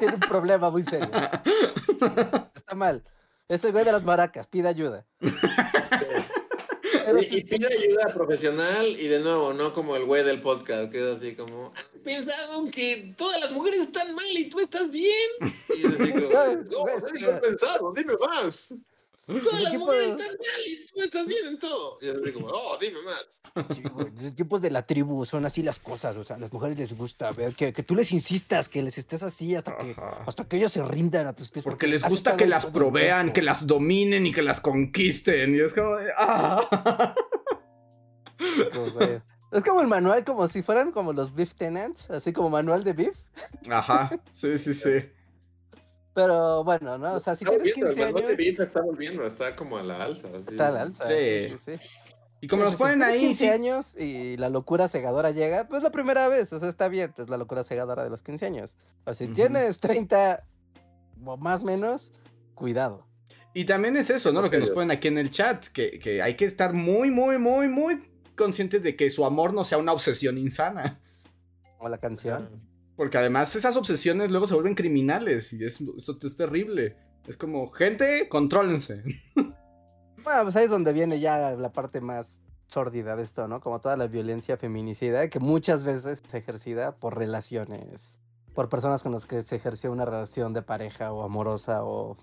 tiene 0.00 0.14
un 0.14 0.20
problema 0.20 0.70
muy 0.70 0.82
serio. 0.82 1.08
Está 2.52 2.74
mal. 2.74 3.04
Es 3.48 3.62
el 3.62 3.70
güey 3.70 3.84
de 3.84 3.92
las 3.92 4.02
maracas, 4.02 4.48
pide 4.48 4.66
ayuda. 4.66 5.06
y, 7.30 7.44
pide 7.44 7.68
ayuda 7.68 8.12
profesional 8.12 8.84
y 8.86 9.06
de 9.06 9.20
nuevo, 9.20 9.52
no 9.52 9.72
como 9.72 9.94
el 9.94 10.04
güey 10.04 10.24
del 10.24 10.40
podcast, 10.40 10.90
que 10.90 10.98
es 10.98 11.16
así 11.16 11.36
como, 11.36 11.72
¿has 11.76 11.90
pensado 12.02 12.68
que 12.72 13.14
todas 13.16 13.40
las 13.40 13.52
mujeres 13.52 13.82
están 13.82 14.16
mal 14.16 14.30
y 14.32 14.50
tú 14.50 14.58
estás 14.58 14.90
bien? 14.90 15.54
Y 15.76 15.82
yo 15.82 15.88
así 15.90 16.10
como, 16.10 16.22
no, 16.28 16.54
no 16.56 17.36
he 17.36 17.40
pensado, 17.40 17.92
dime 17.92 18.14
más. 18.18 18.74
Todas 19.38 19.62
las 19.62 19.74
mujeres 19.74 20.08
están 20.08 20.36
mal 20.36 20.60
y 20.66 20.86
tú 20.86 21.00
estás 21.02 21.26
bien 21.26 21.46
en 21.46 21.58
todo. 21.58 21.98
Y 22.02 22.08
así 22.08 22.32
como, 22.32 22.46
oh, 22.48 22.78
dime 22.80 22.98
más. 23.04 23.28
Sí, 23.70 23.82
tiempos 24.32 24.60
de 24.60 24.70
la 24.70 24.86
tribu 24.86 25.24
son 25.24 25.44
así 25.44 25.62
las 25.62 25.80
cosas, 25.80 26.16
o 26.16 26.22
sea, 26.22 26.36
a 26.36 26.38
las 26.38 26.52
mujeres 26.52 26.78
les 26.78 26.96
gusta 26.96 27.32
ver 27.32 27.54
que, 27.54 27.72
que 27.72 27.82
tú 27.82 27.96
les 27.96 28.12
insistas, 28.12 28.68
que 28.68 28.80
les 28.80 28.96
estés 28.96 29.24
así 29.24 29.56
hasta 29.56 29.76
que, 29.76 29.96
hasta 30.26 30.44
que 30.44 30.56
ellos 30.56 30.72
se 30.72 30.84
rindan 30.84 31.26
a 31.26 31.32
tus 31.32 31.50
pies. 31.50 31.64
Porque, 31.64 31.88
les 31.88 32.04
gusta 32.04 32.36
que 32.36 32.46
las 32.46 32.66
provean, 32.66 33.32
que 33.32 33.42
las 33.42 33.66
dominen 33.66 34.26
y 34.26 34.32
que 34.32 34.42
las 34.42 34.60
conquisten. 34.60 35.56
Y 35.56 35.60
es 35.60 35.74
como, 35.74 35.96
ah. 36.16 37.14
pues, 38.36 39.22
es 39.52 39.64
como 39.64 39.80
el 39.80 39.88
manual, 39.88 40.24
como 40.24 40.46
si 40.46 40.62
fueran 40.62 40.92
como 40.92 41.12
los 41.12 41.34
Beef 41.34 41.54
Tenants, 41.54 42.08
así 42.10 42.32
como 42.32 42.50
manual 42.50 42.84
de 42.84 42.92
Beef. 42.92 43.18
Ajá, 43.68 44.10
sí, 44.30 44.58
sí, 44.58 44.74
sí. 44.74 45.10
Pero 46.14 46.64
bueno, 46.64 46.98
¿no? 46.98 47.14
O 47.14 47.20
sea, 47.20 47.36
si 47.36 47.44
tienes 47.44 47.72
15 47.72 47.92
el 47.92 48.08
años. 48.08 48.28
de 48.28 48.36
Beef 48.36 48.60
está 48.60 48.80
volviendo, 48.80 49.24
está 49.24 49.54
como 49.54 49.76
a 49.76 49.82
la 49.82 50.02
alza. 50.02 50.28
Está 50.28 50.68
a 50.68 50.70
la 50.72 50.82
alza. 50.82 51.06
sí, 51.06 51.48
sí. 51.50 51.76
sí. 51.78 51.88
Y 52.40 52.48
como 52.48 52.64
nos 52.64 52.76
ponen 52.76 53.02
ahí. 53.02 53.20
15 53.20 53.50
años 53.50 53.96
y 53.96 54.36
la 54.38 54.48
locura 54.48 54.88
cegadora 54.88 55.30
llega, 55.30 55.68
pues 55.68 55.82
la 55.82 55.90
primera 55.90 56.26
vez, 56.28 56.52
o 56.52 56.58
sea, 56.58 56.68
está 56.68 56.88
bien, 56.88 57.12
es 57.18 57.28
la 57.28 57.36
locura 57.36 57.62
cegadora 57.62 58.02
de 58.02 58.10
los 58.10 58.22
15 58.22 58.46
años. 58.46 58.76
O 59.04 59.12
si 59.12 59.28
tienes 59.28 59.78
30 59.78 60.42
o 61.24 61.36
más 61.36 61.62
menos, 61.62 62.12
cuidado. 62.54 63.06
Y 63.52 63.64
también 63.64 63.96
es 63.96 64.08
eso, 64.10 64.32
¿no? 64.32 64.40
Lo 64.40 64.50
que 64.50 64.58
nos 64.58 64.70
ponen 64.70 64.90
aquí 64.90 65.08
en 65.08 65.18
el 65.18 65.30
chat, 65.30 65.66
que, 65.66 65.98
que 65.98 66.22
hay 66.22 66.34
que 66.34 66.44
estar 66.44 66.72
muy, 66.72 67.10
muy, 67.10 67.36
muy, 67.36 67.68
muy 67.68 68.08
conscientes 68.36 68.82
de 68.82 68.96
que 68.96 69.10
su 69.10 69.24
amor 69.24 69.52
no 69.52 69.64
sea 69.64 69.76
una 69.76 69.92
obsesión 69.92 70.38
insana. 70.38 71.00
O 71.78 71.88
la 71.88 71.98
canción. 71.98 72.69
Porque 73.00 73.16
además 73.16 73.56
esas 73.56 73.78
obsesiones 73.78 74.30
luego 74.30 74.46
se 74.46 74.52
vuelven 74.52 74.74
criminales 74.74 75.54
y 75.54 75.64
eso, 75.64 75.84
eso 75.96 76.18
es 76.22 76.36
terrible. 76.36 76.98
Es 77.26 77.38
como, 77.38 77.66
gente, 77.68 78.28
contrólense. 78.28 79.02
Bueno, 80.22 80.42
pues 80.42 80.56
ahí 80.56 80.64
es 80.64 80.70
donde 80.70 80.92
viene 80.92 81.18
ya 81.18 81.52
la 81.52 81.72
parte 81.72 82.02
más 82.02 82.38
sórdida 82.66 83.16
de 83.16 83.22
esto, 83.22 83.48
¿no? 83.48 83.62
Como 83.62 83.80
toda 83.80 83.96
la 83.96 84.06
violencia 84.06 84.58
feminicida, 84.58 85.30
que 85.30 85.40
muchas 85.40 85.82
veces 85.82 86.22
es 86.22 86.34
ejercida 86.34 86.94
por 86.94 87.16
relaciones, 87.16 88.20
por 88.54 88.68
personas 88.68 89.02
con 89.02 89.12
las 89.12 89.24
que 89.24 89.40
se 89.40 89.56
ejerció 89.56 89.90
una 89.90 90.04
relación 90.04 90.52
de 90.52 90.60
pareja 90.60 91.10
o 91.14 91.22
amorosa 91.22 91.82
o 91.84 92.18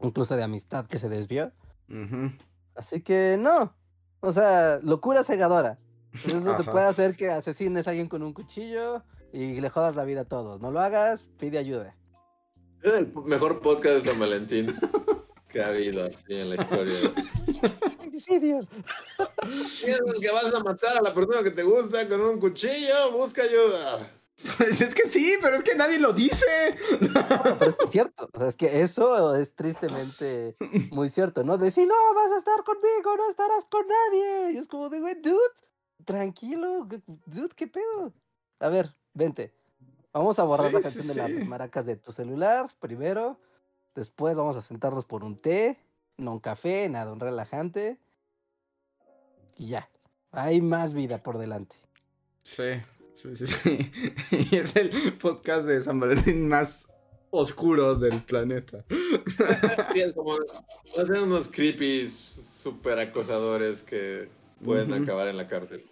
incluso 0.00 0.34
de 0.34 0.44
amistad 0.44 0.86
que 0.86 0.98
se 0.98 1.10
desvió. 1.10 1.52
Así 2.74 3.02
que 3.02 3.36
no, 3.38 3.74
o 4.20 4.32
sea, 4.32 4.78
locura 4.82 5.22
cegadora. 5.24 5.78
Eso 6.14 6.56
te 6.56 6.64
puede 6.64 6.86
hacer 6.86 7.16
que 7.16 7.28
asesines 7.28 7.86
a 7.86 7.90
alguien 7.90 8.08
con 8.08 8.22
un 8.22 8.32
cuchillo 8.32 9.04
y 9.32 9.60
le 9.60 9.68
jodas 9.70 9.96
la 9.96 10.04
vida 10.04 10.22
a 10.22 10.24
todos. 10.24 10.60
No 10.60 10.70
lo 10.70 10.80
hagas, 10.80 11.30
pide 11.38 11.58
ayuda. 11.58 11.96
Es 12.82 12.92
el 12.92 13.12
mejor 13.24 13.60
podcast 13.60 13.96
de 13.96 14.00
San 14.02 14.18
Valentín. 14.18 14.74
que 15.48 15.62
ha 15.62 15.68
habido 15.68 16.04
así 16.04 16.34
en 16.34 16.50
la 16.50 16.56
historia. 16.56 16.94
Dios. 18.40 18.66
Piensas 19.40 20.20
que 20.20 20.30
vas 20.32 20.54
a 20.54 20.60
matar 20.60 20.96
a 20.96 21.02
la 21.02 21.14
persona 21.14 21.42
que 21.42 21.50
te 21.50 21.62
gusta 21.62 22.08
con 22.08 22.20
un 22.20 22.38
cuchillo, 22.38 23.12
busca 23.12 23.42
ayuda. 23.42 24.10
Pues 24.56 24.80
es 24.80 24.94
que 24.94 25.08
sí, 25.08 25.36
pero 25.40 25.56
es 25.56 25.62
que 25.62 25.74
nadie 25.74 25.98
lo 25.98 26.12
dice. 26.12 26.76
pero 27.58 27.76
es 27.82 27.90
cierto. 27.90 28.28
O 28.32 28.38
sea, 28.38 28.48
es 28.48 28.56
que 28.56 28.82
eso 28.82 29.34
es 29.34 29.54
tristemente 29.54 30.56
muy 30.90 31.08
cierto, 31.08 31.44
¿no? 31.44 31.58
De 31.58 31.70
si 31.70 31.86
no 31.86 31.94
vas 32.14 32.32
a 32.32 32.38
estar 32.38 32.62
conmigo, 32.64 33.16
no 33.16 33.30
estarás 33.30 33.64
con 33.66 33.86
nadie. 33.86 34.52
Y 34.52 34.58
es 34.58 34.68
como 34.68 34.88
de, 34.88 35.00
güey, 35.00 35.14
dude, 35.20 35.38
tranquilo, 36.04 36.86
dude, 37.26 37.54
¿qué 37.54 37.66
pedo? 37.66 38.12
A 38.60 38.68
ver, 38.68 38.94
vente. 39.16 39.52
Vamos 40.12 40.38
a 40.38 40.44
borrar 40.44 40.72
la 40.72 40.80
canción 40.80 41.08
de 41.08 41.14
las 41.14 41.46
maracas 41.46 41.86
de 41.86 41.96
tu 41.96 42.12
celular 42.12 42.72
primero. 42.78 43.38
Después 43.94 44.36
vamos 44.36 44.56
a 44.56 44.62
sentarnos 44.62 45.04
por 45.04 45.24
un 45.24 45.36
té, 45.36 45.78
no 46.16 46.32
un 46.32 46.40
café, 46.40 46.88
nada, 46.88 47.12
un 47.12 47.20
relajante. 47.20 47.98
Y 49.56 49.68
ya. 49.68 49.90
Hay 50.30 50.60
más 50.60 50.92
vida 50.92 51.22
por 51.22 51.38
delante. 51.38 51.76
Sí, 52.42 52.80
sí, 53.14 53.36
sí. 53.36 53.46
sí. 53.46 53.90
Y 54.30 54.56
es 54.56 54.76
el 54.76 55.16
podcast 55.16 55.66
de 55.66 55.80
San 55.80 55.98
Valentín 55.98 56.46
más 56.46 56.88
oscuro 57.30 57.94
del 57.96 58.20
planeta. 58.22 58.84
Sí, 59.92 60.00
es 60.00 60.12
como 60.12 60.36
hacen 60.98 61.22
unos 61.22 61.48
creepy 61.48 62.08
super 62.08 62.98
acosadores 62.98 63.82
que 63.82 64.28
pueden 64.62 64.92
acabar 64.92 65.28
en 65.28 65.36
la 65.36 65.46
cárcel. 65.46 65.84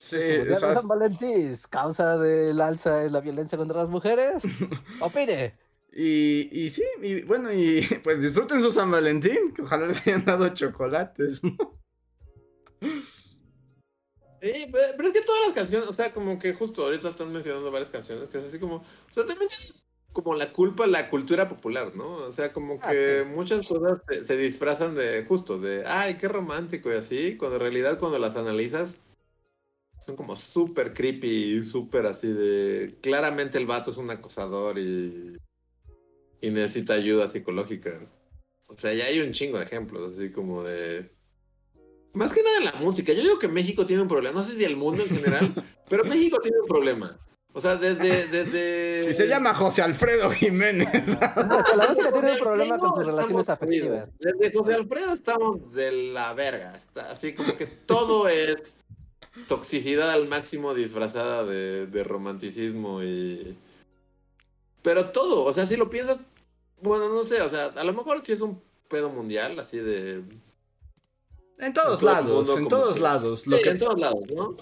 Sí, 0.00 0.16
esas... 0.16 0.78
San 0.78 0.88
Valentín, 0.88 1.54
causa 1.68 2.16
del 2.16 2.58
alza 2.62 3.04
en 3.04 3.12
la 3.12 3.20
violencia 3.20 3.58
contra 3.58 3.80
las 3.80 3.90
mujeres. 3.90 4.42
Opine. 5.00 5.54
Y, 5.92 6.48
y 6.52 6.70
sí, 6.70 6.84
y 7.02 7.22
bueno, 7.22 7.52
y 7.52 7.82
pues 8.02 8.20
disfruten 8.22 8.62
su 8.62 8.72
San 8.72 8.90
Valentín, 8.90 9.52
que 9.54 9.60
ojalá 9.60 9.86
les 9.86 10.06
hayan 10.06 10.24
dado 10.24 10.48
chocolates, 10.48 11.44
¿no? 11.44 11.54
Sí, 12.80 14.52
pero, 14.72 15.06
es 15.06 15.12
que 15.12 15.20
todas 15.20 15.46
las 15.46 15.54
canciones, 15.54 15.86
o 15.86 15.92
sea, 15.92 16.14
como 16.14 16.38
que 16.38 16.54
justo 16.54 16.84
ahorita 16.84 17.08
están 17.08 17.30
mencionando 17.30 17.70
varias 17.70 17.90
canciones 17.90 18.30
que 18.30 18.38
es 18.38 18.44
así 18.44 18.58
como, 18.58 18.76
o 18.76 18.84
sea, 19.10 19.26
también 19.26 19.50
como 20.12 20.34
la 20.34 20.50
culpa 20.50 20.86
la 20.86 21.10
cultura 21.10 21.46
popular, 21.46 21.94
¿no? 21.94 22.14
O 22.14 22.32
sea, 22.32 22.54
como 22.54 22.78
ah, 22.80 22.90
que 22.90 23.26
muchas 23.28 23.66
cosas 23.66 24.00
se, 24.24 24.36
disfrazan 24.38 24.94
de 24.94 25.26
justo, 25.28 25.58
de, 25.58 25.84
ay, 25.86 26.14
qué 26.14 26.26
romántico 26.26 26.90
y 26.90 26.94
así, 26.94 27.36
cuando 27.36 27.56
en 27.56 27.62
realidad 27.62 27.98
cuando 27.98 28.18
las 28.18 28.36
analizas 28.36 29.00
son 30.00 30.16
como 30.16 30.34
súper 30.34 30.94
creepy, 30.94 31.62
súper 31.62 32.06
así 32.06 32.28
de, 32.28 32.96
claramente 33.02 33.58
el 33.58 33.66
vato 33.66 33.90
es 33.90 33.98
un 33.98 34.10
acosador 34.10 34.78
y, 34.78 35.36
y 36.40 36.50
necesita 36.50 36.94
ayuda 36.94 37.30
psicológica. 37.30 38.00
O 38.68 38.74
sea, 38.74 38.94
ya 38.94 39.04
hay 39.04 39.20
un 39.20 39.32
chingo 39.32 39.58
de 39.58 39.64
ejemplos, 39.64 40.16
así 40.16 40.30
como 40.30 40.62
de... 40.62 41.10
Más 42.12 42.32
que 42.32 42.42
nada 42.42 42.58
en 42.58 42.64
la 42.64 42.72
música. 42.74 43.12
Yo 43.12 43.22
digo 43.22 43.38
que 43.38 43.48
México 43.48 43.86
tiene 43.86 44.02
un 44.02 44.08
problema. 44.08 44.40
No 44.40 44.44
sé 44.44 44.56
si 44.56 44.64
el 44.64 44.76
mundo 44.76 45.02
en 45.02 45.16
general, 45.16 45.54
pero 45.88 46.04
México 46.04 46.38
tiene 46.42 46.60
un 46.60 46.66
problema. 46.66 47.20
O 47.52 47.60
sea, 47.60 47.76
desde. 47.76 48.26
desde... 48.26 49.06
Y 49.10 49.14
se 49.14 49.26
llama 49.26 49.54
José 49.54 49.82
Alfredo 49.82 50.30
Jiménez. 50.30 50.88
Hasta 51.20 51.76
la 51.76 51.88
música 51.88 52.12
tiene 52.12 52.32
un 52.32 52.38
problema 52.38 52.78
con 52.78 52.96
sus 52.96 53.06
relaciones 53.06 53.48
afectivas. 53.48 54.10
Desde 54.18 54.56
José 54.56 54.74
Alfredo 54.74 55.12
estamos 55.12 55.72
de 55.72 55.92
la 56.12 56.32
verga. 56.32 56.80
Así 57.10 57.32
como 57.32 57.56
que 57.56 57.66
todo 57.66 58.28
es 58.28 58.84
toxicidad 59.48 60.10
al 60.10 60.28
máximo 60.28 60.74
disfrazada 60.74 61.44
de, 61.44 61.86
de 61.86 62.04
romanticismo 62.04 63.02
y. 63.02 63.56
Pero 64.82 65.10
todo, 65.10 65.44
o 65.44 65.52
sea, 65.52 65.66
si 65.66 65.76
lo 65.76 65.90
piensas. 65.90 66.24
Bueno, 66.82 67.08
no 67.08 67.24
sé, 67.24 67.42
o 67.42 67.48
sea, 67.48 67.66
a 67.66 67.84
lo 67.84 67.92
mejor 67.92 68.22
sí 68.22 68.32
es 68.32 68.40
un 68.40 68.62
pedo 68.88 69.10
mundial, 69.10 69.58
así 69.58 69.78
de. 69.78 70.22
En 71.58 71.74
todos 71.74 72.02
lados, 72.02 72.48
en 72.56 72.68
todos 72.68 72.98
lados. 72.98 73.42
Sí, 73.42 73.54
en 73.64 73.78
todos 73.78 74.00
lados, 74.00 74.24
¿no? 74.34 74.56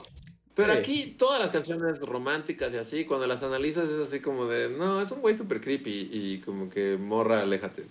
Pero 0.59 0.73
aquí 0.73 1.15
todas 1.17 1.39
las 1.39 1.51
canciones 1.51 2.01
románticas 2.01 2.75
y 2.75 2.79
así, 2.79 3.05
cuando 3.05 3.29
las 3.29 3.45
analizas 3.45 3.89
es 3.89 4.09
así 4.09 4.19
como 4.19 4.47
de, 4.47 4.69
no, 4.71 5.01
es 5.01 5.13
un 5.13 5.21
güey 5.21 5.37
super 5.37 5.61
creepy 5.61 6.11
y 6.13 6.41
como 6.41 6.69
que 6.69 6.97
morra, 6.97 7.43
aléjate. 7.43 7.87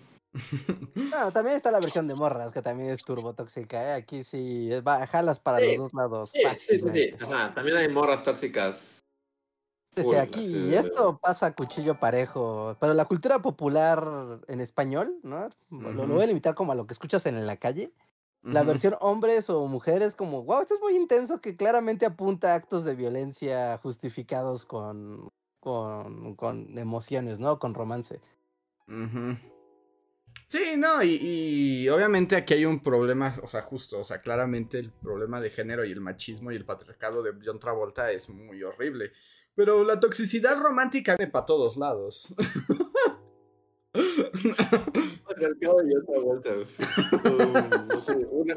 No, 0.95 1.31
también 1.31 1.55
está 1.55 1.71
la 1.71 1.79
versión 1.79 2.07
de 2.07 2.15
morras, 2.15 2.51
que 2.51 2.61
también 2.61 2.89
es 2.89 3.03
turbotóxica, 3.03 3.83
¿eh? 3.83 3.93
Aquí 3.93 4.23
sí, 4.23 4.69
va, 4.85 5.05
jalas 5.07 5.39
para 5.39 5.59
los 5.59 5.77
dos 5.77 5.93
lados. 5.93 6.31
Sí, 6.31 6.41
sí, 6.57 6.79
sí, 6.79 7.13
Ajá, 7.19 7.53
también 7.53 7.77
hay 7.77 7.89
morras 7.89 8.23
tóxicas. 8.23 8.99
Sí, 9.95 10.15
aquí, 10.15 10.45
y 10.45 10.75
esto 10.75 11.17
pasa 11.17 11.55
cuchillo 11.55 11.99
parejo, 11.99 12.77
pero 12.79 12.93
la 12.93 13.05
cultura 13.05 13.41
popular 13.41 14.41
en 14.47 14.61
español, 14.61 15.17
¿no? 15.23 15.49
lo, 15.71 16.07
voy 16.07 16.23
a 16.23 16.27
limitar 16.27 16.53
como 16.53 16.71
a 16.71 16.75
lo 16.75 16.85
que 16.85 16.93
escuchas 16.93 17.25
en 17.25 17.47
la 17.47 17.57
calle. 17.57 17.91
La 18.43 18.63
versión 18.63 18.95
hombres 19.01 19.49
o 19.49 19.67
mujeres, 19.67 20.15
como, 20.15 20.43
wow, 20.43 20.61
esto 20.61 20.75
es 20.75 20.79
muy 20.79 20.95
intenso, 20.95 21.41
que 21.41 21.57
claramente 21.57 22.05
apunta 22.05 22.53
a 22.53 22.55
actos 22.55 22.85
de 22.85 22.95
violencia 22.95 23.77
justificados 23.79 24.65
con, 24.65 25.29
con, 25.59 26.35
con 26.35 26.77
emociones, 26.77 27.39
¿no? 27.39 27.59
Con 27.59 27.73
romance. 27.73 28.21
Sí, 30.47 30.75
no, 30.77 31.03
y, 31.03 31.19
y, 31.21 31.89
obviamente 31.89 32.35
aquí 32.35 32.53
hay 32.53 32.65
un 32.65 32.81
problema, 32.81 33.35
o 33.43 33.47
sea, 33.47 33.61
justo, 33.61 33.99
o 33.99 34.03
sea, 34.03 34.21
claramente 34.21 34.79
el 34.79 34.91
problema 34.91 35.41
de 35.41 35.49
género 35.49 35.83
y 35.83 35.91
el 35.91 35.99
machismo 35.99 36.51
y 36.51 36.55
el 36.55 36.65
patriarcado 36.65 37.21
de 37.21 37.33
John 37.43 37.59
Travolta 37.59 38.11
es 38.11 38.29
muy 38.29 38.63
horrible. 38.63 39.11
Pero 39.55 39.83
la 39.83 39.99
toxicidad 39.99 40.61
romántica 40.61 41.15
viene 41.17 41.31
para 41.31 41.45
todos 41.45 41.77
lados. 41.77 42.33
y 43.93 45.95
otra 45.95 46.19
vuelta. 46.21 46.51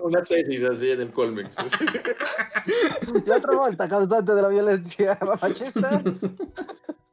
una, 0.02 0.22
tesis 0.22 0.62
así 0.64 0.90
en 0.90 1.00
el 1.00 1.10
Colmex. 1.10 1.56
y 3.26 3.30
otra 3.30 3.56
vuelta 3.56 3.88
causante 3.88 4.34
de 4.34 4.42
la 4.42 4.48
violencia 4.48 5.18
machista. 5.40 6.02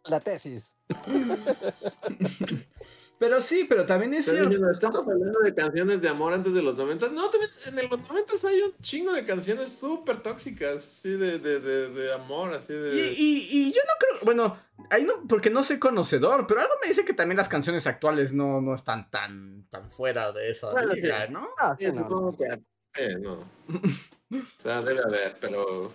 La 0.08 0.22
tesis. 0.22 0.74
Pero 3.20 3.42
sí, 3.42 3.66
pero 3.68 3.86
también 3.86 4.14
es 4.14 4.26
cierto. 4.26 4.70
estamos 4.70 5.08
hablando 5.08 5.40
de 5.40 5.54
canciones 5.56 6.02
de 6.02 6.10
amor 6.10 6.34
antes 6.34 6.54
de 6.54 6.62
los 6.62 6.78
90. 6.78 7.10
No, 7.10 7.30
también 7.30 7.52
en 7.66 7.90
los 7.90 8.08
90 8.08 8.34
hay 8.48 8.62
un 8.62 8.78
chingo 8.80 9.12
de 9.12 9.26
canciones 9.26 9.72
súper 9.72 10.22
tóxicas, 10.22 10.84
sí, 10.84 11.10
de, 11.10 11.40
de, 11.40 11.60
de, 11.60 12.14
amor, 12.14 12.54
así 12.54 12.74
de. 12.74 13.14
Y, 13.18 13.48
y, 13.52 13.74
yo 13.74 13.82
no 13.86 13.94
creo. 14.00 14.26
Bueno, 14.26 14.60
ahí 14.92 15.04
no, 15.04 15.28
porque 15.28 15.50
no 15.50 15.64
soy 15.64 15.80
conocedor, 15.80 16.46
pero 16.46 16.62
algo 16.62 16.74
me 16.82 16.90
dice 16.90 17.06
que 17.06 17.14
también 17.14 17.38
las 17.38 17.50
canciones 17.50 17.88
actuales 17.88 18.34
no, 18.34 18.62
no 18.62 18.76
están 18.76 19.10
tan, 19.10 19.68
tan 19.70 19.90
fuera 19.90 20.32
de 20.32 20.52
esa 20.52 20.80
liga, 20.84 21.28
¿no? 21.28 21.50
Ah, 21.58 21.76
sí, 21.80 21.86
supongo 21.88 22.38
que. 22.38 22.62
Eh, 23.00 23.18
no. 23.20 23.50
o 24.32 24.44
sea, 24.58 24.84
debe 24.84 25.02
haber, 25.02 25.38
pero. 25.42 25.92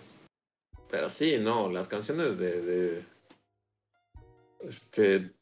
Pero 0.89 1.09
sí, 1.09 1.37
no, 1.39 1.69
las 1.69 1.87
canciones 1.87 2.37
de. 2.37 2.61
de 2.61 3.05
este 4.59 5.33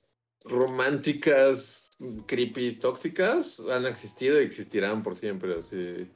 románticas, 0.45 1.91
creepy, 2.25 2.75
tóxicas 2.75 3.59
han 3.71 3.85
existido 3.85 4.41
y 4.41 4.45
existirán 4.45 5.03
por 5.03 5.15
siempre, 5.15 5.55
así. 5.55 6.09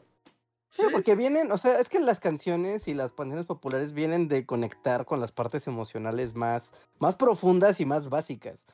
Sí, 0.76 0.84
porque 0.92 1.16
vienen, 1.16 1.54
o 1.54 1.58
sea, 1.58 1.80
es 1.80 1.88
que 1.88 2.00
las 2.00 2.20
canciones 2.20 2.90
y 2.90 2.94
las 2.94 3.14
canciones 3.14 3.46
populares 3.46 3.94
vienen 3.94 4.28
de 4.28 4.46
conectar 4.46 5.06
con 5.06 5.22
las 5.22 5.32
partes 5.32 5.68
emocionales 5.68 6.36
más, 6.36 6.74
más 7.00 7.16
profundas 7.16 7.80
y 7.80 7.86
más 7.86 8.10
básicas. 8.10 8.66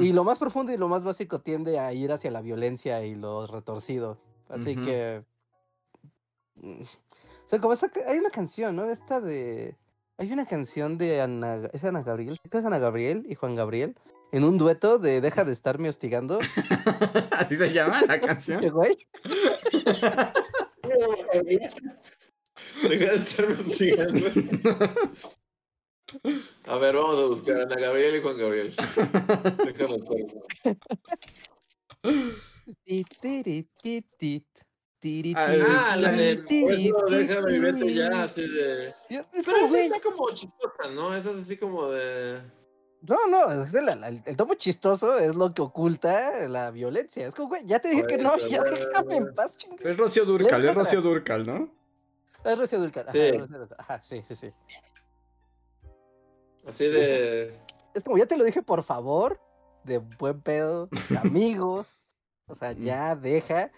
Y 0.00 0.12
lo 0.12 0.22
más 0.22 0.38
profundo 0.38 0.72
y 0.72 0.76
lo 0.76 0.88
más 0.88 1.02
básico 1.02 1.40
tiende 1.40 1.78
a 1.78 1.92
ir 1.92 2.12
hacia 2.12 2.30
la 2.30 2.40
violencia 2.40 3.04
y 3.04 3.16
lo 3.16 3.46
retorcido. 3.48 4.18
Así 4.48 4.76
que. 4.76 5.24
Mm, 6.56 6.82
o 6.82 7.48
sea, 7.48 7.60
como 7.60 7.72
esa, 7.72 7.90
hay 8.06 8.18
una 8.18 8.30
canción, 8.30 8.76
¿no? 8.76 8.90
Esta 8.90 9.20
de. 9.20 9.76
Hay 10.18 10.32
una 10.32 10.46
canción 10.46 10.98
de 10.98 11.20
Ana. 11.20 11.68
¿Es 11.72 11.84
Ana 11.84 12.02
Gabriel? 12.02 12.38
¿Qué 12.48 12.58
es 12.58 12.64
Ana 12.64 12.78
Gabriel 12.78 13.26
y 13.28 13.36
Juan 13.36 13.54
Gabriel? 13.54 13.96
En 14.32 14.44
un 14.44 14.58
dueto 14.58 14.98
de 14.98 15.20
Deja 15.20 15.44
de 15.44 15.52
estarme 15.52 15.88
hostigando. 15.88 16.38
¿Así 17.30 17.56
se 17.56 17.72
llama 17.72 18.02
la 18.06 18.20
canción? 18.26 18.60
¿Qué 18.60 18.70
güey? 18.70 18.96
Deja 22.82 23.10
de 23.12 23.16
estarme 23.16 23.54
hostigando. 23.54 24.26
A 26.66 26.78
ver, 26.78 26.94
vamos 26.94 27.20
a 27.20 27.26
buscar 27.26 27.60
a 27.60 27.62
Ana 27.64 27.76
Gabriel 27.76 28.16
y 28.16 28.22
Juan 28.22 28.36
Gabriel. 28.36 28.74
Déjame 29.64 29.96
estar. 29.96 30.16
Ah, 35.02 35.96
la 35.96 36.10
de 36.10 36.36
por 36.36 36.72
eso 36.72 37.06
déjame 37.08 37.58
verte 37.58 37.94
ya, 37.94 38.24
así 38.24 38.46
de. 38.46 38.94
Pero 39.08 39.56
esa 39.56 39.82
está 39.84 40.00
como 40.00 40.28
chistosa, 40.34 40.90
¿no? 40.94 41.14
Esa 41.14 41.30
es 41.30 41.36
así 41.38 41.56
como 41.56 41.88
de. 41.88 42.42
No, 43.02 43.26
no, 43.28 43.62
es 43.62 43.74
el, 43.74 43.88
el, 44.26 44.36
tomo 44.36 44.54
chistoso 44.54 45.18
es 45.18 45.34
lo 45.34 45.54
que 45.54 45.62
oculta 45.62 46.48
la 46.48 46.70
violencia. 46.70 47.26
Es 47.26 47.34
como, 47.34 47.48
güey, 47.48 47.62
ya 47.64 47.78
te 47.78 47.88
dije 47.88 48.06
que 48.06 48.18
no, 48.18 48.36
ya 48.48 48.62
déjame 48.62 49.16
en 49.16 49.34
paz, 49.34 49.56
chingada. 49.56 49.90
Es 49.90 49.96
Rocío 49.96 50.24
Durcal, 50.24 50.64
es 50.64 50.74
Rocío 50.74 51.00
Durcal, 51.00 51.46
¿no? 51.46 51.70
Es 52.44 52.58
Rocío 52.58 52.78
Durcal, 52.78 53.06
sí. 53.08 53.32
Ajá, 53.78 54.02
sí, 54.06 54.22
sí, 54.28 54.36
sí. 54.36 54.52
Así 56.66 56.88
de. 56.88 57.58
Es 57.94 58.04
como, 58.04 58.18
ya 58.18 58.26
te 58.26 58.36
lo 58.36 58.44
dije, 58.44 58.62
por 58.62 58.82
favor, 58.82 59.40
de 59.84 59.98
buen 59.98 60.40
pedo, 60.40 60.88
de 61.08 61.18
amigos. 61.18 62.00
o 62.46 62.54
sea, 62.54 62.72
ya 62.78 63.16
deja. 63.16 63.70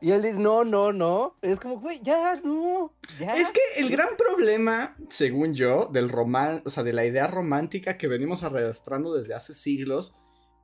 Y 0.00 0.12
él 0.12 0.22
dice, 0.22 0.38
no, 0.38 0.64
no, 0.64 0.92
no. 0.92 1.36
Es 1.42 1.58
como, 1.58 1.80
güey, 1.80 2.00
ya, 2.02 2.36
no. 2.36 2.94
Ya. 3.18 3.36
Es 3.36 3.50
que 3.50 3.60
el 3.78 3.90
gran 3.90 4.10
problema, 4.16 4.96
según 5.08 5.54
yo, 5.54 5.88
del 5.92 6.08
román, 6.08 6.62
o 6.64 6.70
sea, 6.70 6.84
de 6.84 6.92
la 6.92 7.04
idea 7.04 7.26
romántica 7.26 7.98
que 7.98 8.06
venimos 8.06 8.44
arrastrando 8.44 9.14
desde 9.14 9.34
hace 9.34 9.54
siglos, 9.54 10.14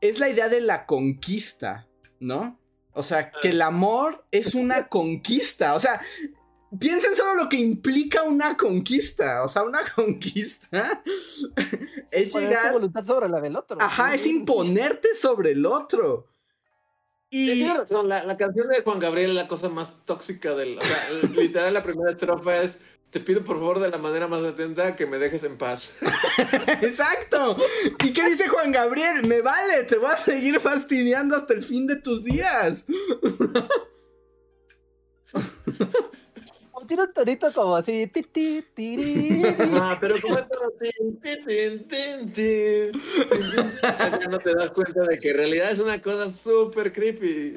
es 0.01 0.19
la 0.19 0.29
idea 0.29 0.49
de 0.49 0.61
la 0.61 0.87
conquista, 0.87 1.89
¿no? 2.21 2.61
O 2.93 3.03
sea, 3.03 3.33
que 3.33 3.49
el 3.49 3.61
amor 3.61 4.25
es 4.31 4.55
una 4.55 4.87
conquista. 4.89 5.75
O 5.75 5.81
sea, 5.81 6.01
piensen 6.79 7.17
solo 7.17 7.35
lo 7.35 7.49
que 7.49 7.57
implica 7.57 8.23
una 8.23 8.57
conquista. 8.57 9.45
O 9.45 9.49
sea, 9.49 9.65
una 9.65 9.81
conquista 9.95 11.03
es 12.11 12.35
llegar. 12.35 12.73
voluntad 12.73 13.05
sobre 13.05 13.29
la 13.29 13.41
del 13.41 13.57
otro. 13.57 13.79
Ajá, 13.81 14.15
es 14.15 14.27
imponerte 14.27 15.15
sobre 15.15 15.51
el 15.53 15.67
otro. 15.67 16.29
Y... 17.37 17.65
la, 17.65 18.37
canción 18.37 18.69
de 18.69 18.83
Juan 18.83 19.01
Gabriel 19.01 19.31
es 19.31 19.35
la 19.35 19.49
cosa 19.49 19.69
más 19.69 20.05
tóxica 20.05 20.55
del... 20.55 20.79
O 20.79 20.81
sea, 20.81 21.11
literal 21.37 21.75
la 21.75 21.83
primera 21.83 22.13
estrofa 22.13 22.63
es, 22.63 22.79
te 23.11 23.19
pido 23.19 23.43
por 23.43 23.59
favor 23.59 23.81
de 23.81 23.89
la 23.89 23.99
manera 23.99 24.29
más 24.29 24.45
atenta 24.45 24.95
que 24.95 25.05
me 25.07 25.19
dejes 25.19 25.43
en 25.43 25.59
paz. 25.59 26.03
Exacto. 26.81 27.57
¿Y 28.05 28.13
qué 28.13 28.31
dice 28.31 28.47
Juan 28.47 28.71
Gabriel? 28.71 29.27
Me 29.27 29.41
vale, 29.41 29.83
te 29.83 29.97
voy 29.97 30.13
a 30.13 30.17
seguir 30.17 30.61
fastidiando 30.61 31.35
hasta 31.35 31.55
el 31.55 31.65
fin 31.65 31.89
de 31.89 31.97
tus 31.97 32.23
días. 32.23 32.87
tiene 36.87 37.05
un 37.05 37.13
tonito 37.13 37.53
como 37.53 37.77
así. 37.77 38.07
Ti, 38.07 38.23
ti, 38.75 39.43
ah, 39.75 39.97
pero 40.01 40.21
como 40.21 40.39
es 40.39 40.47
Ya 44.21 44.29
no 44.29 44.39
te 44.39 44.55
das 44.55 44.73
cuenta 44.73 45.03
de 45.03 45.19
que 45.19 45.31
en 45.31 45.37
realidad 45.37 45.71
es 45.73 45.81
una 45.81 46.01
cosa 46.01 46.31
súper 46.31 46.93
creepy. 46.93 47.55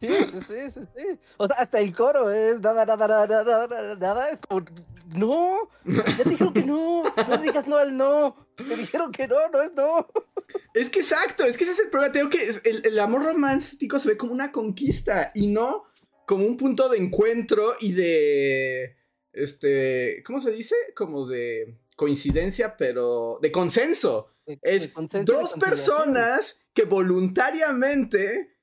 Sí, 0.00 0.08
sí, 0.08 0.40
sí, 0.46 0.70
sí, 0.70 0.80
sí. 0.96 1.18
O 1.36 1.46
sea, 1.46 1.56
hasta 1.56 1.78
el 1.78 1.94
coro 1.94 2.30
es 2.30 2.60
nada, 2.60 2.86
nada, 2.86 3.06
nada, 3.06 3.44
nada, 3.44 3.96
nada, 3.96 4.30
es 4.30 4.38
como, 4.38 4.64
no, 5.08 5.68
ya 5.84 6.24
te 6.24 6.30
dijeron 6.30 6.54
que 6.54 6.64
no, 6.64 7.02
no 7.28 7.36
digas 7.38 7.66
no 7.66 7.76
al 7.76 7.96
no, 7.96 8.34
te 8.56 8.76
dijeron 8.76 9.12
que 9.12 9.28
no, 9.28 9.36
no 9.52 9.60
es 9.60 9.74
no. 9.74 10.06
Es 10.72 10.88
que 10.88 11.00
exacto, 11.00 11.44
es 11.44 11.56
que 11.56 11.64
ese 11.64 11.72
es 11.74 11.80
el 11.80 11.90
problema. 11.90 12.12
Tengo 12.12 12.30
que 12.30 12.48
el, 12.64 12.82
el, 12.84 12.98
amor 12.98 13.24
romántico 13.24 13.98
se 13.98 14.08
ve 14.08 14.16
como 14.16 14.32
una 14.32 14.52
conquista 14.52 15.32
y 15.34 15.48
no 15.48 15.84
como 16.30 16.46
un 16.46 16.56
punto 16.56 16.88
de 16.88 16.98
encuentro 16.98 17.74
y 17.80 17.90
de. 17.90 18.96
Este. 19.32 20.22
¿Cómo 20.24 20.38
se 20.38 20.52
dice? 20.52 20.76
Como 20.94 21.26
de 21.26 21.80
coincidencia, 21.96 22.76
pero. 22.76 23.40
de 23.42 23.50
consenso. 23.50 24.32
es 24.46 24.94
dos 25.24 25.54
personas 25.54 26.62
que 26.72 26.84
voluntariamente 26.84 28.56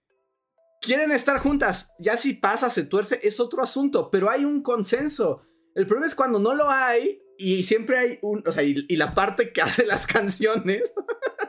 quieren 0.80 1.12
estar 1.12 1.40
juntas. 1.40 1.94
Ya 2.00 2.16
si 2.16 2.36
pasa, 2.36 2.70
se 2.70 2.86
tuerce, 2.86 3.20
es 3.22 3.42
otro 3.42 3.62
asunto, 3.62 4.10
pero 4.10 4.30
hay 4.30 4.46
un 4.46 4.64
consenso. 4.64 5.42
El 5.76 5.88
problema 5.88 6.08
es 6.08 6.16
cuando 6.16 6.40
no 6.40 6.56
lo 6.56 6.70
hay 6.70 7.22
y 7.38 7.64
siempre 7.64 7.98
hay 7.98 8.20
un, 8.22 8.48
o 8.48 8.52
sea, 8.54 8.64
y, 8.64 8.96
la 8.96 9.14
parte 9.14 9.52
que 9.52 9.62
hace 9.68 9.86
las 9.86 10.08
canciones 10.08 10.94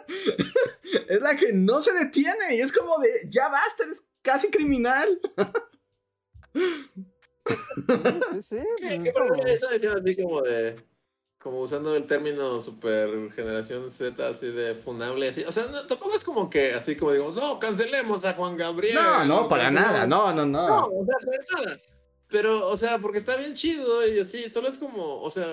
es 1.09 1.21
la 1.21 1.37
que 1.37 1.53
no 1.53 1.81
se 1.81 1.93
detiene 1.93 2.57
y 2.57 2.61
es 2.61 2.73
como 2.73 2.99
de, 2.99 3.09
ya 3.29 3.49
basta, 3.49 3.85
eres 3.85 4.09
casi 4.21 4.51
criminal. 4.51 5.21
sí, 8.41 8.59
¿Qué, 8.81 9.01
qué 9.03 9.13
problema 9.13 9.51
eso 9.51 9.67
así 9.69 10.17
como 10.17 10.43
de, 10.43 10.77
como 11.39 11.61
usando 11.61 11.95
el 11.95 12.07
término 12.07 12.59
super 12.61 13.31
generación 13.33 13.91
Z 13.91 14.29
así 14.29 14.47
de 14.49 14.75
funable, 14.75 15.29
así, 15.29 15.45
o 15.45 15.53
sea, 15.53 15.65
tampoco 15.87 16.17
es 16.17 16.25
como 16.25 16.51
que 16.51 16.73
así 16.73 16.97
como 16.97 17.13
digo, 17.13 17.33
no, 17.35 17.59
cancelemos 17.59 18.25
a 18.25 18.35
Juan 18.35 18.57
Gabriel. 18.57 18.95
No, 18.95 19.25
no, 19.25 19.49
para 19.49 19.71
nada, 19.71 20.07
no, 20.07 20.33
no, 20.33 20.45
no. 20.45 20.69
No, 20.69 20.87
o 20.87 21.05
sea, 21.05 21.15
para 21.25 21.65
nada. 21.65 21.81
Pero, 22.29 22.69
o 22.69 22.77
sea, 22.77 22.99
porque 22.99 23.19
está 23.19 23.37
bien 23.37 23.55
chido 23.55 24.07
y 24.07 24.21
así, 24.21 24.51
solo 24.51 24.69
es 24.69 24.77
como, 24.77 25.23
o 25.23 25.31
sea, 25.31 25.47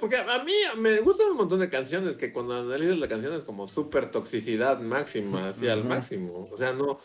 porque 0.00 0.16
a, 0.16 0.42
mí 0.42 0.52
me 0.78 0.98
gustan 1.00 1.30
un 1.30 1.36
montón 1.36 1.60
de 1.60 1.68
canciones 1.68 2.16
que 2.16 2.32
cuando 2.32 2.58
analizas 2.58 2.98
la 2.98 3.06
canción 3.06 3.34
es 3.34 3.44
como 3.44 3.68
súper 3.68 4.10
toxicidad 4.10 4.80
máxima, 4.80 5.48
así 5.48 5.68
al 5.68 5.84
máximo. 5.84 6.48
O 6.50 6.56
sea, 6.56 6.72
no, 6.72 6.98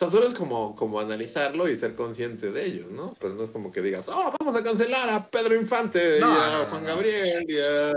sea, 0.00 0.08
solo 0.08 0.26
es 0.26 0.34
como, 0.34 0.74
como 0.74 0.98
analizarlo 0.98 1.68
y 1.68 1.76
ser 1.76 1.94
consciente 1.94 2.50
de 2.50 2.64
ello, 2.64 2.86
¿no? 2.90 3.14
Pero 3.20 3.34
no 3.34 3.44
es 3.44 3.50
como 3.50 3.70
que 3.70 3.82
digas, 3.82 4.08
oh, 4.08 4.32
vamos 4.40 4.58
a 4.58 4.64
cancelar 4.64 5.10
a 5.10 5.28
Pedro 5.28 5.54
Infante 5.54 6.18
y 6.18 6.22
a 6.22 6.66
Juan 6.70 6.84
Gabriel 6.84 7.44
y 7.46 7.58
a... 7.58 7.92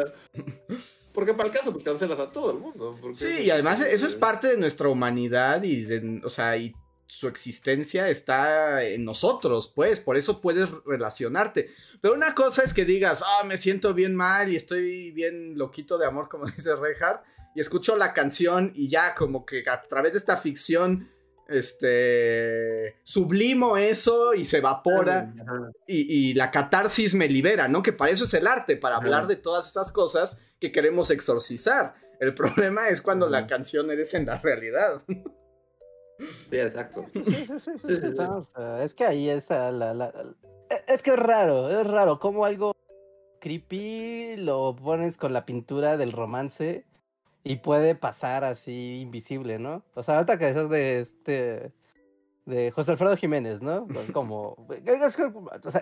Porque 1.14 1.34
para 1.34 1.48
el 1.48 1.56
caso, 1.56 1.72
pues 1.72 1.84
cancelas 1.84 2.20
a 2.20 2.30
todo 2.30 2.52
el 2.52 2.58
mundo. 2.58 3.00
Sí, 3.14 3.44
y 3.44 3.52
además 3.52 3.80
eso 3.80 4.06
es 4.06 4.16
parte 4.16 4.48
de 4.50 4.58
nuestra 4.58 4.90
humanidad 4.90 5.64
y 5.64 5.84
de, 5.84 6.22
o 6.26 6.30
sea, 6.30 6.58
y 6.58 6.74
su 7.08 7.30
existencia 7.30 8.10
está 8.10 8.84
en 8.84 9.06
nosotros, 9.06 9.72
pues, 9.74 10.02
por 10.02 10.18
eso 10.18 10.42
puedes 10.42 10.70
relacionarte. 10.86 11.70
Pero 12.02 12.16
una 12.16 12.36
cosa 12.36 12.64
es 12.64 12.74
que 12.74 12.84
digas, 12.84 13.24
ah, 13.26 13.44
me 13.46 13.58
siento 13.58 13.94
bien 13.94 14.14
mal 14.14 14.52
y 14.52 14.58
estoy 14.58 15.12
bien 15.12 15.58
loquito 15.58 15.98
de 15.98 16.08
amor, 16.08 16.28
como 16.28 16.46
dice 16.58 16.76
Reinhardt, 16.76 17.24
y 17.56 17.62
escucho 17.62 17.96
la 17.96 18.14
canción 18.14 18.74
y 18.76 18.90
ya 18.90 19.16
como 19.16 19.46
que 19.46 19.64
a 19.70 19.84
través 19.84 20.14
de 20.14 20.18
esta 20.18 20.36
ficción, 20.36 21.10
este, 21.48 22.96
sublimo 23.04 23.78
eso 23.78 24.34
y 24.34 24.46
se 24.46 24.58
evapora 24.58 25.34
y, 25.88 26.34
la 26.34 26.52
catarsis 26.52 27.16
me 27.16 27.28
libera, 27.28 27.68
¿no? 27.68 27.84
Que 27.84 27.94
para 27.94 28.12
eso 28.12 28.24
es 28.24 28.34
el 28.34 28.48
arte, 28.48 28.78
para 28.78 28.98
hablar 28.98 29.28
de 29.28 29.36
todas 29.36 29.68
esas 29.68 29.92
cosas 29.92 30.40
que 30.60 30.72
queremos 30.72 31.10
exorcizar. 31.12 31.96
El 32.20 32.34
problema 32.34 32.90
es 32.90 33.02
cuando 33.02 33.30
la 33.30 33.48
canción 33.48 33.92
eres 33.92 34.14
en 34.14 34.26
la 34.26 34.38
realidad. 34.38 35.04
Sí, 36.50 36.58
exacto. 36.58 37.06
es 38.82 38.94
que 38.94 39.06
ahí 39.06 39.30
es 39.30 39.50
la, 39.50 40.14
e, 40.70 40.94
Es 40.94 41.02
que 41.02 41.12
es 41.12 41.20
raro, 41.20 41.70
es 41.70 41.86
raro. 41.86 42.20
Como 42.20 42.46
algo 42.46 42.74
creepy 43.40 44.38
lo 44.38 44.76
pones 44.76 45.18
con 45.18 45.34
la 45.34 45.46
pintura 45.46 45.98
del 45.98 46.14
romance 46.14 46.86
y 47.44 47.58
puede 47.58 47.96
pasar 47.96 48.44
así 48.44 49.00
invisible, 49.02 49.60
¿no? 49.60 49.84
O 49.96 50.04
sea, 50.04 50.16
ahorita 50.16 50.38
que 50.38 50.50
es 50.50 50.70
de 50.70 51.00
este 51.00 51.74
de 52.46 52.72
José 52.72 52.92
Alfredo 52.92 53.16
Jiménez, 53.16 53.62
¿no? 53.62 53.88
Pues 53.88 54.12
como, 54.14 54.68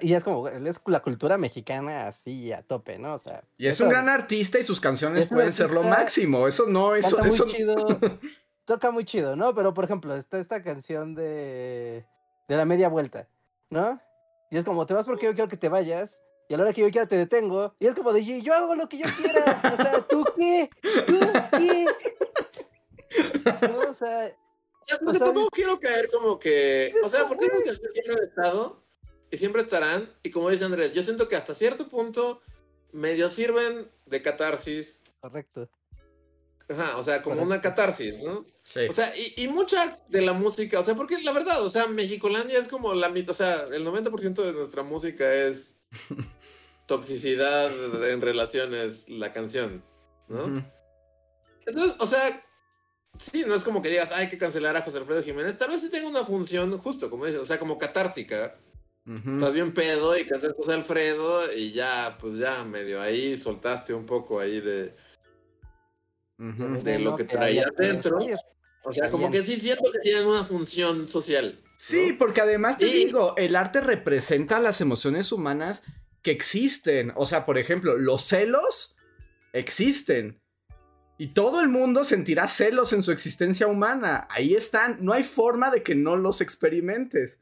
y 0.02 0.14
es 0.14 0.24
como, 0.24 0.48
es 0.48 0.80
la 0.86 1.02
cultura 1.02 1.38
mexicana 1.38 2.08
así 2.08 2.52
a 2.52 2.62
tope, 2.62 3.00
¿no? 3.00 3.16
O 3.16 3.18
sea. 3.18 3.44
Y 3.58 3.68
es 3.68 3.80
un 3.80 3.90
gran 3.90 4.10
artista 4.10 4.60
y 4.60 4.64
sus 4.64 4.80
canciones 4.80 5.28
pueden 5.28 5.54
ser 5.54 5.72
lo 5.72 5.84
máximo, 5.84 6.48
eso 6.48 6.68
no, 6.68 6.96
eso, 6.96 7.24
eso... 7.24 7.48
chido, 7.48 7.76
toca 8.66 8.92
muy 8.92 9.06
chido, 9.06 9.36
¿no? 9.36 9.54
Pero, 9.56 9.74
por 9.74 9.86
ejemplo, 9.86 10.16
está 10.16 10.40
esta 10.40 10.64
canción 10.64 11.16
de, 11.16 12.06
de 12.48 12.56
la 12.56 12.66
media 12.66 12.90
vuelta, 12.90 13.28
¿no? 13.70 14.00
Y 14.50 14.58
es 14.58 14.66
como, 14.66 14.86
te 14.86 14.94
vas 14.94 15.06
porque 15.06 15.26
yo 15.26 15.34
quiero 15.34 15.50
que 15.50 15.58
te 15.58 15.70
vayas, 15.70 16.22
y 16.52 16.54
a 16.54 16.58
la 16.58 16.64
hora 16.64 16.74
que 16.74 16.82
yo 16.82 16.92
quiera 16.92 17.08
te 17.08 17.16
detengo, 17.16 17.74
y 17.80 17.88
es 17.88 17.96
como 17.96 18.12
de, 18.12 18.42
yo 18.42 18.54
hago 18.54 18.76
lo 18.76 18.90
que 18.90 18.98
yo 18.98 19.06
quiera, 19.16 19.62
o 19.74 19.82
sea, 19.82 20.02
¿tú 20.06 20.26
qué? 20.36 20.70
¿Tú 21.08 21.18
qué? 21.58 21.86
O 23.88 23.94
sea... 23.94 24.38
porque 25.02 25.20
tampoco 25.20 25.50
quiero 25.52 25.80
caer 25.80 26.10
como 26.10 26.38
que, 26.38 26.94
o 27.06 27.08
sea, 27.08 27.26
porque 27.30 27.48
que 27.48 27.74
siempre 27.74 28.16
han 28.16 28.24
estado 28.28 28.84
y 29.30 29.38
siempre 29.38 29.62
estarán, 29.62 30.14
y 30.24 30.32
como 30.32 30.50
dice 30.50 30.66
Andrés, 30.66 30.94
yo 30.94 31.04
siento 31.04 31.30
que 31.30 31.38
hasta 31.38 31.56
cierto 31.56 31.88
punto 31.88 32.42
medio 32.92 33.30
sirven 33.30 33.90
de 34.08 34.22
catarsis. 34.22 35.04
Correcto. 35.22 35.70
Ajá, 36.68 36.98
o 36.98 37.04
sea, 37.06 37.22
como 37.22 37.44
una 37.44 37.62
catarsis, 37.62 38.20
¿no? 38.20 38.46
Sí. 38.64 38.82
O 38.90 38.92
sea, 38.92 39.10
y, 39.16 39.44
y, 39.44 39.48
mucha 39.48 39.98
de 40.10 40.22
la 40.22 40.34
música, 40.34 40.82
o 40.82 40.84
sea, 40.84 40.96
porque 40.96 41.18
la 41.22 41.32
verdad, 41.32 41.66
o 41.66 41.70
sea, 41.70 41.88
Mexicolandia 41.88 42.60
es 42.60 42.68
como 42.68 42.94
la 42.94 43.08
mitad, 43.08 43.32
o 43.32 43.34
sea, 43.34 43.68
el 43.72 43.86
90% 43.86 44.44
de 44.44 44.52
nuestra 44.52 44.84
música 44.84 45.34
es 45.34 45.81
toxicidad 46.88 47.72
en 48.10 48.22
relaciones, 48.22 49.10
la 49.10 49.34
canción, 49.34 49.84
¿no? 50.28 50.66
Entonces, 51.66 51.96
o 52.00 52.08
sea, 52.08 52.44
sí, 53.18 53.44
no 53.48 53.56
es 53.56 53.64
como 53.64 53.82
que 53.82 53.90
digas, 53.90 54.12
hay 54.12 54.30
que 54.30 54.38
cancelar 54.38 54.76
a 54.76 54.82
José 54.82 54.98
Alfredo 54.98 55.24
Jiménez, 55.24 55.58
tal 55.58 55.70
vez 55.70 55.82
sí 55.82 55.90
tenga 55.90 56.10
una 56.10 56.24
función, 56.24 56.78
justo, 56.78 57.10
como 57.10 57.26
dices, 57.26 57.42
o 57.42 57.46
sea, 57.46 57.60
como 57.60 57.78
catártica. 57.78 58.58
Estás 59.04 59.54
bien 59.54 59.74
pedo 59.74 60.16
y 60.16 60.26
cantas 60.26 60.54
José 60.54 60.74
Alfredo 60.74 61.52
y 61.54 61.72
ya, 61.72 62.18
pues 62.20 62.38
ya 62.38 62.64
medio 62.64 63.02
ahí 63.02 63.36
soltaste 63.36 63.96
un 63.96 64.06
poco 64.06 64.40
ahí 64.40 64.62
de 64.62 64.94
de 66.38 67.00
lo 67.00 67.16
que 67.16 67.24
traía 67.26 67.66
dentro. 67.78 68.20
O 68.84 68.92
sea, 68.92 69.10
como 69.10 69.30
que 69.30 69.44
sí 69.44 69.60
siento 69.60 69.90
que 69.92 70.00
tienen 70.00 70.28
una 70.28 70.44
función 70.44 71.08
social. 71.08 71.60
Sí, 71.82 72.14
porque 72.14 72.42
además 72.42 72.78
te 72.78 72.86
digo, 72.86 73.34
el 73.38 73.56
arte 73.56 73.82
representa 73.82 74.60
las 74.60 74.82
emociones 74.82 75.32
humanas 75.32 75.82
que 76.22 76.30
existen. 76.30 77.12
O 77.16 77.26
sea, 77.26 77.44
por 77.44 77.58
ejemplo, 77.58 77.98
los 77.98 78.24
celos 78.24 78.96
existen. 79.52 80.40
Y 81.18 81.30
todo 81.30 81.60
el 81.60 81.70
mundo 81.70 82.04
sentirá 82.04 82.48
celos 82.50 82.94
en 82.94 83.02
su 83.02 83.12
existencia 83.12 83.66
humana. 83.66 84.28
Ahí 84.30 84.54
están. 84.54 85.00
No 85.04 85.12
hay 85.12 85.24
forma 85.24 85.72
de 85.72 85.82
que 85.82 85.96
no 85.96 86.18
los 86.18 86.40
experimentes. 86.40 87.42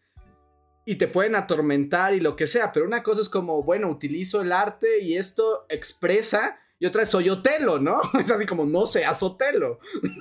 Y 0.86 0.96
te 0.96 1.10
pueden 1.10 1.36
atormentar 1.36 2.14
y 2.14 2.22
lo 2.22 2.38
que 2.38 2.48
sea. 2.48 2.72
Pero 2.72 2.86
una 2.86 3.04
cosa 3.04 3.20
es 3.20 3.28
como, 3.28 3.62
bueno, 3.62 3.90
utilizo 3.90 4.40
el 4.40 4.54
arte 4.54 5.02
y 5.02 5.18
esto 5.18 5.66
expresa 5.68 6.58
y 6.80 6.86
otra 6.86 7.04
es 7.04 7.10
soy 7.10 7.30
Otelo, 7.30 7.80
¿no? 7.80 8.00
Es 8.24 8.32
así 8.32 8.46
como 8.46 8.66
no 8.66 8.88
seas 8.88 9.22
Otelo. 9.22 9.80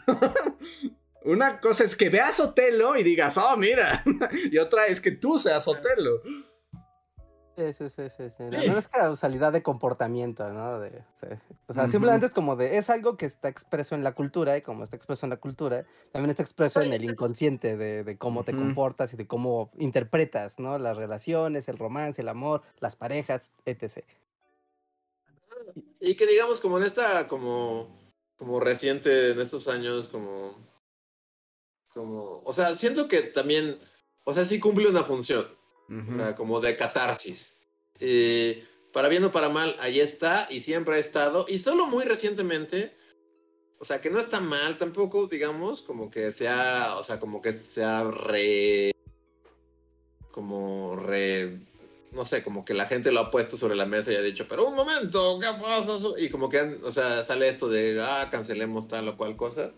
Una 1.29 1.61
cosa 1.61 1.85
es 1.85 1.95
que 1.95 2.09
veas 2.09 2.41
Otelo 2.41 2.97
y 2.97 3.03
digas, 3.03 3.37
oh, 3.37 3.55
mira. 3.59 4.03
y 4.51 4.57
otra 4.57 4.87
es 4.87 4.99
que 4.99 5.11
tú 5.11 5.39
seas 5.39 5.69
Otelo. 5.69 6.23
Sí, 7.55 7.65
sí, 7.77 7.91
sí, 7.91 8.03
sí. 8.17 8.31
sí. 8.35 8.69
No, 8.69 8.79
es 8.79 8.89
causalidad 8.89 9.53
de 9.53 9.63
comportamiento, 9.63 10.49
¿no? 10.51 10.81
De, 10.81 11.05
O 11.67 11.75
sea, 11.75 11.87
simplemente 11.87 12.27
es 12.27 12.33
como 12.33 12.57
de, 12.57 12.79
es 12.79 12.89
algo 12.89 13.19
que 13.19 13.27
está 13.27 13.51
expreso 13.51 13.95
en 13.95 14.05
la 14.05 14.13
cultura 14.13 14.57
y 14.57 14.63
como 14.63 14.85
está 14.85 14.97
expreso 14.97 15.27
en 15.27 15.31
la 15.31 15.37
cultura, 15.37 15.85
también 16.13 16.31
está 16.31 16.43
expreso 16.43 16.81
en 16.81 16.95
el 16.95 17.05
inconsciente 17.05 17.77
de, 17.77 18.05
de 18.05 18.17
cómo 18.17 18.43
te 18.45 18.55
comportas 18.55 19.13
y 19.13 19.19
de 19.19 19.27
cómo 19.27 19.71
interpretas, 19.77 20.59
¿no? 20.59 20.79
Las 20.79 20.97
relaciones, 20.97 21.69
el 21.69 21.77
romance, 21.77 22.23
el 22.23 22.29
amor, 22.29 22.63
las 22.81 22.97
parejas, 22.97 23.53
etc. 23.67 24.03
Y 26.01 26.15
que 26.15 26.27
digamos, 26.27 26.61
como 26.61 26.79
en 26.79 26.85
esta, 26.85 27.29
como, 27.29 28.01
como 28.39 28.61
reciente, 28.61 29.33
en 29.33 29.41
estos 29.41 29.69
años, 29.69 30.09
como, 30.09 30.57
como, 31.93 32.43
o 32.45 32.53
sea, 32.53 32.75
siento 32.75 33.09
que 33.09 33.23
también, 33.23 33.79
o 34.25 34.35
sea, 34.35 34.45
sí 34.45 34.59
cumple 34.61 34.89
una 34.89 35.05
función, 35.05 35.47
o 35.89 36.17
sea, 36.17 36.35
como 36.37 36.61
de 36.61 36.77
catarsis. 36.77 37.57
y 38.01 38.63
para 38.93 39.09
bien 39.09 39.25
o 39.25 39.33
para 39.33 39.49
mal, 39.49 39.77
ahí 39.81 40.01
está 40.01 40.47
y 40.51 40.61
siempre 40.61 40.97
ha 40.97 40.99
estado, 40.99 41.47
y 41.49 41.59
solo 41.59 41.87
muy 41.87 42.05
recientemente, 42.05 42.95
o 43.79 43.85
sea, 43.85 44.01
que 44.01 44.11
no 44.11 44.19
está 44.19 44.41
mal 44.41 44.77
tampoco, 44.79 45.27
digamos, 45.27 45.83
como 45.83 46.11
que 46.11 46.33
sea, 46.33 46.97
o 46.99 47.05
sea, 47.05 47.21
como 47.21 47.41
que 47.43 47.53
sea 47.53 48.05
re, 48.05 48.93
como 50.31 50.97
re 50.97 51.69
no 52.13 52.25
sé, 52.25 52.43
como 52.43 52.65
que 52.65 52.75
la 52.75 52.87
gente 52.87 53.13
lo 53.13 53.21
ha 53.21 53.31
puesto 53.31 53.57
sobre 53.57 53.77
la 53.77 53.87
mesa 53.87 54.13
y 54.13 54.17
ha 54.17 54.23
dicho, 54.23 54.47
pero 54.49 54.67
un 54.67 54.75
momento, 54.75 55.39
¿qué 55.41 55.47
pasa? 55.61 55.99
Y 56.19 56.29
como 56.31 56.49
que, 56.49 56.61
o 56.83 56.93
sea, 56.93 57.23
sale 57.23 57.49
esto 57.49 57.69
de, 57.69 58.01
ah, 58.01 58.29
cancelemos 58.31 58.89
tal 58.89 59.09
o 59.09 59.17
cual 59.17 59.37
cosa. 59.37 59.73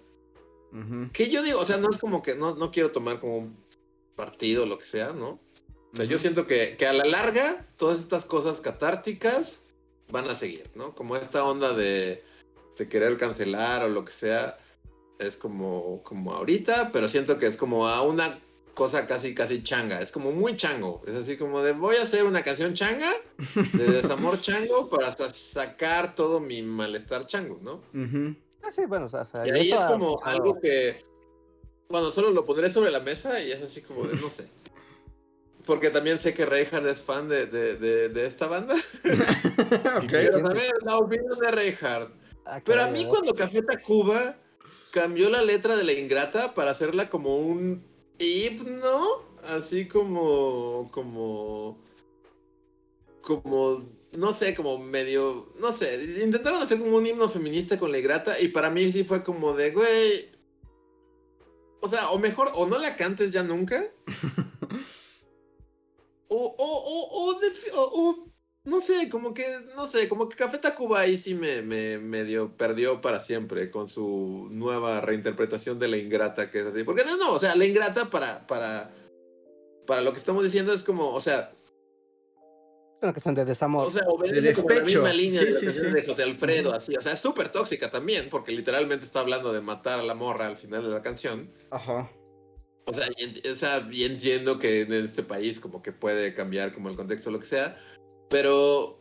Que 1.12 1.28
yo 1.28 1.42
digo, 1.42 1.58
o 1.58 1.66
sea, 1.66 1.78
no 1.78 1.88
es 1.90 1.98
como 1.98 2.22
que, 2.22 2.34
no, 2.34 2.54
no 2.54 2.70
quiero 2.70 2.92
tomar 2.92 3.18
como 3.18 3.38
un 3.38 3.56
partido 4.14 4.62
o 4.62 4.66
lo 4.66 4.78
que 4.78 4.84
sea, 4.84 5.12
¿no? 5.12 5.40
O 5.92 5.96
sea, 5.96 6.04
yo 6.04 6.18
siento 6.18 6.46
que, 6.46 6.76
que, 6.76 6.86
a 6.86 6.92
la 6.92 7.04
larga 7.04 7.66
todas 7.76 7.98
estas 7.98 8.24
cosas 8.24 8.60
catárticas 8.60 9.64
van 10.10 10.28
a 10.28 10.34
seguir, 10.34 10.70
¿no? 10.76 10.94
Como 10.94 11.16
esta 11.16 11.44
onda 11.44 11.72
de, 11.72 12.22
de 12.78 12.88
querer 12.88 13.16
cancelar 13.16 13.82
o 13.84 13.88
lo 13.88 14.04
que 14.04 14.12
sea. 14.12 14.56
es 15.18 15.36
como, 15.36 16.02
como 16.02 16.32
ahorita, 16.32 16.92
pero 16.92 17.08
siento 17.08 17.38
que 17.38 17.46
es 17.46 17.56
como 17.56 17.88
a 17.88 18.02
una 18.02 18.40
cosa 18.74 19.06
casi, 19.06 19.34
casi 19.34 19.62
changa. 19.62 20.00
Es 20.00 20.12
como 20.12 20.32
muy 20.32 20.56
chango. 20.56 21.02
Es 21.06 21.14
así 21.14 21.36
como 21.36 21.62
de 21.62 21.72
voy 21.72 21.96
a 21.96 22.02
hacer 22.02 22.24
una 22.24 22.42
canción 22.42 22.72
changa, 22.72 23.10
de 23.74 23.84
desamor 23.92 24.40
chango, 24.40 24.88
para 24.88 25.10
sacar 25.10 26.14
todo 26.14 26.40
mi 26.40 26.62
malestar 26.62 27.26
chango, 27.26 27.58
¿no? 27.62 27.82
Ah, 28.62 28.70
sí, 28.72 28.84
bueno, 28.86 29.06
o 29.06 29.10
sea, 29.10 29.26
y 29.46 29.50
ahí 29.50 29.72
es 29.72 29.84
como 29.84 30.20
algo 30.24 30.60
que, 30.60 31.04
bueno, 31.88 32.10
solo 32.12 32.30
lo 32.30 32.44
pondré 32.44 32.70
sobre 32.70 32.90
la 32.90 33.00
mesa 33.00 33.40
y 33.40 33.52
es 33.52 33.62
así 33.62 33.82
como 33.82 34.04
de, 34.04 34.16
no 34.16 34.30
sé. 34.30 34.48
Porque 35.66 35.90
también 35.90 36.18
sé 36.18 36.34
que 36.34 36.46
Reinhardt 36.46 36.86
es 36.86 37.02
fan 37.02 37.28
de, 37.28 37.46
de, 37.46 38.08
de, 38.08 38.26
esta 38.26 38.46
banda. 38.46 38.74
okay. 40.04 40.28
la 40.84 40.96
opinión 40.96 41.38
de 41.38 41.50
Reinhardt. 41.50 42.12
Ah, 42.46 42.60
Pero 42.64 42.82
a 42.82 42.88
mí 42.88 43.06
cuando 43.06 43.34
Café 43.34 43.62
Tacuba 43.62 44.36
cambió 44.90 45.30
la 45.30 45.42
letra 45.42 45.76
de 45.76 45.84
la 45.84 45.92
ingrata 45.92 46.54
para 46.54 46.70
hacerla 46.70 47.08
como 47.08 47.36
un 47.36 47.84
himno, 48.18 49.24
así 49.44 49.86
como, 49.86 50.90
como, 50.92 51.78
como, 53.22 53.84
no 54.12 54.32
sé, 54.32 54.54
como 54.54 54.78
medio, 54.78 55.52
no 55.60 55.72
sé, 55.72 56.22
intentaron 56.22 56.62
hacer 56.62 56.78
como 56.78 56.96
un 56.96 57.06
himno 57.06 57.28
feminista 57.28 57.78
con 57.78 57.92
la 57.92 57.98
ingrata 57.98 58.40
y 58.40 58.48
para 58.48 58.70
mí 58.70 58.90
sí 58.90 59.04
fue 59.04 59.22
como 59.22 59.54
de, 59.54 59.70
güey, 59.70 60.30
o 61.80 61.88
sea, 61.88 62.10
o 62.10 62.18
mejor, 62.18 62.50
o 62.54 62.66
no 62.66 62.78
la 62.78 62.96
cantes 62.96 63.32
ya 63.32 63.42
nunca. 63.42 63.86
o, 66.28 66.56
o, 66.58 66.58
o, 66.58 68.30
no 68.64 68.80
sé, 68.80 69.08
como 69.08 69.32
que, 69.32 69.46
no 69.74 69.86
sé, 69.86 70.08
como 70.08 70.28
que 70.28 70.36
Café 70.36 70.58
Tacuba 70.58 71.00
ahí 71.00 71.16
sí 71.16 71.34
me, 71.34 71.62
me 71.62 71.98
medio 71.98 72.56
perdió 72.56 73.00
para 73.00 73.18
siempre 73.18 73.70
con 73.70 73.88
su 73.88 74.48
nueva 74.50 75.00
reinterpretación 75.00 75.78
de 75.78 75.88
la 75.88 75.96
ingrata, 75.96 76.50
que 76.50 76.58
es 76.58 76.66
así. 76.66 76.84
Porque 76.84 77.04
no, 77.04 77.16
no, 77.16 77.32
o 77.32 77.40
sea, 77.40 77.56
la 77.56 77.64
ingrata 77.64 78.10
para, 78.10 78.46
para, 78.46 78.92
para 79.86 80.02
lo 80.02 80.12
que 80.12 80.18
estamos 80.18 80.44
diciendo 80.44 80.72
es 80.72 80.84
como, 80.84 81.10
o 81.10 81.20
sea... 81.20 81.52
Una 83.02 83.12
canción 83.12 83.34
de 83.34 83.44
desamor. 83.44 83.86
O 83.86 83.90
sea, 83.90 84.02
obedece 84.08 84.54
como 84.54 84.70
la 84.70 84.82
misma 84.82 85.12
línea 85.12 85.42
de, 85.42 85.52
de 85.52 86.06
José 86.06 86.22
Alfredo, 86.22 86.72
así. 86.74 86.94
O 86.96 87.00
sea, 87.00 87.12
es 87.12 87.20
súper 87.20 87.48
tóxica 87.48 87.90
también, 87.90 88.28
porque 88.28 88.52
literalmente 88.52 89.06
está 89.06 89.20
hablando 89.20 89.52
de 89.52 89.60
matar 89.62 90.00
a 90.00 90.02
la 90.02 90.14
morra 90.14 90.46
al 90.46 90.56
final 90.56 90.82
de 90.82 90.90
la 90.90 91.00
canción. 91.00 91.50
Ajá. 91.70 92.10
O 92.86 92.92
sea, 92.92 93.06
y, 93.16 93.48
o 93.48 93.54
sea, 93.54 93.88
y 93.90 94.04
entiendo 94.04 94.58
que 94.58 94.82
en 94.82 94.92
este 94.92 95.22
país 95.22 95.60
como 95.60 95.82
que 95.82 95.92
puede 95.92 96.34
cambiar 96.34 96.72
como 96.72 96.88
el 96.88 96.96
contexto 96.96 97.30
o 97.30 97.32
lo 97.32 97.38
que 97.38 97.46
sea, 97.46 97.78
pero 98.28 99.00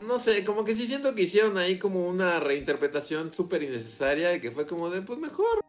no 0.00 0.18
sé, 0.18 0.44
como 0.44 0.64
que 0.64 0.74
sí 0.74 0.86
siento 0.86 1.14
que 1.14 1.22
hicieron 1.22 1.58
ahí 1.58 1.78
como 1.78 2.08
una 2.08 2.40
reinterpretación 2.40 3.32
súper 3.32 3.62
innecesaria 3.62 4.34
y 4.34 4.40
que 4.40 4.50
fue 4.50 4.66
como 4.66 4.90
de, 4.90 5.02
pues 5.02 5.18
mejor 5.18 5.60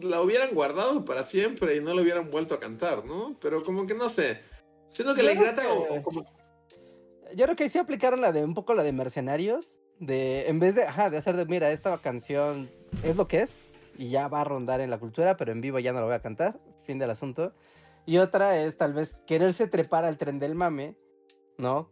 la 0.00 0.22
hubieran 0.22 0.54
guardado 0.54 1.04
para 1.04 1.22
siempre 1.22 1.76
y 1.76 1.80
no 1.80 1.94
la 1.94 2.02
hubieran 2.02 2.30
vuelto 2.30 2.54
a 2.54 2.60
cantar, 2.60 3.04
¿no? 3.04 3.36
Pero 3.40 3.64
como 3.64 3.86
que 3.86 3.94
no 3.94 4.08
sé. 4.08 4.40
Siento 4.92 5.14
que 5.14 5.22
la 5.22 5.32
ingrata 5.32 5.62
o, 5.72 6.02
como... 6.02 6.24
Yo 7.34 7.44
creo 7.44 7.56
que 7.56 7.68
sí 7.68 7.78
aplicaron 7.78 8.20
la 8.20 8.32
de 8.32 8.44
un 8.44 8.54
poco 8.54 8.74
la 8.74 8.82
de 8.82 8.92
mercenarios, 8.92 9.80
de 9.98 10.48
en 10.48 10.60
vez 10.60 10.74
de, 10.74 10.84
ajá, 10.84 11.10
de 11.10 11.18
hacer 11.18 11.36
de, 11.36 11.44
mira, 11.44 11.70
esta 11.70 11.96
canción 11.98 12.70
es 13.02 13.16
lo 13.16 13.28
que 13.28 13.42
es 13.42 13.60
y 13.98 14.10
ya 14.10 14.28
va 14.28 14.40
a 14.40 14.44
rondar 14.44 14.80
en 14.80 14.90
la 14.90 14.98
cultura, 14.98 15.36
pero 15.36 15.52
en 15.52 15.60
vivo 15.60 15.78
ya 15.78 15.92
no 15.92 16.00
lo 16.00 16.06
voy 16.06 16.14
a 16.14 16.22
cantar, 16.22 16.58
fin 16.84 16.98
del 16.98 17.10
asunto. 17.10 17.52
Y 18.06 18.18
otra 18.18 18.58
es 18.58 18.78
tal 18.78 18.94
vez 18.94 19.22
quererse 19.26 19.66
trepar 19.66 20.04
al 20.04 20.16
tren 20.16 20.38
del 20.38 20.54
mame 20.54 20.96
¿no? 21.58 21.88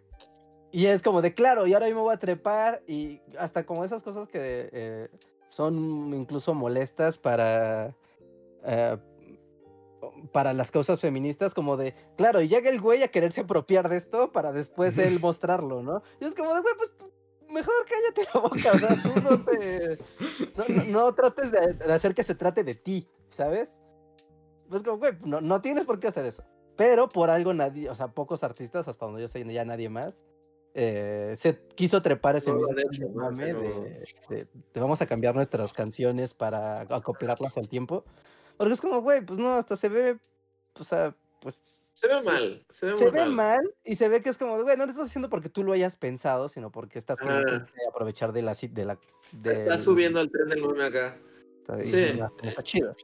Y 0.72 0.86
es 0.86 1.02
como 1.02 1.20
de, 1.22 1.34
claro, 1.34 1.66
y 1.66 1.74
ahora 1.74 1.86
mismo 1.86 2.02
voy 2.02 2.14
a 2.14 2.18
trepar 2.18 2.82
y 2.86 3.20
hasta 3.38 3.64
como 3.66 3.84
esas 3.84 4.02
cosas 4.02 4.28
que 4.28 4.68
eh, 4.72 5.08
son 5.48 6.14
incluso 6.14 6.54
molestas 6.54 7.18
para... 7.18 7.94
Eh, 8.64 8.96
para 10.32 10.52
las 10.52 10.70
causas 10.70 11.00
feministas, 11.00 11.54
como 11.54 11.76
de, 11.76 11.94
claro, 12.16 12.40
y 12.40 12.48
llega 12.48 12.70
el 12.70 12.80
güey 12.80 13.02
a 13.02 13.08
quererse 13.08 13.42
apropiar 13.42 13.88
de 13.88 13.96
esto 13.96 14.32
para 14.32 14.52
después 14.52 14.98
él 14.98 15.20
mostrarlo, 15.20 15.82
¿no? 15.82 16.02
Y 16.20 16.24
es 16.24 16.34
como 16.34 16.54
de, 16.54 16.60
güey, 16.60 16.74
pues 16.76 16.92
mejor 17.50 17.74
cállate 17.88 18.28
la 18.34 18.40
boca, 18.40 18.72
o 18.72 18.78
sea, 18.78 19.02
tú 19.02 19.20
no 19.20 19.44
te. 19.44 19.98
No, 20.86 21.14
trates 21.14 21.52
de, 21.52 21.92
hacer 21.92 22.14
que 22.14 22.22
se 22.22 22.34
trate 22.34 22.64
de 22.64 22.74
ti, 22.74 23.08
¿sabes? 23.30 23.80
Pues 24.68 24.82
como, 24.82 24.98
güey, 24.98 25.12
no, 25.24 25.40
no 25.40 25.60
tienes 25.60 25.84
por 25.84 25.98
qué 25.98 26.08
hacer 26.08 26.24
eso. 26.26 26.42
Pero 26.76 27.08
por 27.08 27.30
algo 27.30 27.54
nadie, 27.54 27.88
o 27.88 27.94
sea, 27.94 28.08
pocos 28.08 28.42
artistas, 28.42 28.86
hasta 28.88 29.06
donde 29.06 29.22
yo 29.22 29.28
sé, 29.28 29.42
ya 29.50 29.64
nadie 29.64 29.88
más, 29.88 30.22
eh, 30.74 31.32
se 31.36 31.58
quiso 31.74 32.02
trepar 32.02 32.36
ese 32.36 32.52
mismo 32.52 32.66
de, 33.30 34.04
de, 34.28 34.46
vamos 34.74 35.00
a 35.00 35.06
cambiar 35.06 35.34
nuestras 35.34 35.72
canciones 35.72 36.34
para 36.34 36.82
acoplarlas 36.82 37.56
al 37.56 37.68
tiempo. 37.68 38.04
Porque 38.56 38.74
es 38.74 38.80
como, 38.80 39.00
güey, 39.00 39.24
pues 39.24 39.38
no, 39.38 39.54
hasta 39.54 39.76
se 39.76 39.88
ve, 39.88 40.18
o 40.78 40.84
sea, 40.84 41.14
pues... 41.40 41.60
Se 41.92 42.08
ve 42.08 42.22
mal, 42.22 42.66
se 42.68 42.86
ve, 42.86 42.98
se 42.98 43.10
ve 43.10 43.26
mal. 43.26 43.74
y 43.84 43.96
se 43.96 44.08
ve 44.08 44.20
que 44.20 44.28
es 44.28 44.36
como, 44.36 44.62
güey, 44.62 44.76
no 44.76 44.84
lo 44.84 44.90
estás 44.90 45.06
haciendo 45.06 45.30
porque 45.30 45.48
tú 45.48 45.62
lo 45.62 45.72
hayas 45.72 45.96
pensado, 45.96 46.48
sino 46.48 46.70
porque 46.70 46.98
estás 46.98 47.18
queriendo 47.18 47.66
aprovechar 47.88 48.32
de 48.32 48.42
la... 48.42 48.54
De 48.54 48.84
la 48.84 48.98
de, 49.32 49.52
está 49.52 49.78
subiendo 49.78 50.20
el 50.20 50.30
tren 50.30 50.48
del 50.48 50.62
meme 50.62 50.84
acá. 50.84 51.18
sí. 51.82 52.18
está 52.42 52.62
chido. 52.62 52.94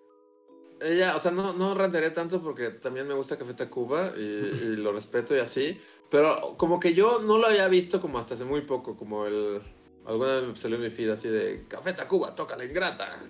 Ella, 0.81 1.15
o 1.17 1.21
sea, 1.21 1.31
no, 1.31 1.53
no 1.53 1.75
randeré 1.75 2.11
tanto 2.11 2.43
porque 2.43 2.71
también 2.71 3.07
me 3.07 3.15
gusta 3.15 3.37
Café 3.37 3.55
Tacuba 3.55 4.13
y, 4.17 4.77
lo 4.77 4.93
respeto 4.93 5.37
y 5.37 5.39
así. 5.39 5.81
Pero 6.11 6.57
como 6.59 6.81
que 6.81 6.93
yo 6.93 7.21
no 7.21 7.39
lo 7.39 7.47
había 7.47 7.69
visto 7.69 8.01
como 8.01 8.19
hasta 8.19 8.35
hace 8.35 8.45
muy 8.45 8.63
poco, 8.63 8.97
como 8.97 9.27
el... 9.27 9.63
Alguna 10.05 10.41
vez 10.41 10.49
me 10.49 10.57
salió 10.57 10.77
en 10.77 10.83
mi 10.83 10.91
feed 10.91 11.11
así 11.11 11.29
de 11.29 11.65
Café 11.69 11.93
Tacuba, 11.93 12.35
toca 12.35 12.57
la 12.57 12.65
ingrata. 12.65 13.21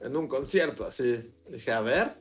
En 0.00 0.16
un 0.16 0.28
concierto, 0.28 0.86
así. 0.86 1.30
Dije, 1.48 1.72
a 1.72 1.80
ver. 1.80 2.18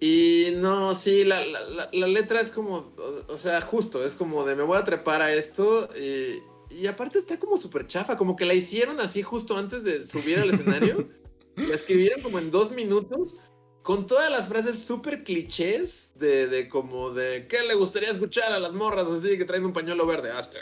Y 0.00 0.52
no, 0.56 0.94
sí, 0.94 1.24
la, 1.24 1.44
la, 1.44 1.88
la, 1.92 2.06
letra 2.06 2.40
es 2.40 2.52
como, 2.52 2.94
o, 3.28 3.36
sea, 3.36 3.60
justo, 3.60 4.04
es 4.04 4.14
como 4.14 4.44
de 4.44 4.54
me 4.54 4.62
voy 4.62 4.78
a 4.78 4.84
trepar 4.84 5.22
a 5.22 5.32
esto 5.32 5.88
y, 5.96 6.40
y 6.70 6.86
aparte 6.86 7.18
está 7.18 7.36
como 7.40 7.56
súper 7.56 7.88
chafa, 7.88 8.16
como 8.16 8.36
que 8.36 8.44
la 8.44 8.54
hicieron 8.54 9.00
así 9.00 9.22
justo 9.22 9.56
antes 9.56 9.82
de 9.82 10.06
subir 10.06 10.38
al 10.38 10.50
escenario. 10.50 11.08
la 11.56 11.74
escribieron 11.74 12.22
como 12.22 12.38
en 12.38 12.50
dos 12.50 12.70
minutos 12.70 13.38
con 13.82 14.06
todas 14.06 14.30
las 14.30 14.48
frases 14.48 14.78
súper 14.80 15.24
clichés 15.24 16.12
de, 16.16 16.46
de, 16.46 16.68
como 16.68 17.10
de 17.10 17.48
¿qué 17.48 17.62
le 17.66 17.74
gustaría 17.74 18.10
escuchar 18.10 18.52
a 18.52 18.60
las 18.60 18.72
morras 18.72 19.06
así 19.06 19.36
que 19.36 19.44
traen 19.44 19.64
un 19.64 19.72
pañuelo 19.72 20.06
verde? 20.06 20.30
Hasta. 20.30 20.58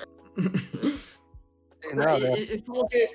es 2.39 2.63
como 2.63 2.89
que 2.89 3.11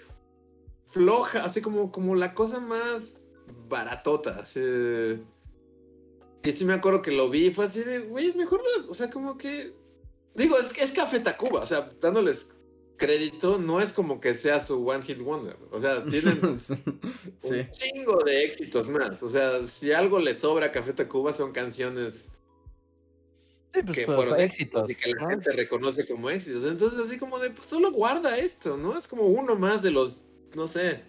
floja, 0.91 1.41
así 1.41 1.61
como, 1.61 1.91
como 1.91 2.15
la 2.15 2.33
cosa 2.33 2.59
más 2.59 3.25
baratota. 3.67 4.37
Así 4.39 4.59
Y 6.43 6.51
sí 6.51 6.65
me 6.65 6.73
acuerdo 6.73 7.01
que 7.01 7.11
lo 7.11 7.29
vi 7.29 7.47
y 7.47 7.51
fue 7.51 7.65
así 7.65 7.81
de, 7.81 7.99
güey, 7.99 8.27
es 8.27 8.35
mejor, 8.35 8.61
o 8.89 8.93
sea, 8.93 9.09
como 9.09 9.37
que... 9.37 9.73
Digo, 10.35 10.57
es, 10.57 10.71
es 10.77 10.91
Café 10.93 11.19
Tacuba, 11.19 11.61
o 11.61 11.65
sea, 11.65 11.89
dándoles 11.99 12.51
crédito, 13.01 13.57
no 13.57 13.81
es 13.81 13.91
como 13.91 14.21
que 14.21 14.35
sea 14.35 14.61
su 14.61 14.87
One 14.87 15.03
Hit 15.03 15.19
Wonder. 15.19 15.57
O 15.71 15.81
sea, 15.81 16.05
tienen 16.05 16.39
un 17.41 17.71
chingo 17.71 18.17
de 18.23 18.43
éxitos 18.43 18.87
más. 18.87 19.23
O 19.23 19.29
sea, 19.29 19.67
si 19.67 19.91
algo 19.91 20.19
le 20.19 20.35
sobra 20.35 20.67
a 20.67 20.71
Café 20.71 20.93
Tacuba 20.93 21.33
son 21.33 21.51
canciones 21.51 22.29
pues, 23.73 23.85
que 23.91 24.05
fueron 24.05 24.39
éxitos 24.39 24.89
y 24.89 24.95
que 24.95 25.13
la 25.13 25.29
gente 25.29 25.51
reconoce 25.51 26.05
como 26.05 26.29
éxitos. 26.29 26.63
Entonces, 26.69 26.99
así 26.99 27.17
como 27.17 27.39
de, 27.39 27.49
pues 27.49 27.67
solo 27.67 27.91
guarda 27.91 28.37
esto, 28.37 28.77
¿no? 28.77 28.97
Es 28.97 29.07
como 29.07 29.23
uno 29.23 29.55
más 29.55 29.81
de 29.81 29.91
los, 29.91 30.21
no 30.55 30.67
sé, 30.67 31.03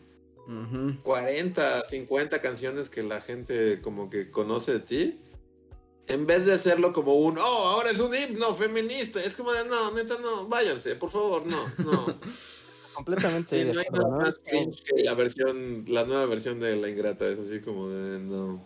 40, 1.02 1.84
50 1.84 2.40
canciones 2.40 2.88
que 2.88 3.02
la 3.02 3.20
gente 3.20 3.80
como 3.80 4.10
que 4.10 4.30
conoce 4.30 4.72
de 4.72 4.80
ti 4.80 5.20
en 6.08 6.26
vez 6.26 6.46
de 6.46 6.54
hacerlo 6.54 6.92
como 6.92 7.14
un, 7.14 7.38
oh, 7.38 7.42
ahora 7.42 7.90
es 7.90 7.98
un 7.98 8.12
himno 8.14 8.54
feminista, 8.54 9.20
es 9.20 9.36
como 9.36 9.52
de, 9.52 9.64
no, 9.64 9.92
neta, 9.92 10.16
no, 10.20 10.48
váyanse, 10.48 10.96
por 10.96 11.10
favor, 11.10 11.46
no, 11.46 11.64
no. 11.78 12.18
Completamente. 12.94 13.64
no 13.64 13.80
hay 13.80 13.86
nada 13.90 14.16
más 14.18 14.40
cringe 14.44 14.82
que 14.82 15.02
la 15.02 15.14
versión, 15.14 15.84
la 15.88 16.04
nueva 16.04 16.26
versión 16.26 16.60
de 16.60 16.76
La 16.76 16.90
Ingrata, 16.90 17.26
es 17.26 17.38
así 17.38 17.60
como 17.60 17.88
de, 17.88 18.18
no. 18.20 18.62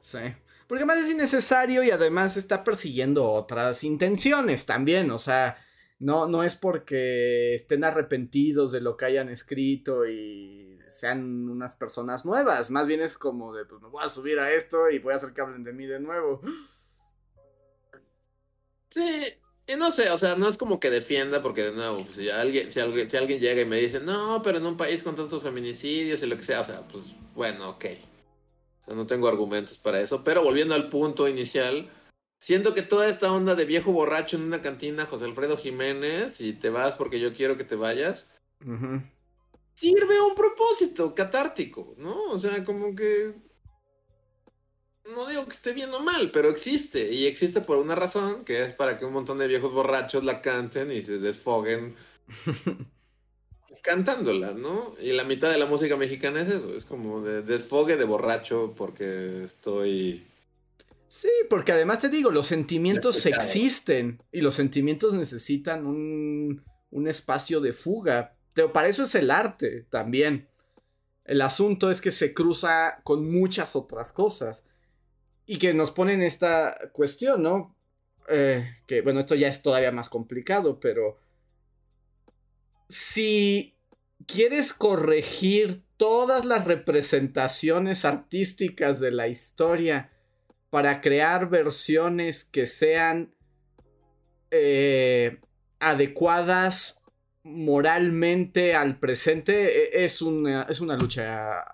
Sí. 0.00 0.18
Porque 0.66 0.84
además 0.84 1.04
es 1.04 1.10
innecesario 1.10 1.82
y 1.82 1.90
además 1.90 2.38
está 2.38 2.64
persiguiendo 2.64 3.30
otras 3.30 3.84
intenciones 3.84 4.64
también, 4.64 5.10
o 5.10 5.18
sea, 5.18 5.58
no, 5.98 6.26
no 6.26 6.42
es 6.42 6.54
porque 6.54 7.54
estén 7.54 7.84
arrepentidos 7.84 8.72
de 8.72 8.80
lo 8.80 8.96
que 8.96 9.06
hayan 9.06 9.28
escrito 9.28 10.06
y 10.06 10.78
sean 10.88 11.48
unas 11.48 11.74
personas 11.74 12.24
nuevas. 12.24 12.70
Más 12.70 12.86
bien 12.86 13.00
es 13.00 13.16
como 13.18 13.54
de, 13.54 13.64
pues 13.64 13.80
me 13.80 13.88
voy 13.88 14.04
a 14.04 14.08
subir 14.08 14.38
a 14.38 14.52
esto 14.52 14.90
y 14.90 14.98
voy 14.98 15.12
a 15.12 15.16
hacer 15.16 15.32
que 15.32 15.40
hablen 15.40 15.64
de 15.64 15.72
mí 15.72 15.86
de 15.86 16.00
nuevo. 16.00 16.40
Sí, 18.90 19.34
y 19.66 19.76
no 19.76 19.90
sé, 19.90 20.10
o 20.10 20.18
sea, 20.18 20.36
no 20.36 20.48
es 20.48 20.58
como 20.58 20.78
que 20.78 20.90
defienda, 20.90 21.42
porque 21.42 21.64
de 21.64 21.72
nuevo, 21.72 22.04
pues, 22.04 22.16
si, 22.16 22.28
alguien, 22.28 22.70
si, 22.70 22.80
alguien, 22.80 23.10
si 23.10 23.16
alguien 23.16 23.40
llega 23.40 23.62
y 23.62 23.64
me 23.64 23.78
dice, 23.78 23.98
no, 24.00 24.42
pero 24.44 24.58
en 24.58 24.66
un 24.66 24.76
país 24.76 25.02
con 25.02 25.16
tantos 25.16 25.42
feminicidios 25.42 26.22
y 26.22 26.26
lo 26.26 26.36
que 26.36 26.42
sea, 26.44 26.60
o 26.60 26.64
sea, 26.64 26.86
pues 26.88 27.14
bueno, 27.34 27.70
ok. 27.70 27.86
O 28.82 28.84
sea, 28.84 28.94
no 28.94 29.06
tengo 29.06 29.26
argumentos 29.26 29.78
para 29.78 30.00
eso. 30.00 30.22
Pero 30.22 30.44
volviendo 30.44 30.74
al 30.74 30.90
punto 30.90 31.26
inicial, 31.28 31.90
siento 32.44 32.74
que 32.74 32.82
toda 32.82 33.08
esta 33.08 33.32
onda 33.32 33.54
de 33.54 33.64
viejo 33.64 33.90
borracho 33.90 34.36
en 34.36 34.42
una 34.42 34.60
cantina, 34.60 35.06
José 35.06 35.24
Alfredo 35.24 35.56
Jiménez, 35.56 36.42
y 36.42 36.52
te 36.52 36.68
vas 36.68 36.94
porque 36.94 37.18
yo 37.18 37.32
quiero 37.32 37.56
que 37.56 37.64
te 37.64 37.74
vayas, 37.74 38.32
sirve 39.72 40.18
a 40.18 40.24
un 40.24 40.34
propósito 40.34 41.14
catártico, 41.14 41.94
¿no? 41.96 42.24
O 42.24 42.38
sea, 42.38 42.62
como 42.62 42.94
que 42.94 43.32
no 45.06 45.26
digo 45.26 45.46
que 45.46 45.52
esté 45.52 45.72
bien 45.72 45.94
o 45.94 46.00
mal, 46.00 46.32
pero 46.32 46.50
existe. 46.50 47.10
Y 47.10 47.24
existe 47.24 47.62
por 47.62 47.78
una 47.78 47.94
razón, 47.94 48.44
que 48.44 48.62
es 48.62 48.74
para 48.74 48.98
que 48.98 49.06
un 49.06 49.14
montón 49.14 49.38
de 49.38 49.48
viejos 49.48 49.72
borrachos 49.72 50.22
la 50.22 50.42
canten 50.42 50.90
y 50.90 51.00
se 51.00 51.20
desfoguen 51.20 51.96
cantándola, 53.82 54.52
¿no? 54.52 54.94
Y 55.00 55.12
la 55.12 55.24
mitad 55.24 55.50
de 55.50 55.56
la 55.56 55.64
música 55.64 55.96
mexicana 55.96 56.42
es 56.42 56.50
eso, 56.50 56.76
es 56.76 56.84
como 56.84 57.22
de 57.22 57.40
desfogue 57.40 57.96
de 57.96 58.04
borracho 58.04 58.74
porque 58.76 59.44
estoy... 59.44 60.26
Sí, 61.14 61.30
porque 61.48 61.70
además 61.70 62.00
te 62.00 62.08
digo, 62.08 62.32
los 62.32 62.48
sentimientos 62.48 63.24
existen 63.24 64.20
y 64.32 64.40
los 64.40 64.56
sentimientos 64.56 65.14
necesitan 65.14 65.86
un, 65.86 66.64
un 66.90 67.06
espacio 67.06 67.60
de 67.60 67.72
fuga. 67.72 68.36
Pero 68.52 68.72
para 68.72 68.88
eso 68.88 69.04
es 69.04 69.14
el 69.14 69.30
arte 69.30 69.86
también. 69.90 70.48
El 71.24 71.40
asunto 71.42 71.88
es 71.92 72.00
que 72.00 72.10
se 72.10 72.34
cruza 72.34 73.00
con 73.04 73.30
muchas 73.30 73.76
otras 73.76 74.10
cosas 74.10 74.66
y 75.46 75.58
que 75.58 75.72
nos 75.72 75.92
ponen 75.92 76.20
esta 76.20 76.76
cuestión, 76.92 77.44
¿no? 77.44 77.76
Eh, 78.28 78.68
que 78.88 79.00
bueno, 79.02 79.20
esto 79.20 79.36
ya 79.36 79.46
es 79.46 79.62
todavía 79.62 79.92
más 79.92 80.08
complicado, 80.10 80.80
pero 80.80 81.20
si 82.88 83.76
quieres 84.26 84.72
corregir 84.72 85.84
todas 85.96 86.44
las 86.44 86.64
representaciones 86.64 88.04
artísticas 88.04 88.98
de 88.98 89.12
la 89.12 89.28
historia 89.28 90.10
para 90.74 91.00
crear 91.00 91.48
versiones 91.48 92.44
que 92.44 92.66
sean 92.66 93.32
eh, 94.50 95.38
adecuadas 95.78 97.00
moralmente 97.44 98.74
al 98.74 98.98
presente, 98.98 99.84
e, 99.84 100.04
es 100.04 100.20
una, 100.20 100.64
es 100.64 100.80
una 100.80 100.96
lucha 100.96 101.64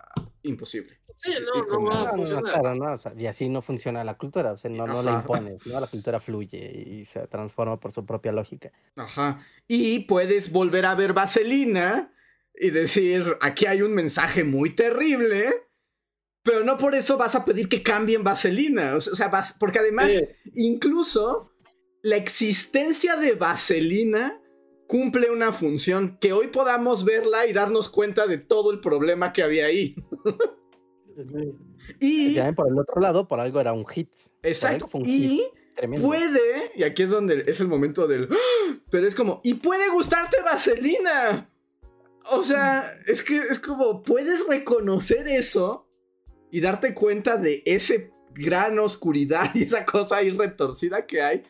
imposible. 0.42 1.00
Sí, 1.16 1.32
no, 1.32 1.80
no 1.80 1.84
va 1.86 2.02
a 2.02 2.10
funcionar. 2.10 3.14
y 3.16 3.26
así 3.26 3.48
no 3.48 3.62
funciona 3.62 4.04
la 4.04 4.18
cultura, 4.18 4.52
o 4.52 4.58
sea, 4.58 4.70
no, 4.70 4.86
no 4.86 5.02
la 5.02 5.12
impones, 5.12 5.66
¿no? 5.66 5.80
La 5.80 5.86
cultura 5.86 6.20
fluye 6.20 6.70
y 6.86 7.06
se 7.06 7.26
transforma 7.26 7.80
por 7.80 7.92
su 7.92 8.04
propia 8.04 8.32
lógica. 8.32 8.70
Ajá. 8.96 9.42
Y 9.66 10.00
puedes 10.00 10.52
volver 10.52 10.84
a 10.84 10.94
ver 10.94 11.14
Vaselina 11.14 12.12
y 12.54 12.68
decir, 12.68 13.38
aquí 13.40 13.64
hay 13.64 13.80
un 13.80 13.94
mensaje 13.94 14.44
muy 14.44 14.74
terrible, 14.74 15.69
pero 16.42 16.64
no 16.64 16.78
por 16.78 16.94
eso 16.94 17.16
vas 17.16 17.34
a 17.34 17.44
pedir 17.44 17.68
que 17.68 17.82
cambien 17.82 18.24
Vaselina. 18.24 18.96
O 18.96 19.00
sea, 19.00 19.28
vas, 19.28 19.56
porque 19.58 19.78
además, 19.78 20.12
incluso 20.54 21.52
la 22.02 22.16
existencia 22.16 23.16
de 23.16 23.34
Vaselina 23.34 24.40
cumple 24.86 25.30
una 25.30 25.52
función 25.52 26.18
que 26.20 26.32
hoy 26.32 26.48
podamos 26.48 27.04
verla 27.04 27.46
y 27.46 27.52
darnos 27.52 27.88
cuenta 27.88 28.26
de 28.26 28.38
todo 28.38 28.72
el 28.72 28.80
problema 28.80 29.32
que 29.32 29.42
había 29.42 29.66
ahí. 29.66 29.94
Y 31.98 32.34
ya 32.34 32.52
por 32.52 32.68
el 32.68 32.78
otro 32.78 33.00
lado, 33.00 33.26
por 33.26 33.40
algo 33.40 33.60
era 33.60 33.72
un 33.72 33.86
hit. 33.86 34.08
Exacto. 34.42 34.88
y 35.04 35.42
puede, 36.00 36.72
y 36.76 36.84
aquí 36.84 37.02
es 37.02 37.10
donde 37.10 37.44
es 37.46 37.58
el 37.60 37.68
momento 37.68 38.06
del. 38.06 38.28
¡Ah! 38.30 38.76
Pero 38.90 39.06
es 39.06 39.14
como, 39.14 39.40
y 39.42 39.54
puede 39.54 39.90
gustarte 39.90 40.40
Vaselina. 40.42 41.50
O 42.32 42.44
sea, 42.44 42.90
es 43.06 43.22
que 43.22 43.38
es 43.38 43.58
como, 43.58 44.02
puedes 44.02 44.46
reconocer 44.46 45.26
eso 45.26 45.89
y 46.50 46.60
darte 46.60 46.94
cuenta 46.94 47.36
de 47.36 47.62
ese 47.64 48.12
gran 48.34 48.78
oscuridad 48.78 49.50
y 49.54 49.64
esa 49.64 49.84
cosa 49.84 50.16
ahí 50.16 50.30
retorcida 50.30 51.06
que 51.06 51.22
hay. 51.22 51.42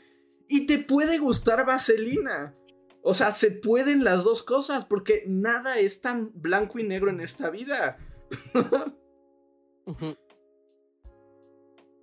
Y 0.49 0.67
te 0.67 0.79
puede 0.79 1.19
gustar 1.19 1.65
Vaselina. 1.65 2.55
O 3.03 3.15
sea, 3.15 3.33
se 3.33 3.51
pueden 3.51 4.05
las 4.05 4.25
dos 4.25 4.43
cosas 4.43 4.85
porque 4.85 5.25
nada 5.27 5.79
es 5.79 6.01
tan 6.01 6.33
blanco 6.35 6.79
y 6.79 6.85
negro 6.85 7.11
en 7.11 7.21
esta 7.21 7.49
vida. 7.51 7.99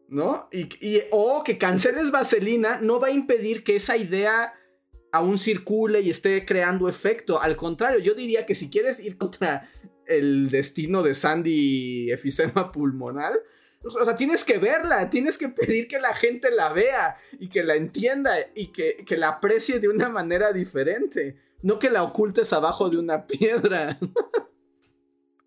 ¿No? 0.10 0.48
Y, 0.52 1.02
o 1.12 1.44
que 1.44 1.58
canceles 1.58 2.12
Vaselina 2.12 2.80
no 2.82 3.00
va 3.00 3.08
a 3.08 3.12
impedir 3.12 3.64
que 3.64 3.76
esa 3.76 3.98
idea 3.98 4.54
aún 5.12 5.38
circule 5.38 6.02
y 6.02 6.10
esté 6.10 6.46
creando 6.46 6.90
efecto. 6.90 7.42
Al 7.42 7.56
contrario, 7.56 8.00
yo 8.00 8.14
diría 8.14 8.46
que 8.46 8.56
si 8.56 8.70
quieres 8.70 9.00
ir 9.00 9.18
contra 9.18 9.70
el 10.08 10.50
destino 10.50 11.04
de 11.04 11.16
Sandy 11.16 12.12
efisema 12.12 12.72
pulmonar, 12.72 13.34
o 13.84 14.06
sea, 14.06 14.16
tienes 14.16 14.44
que 14.44 14.58
verla, 14.58 15.10
tienes 15.10 15.38
que 15.38 15.50
pedir 15.50 15.88
que 15.88 16.00
la 16.00 16.14
gente 16.14 16.52
la 16.52 16.74
vea 16.74 17.18
y 17.40 17.50
que 17.50 17.64
la 17.64 17.76
entienda 17.76 18.34
y 18.56 18.68
que, 18.68 19.04
que 19.06 19.18
la 19.18 19.30
aprecie 19.30 19.80
de 19.80 19.88
una 19.88 20.10
manera 20.10 20.52
diferente. 20.52 21.38
No 21.62 21.80
que 21.80 21.90
la 21.90 22.04
ocultes 22.04 22.54
abajo 22.54 22.90
de 22.90 22.98
una 22.98 23.26
piedra. 23.28 23.98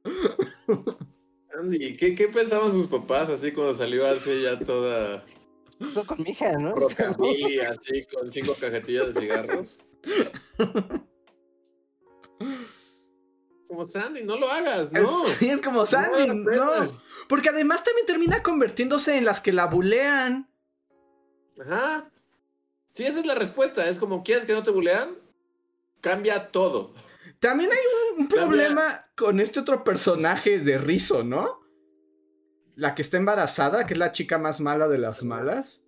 Andy, 1.58 1.96
¿qué, 1.96 2.14
¿qué, 2.14 2.28
pensaban 2.28 2.70
sus 2.70 2.86
papás 2.86 3.28
así 3.30 3.52
cuando 3.52 3.74
salió 3.74 4.06
así 4.06 4.42
ya 4.42 4.58
toda... 4.58 5.24
Eso 5.78 6.06
con 6.06 6.22
mi 6.22 6.30
hija, 6.30 6.52
¿no? 6.52 6.74
así 6.74 8.04
con 8.06 8.30
cinco 8.30 8.54
cajetillas 8.58 9.14
de 9.14 9.20
cigarros. 9.20 9.82
como 13.80 13.90
Sandy, 13.90 14.24
no 14.24 14.36
lo 14.36 14.50
hagas, 14.50 14.92
no. 14.92 15.24
Sí, 15.24 15.48
es 15.48 15.62
como 15.62 15.86
Sandy, 15.86 16.28
no. 16.28 16.70
Porque 17.28 17.48
además 17.48 17.82
también 17.82 18.06
termina 18.06 18.42
convirtiéndose 18.42 19.16
en 19.16 19.24
las 19.24 19.40
que 19.40 19.52
la 19.52 19.66
bulean. 19.66 20.50
Ajá. 21.58 22.10
Sí, 22.92 23.04
esa 23.04 23.20
es 23.20 23.26
la 23.26 23.34
respuesta. 23.34 23.88
Es 23.88 23.98
como, 23.98 24.22
¿quieres 24.22 24.44
que 24.44 24.52
no 24.52 24.62
te 24.62 24.70
bulean? 24.70 25.14
Cambia 26.00 26.50
todo. 26.50 26.92
También 27.38 27.70
hay 27.70 28.18
un, 28.18 28.28
problema 28.28 29.06
con 29.16 29.40
este 29.40 29.60
otro 29.60 29.82
personaje 29.82 30.58
de 30.58 30.76
Rizo, 30.76 31.24
¿no? 31.24 31.60
La 32.76 32.94
que 32.94 33.02
está 33.02 33.16
embarazada, 33.16 33.86
que 33.86 33.94
es 33.94 33.98
la 33.98 34.12
chica 34.12 34.38
más 34.38 34.60
mala 34.60 34.88
de 34.88 34.98
las 34.98 35.22
malas. 35.22 35.82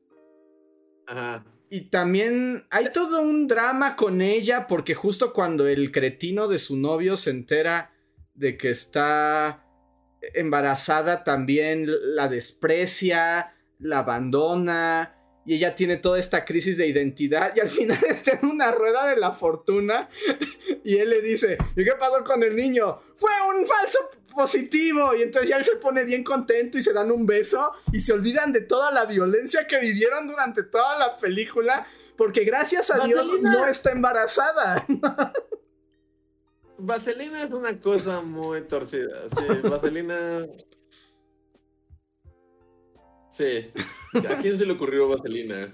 Ajá. 1.07 1.45
Y 1.75 1.89
también 1.89 2.67
hay 2.69 2.93
todo 2.93 3.23
un 3.23 3.49
drama 3.49 3.97
con 3.97 4.21
ella 4.21 4.67
porque 4.67 4.95
justo 4.95 5.33
cuando 5.33 5.67
el 5.67 5.91
cretino 5.91 6.47
de 6.47 6.59
su 6.59 6.77
novio 6.77 7.17
se 7.17 7.31
entera 7.31 7.95
de 8.35 8.59
que 8.59 8.69
está 8.69 9.65
embarazada, 10.35 11.25
también 11.25 11.87
la 12.15 12.29
desprecia, 12.29 13.55
la 13.79 14.01
abandona 14.01 15.17
y 15.47 15.55
ella 15.55 15.75
tiene 15.75 15.97
toda 15.97 16.21
esta 16.21 16.45
crisis 16.45 16.77
de 16.77 16.89
identidad 16.89 17.55
y 17.57 17.61
al 17.61 17.69
final 17.71 18.05
está 18.07 18.33
en 18.33 18.51
una 18.51 18.71
rueda 18.71 19.09
de 19.09 19.17
la 19.17 19.33
fortuna 19.33 20.11
y 20.85 20.99
él 20.99 21.09
le 21.09 21.23
dice, 21.23 21.57
¿y 21.75 21.85
qué 21.85 21.93
pasó 21.99 22.23
con 22.23 22.43
el 22.43 22.55
niño? 22.55 23.01
Fue 23.17 23.31
un 23.49 23.65
falso 23.65 23.99
positivo 24.35 25.15
y 25.15 25.23
entonces 25.23 25.51
ya 25.51 25.57
él 25.57 25.65
se 25.65 25.77
pone 25.77 26.05
bien 26.05 26.25
contento 26.25 26.79
y 26.79 26.83
se 26.83 26.93
dan 26.93 27.11
un 27.11 27.27
beso 27.27 27.73
y 27.93 28.01
se 28.01 28.13
olvidan 28.13 28.53
de 28.53 28.63
toda 28.63 28.91
la 28.91 29.05
violencia 29.05 29.67
que 29.67 29.79
vivieron 29.79 30.27
durante 30.27 30.63
toda 30.65 30.99
la 30.99 31.17
película 31.17 31.87
porque 32.17 32.45
gracias 32.45 32.91
a 32.91 33.05
Dios 33.05 33.29
no 33.41 33.67
está 33.67 33.91
embarazada. 33.93 34.85
Vaselina 36.79 37.45
es 37.45 37.53
una 37.53 37.81
cosa 37.81 38.21
muy 38.21 38.63
torcida. 38.63 39.29
Sí, 39.29 39.69
Vaselina 39.69 40.47
Sí. 43.33 43.71
¿A 44.29 44.37
quién 44.41 44.59
se 44.59 44.67
le 44.67 44.73
ocurrió 44.73 45.09
Vaselina? 45.09 45.73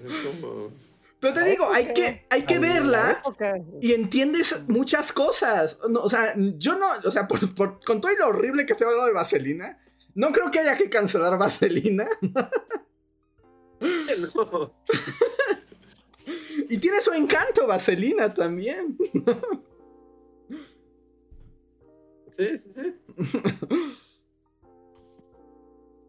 Pero 1.19 1.33
te 1.33 1.43
digo, 1.43 1.69
hay 1.69 1.93
que, 1.93 2.25
hay 2.29 2.43
que 2.43 2.59
verla 2.59 3.21
y 3.81 3.93
entiendes 3.93 4.55
muchas 4.67 5.11
cosas. 5.11 5.79
o 5.83 6.09
sea, 6.09 6.33
yo 6.57 6.77
no, 6.77 6.87
o 7.03 7.11
sea, 7.11 7.27
con 7.27 7.99
todo 7.99 8.11
lo 8.17 8.27
horrible 8.27 8.65
que 8.65 8.71
estoy 8.73 8.85
hablando 8.85 9.07
de 9.07 9.13
Vaselina, 9.13 9.79
no 10.15 10.31
creo 10.31 10.49
que 10.49 10.59
haya 10.59 10.77
que 10.77 10.89
cancelar 10.89 11.37
Vaselina. 11.37 12.07
y 16.69 16.77
tiene 16.77 17.01
su 17.01 17.11
encanto 17.13 17.67
Vaselina 17.67 18.33
también. 18.33 18.97
sí, 22.37 22.57
sí, 22.57 22.71
sí. 22.75 22.95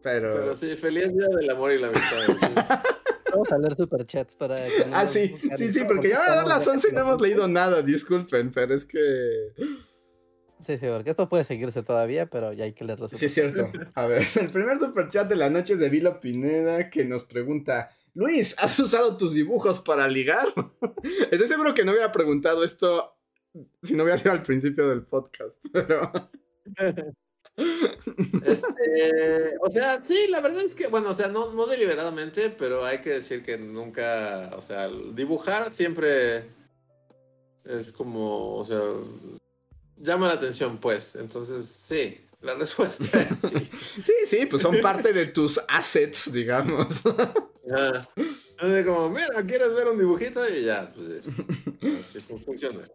Pero... 0.01 0.55
sí, 0.55 0.75
feliz 0.75 1.13
día 1.13 1.27
del 1.27 1.49
amor 1.49 1.71
y 1.71 1.79
la 1.79 1.87
amistad. 1.87 2.81
Vamos 3.31 3.51
a 3.51 3.57
leer 3.57 3.75
superchats 3.75 4.35
para 4.35 4.57
Ah, 4.93 5.07
sí, 5.07 5.35
sí, 5.57 5.71
sí, 5.71 5.81
porque 5.87 6.09
ya 6.09 6.19
van 6.19 6.31
a 6.31 6.35
dar 6.35 6.47
las 6.47 6.67
11 6.67 6.89
y 6.89 6.91
no 6.93 7.01
hemos 7.01 7.21
leído 7.21 7.47
nada, 7.47 7.81
disculpen, 7.81 8.51
pero 8.51 8.75
es 8.75 8.85
que... 8.85 9.53
Sí, 10.59 10.77
sí, 10.77 10.85
porque 10.87 11.09
esto 11.09 11.27
puede 11.27 11.43
seguirse 11.43 11.81
todavía, 11.81 12.27
pero 12.27 12.53
ya 12.53 12.65
hay 12.65 12.73
que 12.73 12.83
leerlo. 12.83 13.09
Sí, 13.09 13.25
es 13.25 13.33
cierto. 13.33 13.71
A 13.95 14.05
ver, 14.05 14.27
el 14.39 14.49
primer 14.51 14.77
superchat 14.77 15.27
de 15.27 15.35
la 15.35 15.49
noche 15.49 15.73
es 15.73 15.79
de 15.79 15.89
Vilo 15.89 16.19
Pineda 16.19 16.89
que 16.89 17.05
nos 17.05 17.23
pregunta... 17.23 17.89
Luis, 18.13 18.55
¿has 18.59 18.77
usado 18.77 19.15
tus 19.15 19.33
dibujos 19.33 19.79
para 19.79 20.07
ligar? 20.07 20.45
Estoy 21.31 21.47
seguro 21.47 21.73
que 21.73 21.85
no 21.85 21.91
hubiera 21.93 22.11
preguntado 22.11 22.63
esto 22.63 23.15
si 23.83 23.95
no 23.95 24.03
hubiera 24.03 24.17
sido 24.17 24.31
al 24.31 24.43
principio 24.43 24.89
del 24.89 25.03
podcast, 25.03 25.63
pero... 25.73 26.11
Este, 27.57 29.57
o 29.61 29.69
sea, 29.69 30.01
sí, 30.03 30.27
la 30.29 30.41
verdad 30.41 30.63
es 30.63 30.75
que, 30.75 30.87
bueno, 30.87 31.09
o 31.09 31.13
sea, 31.13 31.27
no, 31.27 31.51
no 31.53 31.65
deliberadamente, 31.67 32.49
pero 32.49 32.83
hay 32.83 32.99
que 32.99 33.11
decir 33.11 33.43
que 33.43 33.57
nunca, 33.57 34.51
o 34.55 34.61
sea, 34.61 34.89
dibujar 35.13 35.71
siempre 35.71 36.45
es 37.65 37.91
como, 37.91 38.55
o 38.55 38.63
sea, 38.63 38.81
llama 39.97 40.27
la 40.27 40.33
atención, 40.33 40.77
pues. 40.77 41.15
Entonces, 41.15 41.83
sí, 41.87 42.17
la 42.41 42.55
respuesta 42.55 43.05
sí. 43.49 43.69
sí, 44.03 44.13
sí, 44.25 44.45
pues 44.45 44.61
son 44.61 44.79
parte 44.81 45.13
de 45.13 45.27
tus 45.27 45.59
assets, 45.67 46.31
digamos. 46.31 47.01
Ah, 47.73 48.07
como, 48.85 49.09
mira, 49.09 49.45
¿quieres 49.47 49.73
ver 49.73 49.87
un 49.87 49.97
dibujito? 49.97 50.41
Y 50.49 50.63
ya, 50.63 50.91
pues 50.93 51.23
así 51.99 52.19
funciona. 52.19 52.87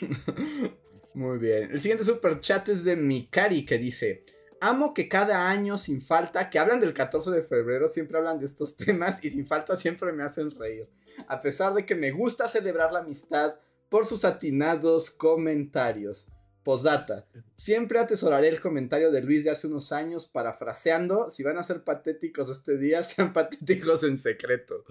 Muy 1.14 1.38
bien. 1.38 1.70
El 1.70 1.80
siguiente 1.80 2.04
super 2.04 2.40
chat 2.40 2.68
es 2.68 2.84
de 2.84 2.96
Mikari 2.96 3.64
que 3.64 3.78
dice: 3.78 4.24
Amo 4.60 4.94
que 4.94 5.08
cada 5.08 5.48
año, 5.50 5.76
sin 5.76 6.00
falta, 6.00 6.48
que 6.48 6.58
hablan 6.58 6.80
del 6.80 6.94
14 6.94 7.30
de 7.30 7.42
febrero, 7.42 7.88
siempre 7.88 8.18
hablan 8.18 8.38
de 8.38 8.46
estos 8.46 8.76
temas 8.78 9.22
y 9.24 9.30
sin 9.30 9.46
falta 9.46 9.76
siempre 9.76 10.12
me 10.12 10.22
hacen 10.22 10.50
reír. 10.50 10.88
A 11.26 11.40
pesar 11.40 11.74
de 11.74 11.84
que 11.84 11.94
me 11.94 12.10
gusta 12.10 12.48
celebrar 12.48 12.92
la 12.92 13.00
amistad 13.00 13.56
por 13.88 14.06
sus 14.06 14.24
atinados 14.24 15.10
comentarios. 15.10 16.28
Postdata. 16.62 17.26
Siempre 17.54 17.98
atesoraré 17.98 18.48
el 18.48 18.60
comentario 18.60 19.10
de 19.10 19.22
Luis 19.22 19.44
de 19.44 19.50
hace 19.50 19.66
unos 19.66 19.92
años 19.92 20.26
parafraseando, 20.26 21.28
si 21.28 21.42
van 21.42 21.58
a 21.58 21.62
ser 21.62 21.82
patéticos 21.82 22.48
este 22.48 22.78
día, 22.78 23.02
sean 23.04 23.32
patéticos 23.32 24.02
en 24.04 24.18
secreto. 24.18 24.84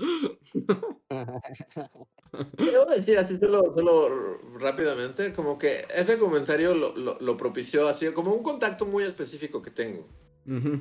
Debo 2.57 2.85
decir 2.85 3.17
así 3.17 3.37
solo, 3.37 3.73
solo, 3.73 4.39
rápidamente, 4.59 5.33
como 5.33 5.57
que 5.57 5.85
ese 5.95 6.17
comentario 6.17 6.73
lo, 6.73 7.19
lo, 7.19 7.37
propició 7.37 7.87
así, 7.87 8.11
como 8.13 8.33
un 8.33 8.43
contacto 8.43 8.85
muy 8.85 9.03
específico 9.03 9.61
que 9.61 9.71
tengo. 9.71 10.07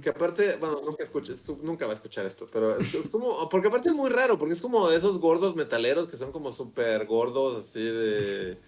Que 0.01 0.09
aparte, 0.09 0.57
bueno, 0.57 0.81
nunca 0.85 1.05
escuches, 1.05 1.47
nunca 1.63 1.85
va 1.85 1.93
a 1.93 1.95
escuchar 1.95 2.25
esto, 2.25 2.47
pero 2.51 2.79
es, 2.79 3.11
como, 3.11 3.49
porque 3.51 3.69
aparte 3.69 3.91
es 3.91 3.95
muy 3.95 4.09
raro, 4.09 4.39
porque 4.39 4.55
es 4.55 4.63
como 4.63 4.89
de 4.89 4.97
esos 4.97 5.19
gordos 5.19 5.55
metaleros 5.55 6.09
que 6.09 6.17
son 6.17 6.33
como 6.33 6.51
súper 6.51 7.07
gordos, 7.07 7.67
así 7.67 7.85
de 7.85 8.59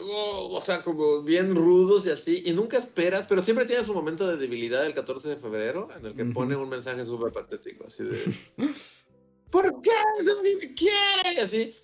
Oh, 0.00 0.48
o 0.52 0.60
sea, 0.60 0.82
como 0.82 1.22
bien 1.22 1.54
rudos 1.54 2.06
y 2.06 2.10
así, 2.10 2.42
y 2.44 2.52
nunca 2.52 2.76
esperas, 2.76 3.26
pero 3.28 3.42
siempre 3.42 3.66
tiene 3.66 3.84
su 3.84 3.94
momento 3.94 4.26
de 4.26 4.36
debilidad 4.36 4.84
el 4.84 4.94
14 4.94 5.28
de 5.28 5.36
febrero, 5.36 5.88
en 5.96 6.06
el 6.06 6.14
que 6.14 6.24
pone 6.26 6.56
un 6.56 6.68
mensaje 6.68 7.04
súper 7.06 7.32
patético, 7.32 7.84
así 7.86 8.04
de, 8.04 8.18
¿por 9.50 9.80
qué 9.82 9.90
no 10.24 10.42
me 10.42 10.74
quiere? 10.74 11.34
Y 11.36 11.38
así. 11.38 11.74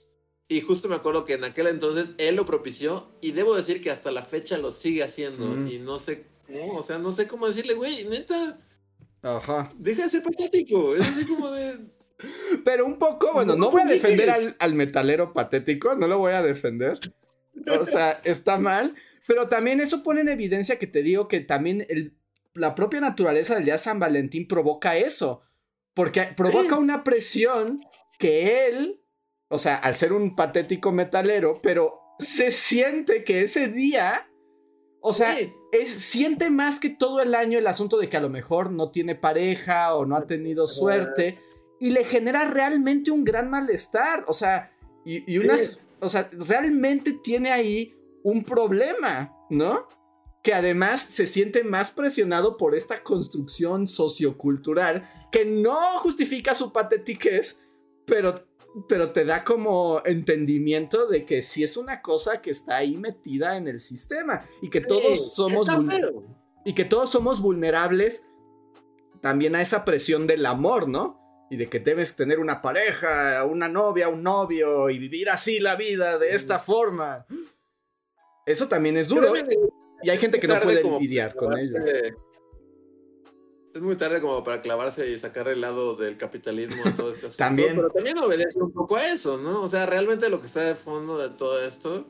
Y 0.47 0.60
justo 0.60 0.89
me 0.89 0.97
acuerdo 0.97 1.24
que 1.24 1.35
en 1.35 1.44
aquel 1.44 1.68
entonces 1.68 2.10
él 2.18 2.36
lo 2.36 2.44
propició, 2.44 3.09
y 3.20 3.32
debo 3.32 3.55
decir 3.55 3.81
que 3.81 3.90
hasta 3.90 4.10
la 4.10 4.22
fecha 4.22 4.59
lo 4.59 4.72
sigue 4.72 5.02
haciendo, 5.02 5.68
y 5.70 5.78
no 5.78 5.98
sé, 5.98 6.26
no, 6.48 6.76
o 6.76 6.82
sea, 6.82 6.98
no 6.98 7.12
sé 7.12 7.26
cómo 7.26 7.47
decirle, 7.47 7.74
güey, 7.74 8.05
neta. 8.05 8.59
Ajá. 9.22 9.70
Deja 9.76 10.02
de 10.02 10.09
ser 10.10 10.22
patético, 10.22 10.94
es 10.94 11.01
así 11.01 11.24
como 11.24 11.51
de... 11.51 11.78
Pero 12.64 12.86
un 12.86 12.98
poco, 12.98 13.32
bueno, 13.32 13.56
no 13.56 13.70
voy 13.70 13.82
a 13.82 13.86
defender 13.86 14.31
al, 14.31 14.56
al 14.59 14.74
metalero 14.74 15.32
patético, 15.32 15.94
no 15.94 16.06
lo 16.06 16.18
voy 16.18 16.32
a 16.32 16.43
defender. 16.43 16.98
O 17.81 17.85
sea, 17.85 18.20
está 18.24 18.59
mal. 18.59 18.94
Pero 19.26 19.48
también 19.48 19.81
eso 19.81 20.02
pone 20.02 20.20
en 20.20 20.28
evidencia 20.28 20.78
que 20.78 20.86
te 20.86 21.02
digo 21.02 21.28
que 21.28 21.40
también 21.40 21.86
la 22.52 22.74
propia 22.74 23.01
naturaleza 23.01 23.55
del 23.55 23.64
día 23.64 23.74
de 23.74 23.78
San 23.78 23.98
Valentín 23.98 24.47
provoca 24.47 24.97
eso. 24.97 25.43
Porque 25.94 26.22
provoca 26.36 26.76
una 26.76 27.05
presión 27.05 27.81
que 28.18 28.68
él, 28.68 29.01
o 29.48 29.59
sea, 29.59 29.76
al 29.76 29.94
ser 29.94 30.12
un 30.12 30.35
patético 30.35 30.93
metalero, 30.93 31.60
pero 31.62 32.01
se 32.18 32.51
siente 32.51 33.24
que 33.24 33.43
ese 33.43 33.68
día, 33.68 34.28
o 35.01 35.14
sea, 35.14 35.36
es, 35.72 35.90
siente 35.90 36.51
más 36.51 36.81
que 36.81 36.90
todo 36.90 37.20
el 37.20 37.35
año 37.35 37.59
el 37.59 37.66
asunto 37.66 37.98
de 37.98 38.09
que 38.09 38.16
a 38.16 38.20
lo 38.20 38.28
mejor 38.28 38.70
no 38.70 38.90
tiene 38.90 39.14
pareja 39.14 39.94
o 39.94 40.05
no 40.05 40.16
ha 40.16 40.26
tenido 40.26 40.66
suerte 40.66 41.39
y 41.81 41.90
le 41.90 42.05
genera 42.05 42.44
realmente 42.51 43.10
un 43.10 43.24
gran 43.24 43.51
malestar. 43.51 44.24
O 44.26 44.32
sea, 44.32 44.72
y, 45.05 45.39
unas, 45.39 45.82
o 46.05 46.09
sea, 46.09 46.31
realmente 46.32 47.18
tiene 47.22 47.51
ahí 47.51 47.94
un 48.22 48.44
problema, 48.44 49.36
¿no? 49.51 49.89
Que 50.43 50.55
además 50.55 51.01
se 51.01 51.26
siente 51.26 51.64
más 51.64 51.90
presionado 51.90 52.56
por 52.56 52.74
esta 52.74 53.02
construcción 53.02 53.89
sociocultural 53.89 55.09
que 55.32 55.44
no 55.44 55.98
justifica 55.98 56.55
su 56.55 56.72
patetiquez, 56.72 57.60
pero, 58.06 58.47
pero 58.89 59.12
te 59.12 59.24
da 59.24 59.44
como 59.44 60.02
entendimiento 60.05 61.06
de 61.06 61.24
que 61.24 61.43
sí 61.43 61.64
es 61.64 61.76
una 61.76 62.02
cosa 62.02 62.40
que 62.40 62.51
está 62.51 62.76
ahí 62.76 62.97
metida 62.97 63.56
en 63.56 63.68
el 63.68 63.81
sistema 63.81 64.47
y 64.62 64.70
que 64.70 64.81
todos 64.81 65.35
somos 65.35 65.68
y 66.66 66.74
que 66.74 66.85
todos 66.85 67.10
somos 67.10 67.40
vulnerables 67.40 68.26
también 69.20 69.55
a 69.55 69.62
esa 69.62 69.85
presión 69.85 70.26
del 70.26 70.47
amor, 70.47 70.89
¿no? 70.89 71.24
Y 71.51 71.57
de 71.57 71.69
que 71.69 71.81
debes 71.81 72.16
tener 72.16 72.41
una 72.41 72.62
pareja, 72.62 73.45
una 73.45 73.69
novia, 73.69 74.09
un 74.09 74.23
novio 74.23 74.91
y 74.91 74.99
vivir 74.99 75.31
así 75.31 75.61
la 75.61 75.77
vida 75.77 76.19
de 76.19 76.35
esta 76.35 76.59
forma. 76.59 77.27
Eso 78.47 78.69
también 78.69 78.97
es 78.97 79.09
duro. 79.09 79.33
Y 80.03 80.11
hay 80.11 80.19
gente 80.19 80.41
que 80.41 80.47
no 80.47 80.61
puede 80.61 80.83
lidiar 81.01 81.35
con 81.35 81.57
ello. 81.59 81.79
Es 83.75 83.81
muy 83.81 83.97
tarde 83.97 84.21
como 84.21 84.45
para 84.45 84.62
clavarse 84.62 85.11
y 85.11 85.19
sacar 85.19 85.49
el 85.49 85.61
lado 85.61 85.97
del 85.97 86.16
capitalismo 86.16 86.85
de 86.85 86.93
todo 86.93 87.11
este 87.11 87.27
asunto. 87.27 87.45
también. 87.45 87.75
Pero 87.75 87.91
también 87.91 88.19
obedece 88.19 88.61
un 88.61 88.73
poco 88.73 88.97
a 88.97 89.07
eso, 89.07 89.37
¿no? 89.37 89.62
O 89.62 89.69
sea, 89.69 89.85
realmente 89.85 90.29
lo 90.29 90.41
que 90.41 90.47
está 90.47 90.61
de 90.61 90.77
fondo 90.77 91.19
de 91.19 91.31
todo 91.31 91.61
esto. 91.61 92.07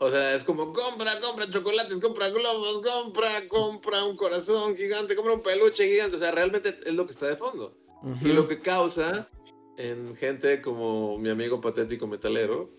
O 0.00 0.08
sea, 0.08 0.34
es 0.34 0.42
como 0.44 0.72
compra, 0.72 1.18
compra 1.20 1.50
chocolates, 1.50 1.96
compra 1.96 2.30
globos, 2.30 2.82
compra, 2.82 3.28
compra 3.48 4.04
un 4.04 4.16
corazón 4.16 4.74
gigante, 4.76 5.14
compra 5.14 5.34
un 5.34 5.42
peluche 5.42 5.86
gigante. 5.86 6.16
O 6.16 6.18
sea, 6.18 6.30
realmente 6.30 6.74
es 6.84 6.94
lo 6.94 7.04
que 7.04 7.12
está 7.12 7.26
de 7.26 7.36
fondo. 7.36 7.76
Y 8.22 8.32
lo 8.32 8.46
que 8.48 8.60
causa 8.60 9.28
en 9.76 10.14
gente 10.16 10.60
como 10.60 11.18
mi 11.18 11.30
amigo 11.30 11.60
patético 11.60 12.06
metalero. 12.06 12.70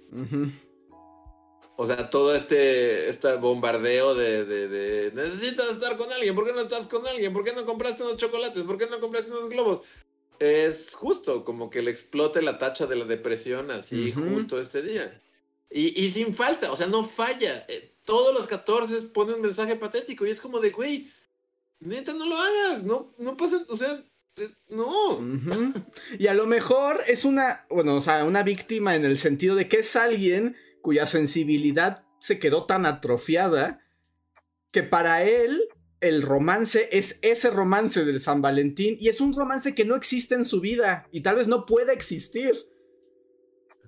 O 1.78 1.86
sea, 1.86 2.10
todo 2.10 2.34
este, 2.34 3.10
este 3.10 3.36
bombardeo 3.36 4.16
de, 4.16 4.46
de, 4.46 5.12
necesitas 5.12 5.72
estar 5.72 5.98
con 5.98 6.10
alguien, 6.14 6.34
¿por 6.34 6.46
qué 6.46 6.54
no 6.54 6.62
estás 6.62 6.88
con 6.88 7.06
alguien? 7.06 7.34
¿Por 7.34 7.44
qué 7.44 7.52
no 7.54 7.66
compraste 7.66 8.04
unos 8.04 8.18
chocolates? 8.18 8.64
¿Por 8.64 8.78
qué 8.78 8.88
no 8.88 9.00
compraste 9.00 9.32
unos 9.32 9.50
globos? 9.50 9.82
Es 10.40 10.94
justo 10.94 11.44
como 11.44 11.70
que 11.70 11.82
le 11.82 11.92
explote 11.92 12.42
la 12.42 12.60
tacha 12.60 12.86
de 12.86 12.96
la 12.96 13.06
depresión 13.06 13.72
así 13.72 14.12
justo 14.14 14.60
este 14.60 14.82
día. 14.82 15.22
Y, 15.70 16.00
y, 16.02 16.10
sin 16.12 16.34
falta, 16.34 16.72
o 16.72 16.78
sea, 16.78 16.88
no 16.88 17.04
falla. 17.04 17.66
Eh, 17.68 17.96
todos 18.06 18.34
los 18.34 18.48
14 18.48 19.02
ponen 19.08 19.36
un 19.36 19.42
mensaje 19.42 19.76
patético 19.76 20.26
y 20.26 20.30
es 20.30 20.40
como 20.40 20.60
de, 20.62 20.70
güey, 20.70 21.12
neta, 21.80 22.14
no 22.14 22.26
lo 22.26 22.38
hagas, 22.38 22.84
no, 22.84 23.14
no 23.18 23.36
pasa, 23.36 23.66
o 23.68 23.76
sea, 23.76 24.02
no. 24.70 25.20
Y 26.20 26.28
a 26.28 26.34
lo 26.34 26.46
mejor 26.46 27.02
es 27.08 27.26
una, 27.26 27.66
bueno, 27.70 27.96
o 27.96 28.02
sea, 28.02 28.24
una 28.26 28.44
víctima 28.44 28.96
en 28.96 29.06
el 29.06 29.18
sentido 29.18 29.56
de 29.56 29.68
que 29.68 29.80
es 29.80 29.96
alguien 29.96 30.56
cuya 30.82 31.06
sensibilidad 31.06 32.06
se 32.20 32.40
quedó 32.40 32.66
tan 32.66 32.86
atrofiada 32.86 33.82
que 34.72 34.84
para 34.84 35.24
él 35.24 35.68
el 36.02 36.22
romance 36.22 36.90
es 36.92 37.18
ese 37.22 37.50
romance 37.50 38.04
del 38.06 38.20
San 38.20 38.42
Valentín 38.42 38.98
y 39.00 39.10
es 39.10 39.22
un 39.22 39.34
romance 39.34 39.74
que 39.74 39.86
no 39.86 39.96
existe 39.96 40.36
en 40.36 40.46
su 40.46 40.60
vida 40.62 41.08
y 41.12 41.22
tal 41.22 41.38
vez 41.38 41.48
no 41.48 41.66
pueda 41.66 41.94
existir 41.94 42.54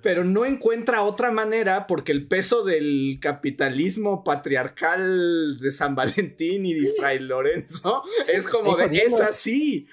pero 0.08 0.24
no 0.24 0.46
encuentra 0.46 1.04
otra 1.04 1.32
manera 1.32 1.86
porque 1.86 2.14
el 2.14 2.30
peso 2.30 2.64
del 2.64 3.20
capitalismo 3.22 4.24
patriarcal 4.24 5.60
de 5.60 5.70
San 5.70 5.96
Valentín 5.96 6.66
y 6.66 6.74
de 6.74 6.94
Fray 6.94 7.20
Lorenzo 7.20 8.04
es 8.30 8.48
como 8.48 8.78
de, 8.78 8.86
es 9.00 9.20
así. 9.20 9.86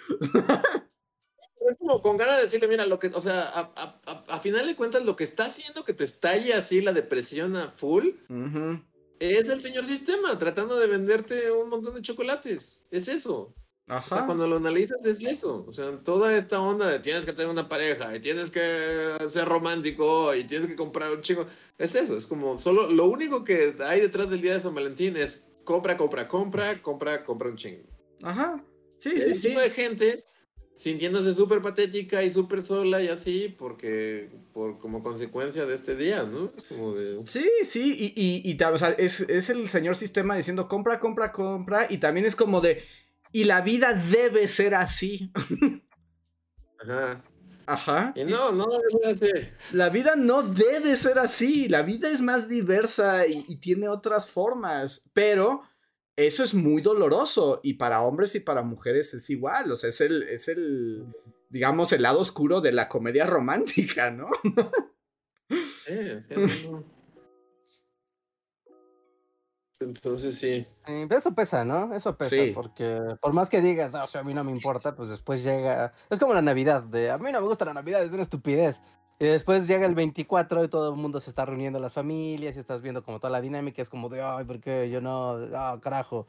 Es 1.69 1.78
como 1.81 2.01
con 2.01 2.16
ganas 2.16 2.36
de 2.36 2.45
decirle, 2.45 2.69
mira, 2.69 2.86
lo 2.86 3.01
que, 3.01 3.09
o 3.09 3.20
sea, 3.20 3.43
a, 3.43 4.39
final 4.39 4.69
de 4.69 4.77
cuentas 4.77 5.05
lo 5.05 5.16
que 5.16 5.24
está 5.24 5.47
haciendo 5.47 5.85
que 5.85 5.95
te 5.95 6.05
estalle 6.05 6.55
así 6.55 6.81
la 6.81 6.93
depresión 6.93 7.57
a 7.57 7.69
full 7.69 8.11
es 9.19 9.49
el 9.49 9.61
señor 9.61 9.85
sistema 9.85 10.39
tratando 10.39 10.78
de 10.78 10.86
venderte 10.86 11.51
un 11.51 11.70
montón 11.70 11.97
de 11.97 12.03
chocolates. 12.03 12.85
Es 12.93 13.09
eso. 13.09 13.53
O 13.86 14.09
sea, 14.09 14.24
cuando 14.24 14.47
lo 14.47 14.56
analizas 14.56 15.05
es 15.05 15.23
eso. 15.23 15.65
O 15.69 15.73
sea, 15.73 15.98
toda 16.02 16.36
esta 16.36 16.61
onda 16.61 16.89
de 16.89 17.01
tienes 17.01 17.24
que 17.27 17.35
tener 17.35 17.51
una 17.51 17.69
pareja 17.69 18.16
y 18.16 18.20
tienes 18.20 18.51
que 18.51 18.61
ser 19.28 19.47
romántico 19.47 20.35
y 20.35 20.44
tienes 20.44 20.69
que 20.69 20.77
comprar 20.77 21.12
un 21.12 21.20
chingo. 21.20 21.47
Es 21.77 21.94
eso. 21.94 22.16
Es 22.16 22.27
como 22.27 22.59
solo 22.59 22.90
lo 22.90 23.06
único 23.06 23.44
que 23.44 23.74
hay 23.85 24.01
detrás 24.01 24.31
del 24.31 24.40
día 24.40 24.55
de 24.55 24.61
San 24.61 24.74
Valentín 24.74 25.16
es 25.16 25.44
compra, 25.65 25.98
compra, 25.98 26.28
compra, 26.28 26.81
compra, 26.81 27.24
compra 27.24 27.51
un 27.51 27.56
chingo. 27.56 27.82
Ajá. 28.23 28.65
Sí, 29.01 29.20
sí, 29.20 29.35
sí. 29.35 29.55
de 29.55 29.69
gente 29.69 30.24
sintiéndose 30.74 31.35
súper 31.35 31.61
patética 31.61 32.24
y 32.24 32.31
súper 32.31 32.61
sola 32.62 33.02
y 33.02 33.09
así 33.09 33.55
porque 33.56 34.31
por 34.52 34.78
como 34.78 35.02
consecuencia 35.02 35.66
de 35.66 35.74
este 35.74 35.94
día, 35.94 36.24
¿no? 36.24 36.51
Es 36.56 36.65
como 36.65 36.94
de... 36.94 37.20
Sí, 37.27 37.48
sí, 37.65 37.94
y, 37.97 38.06
y, 38.16 38.51
y 38.51 38.62
o 38.62 38.78
sea, 38.78 38.90
es, 38.90 39.20
es 39.20 39.51
el 39.51 39.69
señor 39.69 39.94
sistema 39.94 40.36
diciendo 40.36 40.66
compra, 40.66 40.98
compra, 40.98 41.32
compra 41.32 41.86
y 41.89 41.98
también 41.98 42.27
es 42.27 42.35
como 42.35 42.61
de 42.61 42.82
y 43.35 43.44
la 43.44 43.62
vida 43.62 43.93
debe 43.94 44.47
ser 44.47 44.77
así. 44.77 45.32
Ajá. 46.81 47.24
Ajá. 47.66 48.12
Y 48.15 48.24
no, 48.24 48.52
no 48.52 48.65
debe 48.65 49.16
ser 49.16 49.36
así. 49.36 49.77
La 49.77 49.89
vida 49.89 50.15
no 50.15 50.43
debe 50.43 50.97
ser 50.97 51.19
así. 51.19 51.69
La 51.69 51.82
vida 51.82 52.09
es 52.11 52.20
más 52.20 52.48
diversa 52.48 53.27
y, 53.27 53.56
tiene 53.56 53.89
otras 53.89 54.31
formas. 54.31 55.02
Pero 55.12 55.62
eso 56.15 56.44
es 56.44 56.55
muy 56.55 56.81
doloroso. 56.81 57.59
Y 57.65 57.74
para 57.74 58.02
hombres 58.02 58.36
y 58.36 58.40
para 58.40 58.62
mujeres 58.62 59.12
es 59.15 59.28
igual. 59.31 59.73
O 59.73 59.77
sea, 59.77 59.90
es 59.90 60.01
el, 60.01 60.23
es 60.23 60.47
el 60.47 61.05
digamos, 61.51 61.90
el 61.90 62.02
lado 62.02 62.20
oscuro 62.20 62.61
de 62.61 62.70
la 62.70 62.89
comedia 62.89 63.27
romántica, 63.27 64.12
¿no? 64.12 64.28
sí, 65.48 65.93
Entonces 69.85 70.36
sí. 70.36 70.66
eso 70.86 71.35
pesa, 71.35 71.65
¿no? 71.65 71.94
Eso 71.94 72.15
pesa, 72.15 72.36
porque 72.55 73.01
por 73.20 73.32
más 73.32 73.48
que 73.48 73.61
digas, 73.61 73.94
o 73.94 74.06
sea, 74.06 74.23
a 74.23 74.24
mí 74.24 74.35
no 74.35 74.44
me 74.44 74.52
importa, 74.52 74.94
pues 74.94 75.11
después 75.11 75.44
llega. 75.44 75.93
Es 76.11 76.19
como 76.19 76.35
la 76.35 76.43
Navidad, 76.43 76.82
de 76.82 77.11
a 77.11 77.19
mí 77.19 77.31
no 77.31 77.40
me 77.40 77.47
gusta 77.47 77.65
la 77.65 77.74
Navidad, 77.74 78.02
es 78.02 78.12
una 78.12 78.23
estupidez. 78.23 78.81
Y 79.20 79.27
después 79.27 79.69
llega 79.69 79.86
el 79.86 79.94
24 79.94 80.65
y 80.65 80.69
todo 80.69 80.93
el 80.93 81.01
mundo 81.01 81.20
se 81.20 81.31
está 81.31 81.44
reuniendo 81.44 81.78
las 81.78 81.93
familias 81.93 82.56
y 82.56 82.59
estás 82.59 82.82
viendo 82.82 83.05
como 83.05 83.20
toda 83.20 83.31
la 83.31 83.40
dinámica, 83.40 83.81
es 83.81 83.89
como 83.89 84.09
de, 84.09 84.20
ay, 84.20 84.44
¿por 84.44 84.61
qué 84.61 84.90
yo 84.90 85.01
no? 85.01 85.39
Ah, 85.55 85.78
carajo. 85.81 86.27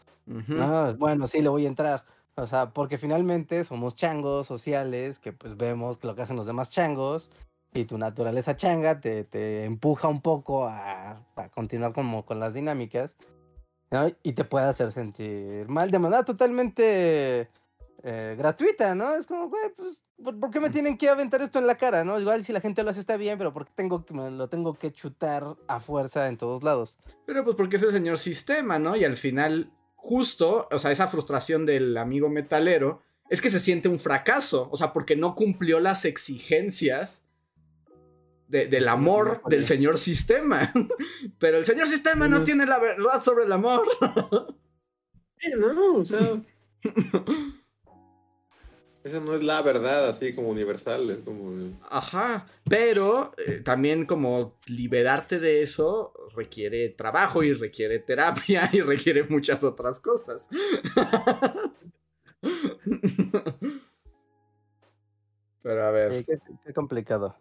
bueno, 0.97 1.25
sí, 1.27 1.41
le 1.41 1.49
voy 1.49 1.65
a 1.65 1.69
entrar. 1.69 2.03
O 2.35 2.47
sea, 2.47 2.71
porque 2.71 2.97
finalmente 2.97 3.63
somos 3.63 3.95
changos 3.95 4.45
sociales 4.45 5.19
que 5.19 5.31
pues 5.31 5.55
vemos 5.55 6.03
lo 6.03 6.15
que 6.15 6.21
hacen 6.21 6.35
los 6.35 6.45
demás 6.45 6.69
changos 6.69 7.29
y 7.73 7.85
tu 7.85 7.97
naturaleza 7.97 8.55
changa 8.55 8.99
te, 8.99 9.23
te 9.23 9.65
empuja 9.65 10.07
un 10.07 10.21
poco 10.21 10.65
a, 10.65 11.21
a, 11.35 11.49
continuar 11.49 11.93
como 11.93 12.25
con 12.25 12.39
las 12.39 12.53
dinámicas 12.53 13.15
y 14.23 14.33
te 14.33 14.43
puede 14.43 14.65
hacer 14.65 14.91
sentir 14.91 15.67
mal 15.67 15.91
de 15.91 15.99
manera 15.99 16.23
totalmente 16.23 17.49
eh, 18.03 18.35
gratuita, 18.37 18.93
¿no? 18.93 19.15
Es 19.15 19.25
como, 19.25 19.49
güey, 19.49 19.71
pues, 19.75 20.03
¿por, 20.23 20.51
qué 20.51 20.59
me 20.59 20.69
tienen 20.69 20.97
que 20.97 21.09
aventar 21.09 21.41
esto 21.41 21.59
en 21.59 21.67
la 21.67 21.75
cara, 21.75 22.03
no? 22.03 22.19
Igual 22.19 22.43
si 22.43 22.53
la 22.53 22.61
gente 22.61 22.83
lo 22.83 22.91
hace 22.91 22.99
está 22.99 23.17
bien, 23.17 23.37
pero 23.37 23.51
¿por 23.51 23.65
qué 23.65 23.71
tengo 23.75 24.05
que, 24.05 24.13
lo 24.13 24.47
tengo 24.47 24.75
que 24.75 24.91
chutar 24.91 25.55
a 25.67 25.79
fuerza 25.79 26.27
en 26.27 26.37
todos 26.37 26.61
lados? 26.61 26.97
Pero 27.25 27.43
pues 27.43 27.55
porque 27.55 27.77
es 27.77 27.83
el 27.83 27.91
señor 27.91 28.19
sistema, 28.19 28.77
¿no? 28.77 28.95
Y 28.95 29.05
al 29.05 29.17
final 29.17 29.71
justo, 29.95 30.67
o 30.71 30.77
sea, 30.77 30.91
esa 30.91 31.07
frustración 31.07 31.65
del 31.65 31.97
amigo 31.97 32.29
metalero 32.29 33.01
es 33.27 33.41
que 33.41 33.49
se 33.49 33.59
siente 33.59 33.89
un 33.89 33.97
fracaso, 33.97 34.69
o 34.71 34.77
sea, 34.77 34.93
porque 34.93 35.15
no 35.15 35.33
cumplió 35.33 35.79
las 35.79 36.05
exigencias 36.05 37.24
del 38.47 38.87
amor 38.87 39.41
del 39.47 39.65
señor 39.65 39.97
sistema. 39.97 40.71
Pero 41.39 41.57
el 41.57 41.65
señor 41.65 41.87
sistema 41.87 42.27
no 42.27 42.43
tiene 42.43 42.65
la 42.65 42.79
verdad 42.79 43.21
sobre 43.21 43.45
el 43.45 43.51
amor. 43.51 43.87
no, 45.57 45.95
o 45.95 46.05
sea. 46.05 46.41
Esa 49.05 49.19
no 49.19 49.35
es 49.35 49.43
la 49.43 49.61
verdad, 49.61 50.09
así 50.09 50.33
como 50.33 50.49
universal, 50.49 51.07
es 51.11 51.19
como... 51.19 51.77
Ajá, 51.91 52.47
pero 52.67 53.33
eh, 53.37 53.61
también 53.63 54.07
como 54.07 54.57
liberarte 54.65 55.37
de 55.37 55.61
eso 55.61 56.11
requiere 56.35 56.89
trabajo 56.89 57.43
y 57.43 57.53
requiere 57.53 57.99
terapia 57.99 58.67
y 58.73 58.81
requiere 58.81 59.23
muchas 59.25 59.63
otras 59.63 59.99
cosas. 59.99 60.47
pero 65.61 65.85
a 65.85 65.91
ver. 65.91 66.25
qué 66.25 66.73
complicado. 66.73 67.37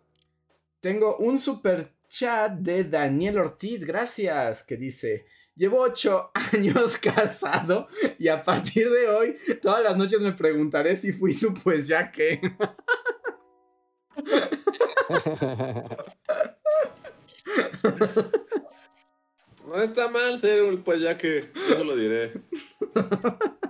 Tengo 0.84 1.16
un 1.16 1.40
super 1.40 1.94
chat 2.10 2.52
de 2.58 2.84
Daniel 2.84 3.38
Ortiz, 3.38 3.84
gracias, 3.84 4.62
que 4.62 4.76
dice... 4.76 5.24
Llevo 5.56 5.80
ocho 5.80 6.30
años 6.52 6.98
casado 6.98 7.88
y 8.18 8.28
a 8.28 8.42
partir 8.42 8.90
de 8.90 9.08
hoy 9.08 9.38
todas 9.62 9.82
las 9.82 9.96
noches 9.96 10.20
me 10.20 10.32
preguntaré 10.32 10.96
si 10.98 11.12
fui 11.12 11.32
su 11.32 11.54
pues 11.54 11.88
ya 11.88 12.12
que. 12.12 12.38
No 19.66 19.80
está 19.80 20.10
mal 20.10 20.38
ser 20.38 20.62
un 20.64 20.82
pues 20.82 21.00
ya 21.00 21.16
que, 21.16 21.50
eso 21.54 21.82
lo 21.82 21.96
diré. 21.96 22.32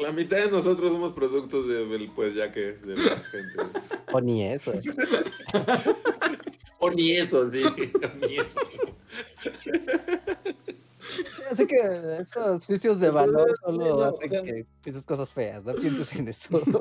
La 0.00 0.10
mitad 0.12 0.38
de 0.38 0.50
nosotros 0.50 0.90
somos 0.90 1.12
productos 1.12 1.68
del 1.68 2.10
pues 2.14 2.34
ya 2.34 2.50
que 2.50 2.72
de 2.72 2.96
la 2.96 3.16
gente. 3.16 3.80
O 4.12 4.20
ni 4.20 4.44
eso. 4.44 4.72
o 6.78 6.90
ni 6.90 7.12
eso, 7.12 7.50
sí. 7.50 7.62
O 7.64 8.26
ni 8.26 8.36
eso. 8.36 8.60
Así 11.50 11.66
que 11.66 11.76
esos 12.20 12.66
juicios 12.66 12.98
de 12.98 13.10
valor 13.10 13.54
solo 13.64 14.04
hacen 14.04 14.44
que 14.44 14.66
pienses 14.82 15.04
cosas 15.04 15.32
feas, 15.32 15.64
no 15.64 15.74
pienses 15.74 16.14
en 16.16 16.28
eso. 16.28 16.60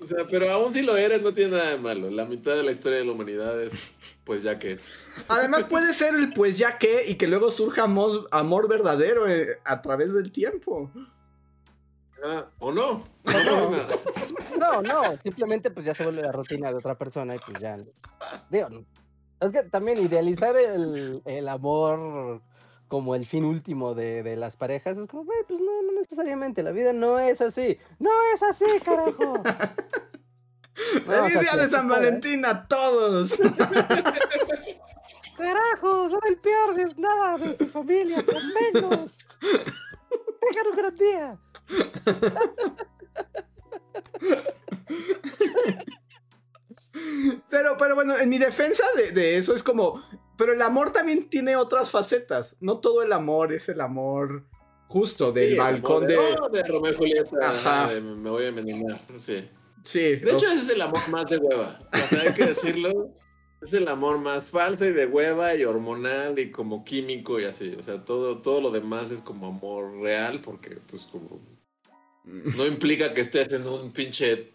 O 0.00 0.06
sea, 0.06 0.24
pero 0.30 0.48
aún 0.50 0.72
si 0.72 0.82
lo 0.82 0.96
eres, 0.96 1.22
no 1.22 1.32
tiene 1.32 1.56
nada 1.56 1.70
de 1.70 1.78
malo. 1.78 2.08
La 2.08 2.24
mitad 2.24 2.54
de 2.54 2.62
la 2.62 2.70
historia 2.70 2.98
de 2.98 3.04
la 3.04 3.10
humanidad 3.10 3.60
es, 3.60 3.90
pues 4.22 4.44
ya 4.44 4.56
que 4.56 4.70
es. 4.72 4.90
Además, 5.26 5.64
puede 5.64 5.92
ser 5.92 6.14
el 6.14 6.30
pues 6.30 6.56
ya 6.56 6.78
que 6.78 7.04
y 7.08 7.16
que 7.16 7.26
luego 7.26 7.50
surja 7.50 7.82
amor, 7.82 8.28
amor 8.30 8.68
verdadero 8.68 9.28
eh, 9.28 9.58
a 9.64 9.82
través 9.82 10.14
del 10.14 10.30
tiempo. 10.30 10.88
Ah, 12.24 12.46
¿O 12.58 12.72
no? 12.72 13.04
No, 14.58 14.82
no, 14.82 15.02
simplemente 15.22 15.70
pues 15.70 15.86
ya 15.86 15.94
se 15.94 16.04
vuelve 16.04 16.22
la 16.22 16.32
rutina 16.32 16.70
de 16.70 16.76
otra 16.76 16.96
persona 16.96 17.34
y 17.34 17.38
pues 17.38 17.60
ya. 17.60 17.76
Digo, 18.50 18.68
es 19.40 19.50
que 19.50 19.62
también 19.64 20.02
idealizar 20.02 20.56
el, 20.56 21.22
el 21.24 21.48
amor 21.48 22.42
como 22.88 23.14
el 23.14 23.26
fin 23.26 23.44
último 23.44 23.94
de, 23.94 24.22
de 24.22 24.36
las 24.36 24.56
parejas, 24.56 24.96
es 24.96 25.06
como, 25.08 25.24
güey, 25.24 25.38
pues 25.46 25.60
no, 25.60 25.82
no 25.82 25.92
necesariamente, 25.92 26.62
la 26.62 26.72
vida 26.72 26.92
no 26.92 27.18
es 27.18 27.40
así. 27.40 27.78
No 27.98 28.10
es 28.34 28.42
así, 28.42 28.64
carajo. 28.84 29.34
¡Feliz 30.74 31.40
día 31.40 31.56
de 31.62 31.68
San 31.68 31.88
Valentín 31.88 32.44
a 32.44 32.66
todos! 32.66 33.38
¡Carajo! 35.36 36.08
Son 36.08 36.20
el 36.28 36.38
peor 36.38 36.80
es 36.80 36.96
nada 36.98 37.36
de 37.38 37.54
sus 37.54 37.70
familias, 37.70 38.24
son 38.24 38.42
menos. 38.72 39.18
Tengan 40.40 40.66
un 40.70 40.76
gran 40.76 40.96
día. 40.96 41.38
Pero, 47.50 47.76
pero 47.78 47.94
bueno, 47.94 48.18
en 48.18 48.28
mi 48.28 48.38
defensa 48.38 48.84
de, 48.96 49.12
de, 49.12 49.38
eso 49.38 49.54
es 49.54 49.62
como, 49.62 50.02
pero 50.36 50.52
el 50.52 50.62
amor 50.62 50.92
también 50.92 51.28
tiene 51.28 51.56
otras 51.56 51.90
facetas. 51.90 52.56
No 52.60 52.78
todo 52.78 53.02
el 53.02 53.12
amor 53.12 53.52
es 53.52 53.68
el 53.68 53.80
amor 53.80 54.44
justo 54.88 55.32
del 55.32 55.56
balcón 55.56 56.06
de... 56.06 56.16
de... 56.52 56.62
Romeo 56.64 56.92
y 56.92 56.94
Julieta. 56.94 57.36
Ajá. 57.42 57.90
me 58.00 58.30
voy 58.30 58.44
a 58.44 58.48
envenenar, 58.48 59.00
sí. 59.18 59.48
Sí. 59.82 60.16
De 60.16 60.32
hecho, 60.32 60.46
ese 60.46 60.54
es 60.54 60.70
el 60.70 60.82
amor 60.82 61.06
más 61.08 61.26
de 61.26 61.38
hueva. 61.38 61.78
O 61.92 62.08
sea, 62.08 62.22
hay 62.22 62.34
que 62.34 62.46
decirlo. 62.46 63.12
Es 63.60 63.72
el 63.72 63.88
amor 63.88 64.18
más 64.18 64.50
falso 64.50 64.84
y 64.84 64.92
de 64.92 65.06
hueva 65.06 65.56
y 65.56 65.64
hormonal 65.64 66.38
y 66.38 66.50
como 66.52 66.84
químico 66.84 67.40
y 67.40 67.44
así. 67.44 67.74
O 67.76 67.82
sea, 67.82 68.04
todo, 68.04 68.38
todo 68.38 68.60
lo 68.60 68.70
demás 68.70 69.10
es 69.10 69.20
como 69.20 69.48
amor 69.48 70.00
real 70.00 70.40
porque, 70.40 70.78
pues, 70.88 71.06
como... 71.06 71.40
No 72.56 72.66
implica 72.66 73.14
que 73.14 73.22
estés 73.22 73.52
en 73.52 73.66
un 73.66 73.92
pinche... 73.92 74.50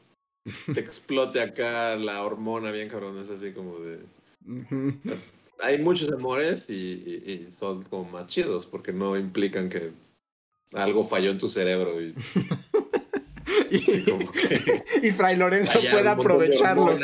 Te 0.73 0.79
explote 0.79 1.41
acá 1.41 1.95
la 1.95 2.23
hormona 2.23 2.71
bien 2.71 2.89
cabrón. 2.89 3.17
Es 3.17 3.29
así 3.29 3.53
como 3.53 3.79
de 3.79 3.99
hay 5.63 5.77
muchos 5.79 6.11
amores 6.11 6.69
y, 6.69 7.47
son 7.49 7.83
como 7.83 8.09
más 8.11 8.27
chidos 8.27 8.65
porque 8.65 8.91
no 8.91 9.17
implican 9.17 9.69
que 9.69 9.91
algo 10.73 11.03
falló 11.03 11.31
en 11.31 11.37
tu 11.37 11.47
cerebro 11.47 12.01
y, 12.01 12.13
y, 15.03 15.11
Fray 15.11 15.37
Lorenzo 15.37 15.79
pueda 15.79 16.11
aprovecharlo. 16.11 16.97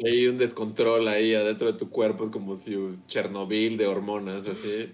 Y 0.00 0.06
hay 0.06 0.28
un 0.28 0.38
descontrol 0.38 1.08
ahí 1.08 1.34
adentro 1.34 1.72
de 1.72 1.78
tu 1.78 1.90
cuerpo, 1.90 2.26
es 2.26 2.30
como 2.30 2.54
si 2.54 2.76
un 2.76 3.04
Chernobyl 3.06 3.76
de 3.76 3.88
hormonas, 3.88 4.46
así. 4.46 4.92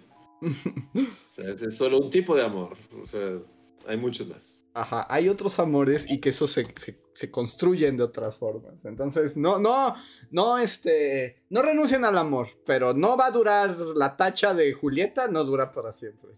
Es 1.37 1.77
solo 1.77 1.99
un 1.99 2.11
tipo 2.11 2.37
de 2.37 2.45
amor. 2.45 2.77
O 3.03 3.07
sea, 3.07 3.39
hay 3.87 3.97
muchos 3.97 4.29
más. 4.29 4.59
Ajá, 4.77 5.07
hay 5.09 5.29
otros 5.29 5.61
amores 5.61 6.05
y 6.11 6.19
que 6.19 6.31
eso 6.31 6.49
se, 6.49 6.67
se, 7.13 7.31
construyen 7.31 7.97
de 7.97 8.03
otras 8.03 8.37
formas. 8.37 8.85
Entonces, 8.85 9.37
no, 9.37 9.61
no, 9.61 9.95
no, 10.33 10.59
este, 10.59 11.45
no 11.49 11.63
renuncien 11.63 12.05
al 12.05 12.19
amor, 12.19 12.49
pero 12.67 12.93
no 12.93 13.17
va 13.17 13.27
a 13.27 13.31
durar 13.31 13.79
la 13.95 14.17
tacha 14.17 14.53
de 14.53 14.73
Julieta, 14.73 15.29
no 15.29 15.45
dura 15.45 15.71
para 15.71 15.93
siempre. 15.93 16.31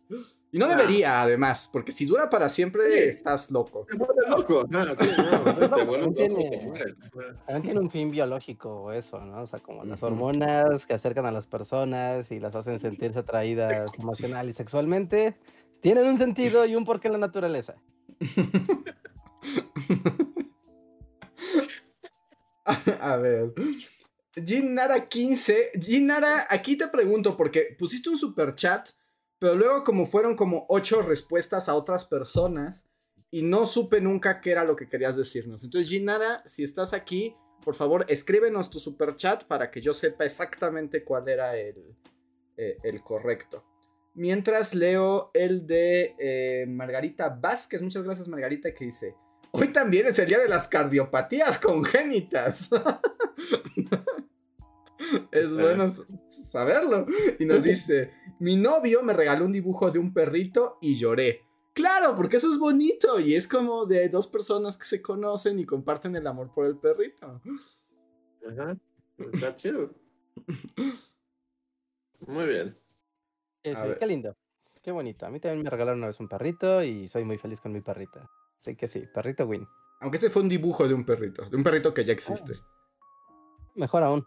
Y 0.53 0.59
no 0.59 0.69
debería, 0.69 1.23
además, 1.23 1.71
porque 1.73 1.93
si 1.93 2.05
dura 2.05 2.29
para 2.29 2.51
siempre, 2.51 3.09
estás 3.09 3.51
loco. 3.51 3.87
Te 3.87 3.97
loco, 4.29 4.67
no, 4.69 4.85
también, 4.95 6.15
tiene, 7.63 7.81
un 7.81 7.91
fin 7.91 8.11
biológico 8.11 8.93
eso, 8.93 9.19
¿no? 9.19 9.45
O 9.45 9.47
sea, 9.47 9.61
como 9.61 9.83
las 9.85 10.03
hormonas 10.03 10.87
que 10.87 10.93
acercan 10.93 11.25
a 11.25 11.33
las 11.33 11.47
personas 11.47 12.31
y 12.31 12.39
las 12.39 12.55
hacen 12.55 12.79
sentirse 12.79 13.21
atraídas 13.21 13.91
emocional 13.99 14.47
y 14.51 14.53
sexualmente, 14.53 15.39
tienen 15.81 16.07
un 16.07 16.19
sentido 16.19 16.67
y 16.67 16.77
un 16.77 16.85
porqué 16.85 17.09
en 17.09 17.13
la 17.13 17.19
naturaleza. 17.19 17.77
A 23.01 23.17
ver. 23.17 23.53
Ginara 24.35 25.09
15. 25.09 25.73
Ginara, 25.81 26.47
aquí 26.51 26.77
te 26.77 26.89
pregunto, 26.89 27.37
porque 27.37 27.75
pusiste 27.79 28.11
un 28.11 28.19
super 28.19 28.55
chat, 28.55 28.91
pero 29.39 29.55
luego 29.55 29.85
como 29.85 30.07
fueron 30.07 30.37
como 30.37 30.67
ocho 30.69 31.03
respuestas 31.03 31.69
a 31.69 31.75
otras 31.75 32.05
personas 32.05 32.89
y 33.31 33.43
no 33.43 33.67
supe 33.67 34.01
nunca 34.01 34.41
qué 34.41 34.53
era 34.53 34.65
lo 34.65 34.77
que 34.77 34.89
querías 34.89 35.17
decirnos. 35.17 35.65
Entonces, 35.65 35.91
Ginara, 35.91 36.43
si 36.47 36.65
estás 36.65 36.93
aquí, 36.93 37.35
por 37.65 37.75
favor, 37.75 38.05
escríbenos 38.09 38.71
tu 38.71 38.79
super 38.79 39.17
chat 39.17 39.45
para 39.45 39.71
que 39.71 39.81
yo 39.81 39.95
sepa 39.95 40.25
exactamente 40.25 41.05
cuál 41.05 41.29
era 41.29 41.57
el, 41.57 41.97
eh, 42.57 42.79
el 42.83 43.03
correcto. 43.03 43.65
Mientras 44.17 44.75
leo 44.75 45.31
el 45.35 45.67
de 45.67 46.15
eh, 46.19 46.67
Margarita 46.67 47.29
Vázquez. 47.29 47.83
Muchas 47.83 48.03
gracias, 48.03 48.29
Margarita, 48.29 48.75
que 48.75 48.87
dice: 48.87 49.15
Hoy 49.53 49.69
también 49.69 50.07
es 50.07 50.19
el 50.19 50.27
día 50.27 50.39
de 50.39 50.49
las 50.49 50.69
cardiopatías 50.69 51.59
congénitas. 51.59 52.71
es 55.31 55.53
bueno 55.53 55.87
saberlo. 56.29 57.07
Y 57.39 57.45
nos 57.45 57.63
dice, 57.63 58.13
mi 58.39 58.57
novio 58.57 59.03
me 59.03 59.13
regaló 59.13 59.45
un 59.45 59.53
dibujo 59.53 59.91
de 59.91 59.99
un 59.99 60.13
perrito 60.13 60.79
y 60.81 60.97
lloré. 60.97 61.43
Claro, 61.75 62.17
porque 62.17 62.39
eso 62.39 62.51
es 62.51 62.59
bonito 62.59 63.21
y 63.21 63.35
es 63.35 63.47
como 63.47 63.85
de 63.85 64.09
dos 64.09 64.27
personas 64.27 64.79
que 64.79 64.87
se 64.87 65.03
conocen 65.03 65.59
y 65.59 65.67
comparten 65.67 66.17
el 66.17 66.27
amor 66.27 66.53
por 66.55 66.65
el 66.65 66.79
perrito. 66.79 67.43
Ajá, 68.49 68.79
está 69.33 69.55
chido. 69.57 69.91
Muy 72.27 72.47
bien. 72.47 72.77
Qué 73.99 74.07
lindo, 74.07 74.37
qué 74.83 74.91
bonito. 74.91 75.27
A 75.27 75.31
mí 75.31 75.41
también 75.41 75.63
me 75.63 75.71
regalaron 75.71 75.99
una 75.99 76.09
vez 76.09 76.21
un 76.21 76.29
perrito 76.29 76.83
y 76.83 77.09
soy 77.09 77.25
muy 77.25 77.39
feliz 77.39 77.61
con 77.61 77.73
mi 77.73 77.81
perrita. 77.81 78.29
Así 78.61 78.77
que 78.77 78.89
sí, 78.89 79.05
perrito 79.13 79.47
win. 79.47 79.67
Aunque 80.01 80.17
este 80.17 80.31
fue 80.31 80.43
un 80.43 80.49
dibujo 80.49 80.87
de 80.87 80.95
un 80.95 81.05
perrito, 81.05 81.49
de 81.49 81.57
un 81.57 81.63
perrito 81.63 81.95
que 81.95 82.05
ya 82.05 82.13
existe. 82.13 82.55
Mejor 83.75 84.03
aún. 84.03 84.27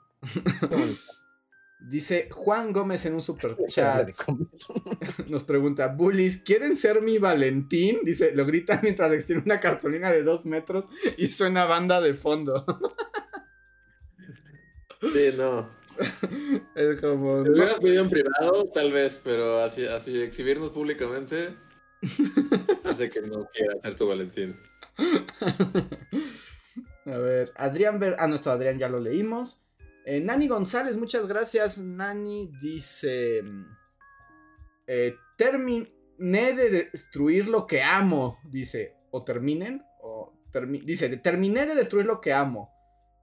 Qué. 0.70 0.96
Dice 1.80 2.28
Juan 2.32 2.74
Gómez 2.74 3.06
en 3.06 3.14
un 3.14 3.22
super 3.22 3.56
chat. 3.68 4.10
Nos 5.28 5.44
pregunta, 5.44 5.88
Bullies, 5.88 6.44
¿quieren 6.44 6.76
ser 6.76 7.02
mi 7.02 7.18
Valentín? 7.18 8.00
Dice, 8.04 8.34
lo 8.34 8.46
grita 8.46 8.80
mientras 8.84 9.12
extiende 9.14 9.46
una 9.46 9.60
cartulina 9.60 10.12
de 10.12 10.24
dos 10.24 10.46
metros 10.46 10.90
y 11.18 11.28
suena 11.28 11.66
banda 11.66 12.02
de 12.02 12.14
fondo. 12.14 12.66
Sí, 15.02 15.30
no. 15.38 15.70
Es 16.76 17.02
como. 17.02 17.42
Si 17.42 17.50
hubieras 17.50 17.76
pedido 17.76 18.04
en 18.04 18.10
privado, 18.10 18.70
tal 18.74 18.92
vez, 18.92 19.20
pero 19.24 19.60
así, 19.60 19.86
así 19.86 20.22
exhibirnos 20.22 20.72
públicamente 20.72 21.56
hace 22.84 23.10
que 23.10 23.22
no 23.22 23.48
quiera 23.54 23.80
ser 23.82 23.96
tu 23.96 24.06
Valentín. 24.08 24.60
A 27.06 27.18
ver, 27.18 27.54
Adrián 27.56 28.00
Ver. 28.00 28.16
Ah, 28.20 28.28
nuestro 28.28 28.52
Adrián 28.52 28.78
ya 28.78 28.90
lo 28.90 29.00
leímos. 29.00 29.66
Eh, 30.06 30.20
Nani 30.20 30.48
González, 30.48 30.96
muchas 30.98 31.26
gracias. 31.28 31.80
Nani 31.80 32.52
dice: 32.62 33.42
eh, 34.88 35.16
Terminé 35.38 36.54
de 36.54 36.70
destruir 36.70 37.48
lo 37.48 37.66
que 37.68 37.82
amo. 37.82 38.40
Dice: 38.46 38.96
O 39.12 39.24
terminen. 39.24 39.84
O 40.02 40.34
dice: 40.84 41.16
Terminé 41.18 41.66
de 41.66 41.76
destruir 41.76 42.06
lo 42.06 42.22
que 42.22 42.34
amo. 42.34 42.72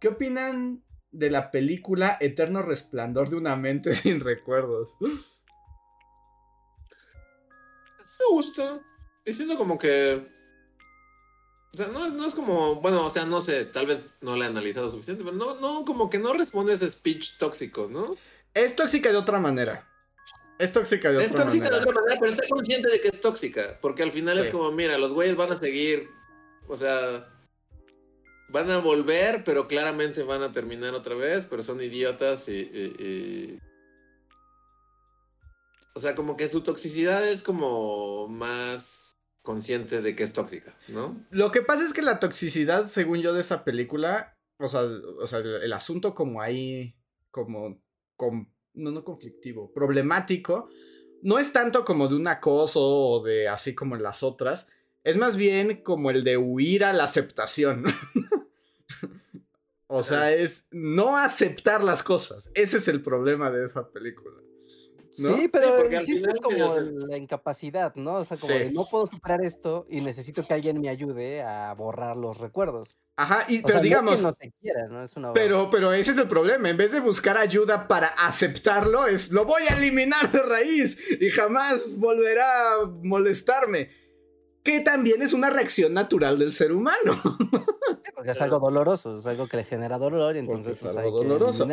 ¿Qué 0.01 0.09
opinan 0.09 0.82
de 1.12 1.31
la 1.31 1.51
película 1.51 2.16
Eterno 2.20 2.62
Resplandor 2.62 3.31
de 3.31 3.37
una 3.37 3.57
mente 3.57 3.95
sin 3.95 4.20
recuerdos? 4.20 4.97
Me 5.01 5.09
gusta. 8.31 8.81
Diciendo 9.24 9.57
como 9.57 9.78
que 9.78 10.37
o 11.77 11.77
sea, 11.77 11.89
no, 11.89 12.09
no, 12.09 12.27
es 12.27 12.35
como, 12.35 12.77
bueno, 12.77 13.05
o 13.05 13.11
sea, 13.11 13.27
no 13.27 13.43
sé, 13.43 13.66
tal 13.66 13.85
vez 13.85 14.15
no 14.23 14.35
la 14.35 14.47
he 14.47 14.49
analizado 14.49 14.91
suficiente, 14.91 15.23
pero 15.23 15.37
no, 15.37 15.57
no, 15.57 15.85
como 15.85 16.09
que 16.09 16.19
no 16.19 16.33
responde 16.33 16.73
ese 16.73 16.89
speech 16.89 17.37
tóxico, 17.37 17.87
¿no? 17.91 18.16
Es 18.55 18.74
tóxica 18.74 19.11
de 19.11 19.19
otra 19.19 19.39
manera. 19.41 19.87
Es 20.59 20.73
tóxica 20.73 21.11
de 21.11 21.19
otra 21.19 21.28
manera. 21.28 21.45
Es 21.45 21.51
tóxica 21.53 21.70
de 21.70 21.77
otra 21.83 21.93
manera, 21.93 22.19
pero 22.19 22.33
está 22.33 22.49
consciente 22.49 22.91
de 22.91 22.99
que 22.99 23.09
es 23.09 23.20
tóxica, 23.20 23.78
porque 23.83 24.03
al 24.03 24.11
final 24.11 24.39
es 24.39 24.49
como, 24.49 24.73
mira, 24.73 24.97
los 24.97 25.12
güeyes 25.12 25.37
van 25.37 25.53
a 25.53 25.55
seguir, 25.55 26.09
o 26.66 26.78
sea, 26.78 27.28
van 28.48 28.70
a 28.70 28.78
volver, 28.78 29.43
pero 29.44 29.68
claramente 29.68 30.23
van 30.23 30.43
a 30.43 30.52
terminar 30.52 30.94
otra 30.94 31.14
vez, 31.14 31.47
pero 31.47 31.62
son 31.62 31.81
idiotas 31.81 32.48
y... 32.48 33.59
O 35.94 36.01
sea, 36.01 36.14
como 36.14 36.36
que 36.36 36.48
su 36.48 36.60
toxicidad 36.60 37.27
es 37.27 37.43
como 37.43 38.28
más 38.28 39.16
consciente 39.43 40.02
de 40.02 40.14
que 40.14 40.24
es 40.24 40.35
tóxica, 40.35 40.77
¿no? 40.89 41.24
Lo 41.31 41.51
que 41.51 41.62
pasa 41.62 41.86
es 41.86 41.94
que 41.94 42.02
la 42.02 42.20
toxicidad, 42.20 42.86
según 42.86 43.23
yo, 43.23 43.32
de 43.32 43.40
esa 43.40 43.64
película, 43.64 44.35
o 44.59 44.68
sea, 44.68 44.82
o 44.82 45.27
sea 45.27 45.39
el, 45.39 45.73
asunto 45.73 46.14
como 46.14 46.43
ahí, 46.43 46.97
como, 47.31 47.81
no, 48.74 48.90
no 48.90 49.05
conflictivo, 49.05 49.73
problemático, 49.73 50.68
no 51.23 51.39
es 51.39 51.52
tanto 51.52 51.85
como 51.85 52.09
de 52.09 52.16
un 52.16 52.28
acoso 52.28 52.86
o 52.86 53.23
de 53.23 53.48
así 53.48 53.74
como 53.74 53.97
en 53.97 54.02
las 54.02 54.23
otras, 54.23 54.68
es 55.02 55.16
más 55.16 55.36
bien 55.36 55.82
como 55.82 56.10
el 56.10 56.24
de 56.24 56.36
huir 56.36 56.85
a 56.85 56.93
la 56.93 57.05
aceptación. 57.05 57.85
o 59.89 60.03
sea, 60.03 60.33
es 60.33 60.67
no 60.71 61.17
aceptar 61.17 61.83
las 61.83 62.03
cosas. 62.03 62.51
Ese 62.55 62.79
es 62.79 62.89
el 62.89 63.03
problema 63.03 63.51
de 63.51 63.65
esa 63.65 63.91
película. 63.91 64.37
Sí, 65.17 65.49
pero 65.51 65.83
el 65.83 66.05
chiste 66.05 66.31
es 66.31 66.41
como 66.41 66.77
la 67.09 67.17
incapacidad, 67.17 67.95
¿no? 67.95 68.17
O 68.17 68.25
sea, 68.25 68.37
como 68.37 68.53
de 68.53 68.71
no 68.71 68.87
puedo 68.91 69.07
superar 69.07 69.43
esto 69.43 69.87
y 69.89 70.03
necesito 70.03 70.47
que 70.47 70.53
alguien 70.53 70.79
me 70.79 70.91
ayude 70.91 71.43
a 71.43 71.73
borrar 71.73 72.19
los 72.19 72.37
recuerdos. 72.37 72.99
Ajá, 73.17 73.45
y, 73.49 73.63
pero 73.63 73.81
digamos. 73.81 74.23
No, 74.23 74.35
te 74.35 74.53
quiera, 74.61 74.89
¿no? 74.89 75.03
Es 75.03 75.17
una 75.17 75.33
pero, 75.33 75.71
pero 75.71 75.95
ese 75.95 76.11
es 76.11 76.19
el 76.19 76.29
problema. 76.29 76.69
En 76.69 76.77
vez 76.77 76.93
de 76.93 77.01
buscar 77.01 77.39
ayuda 77.39 77.89
para 77.89 78.09
aceptarlo, 78.09 79.07
es 79.07 79.33
lo 79.33 79.47
voy 79.47 79.63
a 79.63 79.75
eliminar 79.75 80.31
de 80.31 80.43
raíz 80.43 80.99
y 81.19 81.31
jamás 81.31 81.97
volverá 81.97 82.75
a 82.75 82.87
molestarme. 83.03 83.91
Que 84.67 84.81
también 84.81 85.23
es 85.23 85.33
una 85.33 85.49
reacción 85.49 85.95
natural 85.95 86.41
del 86.41 86.53
ser 86.53 86.73
humano. 86.73 87.23
porque 88.17 88.33
es 88.33 88.41
algo 88.41 88.59
doloroso, 88.59 89.21
es 89.21 89.25
algo 89.25 89.47
que 89.47 89.59
le 89.59 89.65
genera 89.65 89.97
dolor 89.97 90.35
y 90.35 90.41
entonces 90.41 90.73
es 90.73 90.81
pues, 90.81 90.97
algo 90.97 91.23
doloroso. 91.23 91.69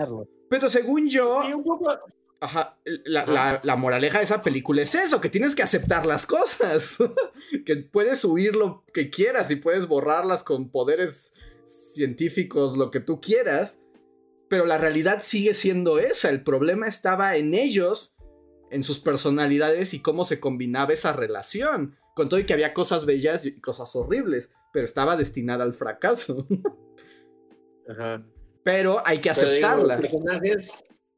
Pero 0.48 0.70
según 0.70 1.10
yo. 1.10 1.41
Ajá, 2.40 2.78
la, 2.86 3.76
moraleja 3.78 4.20
de 4.20 4.26
esa 4.26 4.44
película 4.44 4.84
es 4.84 4.94
eso, 4.94 5.20
que 5.20 5.30
tienes 5.30 5.56
que 5.56 5.64
aceptar 5.64 6.06
las 6.06 6.28
cosas, 6.28 6.98
que 7.65 7.78
puedes 7.78 8.24
huir 8.26 8.56
lo 8.56 8.84
que 8.94 9.10
quieras 9.10 9.49
y 9.49 9.56
puedes 9.56 9.88
borrarlas 9.88 10.44
con 10.44 10.70
poderes 10.70 11.34
científicos, 11.65 12.78
lo 12.78 12.91
que 12.91 12.99
tú 12.99 13.22
quieras, 13.22 13.82
pero 14.49 14.68
la 14.68 14.78
realidad 14.78 15.24
sigue 15.24 15.56
siendo 15.56 15.98
esa, 15.98 16.30
el 16.30 16.44
problema 16.44 16.88
estaba 16.88 17.38
en 17.38 17.56
ellos, 17.56 18.18
en 18.70 18.84
sus 18.84 18.99
personalidades 18.99 19.95
y 19.95 20.02
cómo 20.02 20.26
se 20.26 20.40
combinaba 20.40 20.94
esa 20.94 21.14
relación, 21.14 21.95
con 22.15 22.30
todo 22.30 22.40
y 22.40 22.45
que 22.45 22.53
había 22.53 22.73
cosas 22.73 23.06
bellas 23.06 23.45
y 23.45 23.60
cosas 23.60 23.95
horribles, 23.95 24.52
pero 24.72 24.85
estaba 24.85 25.15
destinada 25.15 25.64
al 25.64 25.73
fracaso. 25.73 26.48
Ajá. 27.90 28.26
Pero 28.64 29.02
hay 29.06 29.19
que 29.19 29.30
aceptarla. 29.30 29.99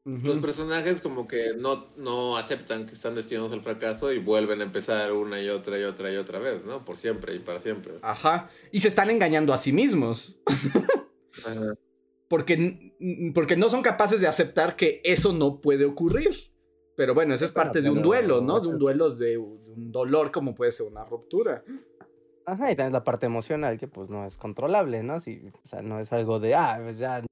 Los 0.04 0.38
personajes 0.38 1.00
como 1.00 1.26
que 1.26 1.54
no, 1.58 1.88
no 1.96 2.36
aceptan 2.36 2.86
que 2.86 2.92
están 2.92 3.16
destinados 3.16 3.50
al 3.50 3.62
fracaso 3.62 4.12
y 4.12 4.20
vuelven 4.20 4.60
a 4.60 4.64
empezar 4.64 5.12
una 5.12 5.42
y 5.42 5.48
otra 5.48 5.80
y 5.80 5.82
otra 5.82 6.12
y 6.12 6.16
otra 6.16 6.38
vez, 6.38 6.64
¿no? 6.64 6.84
Por 6.84 6.96
siempre 6.96 7.34
y 7.34 7.40
para 7.40 7.58
siempre. 7.58 7.94
Ajá. 8.02 8.48
Y 8.70 8.80
se 8.80 8.88
están 8.88 9.10
engañando 9.10 9.52
a 9.52 9.58
sí 9.58 9.72
mismos. 9.72 10.38
Porque, 12.28 12.96
porque 13.34 13.56
no 13.56 13.70
son 13.70 13.82
capaces 13.82 14.20
de 14.20 14.26
aceptar 14.26 14.74
que 14.74 15.00
eso 15.04 15.32
no 15.32 15.60
puede 15.60 15.84
ocurrir. 15.84 16.50
Pero 16.96 17.14
bueno, 17.14 17.34
eso 17.34 17.44
es 17.44 17.52
parte 17.52 17.82
de 17.82 17.90
un 17.90 18.02
duelo, 18.02 18.40
¿no? 18.40 18.58
De 18.58 18.68
un 18.68 18.78
duelo 18.78 19.10
de 19.10 19.36
un 19.36 19.92
dolor 19.92 20.30
como 20.30 20.54
puede 20.54 20.72
ser 20.72 20.86
una 20.86 21.04
ruptura. 21.04 21.62
Ajá, 22.46 22.70
y 22.70 22.76
también 22.76 22.92
la 22.92 23.04
parte 23.04 23.26
emocional 23.26 23.76
que 23.76 23.88
pues 23.88 24.08
no 24.08 24.24
es 24.24 24.38
controlable, 24.38 25.02
¿no? 25.02 25.20
Si, 25.20 25.42
o 25.64 25.66
sea, 25.66 25.82
no 25.82 26.00
es 26.00 26.12
algo 26.12 26.40
de, 26.40 26.54
ah, 26.54 26.78
pues, 26.82 26.96
ya, 26.96 27.22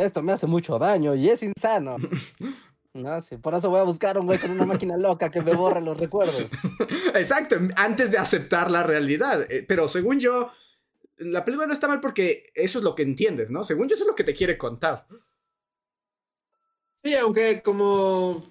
esto 0.00 0.22
me 0.22 0.32
hace 0.32 0.46
mucho 0.46 0.78
daño 0.78 1.14
y 1.14 1.28
es 1.28 1.42
insano. 1.42 1.96
No, 2.94 3.20
sí, 3.20 3.36
por 3.36 3.54
eso 3.54 3.70
voy 3.70 3.78
a 3.78 3.84
buscar 3.84 4.18
un 4.18 4.26
güey 4.26 4.40
con 4.40 4.50
una 4.50 4.66
máquina 4.66 4.96
loca 4.96 5.30
que 5.30 5.40
me 5.40 5.54
borre 5.54 5.80
los 5.80 5.98
recuerdos. 5.98 6.46
Exacto, 7.14 7.56
antes 7.76 8.10
de 8.10 8.18
aceptar 8.18 8.70
la 8.70 8.82
realidad. 8.82 9.46
Eh, 9.52 9.64
pero 9.68 9.88
según 9.88 10.18
yo, 10.18 10.50
la 11.18 11.44
película 11.44 11.68
no 11.68 11.74
está 11.74 11.86
mal 11.86 12.00
porque 12.00 12.44
eso 12.54 12.78
es 12.78 12.84
lo 12.84 12.96
que 12.96 13.02
entiendes, 13.02 13.52
¿no? 13.52 13.62
Según 13.62 13.88
yo, 13.88 13.94
eso 13.94 14.02
es 14.02 14.08
lo 14.08 14.16
que 14.16 14.24
te 14.24 14.34
quiere 14.34 14.58
contar. 14.58 15.06
Sí, 17.02 17.14
aunque 17.14 17.62
como 17.62 18.42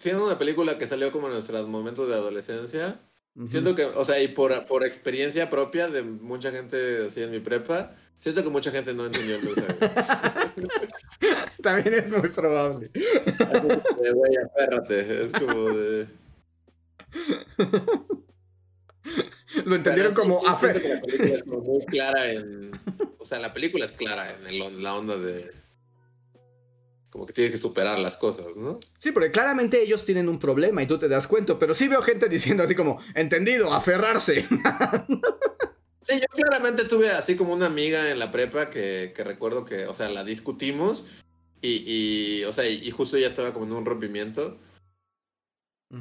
siendo 0.00 0.26
una 0.26 0.38
película 0.38 0.76
que 0.76 0.88
salió 0.88 1.12
como 1.12 1.28
en 1.28 1.34
nuestros 1.34 1.68
momentos 1.68 2.08
de 2.08 2.14
adolescencia, 2.14 2.98
Siento 3.46 3.74
que, 3.74 3.84
o 3.84 4.04
sea, 4.04 4.20
y 4.20 4.28
por, 4.28 4.66
por 4.66 4.84
experiencia 4.84 5.48
propia 5.48 5.88
de 5.88 6.02
mucha 6.02 6.50
gente 6.50 7.06
así 7.06 7.22
en 7.22 7.30
mi 7.30 7.38
prepa, 7.38 7.92
siento 8.18 8.42
que 8.42 8.50
mucha 8.50 8.70
gente 8.70 8.92
no 8.92 9.06
entendió 9.06 9.36
el 9.36 9.44
mensaje. 9.44 9.78
También 11.62 11.94
es 11.94 12.10
muy 12.10 12.28
probable. 12.28 12.90
Güey, 12.92 14.36
es 14.98 15.32
como 15.32 15.68
de... 15.70 16.06
Lo 19.64 19.76
entendieron 19.76 20.12
como... 20.12 20.40
Sí, 20.40 20.46
siento 20.58 20.80
que 20.80 20.88
la 20.88 21.00
película 21.00 21.34
es 21.34 21.42
como 21.44 21.60
muy 21.60 21.84
clara 21.86 22.32
en... 22.32 22.72
O 23.18 23.24
sea, 23.24 23.38
la 23.38 23.52
película 23.52 23.84
es 23.84 23.92
clara 23.92 24.34
en 24.34 24.46
el, 24.48 24.82
la 24.82 24.96
onda 24.96 25.16
de 25.16 25.50
como 27.10 27.26
que 27.26 27.32
tienes 27.32 27.52
que 27.52 27.58
superar 27.58 27.98
las 27.98 28.16
cosas, 28.16 28.56
¿no? 28.56 28.78
Sí, 28.98 29.10
porque 29.10 29.32
claramente 29.32 29.82
ellos 29.82 30.04
tienen 30.04 30.28
un 30.28 30.38
problema 30.38 30.82
y 30.82 30.86
tú 30.86 30.98
te 30.98 31.08
das 31.08 31.26
cuenta, 31.26 31.58
pero 31.58 31.74
sí 31.74 31.88
veo 31.88 32.02
gente 32.02 32.28
diciendo 32.28 32.62
así 32.62 32.74
como, 32.74 33.00
entendido, 33.14 33.72
aferrarse. 33.72 34.48
sí, 36.08 36.20
yo 36.20 36.26
claramente 36.34 36.84
tuve 36.84 37.10
así 37.10 37.36
como 37.36 37.52
una 37.52 37.66
amiga 37.66 38.10
en 38.10 38.20
la 38.20 38.30
prepa 38.30 38.70
que, 38.70 39.12
recuerdo 39.18 39.64
que, 39.64 39.86
o 39.86 39.92
sea, 39.92 40.08
la 40.08 40.22
discutimos 40.22 41.06
y, 41.60 41.82
y 41.86 42.44
o 42.44 42.52
sea, 42.52 42.68
y, 42.68 42.90
justo 42.92 43.16
ella 43.16 43.26
estaba 43.26 43.52
como 43.52 43.66
en 43.66 43.72
un 43.72 43.84
rompimiento. 43.84 44.56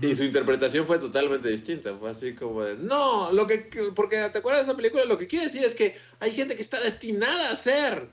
Y 0.02 0.16
su 0.16 0.24
interpretación 0.24 0.86
fue 0.86 1.00
totalmente 1.00 1.50
distinta. 1.50 1.96
Fue 1.96 2.12
así 2.12 2.36
como 2.36 2.62
de, 2.62 2.78
no, 2.78 3.32
lo 3.34 3.48
que, 3.48 3.72
porque 3.96 4.18
te 4.32 4.38
acuerdas 4.38 4.62
de 4.62 4.72
esa 4.72 4.78
película, 4.78 5.04
lo 5.06 5.18
que 5.18 5.26
quiere 5.26 5.46
decir 5.46 5.64
es 5.64 5.74
que 5.74 5.98
hay 6.20 6.30
gente 6.30 6.56
que 6.56 6.62
está 6.62 6.80
destinada 6.80 7.52
a 7.52 7.56
ser 7.56 8.08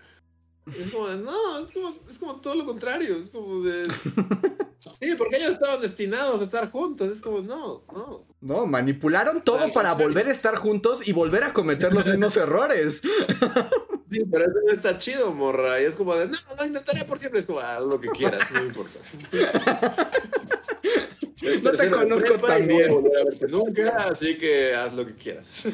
Es 0.75 0.91
como 0.91 1.09
no, 1.09 1.59
es 1.61 1.73
como, 1.73 1.95
es 2.11 2.19
como 2.19 2.41
todo 2.41 2.57
lo 2.57 2.65
contrario. 2.65 3.17
Es 3.19 3.31
como 3.31 3.63
de. 3.63 3.89
Sí, 5.01 5.17
porque 5.19 5.37
ellos 5.37 5.51
estaban 5.51 5.81
destinados 5.81 6.41
a 6.41 6.45
estar 6.45 6.71
juntos. 6.71 7.11
Es 7.11 7.21
como, 7.21 7.41
no, 7.41 7.83
no. 7.93 8.25
No, 8.41 8.67
manipularon 8.67 9.43
todo 9.43 9.73
para 9.73 9.95
volver 9.95 10.29
a 10.29 10.33
estar 10.33 10.55
juntos 10.55 11.09
y 11.09 11.13
volver 11.13 11.43
a 11.43 11.53
cometer 11.53 11.93
los 11.93 12.07
mismos 12.07 12.37
errores. 12.37 13.01
Sí, 14.11 14.21
pero 14.31 14.45
eso 14.45 14.55
no 14.65 14.73
está 14.73 14.97
chido, 14.97 15.33
morra. 15.33 15.81
Y 15.81 15.85
es 15.87 15.97
como 15.97 16.15
de, 16.15 16.29
no, 16.29 16.37
lo 16.57 16.65
intentaré 16.65 17.05
por 17.05 17.19
siempre. 17.19 17.41
Es 17.41 17.47
como, 17.47 17.59
haz 17.59 17.83
lo 17.83 18.01
que 18.01 18.09
quieras, 18.11 18.49
no 18.53 18.61
me 18.61 18.67
importa. 18.69 19.01
no 21.63 21.73
te 21.73 21.91
conozco 21.91 22.35
tan 22.35 22.67
bien. 22.69 22.89
No 22.89 23.01
voy 23.01 23.21
a 23.21 23.25
verte 23.25 23.49
nunca, 23.49 23.91
así 24.09 24.39
que 24.39 24.73
haz 24.73 24.95
lo 24.95 25.05
que 25.05 25.17
quieras. 25.17 25.67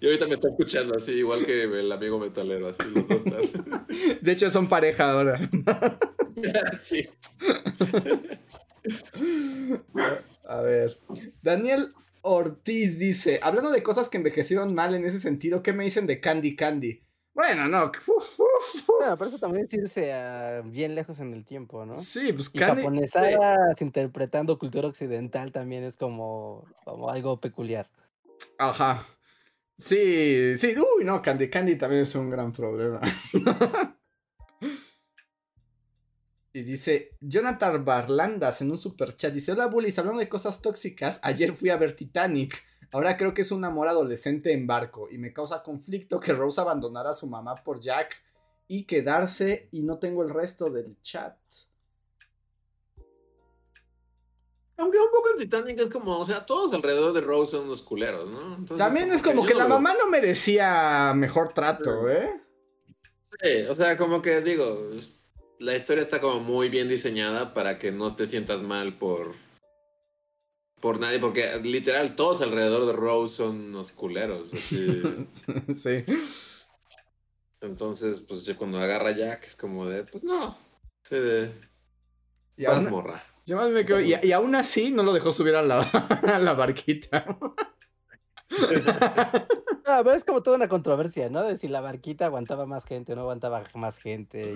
Y 0.00 0.06
ahorita 0.06 0.26
me 0.26 0.34
está 0.34 0.48
escuchando 0.48 0.96
así, 0.96 1.12
igual 1.12 1.44
que 1.44 1.64
el 1.64 1.92
amigo 1.92 2.18
metalero, 2.18 2.68
así 2.68 2.82
los 2.94 3.06
dos 3.06 3.22
están. 3.26 3.86
De 4.22 4.32
hecho, 4.32 4.50
son 4.50 4.66
pareja 4.68 5.12
ahora. 5.12 5.50
sí. 6.82 7.06
A 10.44 10.60
ver. 10.62 10.98
Daniel 11.42 11.92
Ortiz 12.22 12.98
dice: 12.98 13.40
Hablando 13.42 13.70
de 13.70 13.82
cosas 13.82 14.08
que 14.08 14.16
envejecieron 14.16 14.74
mal 14.74 14.94
en 14.94 15.04
ese 15.04 15.20
sentido, 15.20 15.62
¿qué 15.62 15.74
me 15.74 15.84
dicen 15.84 16.06
de 16.06 16.18
Candy 16.20 16.56
Candy? 16.56 17.02
Bueno, 17.34 17.68
no. 17.68 17.92
Bueno, 18.98 19.16
pero 19.16 19.28
eso 19.28 19.38
también 19.38 19.66
es 19.66 19.74
irse 19.74 20.62
bien 20.64 20.94
lejos 20.94 21.20
en 21.20 21.32
el 21.32 21.44
tiempo, 21.44 21.86
¿no? 21.86 22.00
Sí, 22.00 22.32
pues 22.32 22.50
y 22.52 22.58
japonesadas 22.58 23.80
interpretando 23.80 24.58
cultura 24.58 24.88
occidental 24.88 25.52
también 25.52 25.84
es 25.84 25.96
como, 25.96 26.64
como 26.84 27.10
algo 27.10 27.38
peculiar. 27.38 27.88
Ajá. 28.58 29.06
Sí, 29.80 30.58
sí, 30.58 30.74
uy, 30.76 31.04
no, 31.04 31.22
Candy 31.22 31.48
Candy 31.48 31.76
también 31.76 32.02
es 32.02 32.14
un 32.14 32.28
gran 32.28 32.52
problema. 32.52 33.00
y 36.52 36.62
dice 36.62 37.16
Jonathan 37.20 37.82
Barlandas 37.82 38.60
en 38.60 38.72
un 38.72 38.76
super 38.76 39.16
chat. 39.16 39.32
Dice: 39.32 39.52
Hola, 39.52 39.68
bullies, 39.68 39.98
hablando 39.98 40.20
de 40.20 40.28
cosas 40.28 40.60
tóxicas. 40.60 41.18
Ayer 41.22 41.52
fui 41.52 41.70
a 41.70 41.78
ver 41.78 41.96
Titanic. 41.96 42.62
Ahora 42.92 43.16
creo 43.16 43.32
que 43.32 43.40
es 43.40 43.52
un 43.52 43.64
amor 43.64 43.88
adolescente 43.88 44.52
en 44.52 44.66
barco. 44.66 45.08
Y 45.10 45.16
me 45.16 45.32
causa 45.32 45.62
conflicto 45.62 46.20
que 46.20 46.34
Rose 46.34 46.60
abandonara 46.60 47.10
a 47.10 47.14
su 47.14 47.26
mamá 47.26 47.54
por 47.64 47.80
Jack 47.80 48.22
y 48.68 48.84
quedarse. 48.84 49.70
Y 49.72 49.82
no 49.82 49.98
tengo 49.98 50.22
el 50.22 50.28
resto 50.28 50.68
del 50.68 51.00
chat. 51.00 51.38
Aunque 54.80 54.98
un 54.98 55.10
poco 55.10 55.30
en 55.30 55.38
Titanic 55.38 55.78
es 55.78 55.90
como, 55.90 56.18
o 56.18 56.26
sea, 56.26 56.46
todos 56.46 56.72
alrededor 56.72 57.12
de 57.12 57.20
Rose 57.20 57.52
son 57.52 57.64
unos 57.66 57.82
culeros, 57.82 58.30
¿no? 58.30 58.64
También 58.76 59.12
es 59.12 59.20
como 59.22 59.44
que, 59.44 59.54
la 59.54 59.68
mamá 59.68 59.94
no 59.94 60.08
merecía 60.08 61.12
mejor 61.14 61.52
trato, 61.52 62.08
¿eh? 62.08 62.30
Sí, 63.42 63.62
o 63.68 63.74
sea, 63.74 63.96
como 63.96 64.22
que 64.22 64.40
digo, 64.40 64.90
la 65.58 65.76
historia 65.76 66.02
está 66.02 66.20
como 66.20 66.40
muy 66.40 66.70
bien 66.70 66.88
diseñada 66.88 67.52
para 67.52 67.78
que 67.78 67.92
no 67.92 68.16
te 68.16 68.26
sientas 68.26 68.62
mal 68.62 68.96
por 68.96 69.34
por 70.80 70.98
nadie, 70.98 71.18
porque 71.18 71.60
literal 71.62 72.16
todos 72.16 72.40
alrededor 72.40 72.86
de 72.86 72.94
Rose 72.94 73.36
son 73.36 73.60
unos 73.66 73.92
culeros. 73.92 74.48
sí. 74.50 76.04
Entonces, 77.60 78.20
pues 78.20 78.50
cuando 78.56 78.78
agarra 78.78 79.10
Jack 79.10 79.44
es 79.44 79.56
como 79.56 79.86
de, 79.86 80.04
pues 80.04 80.24
no, 80.24 80.56
de, 81.10 81.52
paz 82.64 82.90
morra. 82.90 83.22
Yo 83.46 83.56
más 83.56 83.70
me 83.70 83.84
creo, 83.84 84.00
y, 84.00 84.32
aún 84.32 84.54
así 84.54 84.90
no 84.90 85.02
lo 85.02 85.12
dejó 85.12 85.32
subir 85.32 85.54
a 85.56 85.62
la, 85.62 85.80
barquita. 86.54 87.24
Ah, 89.86 90.02
pero 90.04 90.14
es 90.14 90.22
como 90.22 90.40
toda 90.40 90.56
una 90.56 90.68
controversia, 90.68 91.28
¿no? 91.30 91.42
De 91.42 91.56
si 91.56 91.66
la 91.66 91.80
barquita 91.80 92.26
aguantaba 92.26 92.64
más 92.64 92.84
gente 92.84 93.12
o 93.12 93.16
no 93.16 93.22
aguantaba 93.22 93.64
más 93.74 93.98
gente. 93.98 94.54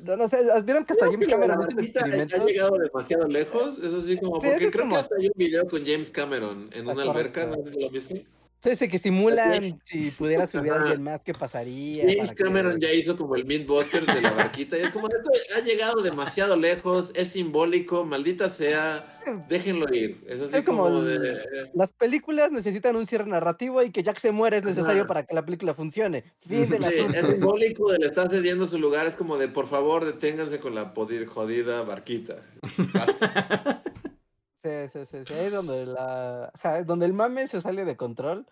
no, 0.00 0.16
no 0.16 0.28
sé, 0.28 0.38
¿vieron 0.62 0.84
que 0.84 0.92
hasta 0.92 1.06
James 1.06 1.26
Cameron 1.26 1.60
hizo? 1.82 1.98
¿Ha 2.04 2.44
llegado 2.44 2.78
demasiado 2.78 3.26
lejos? 3.26 3.78
Es 3.78 3.92
así 3.92 4.16
como, 4.16 4.34
porque 4.34 4.70
creo 4.70 4.88
que 4.88 4.94
hasta 4.94 5.16
hay 5.18 5.26
un 5.26 5.32
video 5.34 5.66
con 5.66 5.84
James 5.84 6.08
Cameron 6.12 6.70
en 6.72 6.86
una 6.86 7.02
alberca, 7.02 7.46
no 7.46 7.54
sé 7.64 7.72
si 7.72 7.80
lo 7.80 7.90
viste. 7.90 8.26
Sí, 8.60 8.88
que 8.88 8.98
simulan 8.98 9.78
si 9.84 10.10
pudiera 10.10 10.46
subir 10.46 10.72
a 10.72 10.76
alguien 10.76 11.02
más, 11.02 11.20
¿qué 11.20 11.32
pasaría? 11.32 12.04
James 12.04 12.32
Cameron 12.32 12.80
ya 12.80 12.92
hizo 12.92 13.16
como 13.16 13.36
el 13.36 13.44
Mythbusters 13.44 14.06
de 14.06 14.20
la 14.20 14.32
barquita 14.32 14.76
y 14.76 14.82
es 14.82 14.90
como, 14.90 15.08
esto 15.08 15.30
ha 15.56 15.60
llegado 15.60 16.02
demasiado 16.02 16.56
lejos, 16.56 17.12
es 17.14 17.28
simbólico, 17.28 18.04
maldita 18.04 18.48
sea, 18.48 19.20
déjenlo 19.48 19.86
ir. 19.94 20.24
Es 20.26 20.40
así 20.40 20.64
como, 20.64 21.00
de... 21.02 21.38
Las 21.74 21.92
películas 21.92 22.50
necesitan 22.50 22.96
un 22.96 23.06
cierre 23.06 23.26
narrativo 23.26 23.82
y 23.82 23.90
que 23.90 24.02
Jack 24.02 24.18
se 24.18 24.32
muere 24.32 24.56
es 24.56 24.64
necesario 24.64 25.06
para 25.06 25.24
que 25.24 25.34
la 25.34 25.44
película 25.44 25.74
funcione. 25.74 26.24
Fin 26.40 26.68
del 26.68 26.82
sí, 26.84 27.06
Es 27.14 27.24
simbólico 27.24 27.92
de 27.92 27.98
le 27.98 28.06
estar 28.06 28.28
cediendo 28.28 28.66
su 28.66 28.78
lugar, 28.78 29.06
es 29.06 29.14
como 29.14 29.38
de, 29.38 29.46
por 29.46 29.68
favor, 29.68 30.04
deténganse 30.04 30.58
con 30.58 30.74
la 30.74 30.92
jodida 31.26 31.82
barquita. 31.82 32.34
Sí, 34.66 34.88
sí, 34.92 35.06
sí, 35.06 35.24
sí. 35.26 35.34
Es 35.34 35.52
donde 35.52 35.86
la. 35.86 36.52
donde 36.84 37.06
el 37.06 37.12
mame 37.12 37.46
se 37.46 37.60
sale 37.60 37.84
de 37.84 37.96
control. 37.96 38.46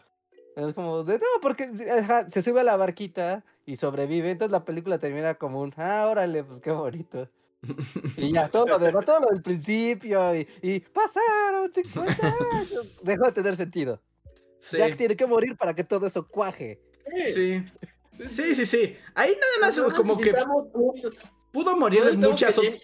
Es 0.56 0.72
como 0.74 1.02
de 1.02 1.18
no, 1.18 1.26
porque 1.42 1.70
se 2.30 2.42
sube 2.42 2.60
a 2.60 2.64
la 2.64 2.76
barquita 2.76 3.44
y 3.66 3.76
sobrevive. 3.76 4.30
Entonces 4.30 4.52
la 4.52 4.64
película 4.64 4.98
termina 4.98 5.34
como 5.34 5.60
un 5.60 5.74
ah, 5.76 6.06
órale, 6.08 6.44
pues 6.44 6.60
qué 6.60 6.70
bonito. 6.70 7.28
Y 8.16 8.32
ya, 8.32 8.48
todo 8.48 8.66
lo 8.66 8.78
demás, 8.78 9.04
todo 9.04 9.20
lo 9.20 9.28
del 9.28 9.42
principio 9.42 10.36
y, 10.36 10.46
y 10.62 10.80
pasaron 10.80 11.72
50 11.72 12.26
años. 12.52 12.98
Dejó 13.02 13.24
de 13.24 13.32
tener 13.32 13.56
sentido. 13.56 14.00
Jack 14.70 14.96
tiene 14.96 15.16
que 15.16 15.26
morir 15.26 15.56
para 15.56 15.74
que 15.74 15.82
todo 15.82 16.06
eso 16.06 16.26
cuaje. 16.26 16.80
Sí. 17.32 17.64
Sí, 18.28 18.54
sí, 18.54 18.66
sí. 18.66 18.96
Ahí 19.14 19.34
nada 19.34 19.72
más 19.72 19.80
como 19.92 20.18
que 20.18 20.32
pudo 21.52 21.76
morir 21.76 22.04
de 22.04 22.16
muchas 22.16 22.56
otras. 22.56 22.82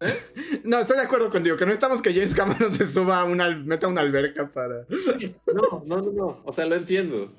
No, 0.64 0.78
estoy 0.78 0.96
de 0.96 1.02
acuerdo 1.02 1.30
contigo, 1.30 1.56
que 1.56 1.66
no 1.66 1.72
estamos 1.72 2.02
que 2.02 2.12
James 2.12 2.34
Cameron 2.34 2.72
se 2.76 2.84
suba 2.86 3.20
a 3.20 3.24
una, 3.24 3.50
meta 3.56 3.88
una 3.88 4.00
alberca 4.00 4.50
para. 4.50 4.86
No, 5.54 5.82
no, 5.84 6.00
no, 6.00 6.12
no. 6.12 6.42
O 6.44 6.52
sea, 6.52 6.66
lo 6.66 6.76
entiendo. 6.76 7.32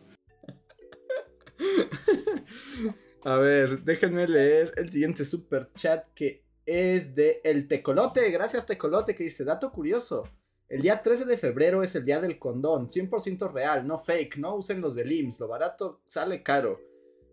A 3.24 3.36
ver, 3.36 3.84
déjenme 3.84 4.28
leer 4.28 4.74
el 4.78 4.92
siguiente 4.92 5.26
super 5.26 5.70
chat 5.76 6.08
que 6.16 6.44
es 6.66 7.14
de 7.14 7.40
El 7.44 7.68
Tecolote. 7.68 8.32
Gracias, 8.32 8.66
Tecolote, 8.66 9.16
que 9.16 9.26
dice: 9.26 9.44
Dato 9.44 9.72
curioso. 9.72 10.24
El 10.68 10.82
día 10.82 11.02
13 11.02 11.26
de 11.26 11.38
febrero 11.38 11.84
es 11.84 11.94
el 11.96 12.06
día 12.06 12.22
del 12.22 12.40
condón, 12.40 12.90
100% 12.90 13.52
real, 13.52 13.86
no 13.86 14.00
fake, 14.00 14.38
no 14.38 14.56
usen 14.56 14.80
los 14.80 14.96
del 14.96 15.12
IMSS, 15.12 15.42
lo 15.42 15.50
barato 15.50 16.00
sale 16.08 16.42
caro. 16.42 16.80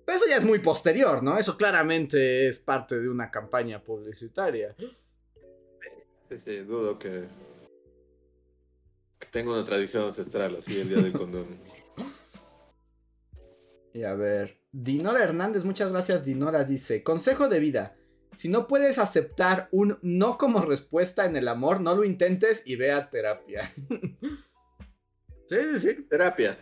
Pero 0.05 0.19
eso 0.19 0.27
ya 0.29 0.39
es 0.39 0.45
muy 0.45 0.59
posterior, 0.59 1.23
¿no? 1.23 1.39
Eso 1.39 1.57
claramente 1.57 2.49
es 2.49 2.59
parte 2.59 2.99
de 2.99 3.09
una 3.09 3.31
campaña 3.31 3.85
publicitaria. 3.85 4.75
Sí, 6.29 6.39
sí, 6.45 6.57
dudo 6.59 6.99
que, 6.99 7.25
que 9.19 9.27
tenga 9.31 9.53
una 9.53 9.65
tradición 9.65 10.05
ancestral 10.05 10.57
así 10.57 10.79
el 10.81 10.89
día 10.89 10.99
del 10.99 11.13
condón. 11.13 11.47
Y 13.95 14.05
a 14.05 14.15
ver, 14.15 14.61
Dinora 14.71 15.25
Hernández, 15.25 15.65
muchas 15.65 15.91
gracias 15.91 16.23
Dinora, 16.23 16.63
dice, 16.63 17.03
consejo 17.03 17.49
de 17.49 17.59
vida, 17.59 17.97
si 18.39 18.49
no 18.49 18.69
puedes 18.69 18.99
aceptar 18.99 19.69
un 19.73 19.99
no 20.03 20.39
como 20.39 20.61
respuesta 20.61 21.27
en 21.27 21.35
el 21.35 21.49
amor, 21.49 21.81
no 21.81 21.97
lo 21.97 22.05
intentes 22.05 22.63
y 22.65 22.77
ve 22.77 22.93
a 22.93 23.11
terapia. 23.11 23.75
sí, 25.49 25.57
sí, 25.57 25.79
sí. 25.81 26.03
Terapia. 26.09 26.57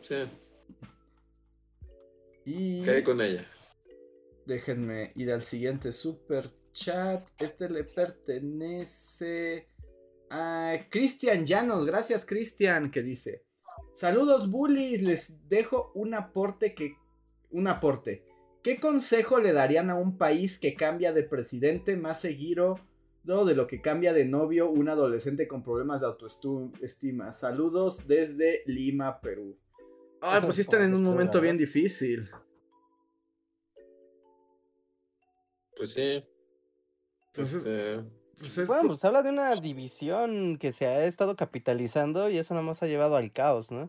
Sí. 0.00 0.16
Y... 2.44 2.82
Quedé 2.82 3.02
con 3.02 3.22
ella. 3.22 3.42
Déjenme 4.44 5.12
ir 5.14 5.32
al 5.32 5.42
siguiente 5.42 5.92
super 5.92 6.50
chat. 6.72 7.26
Este 7.38 7.68
le 7.68 7.84
pertenece 7.84 9.68
a 10.30 10.76
Cristian 10.90 11.44
Llanos. 11.44 11.84
Gracias, 11.84 12.24
Cristian, 12.24 12.90
que 12.90 13.02
dice. 13.02 13.44
Saludos, 13.94 14.50
bullies. 14.50 15.02
Les 15.02 15.48
dejo 15.48 15.92
un 15.94 16.14
aporte 16.14 16.74
que. 16.74 16.96
Un 17.50 17.68
aporte. 17.68 18.24
¿Qué 18.62 18.80
consejo 18.80 19.38
le 19.38 19.52
darían 19.52 19.90
a 19.90 19.96
un 19.96 20.16
país 20.16 20.58
que 20.58 20.74
cambia 20.74 21.12
de 21.12 21.24
presidente 21.24 21.96
más 21.96 22.20
seguido 22.20 22.78
de 23.24 23.54
lo 23.54 23.66
que 23.66 23.80
cambia 23.80 24.12
de 24.12 24.24
novio 24.24 24.68
un 24.68 24.88
adolescente 24.88 25.46
con 25.46 25.62
problemas 25.62 26.00
de 26.00 26.06
autoestima? 26.06 27.32
Saludos 27.32 28.06
desde 28.06 28.62
Lima, 28.66 29.20
Perú. 29.20 29.58
Ay, 30.20 30.40
pues 30.42 30.56
sí 30.56 30.62
están 30.62 30.82
en 30.82 30.94
un 30.94 31.02
momento 31.02 31.40
bien 31.40 31.56
difícil. 31.56 32.30
Pues 35.76 35.92
sí. 35.92 36.24
Pues 37.32 37.52
este, 37.54 38.04
pues 38.38 38.66
bueno, 38.66 38.88
pues 38.88 39.04
habla 39.04 39.22
de 39.22 39.30
una 39.30 39.54
división 39.54 40.58
que 40.58 40.72
se 40.72 40.86
ha 40.86 41.04
estado 41.04 41.36
capitalizando 41.36 42.28
y 42.28 42.38
eso 42.38 42.54
nada 42.54 42.66
más 42.66 42.82
ha 42.82 42.86
llevado 42.86 43.16
al 43.16 43.32
caos, 43.32 43.70
¿no? 43.70 43.88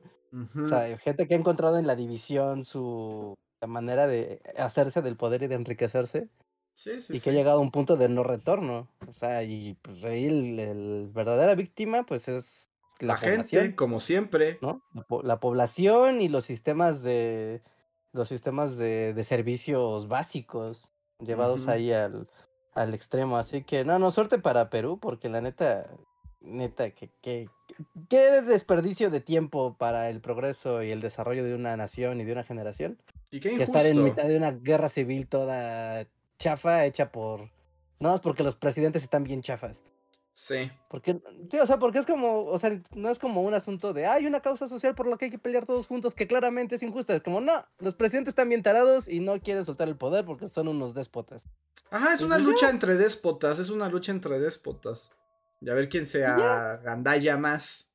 O 0.63 0.67
sea, 0.67 0.97
gente 0.97 1.27
que 1.27 1.35
ha 1.35 1.37
encontrado 1.37 1.77
en 1.77 1.85
la 1.85 1.95
división 1.95 2.63
su 2.63 3.35
la 3.61 3.67
manera 3.67 4.07
de 4.07 4.41
hacerse 4.57 5.01
del 5.01 5.15
poder 5.15 5.43
y 5.43 5.47
de 5.47 5.55
enriquecerse. 5.55 6.29
Sí, 6.73 7.01
sí, 7.01 7.15
y 7.15 7.19
que 7.19 7.29
ha 7.29 7.33
llegado 7.33 7.59
a 7.59 7.61
un 7.61 7.71
punto 7.71 7.97
de 7.97 8.09
no 8.09 8.23
retorno. 8.23 8.89
O 9.07 9.13
sea, 9.13 9.43
y 9.43 9.75
pues 9.75 10.03
ahí 10.03 10.25
el, 10.25 11.09
verdadera 11.13 11.55
víctima, 11.55 12.03
pues 12.03 12.27
es 12.27 12.69
la, 12.99 13.15
gente, 13.15 13.75
como 13.75 13.99
siempre. 13.99 14.57
¿no? 14.61 14.83
La, 15.23 15.39
población 15.39 16.19
y 16.19 16.29
los 16.29 16.45
sistemas 16.45 17.03
de, 17.03 17.61
los 18.11 18.27
sistemas 18.27 18.77
de, 18.77 19.13
de 19.13 19.23
servicios 19.23 20.07
básicos 20.07 20.89
llevados 21.19 21.67
ahí 21.67 21.91
al, 21.93 22.27
al 22.75 22.93
extremo. 22.93 23.37
Así 23.37 23.63
que, 23.63 23.85
no, 23.85 23.99
no, 23.99 24.11
suerte 24.11 24.39
para 24.39 24.69
Perú, 24.69 24.99
porque 24.99 25.29
la 25.29 25.41
neta, 25.41 25.89
neta, 26.41 26.91
que, 26.91 27.09
que, 27.21 27.49
qué 28.09 28.41
desperdicio 28.41 29.09
de 29.09 29.21
tiempo 29.21 29.75
para 29.77 30.09
el 30.09 30.21
progreso 30.21 30.83
y 30.83 30.91
el 30.91 31.01
desarrollo 31.01 31.43
de 31.43 31.55
una 31.55 31.75
nación 31.77 32.19
y 32.19 32.23
de 32.23 32.31
una 32.31 32.43
generación. 32.43 32.97
¿Y 33.31 33.39
qué 33.39 33.55
que 33.55 33.63
estar 33.63 33.85
en 33.85 34.03
mitad 34.03 34.27
de 34.27 34.37
una 34.37 34.51
guerra 34.51 34.89
civil 34.89 35.27
toda 35.27 36.07
chafa 36.39 36.85
hecha 36.85 37.11
por... 37.11 37.49
No, 37.99 38.19
porque 38.21 38.43
los 38.43 38.55
presidentes 38.55 39.03
están 39.03 39.23
bien 39.23 39.41
chafas. 39.41 39.83
Sí. 40.33 40.71
Porque, 40.89 41.21
sí, 41.51 41.59
o 41.59 41.65
sea, 41.65 41.77
porque 41.77 41.99
es 41.99 42.05
como, 42.05 42.45
o 42.45 42.57
sea, 42.57 42.81
no 42.95 43.09
es 43.09 43.19
como 43.19 43.43
un 43.43 43.53
asunto 43.53 43.93
de, 43.93 44.07
hay 44.07 44.25
una 44.25 44.41
causa 44.41 44.67
social 44.67 44.95
por 44.95 45.07
la 45.07 45.17
que 45.17 45.25
hay 45.25 45.31
que 45.31 45.37
pelear 45.37 45.65
todos 45.65 45.85
juntos 45.85 46.15
que 46.15 46.27
claramente 46.27 46.75
es 46.75 46.83
injusta. 46.83 47.15
Es 47.15 47.21
como, 47.21 47.39
no, 47.39 47.65
los 47.79 47.93
presidentes 47.93 48.31
están 48.31 48.49
bien 48.49 48.63
tarados 48.63 49.07
y 49.07 49.19
no 49.19 49.39
quieren 49.39 49.63
soltar 49.63 49.87
el 49.87 49.95
poder 49.95 50.25
porque 50.25 50.47
son 50.47 50.67
unos 50.67 50.93
déspotas. 50.93 51.47
Ajá, 51.91 52.13
es 52.13 52.21
una 52.21 52.35
pues 52.35 52.47
lucha 52.47 52.69
entre 52.69 52.95
déspotas, 52.95 53.59
es 53.59 53.69
una 53.69 53.87
lucha 53.89 54.11
entre 54.11 54.39
déspotas. 54.39 55.11
Y 55.61 55.69
a 55.69 55.75
ver 55.75 55.87
quién 55.87 56.05
se 56.05 56.25
agandalla 56.25 57.37
más. 57.37 57.89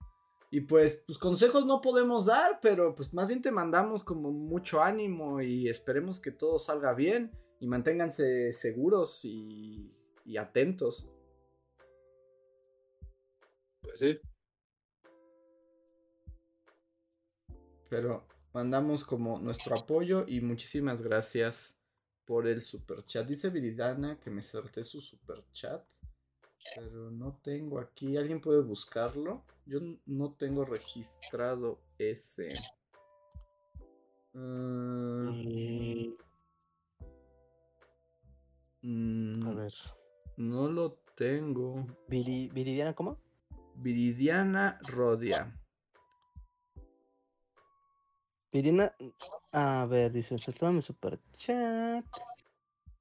Y 0.51 0.63
pues, 0.63 1.03
pues 1.07 1.19
consejos 1.19 1.67
no 1.67 1.81
podemos 1.81 2.27
dar, 2.27 2.61
pero 2.63 2.95
pues 2.95 3.13
más 3.13 3.29
bien 3.29 3.43
te 3.43 3.51
mandamos 3.51 4.05
como 4.05 4.31
mucho 4.31 4.83
ánimo 4.83 5.43
y 5.43 5.69
esperemos 5.69 6.21
que 6.21 6.31
todo 6.31 6.59
salga 6.59 6.95
bien 6.95 7.33
y 7.61 7.67
manténganse 7.67 8.53
seguros 8.53 9.25
y, 9.25 9.91
y 10.25 10.39
atentos. 10.39 11.11
Pues 13.89 14.01
sí. 14.01 14.21
Pero 17.89 18.27
mandamos 18.53 19.03
como 19.03 19.39
nuestro 19.39 19.75
apoyo 19.77 20.27
y 20.29 20.43
muchísimas 20.43 21.01
gracias 21.01 21.81
por 22.27 22.47
el 22.47 22.61
super 22.61 23.03
chat. 23.07 23.27
Dice 23.27 23.49
Viridana 23.49 24.21
que 24.21 24.29
me 24.29 24.43
salté 24.43 24.85
su 24.85 25.01
super 25.01 25.43
chat. 25.53 25.83
Pero 26.75 27.11
no 27.11 27.41
tengo 27.43 27.79
aquí. 27.79 28.19
¿Alguien 28.19 28.43
puede 28.43 28.61
buscarlo? 28.61 29.47
Yo 29.65 29.81
no 30.05 30.35
tengo 30.35 30.67
registrado 30.67 31.81
ese. 31.97 32.55
Mm. 34.35 35.33
A 39.47 39.55
ver. 39.55 39.73
No 40.37 40.69
lo 40.69 40.93
tengo. 41.17 41.87
¿Viridiana 42.07 42.95
cómo? 42.95 43.19
Viridiana 43.81 44.79
Rodia. 44.83 45.55
Viridiana. 48.53 48.95
A 49.53 49.87
ver, 49.89 50.13
dice, 50.13 50.37
mi 50.71 50.83
super 50.83 51.19
chat. 51.37 52.05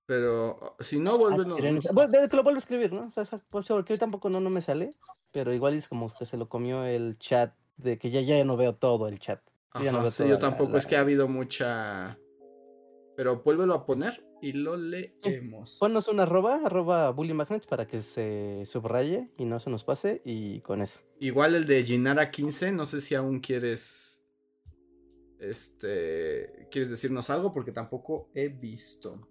Pero 0.06 0.76
si 0.80 1.00
no, 1.00 1.18
vuelve. 1.18 1.44
que 2.30 2.36
lo 2.38 2.44
vuelvo 2.44 2.58
a 2.58 2.60
escribir, 2.60 2.94
¿no? 2.94 3.08
O 3.08 3.12
sea, 3.12 3.26
pues, 3.50 3.68
porque 3.68 3.94
hoy 3.94 4.00
tampoco 4.00 4.30
no, 4.30 4.40
no 4.40 4.50
me 4.50 4.62
sale. 4.62 4.96
Pero 5.32 5.54
igual 5.54 5.74
es 5.76 5.90
como 5.90 6.14
que 6.14 6.26
se 6.26 6.38
lo 6.38 6.48
comió 6.48 6.86
el 6.86 7.18
chat. 7.20 7.54
De 7.76 8.00
que 8.00 8.10
ya, 8.10 8.22
ya 8.22 8.44
no 8.44 8.58
veo 8.58 8.76
todo 8.76 9.08
el 9.08 9.20
chat. 9.20 9.42
yo 9.76 10.40
tampoco, 10.40 10.78
es 10.78 10.86
que 10.86 10.96
ha 10.96 11.02
habido 11.02 11.28
mucha. 11.28 12.18
Pero 13.16 13.42
vuélvelo 13.44 13.74
a 13.74 13.86
poner 13.86 14.27
y 14.42 14.54
lo 14.54 14.78
leemos. 14.78 15.78
Ponnos 15.80 16.08
una 16.08 16.24
arroba, 16.24 16.62
arroba 16.66 17.12
Bully 17.12 17.34
Magnets 17.34 17.68
para 17.68 17.88
que 17.88 18.02
se 18.02 18.64
subraye 18.66 19.30
y 19.38 19.46
no 19.46 19.60
se 19.60 19.70
nos 19.70 19.84
pase. 19.84 20.22
Y 20.26 20.62
con 20.62 20.82
eso. 20.82 21.00
Igual 21.20 21.56
el 21.56 21.68
de 21.68 21.86
Ginara15, 21.86 22.74
no 22.74 22.86
sé 22.86 23.02
si 23.02 23.16
aún 23.16 23.40
quieres. 23.40 24.24
Este. 25.40 26.68
¿Quieres 26.72 26.90
decirnos 26.90 27.30
algo? 27.30 27.54
Porque 27.54 27.72
tampoco 27.72 28.30
he 28.34 28.48
visto. 28.48 29.28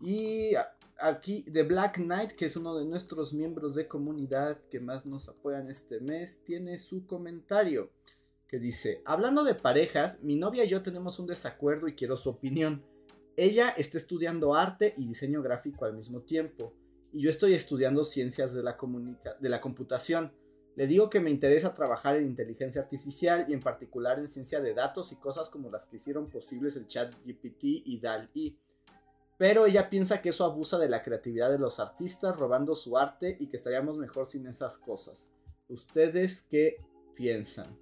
Y 0.00 0.52
aquí 0.98 1.44
The 1.50 1.62
Black 1.62 1.96
Knight, 1.96 2.32
que 2.32 2.46
es 2.46 2.56
uno 2.56 2.76
de 2.78 2.84
nuestros 2.84 3.32
miembros 3.32 3.74
de 3.74 3.88
comunidad 3.88 4.60
que 4.70 4.80
más 4.80 5.06
nos 5.06 5.28
apoyan 5.28 5.68
este 5.68 6.00
mes, 6.00 6.42
tiene 6.44 6.78
su 6.78 7.06
comentario 7.06 7.90
que 8.50 8.58
dice, 8.58 9.00
hablando 9.04 9.44
de 9.44 9.54
parejas, 9.54 10.24
mi 10.24 10.34
novia 10.34 10.64
y 10.64 10.68
yo 10.68 10.82
tenemos 10.82 11.20
un 11.20 11.28
desacuerdo 11.28 11.86
y 11.86 11.94
quiero 11.94 12.16
su 12.16 12.30
opinión. 12.30 12.84
Ella 13.40 13.70
está 13.70 13.96
estudiando 13.96 14.54
arte 14.54 14.92
y 14.98 15.06
diseño 15.06 15.40
gráfico 15.40 15.86
al 15.86 15.94
mismo 15.94 16.20
tiempo, 16.20 16.74
y 17.10 17.22
yo 17.22 17.30
estoy 17.30 17.54
estudiando 17.54 18.04
ciencias 18.04 18.52
de 18.52 18.62
la, 18.62 18.76
computación. 19.62 20.30
Le 20.76 20.86
digo 20.86 21.08
que 21.08 21.20
me 21.20 21.30
interesa 21.30 21.72
trabajar 21.72 22.16
en 22.16 22.26
inteligencia 22.26 22.82
artificial 22.82 23.46
y 23.48 23.54
en 23.54 23.60
particular 23.60 24.18
en 24.18 24.28
ciencia 24.28 24.60
de 24.60 24.74
datos 24.74 25.10
y 25.12 25.16
cosas 25.16 25.48
como 25.48 25.70
las 25.70 25.86
que 25.86 25.96
hicieron 25.96 26.28
posibles 26.28 26.76
el 26.76 26.86
chat 26.86 27.14
GPT 27.24 27.64
y 27.64 27.98
DAL-E 27.98 28.56
pero 29.38 29.64
ella 29.64 29.88
piensa 29.88 30.20
que 30.20 30.28
eso 30.28 30.44
abusa 30.44 30.78
de 30.78 30.90
la 30.90 31.02
creatividad 31.02 31.50
de 31.50 31.58
los 31.58 31.80
artistas, 31.80 32.36
robando 32.36 32.74
su 32.74 32.98
arte 32.98 33.38
y 33.40 33.48
que 33.48 33.56
estaríamos 33.56 33.96
mejor 33.96 34.26
sin 34.26 34.46
esas 34.46 34.76
cosas. 34.76 35.32
¿Ustedes 35.66 36.42
qué 36.42 36.76
piensan? 37.14 37.74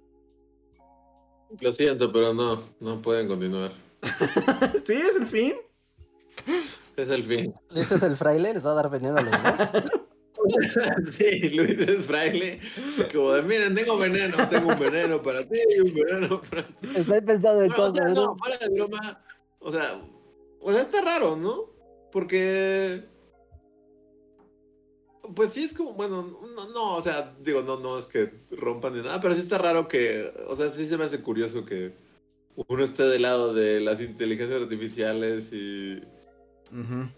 Lo 1.59 1.73
siento, 1.73 2.13
pero 2.13 2.33
no, 2.33 2.63
no 2.79 3.01
pueden 3.01 3.27
continuar. 3.27 3.88
¿Sí? 4.85 4.93
¿Es 4.93 5.15
el 5.17 5.25
fin? 5.25 5.53
Es 6.95 7.09
el 7.09 7.23
fin. 7.23 7.53
Luis 7.69 7.91
es 7.91 8.01
el 8.01 8.15
fraile, 8.15 8.53
les 8.53 8.65
va 8.65 8.71
a 8.71 8.75
dar 8.75 8.89
veneno 8.89 9.17
a 9.17 9.21
los 9.21 9.33
Sí, 11.11 11.49
Luis 11.49 11.79
es 11.79 12.07
fraile. 12.07 12.59
Como 13.13 13.33
de, 13.33 13.43
miren, 13.43 13.75
tengo 13.75 13.97
veneno, 13.97 14.37
tengo 14.49 14.69
un 14.69 14.79
veneno 14.79 15.21
para 15.21 15.47
ti 15.47 15.59
y 15.75 15.79
un 15.81 15.93
veneno 15.93 16.41
para 16.41 16.67
ti. 16.67 16.89
Estoy 16.95 17.21
pensando 17.21 17.63
en 17.63 17.69
cosas. 17.71 18.13
no, 18.13 18.35
fuera 18.35 18.57
de 18.57 18.69
broma. 18.69 19.23
O 19.59 19.71
sea, 19.71 20.01
o 20.61 20.71
sea, 20.71 20.81
está 20.81 21.01
raro, 21.01 21.35
¿no? 21.35 21.71
Porque. 22.11 23.03
Pues 25.35 25.51
sí 25.51 25.63
es 25.63 25.73
como, 25.75 25.93
bueno, 25.93 26.39
no, 26.55 26.69
no, 26.69 26.95
o 26.95 27.01
sea, 27.03 27.35
digo, 27.39 27.61
no, 27.61 27.79
no 27.79 27.99
es 27.99 28.07
que 28.07 28.31
rompan 28.49 28.93
ni 28.93 29.01
nada, 29.03 29.21
pero 29.21 29.35
sí 29.35 29.41
está 29.41 29.59
raro 29.59 29.87
que, 29.87 30.33
o 30.47 30.55
sea, 30.55 30.71
sí 30.71 30.87
se 30.87 30.97
me 30.97 31.03
hace 31.03 31.21
curioso 31.21 31.65
que 31.65 31.93
uno 32.55 32.83
esté 32.83 33.03
del 33.03 33.21
lado 33.21 33.53
de 33.53 33.79
las 33.79 34.01
inteligencias 34.01 34.61
artificiales 34.61 35.51
y, 35.53 36.01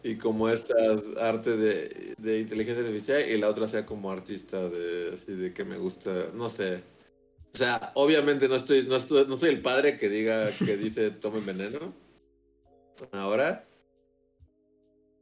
y 0.04 0.16
como 0.16 0.50
estas 0.50 1.02
artes 1.18 1.60
de, 1.60 2.16
de, 2.18 2.40
inteligencia 2.40 2.84
artificial 2.84 3.30
y 3.30 3.38
la 3.38 3.50
otra 3.50 3.68
sea 3.68 3.86
como 3.86 4.12
artista 4.12 4.70
de, 4.70 5.12
así 5.14 5.34
de 5.34 5.54
que 5.54 5.66
me 5.66 5.78
gusta, 5.78 6.28
no 6.34 6.50
sé. 6.50 6.84
O 7.54 7.58
sea, 7.58 7.92
obviamente 7.96 8.48
no 8.48 8.56
estoy, 8.56 8.84
no 8.88 8.96
estoy, 8.96 9.26
no 9.28 9.36
soy 9.36 9.50
el 9.50 9.62
padre 9.62 9.98
que 9.98 10.10
diga, 10.10 10.52
que 10.52 10.78
dice 10.78 11.12
tomen 11.22 11.46
veneno 11.46 11.94
ahora. 13.12 13.66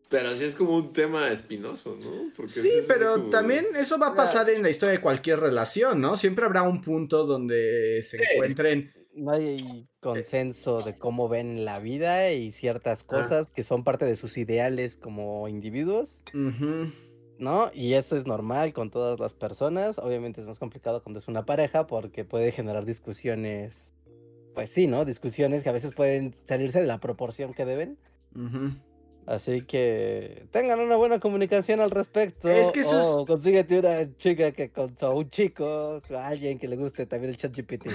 Pero 0.09 0.29
sí 0.31 0.43
es 0.43 0.55
como 0.55 0.75
un 0.75 0.91
tema 0.91 1.31
espinoso, 1.31 1.95
¿no? 2.01 2.47
sí, 2.47 2.71
pero 2.87 3.29
también 3.29 3.67
eso 3.75 3.99
va 3.99 4.07
a 4.07 4.15
pasar 4.15 4.49
en 4.49 4.63
la 4.63 4.71
historia 4.71 4.93
de 4.93 5.01
cualquier 5.01 5.39
relación, 5.39 6.01
¿no? 6.01 6.15
Siempre 6.15 6.45
habrá 6.45 6.63
un 6.63 6.81
punto 6.81 7.27
donde 7.27 8.01
se 8.01 8.17
encuentren. 8.17 8.91
No 9.19 9.31
hay 9.31 9.87
consenso 9.99 10.81
de 10.81 10.97
cómo 10.97 11.29
ven 11.29 11.65
la 11.65 11.79
vida 11.79 12.31
y 12.31 12.51
ciertas 12.51 13.03
ah. 13.03 13.07
cosas 13.07 13.51
que 13.51 13.63
son 13.63 13.83
parte 13.83 14.05
de 14.05 14.15
sus 14.15 14.37
ideales 14.37 14.97
como 14.97 15.47
individuos. 15.47 16.23
¿No? 17.37 17.71
Y 17.73 17.93
eso 17.93 18.17
es 18.17 18.25
normal 18.25 18.73
con 18.73 18.89
todas 18.89 19.19
las 19.19 19.33
personas. 19.33 19.97
Obviamente 19.97 20.41
es 20.41 20.47
más 20.47 20.59
complicado 20.59 21.03
cuando 21.03 21.19
es 21.19 21.27
una 21.27 21.45
pareja 21.45 21.87
porque 21.87 22.25
puede 22.25 22.51
generar 22.51 22.85
discusiones 22.85 23.93
pues 24.53 24.71
sí, 24.71 24.87
¿no? 24.87 25.05
Discusiones 25.05 25.63
que 25.63 25.69
a 25.69 25.71
veces 25.71 25.93
pueden 25.93 26.33
salirse 26.33 26.81
de 26.81 26.85
la 26.85 26.99
proporción 26.99 27.53
que 27.53 27.63
deben. 27.63 27.97
Así 29.29 29.61
que 29.61 30.47
tengan 30.49 30.79
una 30.79 30.95
buena 30.95 31.19
comunicación 31.19 31.81
al 31.81 31.91
respecto. 31.91 32.49
Es 32.49 32.71
que 32.71 32.79
eso 32.79 33.19
o 33.19 33.27
consíguete 33.27 33.77
una 33.77 34.17
chica 34.17 34.51
que 34.51 34.71
con 34.71 34.89
un 35.03 35.29
chico, 35.29 36.01
a 36.17 36.27
alguien 36.27 36.57
que 36.57 36.67
le 36.67 36.75
guste 36.75 37.05
también 37.05 37.29
el 37.29 37.37
chat 37.37 37.55
GPT. 37.55 37.85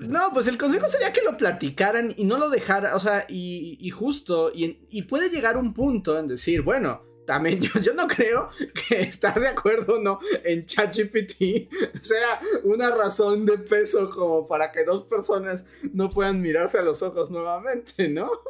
no, 0.00 0.30
pues 0.32 0.46
el 0.46 0.56
consejo 0.56 0.88
sería 0.88 1.12
que 1.12 1.20
lo 1.20 1.36
platicaran 1.36 2.14
y 2.16 2.24
no 2.24 2.38
lo 2.38 2.48
dejaran, 2.48 2.94
o 2.94 2.98
sea, 2.98 3.26
y, 3.28 3.90
justo, 3.90 4.50
y, 4.54 4.86
y 4.88 5.02
puede 5.02 5.28
llegar 5.28 5.58
un 5.58 5.74
punto 5.74 6.18
en 6.18 6.28
decir, 6.28 6.62
bueno, 6.62 7.02
también 7.26 7.60
yo, 7.60 7.94
no 7.94 8.06
creo 8.08 8.50
que 8.88 9.02
estar 9.02 9.38
de 9.38 9.48
acuerdo 9.48 9.94
o 9.94 9.98
no 9.98 10.20
en 10.44 10.64
ChatGPT 10.64 11.70
sea 12.02 12.40
una 12.64 12.90
razón 12.90 13.46
de 13.46 13.58
peso 13.58 14.10
como 14.10 14.46
para 14.46 14.72
que 14.72 14.84
dos 14.84 15.02
personas 15.02 15.64
no 15.92 16.10
puedan 16.10 16.40
mirarse 16.40 16.78
a 16.78 16.82
los 16.82 17.02
ojos 17.02 17.30
nuevamente, 17.30 18.08
¿no? 18.08 18.30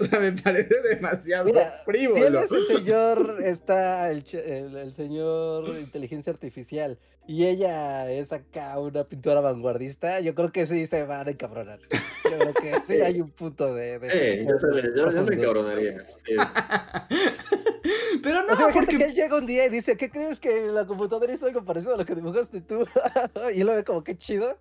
O 0.00 0.04
sea, 0.04 0.18
me 0.18 0.32
parece 0.32 0.74
demasiado 0.82 1.52
frívolo. 1.84 2.40
el 2.40 2.66
señor, 2.66 3.38
está 3.44 4.10
el, 4.10 4.24
el, 4.34 4.92
señor 4.92 5.68
inteligencia 5.78 6.32
artificial 6.32 6.98
y 7.28 7.46
ella 7.46 8.10
es 8.10 8.32
acá 8.32 8.78
una 8.78 9.04
pintora 9.04 9.40
vanguardista, 9.40 10.18
yo 10.20 10.34
creo 10.34 10.50
que 10.50 10.66
sí 10.66 10.86
se 10.86 11.04
van 11.04 11.28
a 11.28 11.30
encabronar. 11.30 11.78
Yo 12.24 12.38
creo 12.38 12.54
que 12.54 12.84
sí 12.84 13.00
hay 13.02 13.20
un 13.20 13.30
punto 13.30 13.74
de... 13.74 14.00
yo, 14.44 15.12
yo, 15.12 15.22
me 15.22 15.34
encabronaría. 15.36 16.06
Pero 18.22 18.42
no, 18.42 18.52
o 18.52 18.72
porque... 18.72 18.98
que 18.98 19.04
él 19.04 19.14
llega 19.14 19.36
un 19.36 19.46
día 19.46 19.66
y 19.66 19.70
dice, 19.70 19.96
¿qué 19.96 20.10
crees 20.10 20.40
que 20.40 20.66
la 20.66 20.86
computadora 20.86 21.32
hizo 21.32 21.46
algo 21.46 21.64
parecido 21.64 21.94
a 21.94 21.96
lo 21.96 22.04
que 22.04 22.14
dibujaste 22.14 22.60
tú? 22.60 22.86
y 23.54 23.60
él 23.60 23.66
lo 23.66 23.74
ve 23.74 23.84
como, 23.84 24.04
qué 24.04 24.16
chido. 24.16 24.58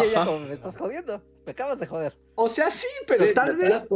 Y 0.00 0.06
ella 0.08 0.24
como, 0.24 0.40
me 0.40 0.52
estás 0.52 0.76
jodiendo, 0.76 1.22
me 1.44 1.52
acabas 1.52 1.78
de 1.78 1.86
joder. 1.86 2.16
O 2.34 2.48
sea, 2.48 2.70
sí, 2.70 2.88
pero 3.06 3.32
tal 3.32 3.56
vez... 3.56 3.86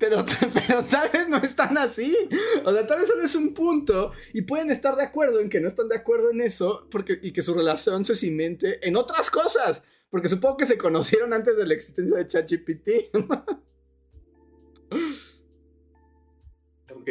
Pero, 0.00 0.24
pero 0.54 0.82
tal 0.84 1.10
vez 1.10 1.28
no 1.28 1.36
están 1.36 1.76
así. 1.76 2.16
O 2.64 2.72
sea, 2.72 2.86
tal 2.86 3.00
vez 3.00 3.08
solo 3.08 3.22
es 3.22 3.34
un 3.34 3.52
punto 3.52 4.12
y 4.32 4.42
pueden 4.42 4.70
estar 4.70 4.96
de 4.96 5.02
acuerdo 5.02 5.40
en 5.40 5.50
que 5.50 5.60
no 5.60 5.68
están 5.68 5.88
de 5.88 5.96
acuerdo 5.96 6.30
en 6.30 6.40
eso 6.40 6.86
porque, 6.90 7.18
y 7.22 7.32
que 7.32 7.42
su 7.42 7.52
relación 7.52 8.02
se 8.04 8.16
cimente 8.16 8.86
en 8.86 8.96
otras 8.96 9.30
cosas. 9.30 9.84
Porque 10.08 10.28
supongo 10.28 10.56
que 10.56 10.66
se 10.66 10.78
conocieron 10.78 11.32
antes 11.34 11.56
de 11.56 11.66
la 11.66 11.74
existencia 11.74 12.16
de 12.16 12.26
ChatGPT. 12.26 12.88
Ok. 16.94 17.08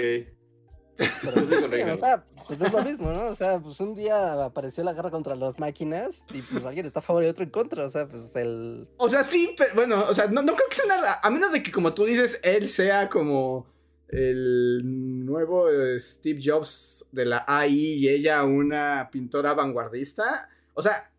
pues 2.48 2.62
es 2.62 2.74
lo 2.74 2.84
mismo, 2.84 3.12
¿no? 3.12 3.28
O 3.28 3.36
sea, 3.36 3.60
pues 3.60 3.80
un 3.80 3.96
día 3.96 4.44
apareció 4.44 4.84
la 4.84 4.94
guerra 4.94 5.12
contra 5.12 5.36
las 5.36 5.58
máquinas 5.58 6.26
y 6.34 6.42
pues 6.42 6.66
alguien 6.66 6.86
está 6.86 7.00
a 7.00 7.04
favor 7.04 7.24
y 7.24 7.28
otro 7.28 7.44
en 7.44 7.50
contra. 7.50 7.86
O 7.86 7.90
sea, 7.90 8.08
pues 8.08 8.36
el. 8.36 8.88
O 8.98 9.10
sea, 9.10 9.24
sí, 9.24 9.56
pero 9.58 9.76
bueno, 9.76 10.06
o 10.08 10.14
sea, 10.14 10.28
no, 10.28 10.42
no 10.42 10.56
creo 10.56 10.68
que 10.70 10.76
sea 10.76 10.88
nada. 10.88 11.20
A 11.24 11.30
menos 11.30 11.54
de 11.54 11.64
que, 11.64 11.72
como 11.72 11.94
tú 11.94 12.06
dices, 12.06 12.40
él 12.44 12.68
sea 12.68 13.08
como 13.08 13.68
el 14.10 14.82
nuevo 15.26 15.70
eh, 15.70 16.00
Steve 16.00 16.42
Jobs 16.44 17.08
de 17.12 17.26
la 17.26 17.46
AI 17.48 17.96
y 17.96 18.10
ella 18.10 18.44
una 18.44 19.10
pintora 19.12 19.54
vanguardista. 19.54 20.50
O 20.74 20.82
sea, 20.82 21.12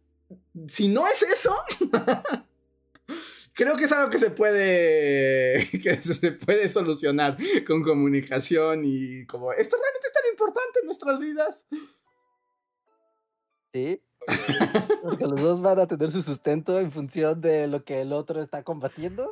si 0.68 0.88
no 0.88 1.06
es 1.06 1.22
eso, 1.22 1.54
creo 3.60 3.76
que 3.76 3.84
es 3.84 3.92
algo 3.92 4.08
que 4.08 4.18
se 4.18 4.30
puede 4.30 5.68
que 5.82 6.00
se 6.00 6.32
puede 6.32 6.68
solucionar 6.68 7.36
con 7.66 7.82
comunicación 7.82 8.84
y 8.84 9.26
como 9.26 9.52
esto 9.52 9.76
realmente 9.76 10.06
es 10.06 10.12
tan 10.12 10.30
importante 10.30 10.80
en 10.80 10.86
nuestras 10.86 11.20
vidas. 11.20 11.64
Sí. 13.74 14.02
Porque 15.02 15.26
los 15.26 15.40
dos 15.40 15.60
van 15.60 15.78
a 15.80 15.86
tener 15.86 16.10
su 16.10 16.22
sustento 16.22 16.80
en 16.80 16.90
función 16.90 17.40
de 17.40 17.66
lo 17.66 17.84
que 17.84 18.00
el 18.00 18.12
otro 18.12 18.40
está 18.40 18.62
combatiendo. 18.62 19.28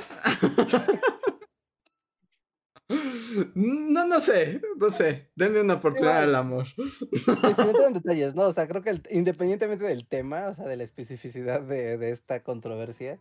No, 3.55 4.07
no 4.07 4.21
sé, 4.21 4.61
no 4.79 4.89
sé. 4.89 5.29
Denle 5.37 5.61
una 5.61 5.75
oportunidad 5.75 6.23
al 6.23 6.35
amor. 6.35 6.67
en 7.87 7.93
detalles, 7.93 8.35
¿no? 8.35 8.45
O 8.45 8.53
sea, 8.53 8.67
creo 8.67 8.83
que 8.83 9.01
independientemente 9.11 9.85
del 9.85 10.07
tema, 10.07 10.49
o 10.49 10.55
sea, 10.55 10.67
de 10.67 10.77
la 10.77 10.85
especificidad 10.85 11.61
de, 11.61 12.11
esta 12.11 12.43
controversia, 12.43 13.19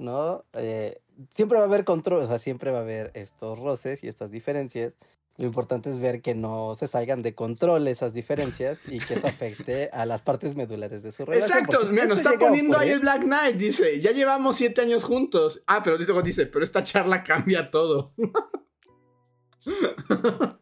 ¿no? 0.00 0.44
Eh, 0.54 1.00
siempre 1.30 1.58
va 1.58 1.64
a 1.64 1.68
haber 1.68 1.84
control, 1.84 2.22
o 2.22 2.26
sea, 2.26 2.38
siempre 2.38 2.70
va 2.70 2.78
a 2.78 2.82
haber 2.82 3.10
estos 3.14 3.58
roces 3.58 4.02
y 4.02 4.08
estas 4.08 4.30
diferencias. 4.30 4.96
Lo 5.36 5.46
importante 5.46 5.88
es 5.88 6.00
ver 6.00 6.20
que 6.20 6.34
no 6.34 6.74
se 6.76 6.88
salgan 6.88 7.22
de 7.22 7.34
control 7.34 7.86
esas 7.88 8.12
diferencias 8.12 8.80
y 8.86 8.98
que 8.98 9.14
eso 9.14 9.26
afecte 9.26 9.88
a 9.92 10.04
las 10.04 10.22
partes 10.22 10.54
medulares 10.54 11.02
de 11.02 11.12
su 11.12 11.24
relación. 11.24 11.58
Exacto, 11.58 11.92
mira, 11.92 12.06
nos 12.06 12.18
está 12.18 12.38
poniendo 12.38 12.78
ahí 12.78 12.90
el 12.90 13.00
Black 13.00 13.22
Knight, 13.22 13.56
dice, 13.56 14.00
ya 14.00 14.10
llevamos 14.10 14.56
siete 14.56 14.82
años 14.82 15.04
juntos. 15.04 15.62
Ah, 15.66 15.80
pero 15.82 15.96
luego 15.96 16.22
dice, 16.22 16.46
pero 16.46 16.64
esta 16.64 16.82
charla 16.82 17.22
cambia 17.22 17.70
todo. 17.70 18.12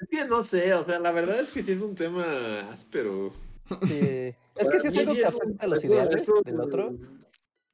Es 0.00 0.20
que 0.20 0.26
no 0.26 0.42
sé, 0.42 0.74
o 0.74 0.84
sea, 0.84 0.98
la 0.98 1.12
verdad 1.12 1.40
es 1.40 1.50
que 1.50 1.62
sí 1.62 1.72
es 1.72 1.80
un 1.80 1.94
tema 1.94 2.24
áspero. 2.70 3.32
Sí. 3.88 4.34
Es 4.56 4.68
que 4.68 4.80
si 4.80 4.88
es 4.88 4.96
algo 4.98 5.14
que 5.14 5.24
afecta 5.24 5.64
a 5.64 5.66
los 5.66 5.84
ideales 5.84 6.26
del 6.44 6.60
otro. 6.60 6.94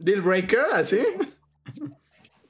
¿Deal 0.01 0.23
breaker? 0.23 0.65
¿Así? 0.73 1.01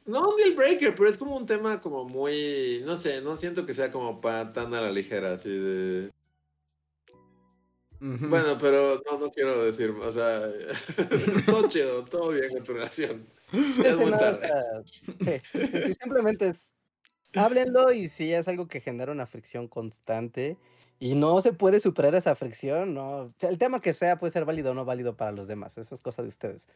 No 0.06 0.28
un 0.28 0.36
deal 0.36 0.54
breaker, 0.54 0.94
pero 0.94 1.08
es 1.08 1.18
como 1.18 1.36
un 1.36 1.46
tema 1.46 1.80
como 1.80 2.04
muy. 2.04 2.82
No 2.86 2.96
sé, 2.96 3.20
no 3.20 3.36
siento 3.36 3.66
que 3.66 3.74
sea 3.74 3.90
como 3.90 4.20
para 4.20 4.52
tan 4.52 4.72
a 4.72 4.80
la 4.80 4.90
ligera, 4.90 5.32
así 5.32 5.50
de. 5.50 6.10
Bueno, 7.98 8.56
pero 8.58 9.02
no, 9.10 9.18
no 9.18 9.30
quiero 9.30 9.62
decir, 9.62 9.90
o 9.90 10.10
sea, 10.10 10.40
todo 11.46 11.68
chido, 11.68 12.04
todo 12.06 12.30
bien 12.30 12.48
con 12.50 12.64
tu 12.64 12.72
relación. 12.72 13.26
es 13.52 13.98
muy 13.98 14.12
tarde. 14.12 15.42
simplemente 16.00 16.48
es 16.48 16.72
háblenlo 17.34 17.92
y 17.92 18.08
si 18.08 18.32
es 18.32 18.48
algo 18.48 18.68
que 18.68 18.80
genera 18.80 19.12
una 19.12 19.26
fricción 19.26 19.68
constante 19.68 20.56
y 21.00 21.16
no 21.16 21.40
se 21.42 21.52
puede 21.52 21.80
superar 21.80 22.14
esa 22.14 22.36
fricción, 22.36 22.94
no. 22.94 23.34
el 23.40 23.58
tema 23.58 23.80
que 23.80 23.92
sea 23.92 24.18
puede 24.18 24.30
ser 24.30 24.44
válido 24.44 24.70
o 24.70 24.74
no 24.74 24.84
válido 24.84 25.16
para 25.16 25.32
los 25.32 25.48
demás, 25.48 25.76
eso 25.78 25.94
es 25.94 26.02
cosa 26.02 26.22
de 26.22 26.28
ustedes. 26.28 26.68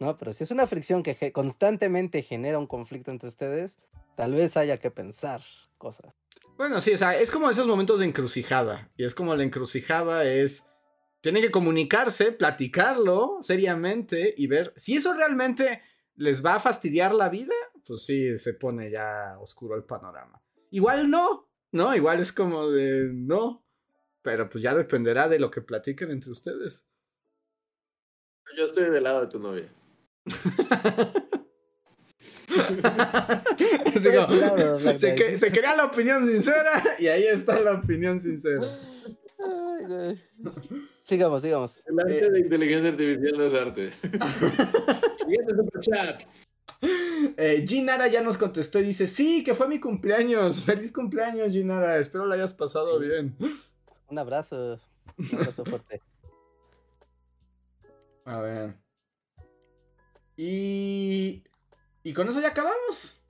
¿No? 0.00 0.16
Pero 0.16 0.32
si 0.32 0.42
es 0.42 0.50
una 0.50 0.66
fricción 0.66 1.02
que 1.02 1.32
constantemente 1.32 2.22
genera 2.22 2.58
un 2.58 2.66
conflicto 2.66 3.10
entre 3.10 3.28
ustedes, 3.28 3.76
tal 4.16 4.32
vez 4.32 4.56
haya 4.56 4.78
que 4.78 4.90
pensar 4.90 5.42
cosas. 5.76 6.14
Bueno, 6.56 6.80
sí, 6.80 6.94
o 6.94 6.98
sea, 6.98 7.16
es 7.16 7.30
como 7.30 7.50
esos 7.50 7.66
momentos 7.66 8.00
de 8.00 8.06
encrucijada. 8.06 8.90
Y 8.96 9.04
es 9.04 9.14
como 9.14 9.36
la 9.36 9.44
encrucijada 9.44 10.24
es. 10.24 10.66
Tienen 11.20 11.42
que 11.42 11.52
comunicarse, 11.52 12.32
platicarlo 12.32 13.38
seriamente 13.42 14.34
y 14.36 14.46
ver 14.48 14.72
si 14.76 14.96
eso 14.96 15.14
realmente 15.14 15.80
les 16.16 16.44
va 16.44 16.56
a 16.56 16.60
fastidiar 16.60 17.14
la 17.14 17.28
vida 17.28 17.54
pues 17.86 18.04
sí, 18.04 18.36
se 18.38 18.54
pone 18.54 18.90
ya 18.90 19.36
oscuro 19.40 19.76
el 19.76 19.84
panorama. 19.84 20.42
Igual 20.70 21.10
no, 21.10 21.48
¿no? 21.72 21.94
Igual 21.94 22.20
es 22.20 22.32
como 22.32 22.70
de 22.70 23.10
no, 23.12 23.63
pero 24.24 24.48
pues 24.48 24.64
ya 24.64 24.74
dependerá 24.74 25.28
de 25.28 25.38
lo 25.38 25.50
que 25.50 25.60
platiquen 25.60 26.10
entre 26.10 26.30
ustedes. 26.30 26.88
Yo 28.56 28.64
estoy 28.64 28.88
del 28.90 29.04
lado 29.04 29.20
de 29.20 29.26
tu 29.26 29.38
novia. 29.38 29.68
se, 34.00 35.38
se, 35.38 35.52
crea 35.52 35.76
la 35.76 35.84
opinión 35.84 36.24
sincera 36.26 36.82
y 36.98 37.08
ahí 37.08 37.24
está 37.24 37.60
la 37.60 37.72
opinión 37.72 38.18
sincera. 38.18 38.80
sigamos, 41.02 41.42
sigamos. 41.42 41.82
El 41.86 42.00
arte 42.00 42.30
de 42.30 42.40
inteligencia 42.40 42.90
artificial 42.90 43.34
no 43.36 43.44
es 43.44 43.54
arte. 43.54 43.90
Siguiente 45.18 45.54
chat. 45.80 46.22
Eh, 47.36 47.64
Ginara 47.68 48.08
ya 48.08 48.22
nos 48.22 48.38
contestó 48.38 48.80
y 48.80 48.84
dice, 48.84 49.06
sí, 49.06 49.44
que 49.44 49.52
fue 49.52 49.68
mi 49.68 49.80
cumpleaños. 49.80 50.64
Feliz 50.64 50.92
cumpleaños, 50.92 51.52
Ginara. 51.52 51.98
Espero 51.98 52.24
lo 52.24 52.32
hayas 52.32 52.54
pasado 52.54 52.98
bien. 52.98 53.36
Un 54.14 54.20
abrazo. 54.20 54.80
Un 55.18 55.38
abrazo 55.40 55.64
fuerte. 55.64 56.00
A 58.24 58.40
ver. 58.40 58.78
Y... 60.36 61.42
Y 62.04 62.12
con 62.12 62.28
eso 62.28 62.40
ya 62.40 62.50
acabamos. 62.50 63.20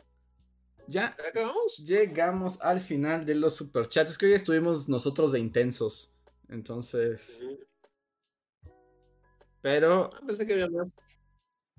Ya, 0.86 1.16
¿Ya 1.16 1.28
acabamos. 1.28 1.78
Llegamos 1.78 2.60
al 2.60 2.82
final 2.82 3.24
de 3.24 3.34
los 3.34 3.56
superchats. 3.56 4.10
Es 4.10 4.18
que 4.18 4.26
hoy 4.26 4.32
estuvimos 4.34 4.86
nosotros 4.86 5.32
de 5.32 5.38
intensos. 5.38 6.14
Entonces... 6.50 7.46
Pero... 9.62 10.10
Ah, 10.12 10.20
pensé 10.26 10.46
que 10.46 10.52
había 10.52 10.68
más 10.68 10.88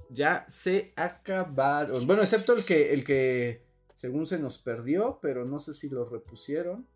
ya 0.10 0.46
se 0.48 0.94
acabaron. 0.96 2.08
Bueno, 2.08 2.24
excepto 2.24 2.54
el 2.54 2.66
que, 2.66 2.92
el 2.92 3.04
que 3.04 3.66
según 3.96 4.26
se 4.26 4.40
nos 4.40 4.58
perdió, 4.58 5.20
pero 5.22 5.46
no 5.46 5.60
sé 5.60 5.76
si 5.76 5.90
lo 5.90 6.06
repusieron. 6.06 6.88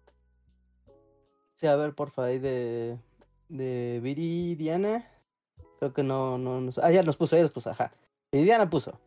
Sí, 1.60 1.68
a 1.68 1.76
ver, 1.76 1.94
porfa, 1.94 2.24
ahí 2.24 2.40
de, 2.40 2.98
de 3.50 4.00
Viridiana. 4.02 5.12
Creo 5.80 5.94
que 5.94 6.04
no, 6.04 6.38
no, 6.38 6.72
Ah, 6.82 6.90
ya 6.90 7.04
nos 7.04 7.18
puso, 7.18 7.36
ya 7.36 7.44
nos 7.44 7.52
puso, 7.52 7.70
ajá. 7.70 7.92
Viridiana 8.32 8.70
puso. 8.70 8.98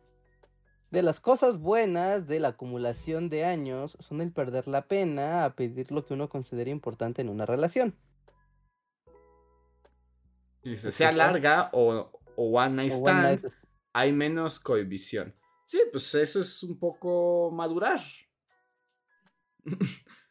De 0.91 1.01
las 1.01 1.19
cosas 1.19 1.57
buenas 1.57 2.27
de 2.27 2.39
la 2.39 2.49
acumulación 2.49 3.27
de 3.29 3.43
años 3.45 3.97
son 3.99 4.21
el 4.21 4.31
perder 4.31 4.67
la 4.67 4.87
pena 4.87 5.45
a 5.45 5.55
pedir 5.55 5.91
lo 5.91 6.05
que 6.05 6.13
uno 6.13 6.29
considera 6.29 6.69
importante 6.69 7.23
en 7.23 7.29
una 7.29 7.47
relación. 7.47 7.95
Dice, 10.61 10.91
sea 10.91 11.11
larga 11.11 11.71
o, 11.73 12.11
one 12.35 12.69
night 12.69 12.91
stand 12.91 13.51
hay 13.93 14.11
menos 14.11 14.59
cohibición. 14.59 15.35
Sí, 15.65 15.81
pues 15.91 16.13
eso 16.13 16.39
es 16.39 16.61
un 16.61 16.77
poco 16.77 17.49
madurar. 17.51 17.99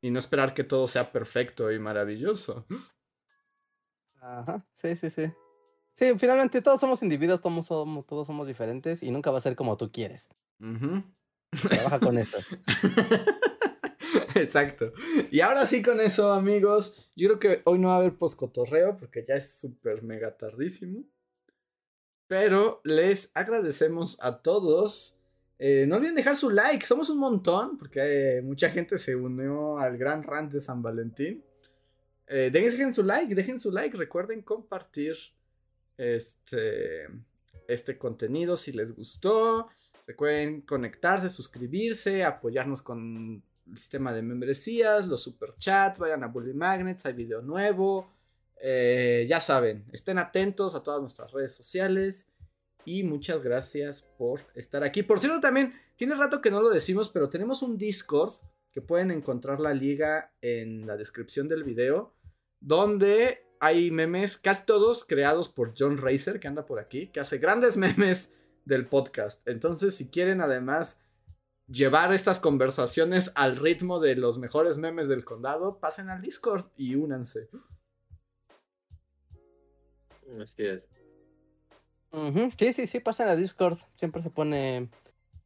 y, 0.00 0.10
no 0.10 0.18
esperar 0.18 0.54
que 0.54 0.64
todo 0.64 0.86
sea 0.86 1.12
perfecto 1.12 1.72
y 1.72 1.78
maravilloso. 1.78 2.66
Ajá, 4.20 4.66
sí, 4.74 4.96
sí, 4.96 5.10
sí. 5.10 5.32
Sí, 5.94 6.12
finalmente 6.18 6.62
todos 6.62 6.78
somos 6.78 7.02
individuos, 7.02 7.40
todos 7.40 7.66
somos, 7.66 8.06
todos 8.06 8.26
somos 8.26 8.46
diferentes 8.46 9.02
y 9.02 9.10
nunca 9.10 9.30
va 9.30 9.38
a 9.38 9.40
ser 9.42 9.56
como 9.56 9.76
tú 9.76 9.90
quieres. 9.90 10.28
Trabaja 11.68 11.98
con 11.98 12.18
esto. 12.18 12.38
Exacto. 14.34 14.92
Y 15.30 15.40
ahora 15.40 15.66
sí 15.66 15.82
con 15.82 16.00
eso, 16.00 16.32
amigos, 16.32 17.10
yo 17.16 17.28
creo 17.28 17.38
que 17.38 17.62
hoy 17.64 17.78
no 17.78 17.88
va 17.88 17.94
a 17.94 17.98
haber 17.98 18.16
poscotorreo 18.16 18.96
porque 18.96 19.24
ya 19.26 19.34
es 19.34 19.58
súper 19.58 20.02
mega 20.02 20.36
tardísimo. 20.36 21.04
Pero 22.28 22.80
les 22.84 23.30
agradecemos 23.34 24.22
a 24.22 24.42
todos. 24.42 25.17
Eh, 25.58 25.86
no 25.88 25.96
olviden 25.96 26.14
dejar 26.14 26.36
su 26.36 26.50
like, 26.50 26.86
somos 26.86 27.10
un 27.10 27.18
montón, 27.18 27.76
porque 27.78 28.40
mucha 28.44 28.70
gente 28.70 28.96
se 28.96 29.16
unió 29.16 29.78
al 29.78 29.98
gran 29.98 30.22
rant 30.22 30.52
de 30.52 30.60
San 30.60 30.82
Valentín. 30.82 31.42
Eh, 32.26 32.50
dejen 32.52 32.92
su 32.92 33.02
like, 33.02 33.34
dejen 33.34 33.58
su 33.58 33.72
like, 33.72 33.96
recuerden 33.96 34.42
compartir 34.42 35.16
este, 35.96 37.08
este 37.66 37.98
contenido 37.98 38.56
si 38.56 38.72
les 38.72 38.94
gustó. 38.94 39.68
Recuerden 40.06 40.62
conectarse, 40.62 41.28
suscribirse, 41.28 42.24
apoyarnos 42.24 42.80
con 42.82 43.42
sistema 43.74 44.14
de 44.14 44.22
membresías, 44.22 45.06
los 45.06 45.22
superchats, 45.22 45.98
vayan 45.98 46.22
a 46.22 46.28
Bully 46.28 46.54
Magnets, 46.54 47.04
hay 47.04 47.12
video 47.12 47.42
nuevo. 47.42 48.10
Eh, 48.60 49.26
ya 49.28 49.40
saben, 49.40 49.84
estén 49.92 50.18
atentos 50.18 50.74
a 50.74 50.82
todas 50.82 51.00
nuestras 51.00 51.30
redes 51.32 51.54
sociales. 51.54 52.28
Y 52.84 53.02
muchas 53.02 53.42
gracias 53.42 54.02
por 54.02 54.40
estar 54.54 54.82
aquí. 54.84 55.02
Por 55.02 55.20
cierto, 55.20 55.40
también, 55.40 55.74
tiene 55.96 56.14
rato 56.14 56.40
que 56.40 56.50
no 56.50 56.62
lo 56.62 56.70
decimos, 56.70 57.08
pero 57.08 57.28
tenemos 57.28 57.62
un 57.62 57.76
Discord 57.76 58.32
que 58.72 58.80
pueden 58.80 59.10
encontrar 59.10 59.60
la 59.60 59.74
liga 59.74 60.32
en 60.40 60.86
la 60.86 60.96
descripción 60.96 61.48
del 61.48 61.64
video. 61.64 62.14
Donde 62.60 63.44
hay 63.60 63.90
memes, 63.90 64.36
casi 64.36 64.66
todos 64.66 65.04
creados 65.04 65.48
por 65.48 65.74
John 65.76 65.98
Racer, 65.98 66.40
que 66.40 66.48
anda 66.48 66.66
por 66.66 66.78
aquí, 66.78 67.08
que 67.08 67.20
hace 67.20 67.38
grandes 67.38 67.76
memes 67.78 68.34
del 68.64 68.86
podcast. 68.86 69.46
Entonces, 69.48 69.94
si 69.94 70.08
quieren 70.08 70.40
además 70.40 71.00
llevar 71.66 72.12
estas 72.12 72.40
conversaciones 72.40 73.32
al 73.34 73.56
ritmo 73.56 74.00
de 74.00 74.16
los 74.16 74.38
mejores 74.38 74.78
memes 74.78 75.08
del 75.08 75.24
condado, 75.24 75.78
pasen 75.78 76.08
al 76.08 76.22
Discord 76.22 76.66
y 76.76 76.94
únanse. 76.94 77.48
Así 80.40 80.64
es. 80.64 80.86
Sí, 82.58 82.72
sí, 82.72 82.86
sí, 82.86 83.00
pasen 83.00 83.28
al 83.28 83.38
Discord. 83.38 83.78
Siempre 83.96 84.22
se 84.22 84.30
pone, 84.30 84.88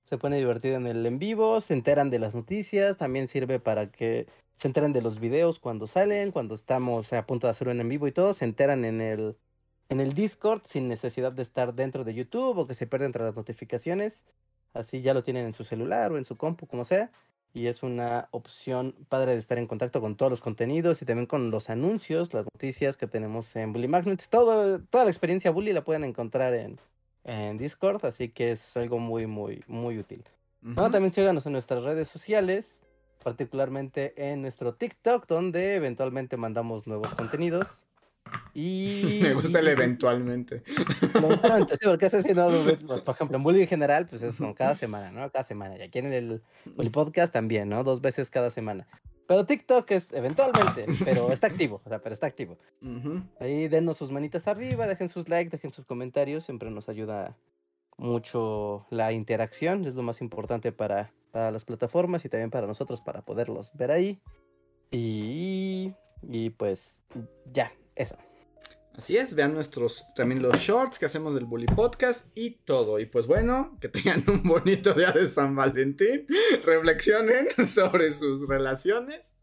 se 0.05 0.19
pone 0.19 0.39
divertido 0.39 0.77
en 0.77 0.87
el 0.87 1.05
en 1.07 1.19
vivo, 1.19 1.61
se 1.61 1.75
enteran 1.75 2.11
de 2.11 2.19
las 2.19 2.35
noticias, 2.35 2.97
también 2.97 3.29
sirve 3.29 3.61
para 3.61 3.91
que 3.91 4.27
se 4.57 4.69
enteren 4.69 4.93
de 4.93 5.03
los 5.03 5.19
videos 5.19 5.59
cuando 5.59 5.87
salen, 5.89 6.31
cuando 6.31 6.55
estamos 6.55 7.13
a 7.13 7.27
punto 7.27 7.47
de 7.47 7.51
hacer 7.53 7.69
un 7.69 7.81
en 7.81 7.89
vivo 7.89 8.07
y 8.07 8.13
todo, 8.13 8.33
se 8.33 8.45
enteran 8.45 8.85
en 8.85 9.01
el, 9.01 9.37
en 9.89 10.01
el 10.01 10.13
Discord 10.13 10.63
sin 10.67 10.89
necesidad 10.89 11.33
de 11.33 11.43
estar 11.43 11.75
dentro 11.75 12.05
de 12.05 12.15
YouTube 12.15 12.59
o 12.59 12.67
que 12.67 12.75
se 12.75 12.87
pierdan 12.87 13.07
entre 13.07 13.25
las 13.25 13.37
notificaciones. 13.37 14.25
Así 14.73 15.03
ya 15.03 15.15
lo 15.15 15.23
tienen 15.25 15.47
en 15.47 15.55
su 15.55 15.65
celular 15.65 16.13
o 16.13 16.19
en 16.19 16.25
su 16.25 16.37
compu, 16.37 16.67
como 16.67 16.85
sea. 16.85 17.11
Y 17.55 17.67
es 17.67 17.83
una 17.83 18.29
opción 18.31 18.95
padre 19.09 19.33
de 19.33 19.39
estar 19.39 19.59
en 19.59 19.67
contacto 19.67 20.01
con 20.01 20.17
todos 20.17 20.31
los 20.31 20.41
contenidos 20.41 21.03
y 21.03 21.05
también 21.05 21.27
con 21.27 21.51
los 21.51 21.69
anuncios, 21.69 22.33
las 22.33 22.47
noticias 22.47 22.97
que 22.97 23.07
tenemos 23.07 23.55
en 23.57 23.73
Bully 23.73 23.89
Magnets. 23.89 24.31
Todo, 24.31 24.81
toda 24.81 25.05
la 25.05 25.11
experiencia 25.11 25.51
Bully 25.51 25.73
la 25.73 25.85
pueden 25.85 26.05
encontrar 26.05 26.55
en, 26.55 26.79
en 27.25 27.59
Discord, 27.59 28.05
así 28.07 28.31
que 28.31 28.53
es 28.53 28.77
algo 28.77 28.99
muy, 28.99 29.27
muy, 29.27 29.63
muy 29.67 29.99
útil. 29.99 30.25
también 30.91 31.13
síganos 31.13 31.45
en 31.47 31.53
nuestras 31.53 31.83
redes 31.85 32.09
sociales, 32.09 32.83
particularmente 33.23 34.15
en 34.17 34.43
nuestro 34.43 34.75
TikTok, 34.75 35.27
donde 35.27 35.75
eventualmente 35.75 36.37
mandamos 36.37 36.87
nuevos 36.87 37.15
contenidos. 37.15 37.85
Y... 38.55 39.19
Me 39.23 39.35
gusta 39.35 39.61
el 39.61 39.69
eventualmente. 39.69 40.63
Eventualmente, 41.15 41.75
sí, 41.75 41.87
porque 41.87 42.07
hace 42.07 42.35
no, 42.35 42.49
pues, 42.87 43.01
por 43.03 43.15
ejemplo, 43.15 43.37
en 43.37 43.43
Bully 43.43 43.63
en 43.63 43.69
general, 43.69 44.07
pues 44.07 44.23
es 44.23 44.37
como 44.37 44.55
cada 44.55 44.75
semana, 44.77 45.11
¿no? 45.11 45.31
Cada 45.31 45.45
semana. 45.45 45.77
Y 45.77 45.83
aquí 45.83 45.99
en 45.99 46.13
el 46.13 46.43
Podcast 46.91 47.33
también, 47.33 47.69
¿no? 47.69 47.85
Dos 47.85 48.01
veces 48.01 48.31
cada 48.31 48.51
semana. 48.51 48.87
Pero 49.27 49.47
TikTok 49.47 49.91
es 49.93 50.13
eventualmente, 50.13 50.87
pero 51.05 51.33
está 51.33 51.47
activo, 51.47 51.81
o 51.85 51.89
sea, 51.89 52.01
pero 52.01 52.13
está 52.13 52.27
activo. 52.27 52.59
Ahí 53.41 53.69
denos 53.69 53.97
sus 53.97 54.11
manitas 54.11 54.49
arriba, 54.49 54.87
dejen 54.87 55.09
sus 55.09 55.29
likes, 55.29 55.51
dejen 55.51 55.73
sus 55.73 55.87
comentarios, 55.87 56.45
siempre 56.45 56.71
nos 56.71 56.89
ayuda 56.89 57.37
mucho 57.97 58.87
la 58.91 59.13
interacción, 59.13 59.85
es 59.85 59.95
lo 59.95 60.03
más 60.03 60.21
importante 60.21 60.73
para, 60.73 61.13
para 61.31 61.51
las 61.51 61.65
plataformas 61.65 62.25
y 62.25 62.29
también 62.29 62.51
para 62.51 62.67
nosotros 62.67 63.01
para 63.01 63.23
poderlos 63.23 63.73
ver 63.75 63.93
ahí. 63.93 64.21
Y, 64.91 65.95
y 66.29 66.51
pues 66.51 67.05
ya, 67.53 67.73
eso. 68.03 68.17
Así 68.97 69.17
es, 69.17 69.35
vean 69.35 69.55
nuestros 69.55 70.05
también 70.15 70.43
los 70.43 70.55
shorts 70.57 70.99
que 70.99 71.07
hacemos 71.07 71.35
del 71.35 71.47
Bully 71.47 71.67
Podcast 71.67 72.27
y 72.35 72.51
todo. 72.51 72.99
Y 72.99 73.07
pues 73.07 73.27
bueno, 73.27 73.79
que 73.81 73.89
tengan 73.89 74.23
un 74.29 74.43
bonito 74.43 74.93
día 74.93 75.13
de 75.13 75.29
San 75.29 75.57
Valentín. 75.57 76.27
Reflexionen 76.63 77.47
sobre 77.69 78.11
sus 78.11 78.47
relaciones. 78.47 79.35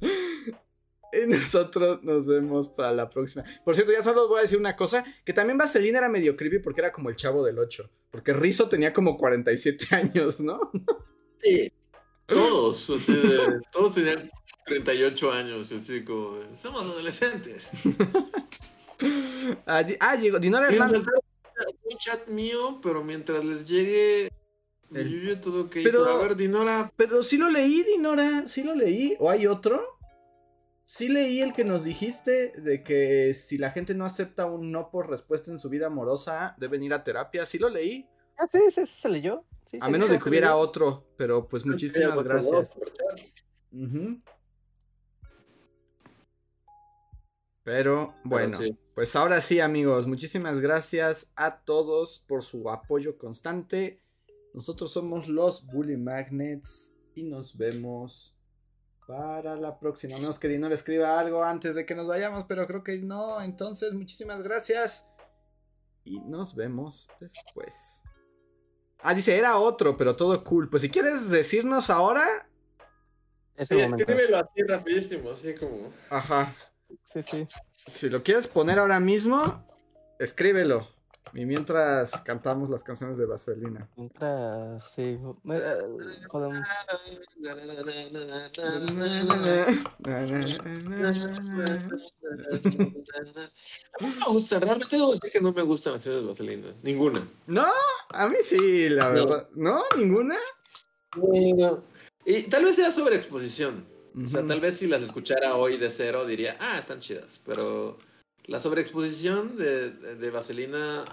Y 0.00 1.26
nosotros 1.26 2.02
nos 2.04 2.28
vemos 2.28 2.68
para 2.68 2.92
la 2.92 3.10
próxima. 3.10 3.44
Por 3.64 3.74
cierto, 3.74 3.92
ya 3.92 4.04
solo 4.04 4.22
os 4.22 4.28
voy 4.28 4.38
a 4.38 4.42
decir 4.42 4.58
una 4.58 4.76
cosa: 4.76 5.04
que 5.24 5.32
también 5.32 5.58
Vaselina 5.58 5.98
era 5.98 6.08
medio 6.08 6.36
creepy 6.36 6.60
porque 6.60 6.80
era 6.80 6.92
como 6.92 7.10
el 7.10 7.16
chavo 7.16 7.44
del 7.44 7.58
8. 7.58 7.90
Porque 8.10 8.32
Rizzo 8.32 8.68
tenía 8.68 8.92
como 8.92 9.16
47 9.16 9.94
años, 9.96 10.40
¿no? 10.40 10.70
Sí. 11.42 11.72
Todos, 12.26 12.86
todos 13.72 13.94
tenían 13.94 14.30
38 14.64 15.32
años, 15.32 15.72
así 15.72 16.04
como, 16.04 16.38
somos 16.54 16.82
adolescentes. 16.82 17.72
ah, 19.66 19.84
ah, 20.00 20.16
llegó 20.16 20.38
Dinora 20.38 20.68
Hernández. 20.68 21.02
Un 21.84 21.98
chat 21.98 22.28
mío, 22.28 22.80
pero 22.82 23.04
mientras 23.04 23.44
les 23.44 23.66
llegue 23.66 24.30
el 24.94 25.08
Yuyo 25.08 25.40
todo 25.40 25.70
que 25.70 25.82
pero, 25.82 26.06
a 26.06 26.18
ver, 26.18 26.36
Dinora. 26.36 26.92
Pero 26.96 27.22
sí 27.22 27.36
lo 27.36 27.50
leí, 27.50 27.82
Dinora, 27.82 28.46
sí 28.46 28.62
lo 28.62 28.74
leí. 28.74 29.16
¿O 29.18 29.30
hay 29.30 29.46
otro? 29.46 29.82
Sí 30.84 31.08
leí 31.08 31.40
el 31.40 31.52
que 31.52 31.64
nos 31.64 31.84
dijiste 31.84 32.52
de 32.58 32.82
que 32.82 33.32
si 33.34 33.56
la 33.56 33.70
gente 33.70 33.94
no 33.94 34.04
acepta 34.04 34.46
un 34.46 34.70
no 34.70 34.90
por 34.90 35.08
respuesta 35.08 35.50
en 35.50 35.58
su 35.58 35.70
vida 35.70 35.86
amorosa, 35.86 36.54
deben 36.58 36.82
ir 36.82 36.92
a 36.92 37.02
terapia. 37.02 37.46
Sí 37.46 37.58
lo 37.58 37.70
leí. 37.70 38.06
Ah, 38.36 38.46
sí, 38.46 38.58
sí, 38.70 38.84
se 38.86 39.08
leyó. 39.08 39.44
a 39.80 39.88
menos 39.88 40.10
de 40.10 40.18
que 40.18 40.28
hubiera 40.28 40.56
otro, 40.56 41.06
pero 41.16 41.48
pues 41.48 41.64
muchísimas 41.64 42.22
gracias. 42.22 42.74
Pero 47.64 48.14
bueno, 48.24 48.58
pues 48.94 49.14
ahora 49.14 49.40
sí 49.40 49.60
amigos, 49.60 50.06
muchísimas 50.06 50.60
gracias 50.60 51.30
a 51.36 51.60
todos 51.60 52.24
por 52.26 52.42
su 52.42 52.68
apoyo 52.68 53.18
constante. 53.18 54.00
Nosotros 54.52 54.92
somos 54.92 55.28
los 55.28 55.64
Bully 55.66 55.96
Magnets 55.96 56.92
y 57.14 57.22
nos 57.22 57.56
vemos 57.56 58.36
para 59.06 59.56
la 59.56 59.78
próxima. 59.78 60.16
A 60.16 60.18
menos 60.18 60.38
que 60.38 60.48
Dino 60.48 60.68
le 60.68 60.74
escriba 60.74 61.18
algo 61.18 61.44
antes 61.44 61.74
de 61.74 61.86
que 61.86 61.94
nos 61.94 62.08
vayamos, 62.08 62.44
pero 62.48 62.66
creo 62.66 62.82
que 62.82 63.00
no. 63.00 63.40
Entonces, 63.40 63.94
muchísimas 63.94 64.42
gracias 64.42 65.06
y 66.04 66.18
nos 66.20 66.54
vemos 66.54 67.08
después. 67.20 68.02
Ah, 69.00 69.14
dice, 69.14 69.36
era 69.36 69.58
otro, 69.58 69.96
pero 69.96 70.16
todo 70.16 70.42
cool. 70.44 70.68
Pues 70.68 70.82
si 70.82 70.90
quieres 70.90 71.30
decirnos 71.30 71.90
ahora... 71.90 72.48
sí, 73.56 73.78
escríbelo 73.78 74.38
así 74.38 74.62
rapidísimo, 74.62 75.30
así 75.30 75.54
como... 75.54 75.92
Ajá. 76.10 76.54
Sí, 77.04 77.22
sí. 77.22 77.48
Si 77.74 78.08
lo 78.08 78.22
quieres 78.22 78.46
poner 78.46 78.78
ahora 78.78 79.00
mismo, 79.00 79.66
escríbelo. 80.18 80.88
Y 81.34 81.46
mientras 81.46 82.10
cantamos 82.22 82.68
las 82.68 82.82
canciones 82.82 83.16
de 83.16 83.24
Vaselina. 83.24 83.88
Mientras, 83.96 84.92
sí. 84.92 85.18
Podemos... 86.30 86.60
me 94.00 94.24
gusta, 94.28 94.58
realmente 94.60 94.96
debo 94.96 95.12
decir 95.12 95.30
que 95.32 95.40
no 95.40 95.52
me 95.52 95.62
gustan 95.62 95.94
las 95.94 96.04
canciones 96.04 96.22
de 96.22 96.28
Vaselina. 96.28 96.68
Ninguna. 96.82 97.26
No, 97.46 97.66
a 98.10 98.28
mí 98.28 98.36
sí, 98.44 98.90
la 98.90 99.08
verdad. 99.08 99.48
¿No? 99.54 99.84
¿Ninguna? 99.96 100.36
Y 102.26 102.42
tal 102.44 102.64
vez 102.64 102.76
sea 102.76 102.90
sobre 102.90 103.16
exposición. 103.16 103.86
O 104.14 104.28
sea, 104.28 104.46
tal 104.46 104.60
vez 104.60 104.76
si 104.76 104.86
las 104.86 105.02
escuchara 105.02 105.54
hoy 105.54 105.78
de 105.78 105.88
cero 105.90 106.26
diría, 106.26 106.56
ah, 106.60 106.78
están 106.78 107.00
chidas. 107.00 107.40
Pero 107.46 107.98
la 108.44 108.60
sobreexposición 108.60 109.56
de, 109.56 109.90
de, 109.90 110.30
Vaselina, 110.30 111.04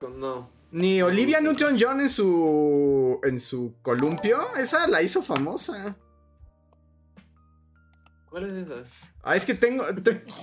no. 0.00 0.50
Ni 0.70 1.02
Olivia 1.02 1.40
Newton-John 1.40 2.00
en 2.00 2.08
su 2.08 3.20
en 3.22 3.38
su 3.38 3.74
columpio, 3.82 4.54
esa 4.56 4.86
la 4.88 5.02
hizo 5.02 5.22
famosa. 5.22 5.96
¿Cuál 8.30 8.50
es 8.50 8.66
esa? 8.66 8.84
Ah, 9.22 9.36
es 9.36 9.44
que 9.44 9.54
tengo, 9.54 9.84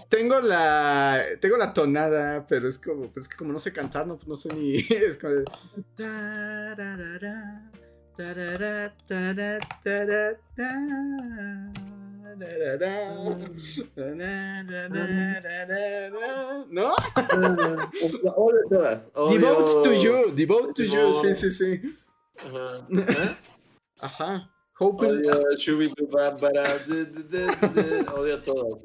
tengo 0.10 0.42
la 0.42 1.24
tengo 1.40 1.58
la 1.58 1.74
tonada, 1.74 2.46
pero 2.48 2.68
es 2.68 2.78
como, 2.78 3.10
pero 3.12 3.22
es 3.22 3.28
que 3.28 3.38
como 3.38 3.54
no 3.54 3.60
sé 3.60 3.72
cantar, 3.72 4.06
no, 4.06 4.20
no 4.26 4.36
sé 4.36 4.54
ni 4.54 4.80
es 4.90 5.18
como 5.18 5.44
¿No? 16.70 16.96
Devote 19.30 19.84
to 19.84 19.94
you, 19.94 20.32
devote 20.34 20.74
to 20.74 20.84
you, 20.84 21.16
sí, 21.22 21.34
sí, 21.34 21.52
sí. 21.52 21.82
Ajá. 22.38 22.88
Ajá. 24.00 24.50
Odio, 24.80 25.40
odio 28.16 28.42
todas. 28.42 28.84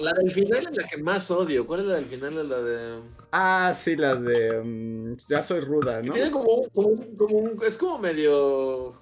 La 0.00 0.12
del 0.12 0.30
final 0.30 0.66
es 0.70 0.76
la 0.76 0.84
que 0.88 0.96
más 1.02 1.30
odio. 1.30 1.66
¿Cuál 1.66 1.80
es 1.80 1.86
la 1.86 1.94
del 1.96 2.06
final? 2.06 2.38
Es 2.38 2.46
la 2.46 2.62
de. 2.62 3.02
Ah, 3.32 3.74
sí, 3.78 3.94
la 3.94 4.14
de. 4.14 4.60
Um, 4.60 5.16
ya 5.28 5.42
soy 5.42 5.60
ruda, 5.60 6.00
¿no? 6.02 6.14
Tiene 6.14 6.30
como, 6.30 6.66
como, 6.72 7.16
como 7.16 7.36
un. 7.36 7.58
Es 7.62 7.76
como 7.76 7.98
medio 7.98 8.94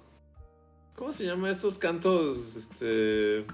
¿Cómo 0.95 1.11
se 1.11 1.25
llama 1.25 1.49
estos 1.49 1.77
cantos? 1.77 2.55
Este. 2.55 3.45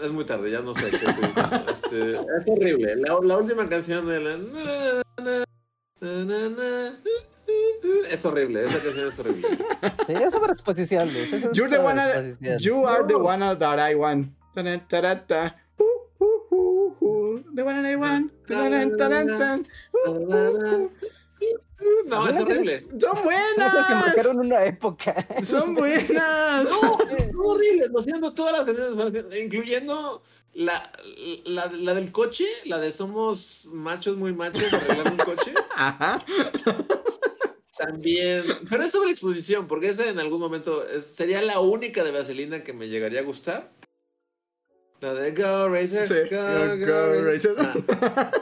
Es 0.00 0.12
muy 0.12 0.24
tarde, 0.24 0.50
ya 0.50 0.60
no 0.60 0.72
sé 0.74 0.90
qué 0.90 0.98
se 0.98 1.20
dice. 1.20 1.40
Este, 1.70 2.10
es 2.10 2.46
horrible. 2.46 2.96
La, 2.96 3.16
última 3.16 3.68
canción 3.68 4.06
de 4.06 4.20
la. 4.20 4.38
es 8.10 8.24
horrible, 8.24 8.64
esa 8.64 8.80
canción 8.80 9.08
es 9.08 9.18
horrible. 9.18 9.48
Sí, 10.06 10.12
es 10.12 10.32
sobre 10.32 10.52
exposición, 10.52 11.08
es 11.08 11.30
You're 11.52 11.68
the 11.68 11.78
one, 11.78 12.00
exposición. 12.00 12.58
you 12.60 12.86
are 12.86 13.04
the 13.04 13.16
one 13.16 13.40
that 13.58 13.78
I 13.80 13.96
want. 13.96 14.32
The 14.54 14.62
one 17.64 17.80
that 17.82 17.84
I 17.84 17.96
want. 17.96 18.32
No, 22.06 22.28
es 22.28 22.40
horrible. 22.40 22.82
Son 22.82 22.98
Creo 22.98 23.14
que 23.14 23.22
buenas. 23.22 23.90
marcaron 23.90 24.38
una 24.40 24.64
época. 24.64 25.26
Son 25.44 25.74
buenas. 25.74 26.64
No, 26.64 26.98
es 27.16 27.34
horrible. 27.36 27.86
Lo 27.92 28.00
siento, 28.02 28.34
todas 28.34 28.52
las 28.52 28.64
canciones, 28.64 29.24
incluyendo 29.40 30.20
la, 30.54 30.92
la, 31.44 31.70
la 31.72 31.94
del 31.94 32.10
coche, 32.10 32.46
la 32.64 32.78
de 32.78 32.90
somos 32.90 33.70
machos 33.72 34.16
muy 34.16 34.32
machos 34.34 34.72
arreglando 34.72 35.10
un 35.12 35.18
coche. 35.18 35.54
Ajá. 35.76 36.24
También, 37.76 38.42
pero 38.68 38.82
es 38.82 38.90
sobre 38.90 39.10
exposición, 39.12 39.68
porque 39.68 39.88
esa 39.90 40.08
en 40.08 40.18
algún 40.18 40.40
momento 40.40 40.84
es- 40.88 41.04
sería 41.04 41.40
la 41.42 41.60
única 41.60 42.02
de 42.02 42.10
Vaselina 42.10 42.64
que 42.64 42.72
me 42.72 42.88
llegaría 42.88 43.20
a 43.20 43.24
gustar. 43.24 43.70
La 45.00 45.14
de 45.14 45.30
Go 45.30 45.68
Racer, 45.68 46.08
Sí. 46.08 46.14
Go, 46.34 46.42
Go, 46.42 46.76
Go, 46.76 46.86
go, 46.86 47.24
Racer. 47.24 47.54
Racer. 47.56 47.84
Ah. 47.90 48.32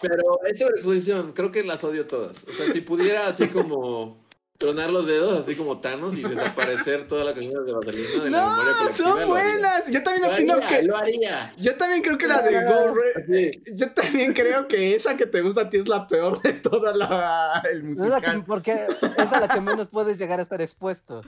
Pero 0.00 0.40
es 0.44 0.58
sobre 0.58 0.74
exposición, 0.74 1.32
creo 1.32 1.50
que 1.50 1.62
las 1.64 1.82
odio 1.84 2.06
todas. 2.06 2.44
O 2.48 2.52
sea, 2.52 2.66
si 2.66 2.80
pudiera 2.80 3.26
así 3.28 3.48
como 3.48 4.24
tronar 4.58 4.90
los 4.90 5.06
dedos, 5.06 5.38
así 5.38 5.54
como 5.54 5.80
Thanos 5.82 6.14
y 6.16 6.22
desaparecer 6.22 7.06
toda 7.06 7.24
la 7.24 7.34
canción 7.34 7.66
de 7.66 7.74
Vaselina 7.74 8.08
de 8.08 8.30
la 8.30 8.40
memoria 8.40 8.40
No, 8.40 8.56
colectiva. 8.56 8.92
son 9.18 9.28
buenas. 9.28 9.90
Yo 9.90 10.02
también 10.02 10.22
Lo 10.22 10.32
opino 10.34 10.52
haría, 10.54 10.68
que. 10.68 10.82
lo 10.86 10.96
haría. 10.96 11.54
Yo 11.58 11.76
también 11.76 12.02
creo 12.02 12.16
que 12.16 12.26
la 12.26 12.40
de 12.42 12.64
Go 12.64 12.94
Sí. 13.28 13.50
Yo 13.74 13.90
también 13.92 14.32
creo 14.32 14.66
que 14.66 14.94
esa 14.94 15.14
que 15.16 15.26
te 15.26 15.42
gusta 15.42 15.62
a 15.62 15.70
ti 15.70 15.76
es 15.76 15.88
la 15.88 16.08
peor 16.08 16.40
de 16.40 16.54
toda 16.54 16.94
la 16.94 17.62
el 17.70 17.92
Es 17.92 17.98
la 17.98 18.20
que, 18.22 18.28
musical. 18.28 18.44
porque 18.46 18.86
es 19.18 19.32
a 19.32 19.40
la 19.40 19.48
que 19.48 19.60
menos 19.60 19.88
puedes 19.88 20.16
llegar 20.18 20.40
a 20.40 20.42
estar 20.42 20.62
expuesto. 20.62 21.20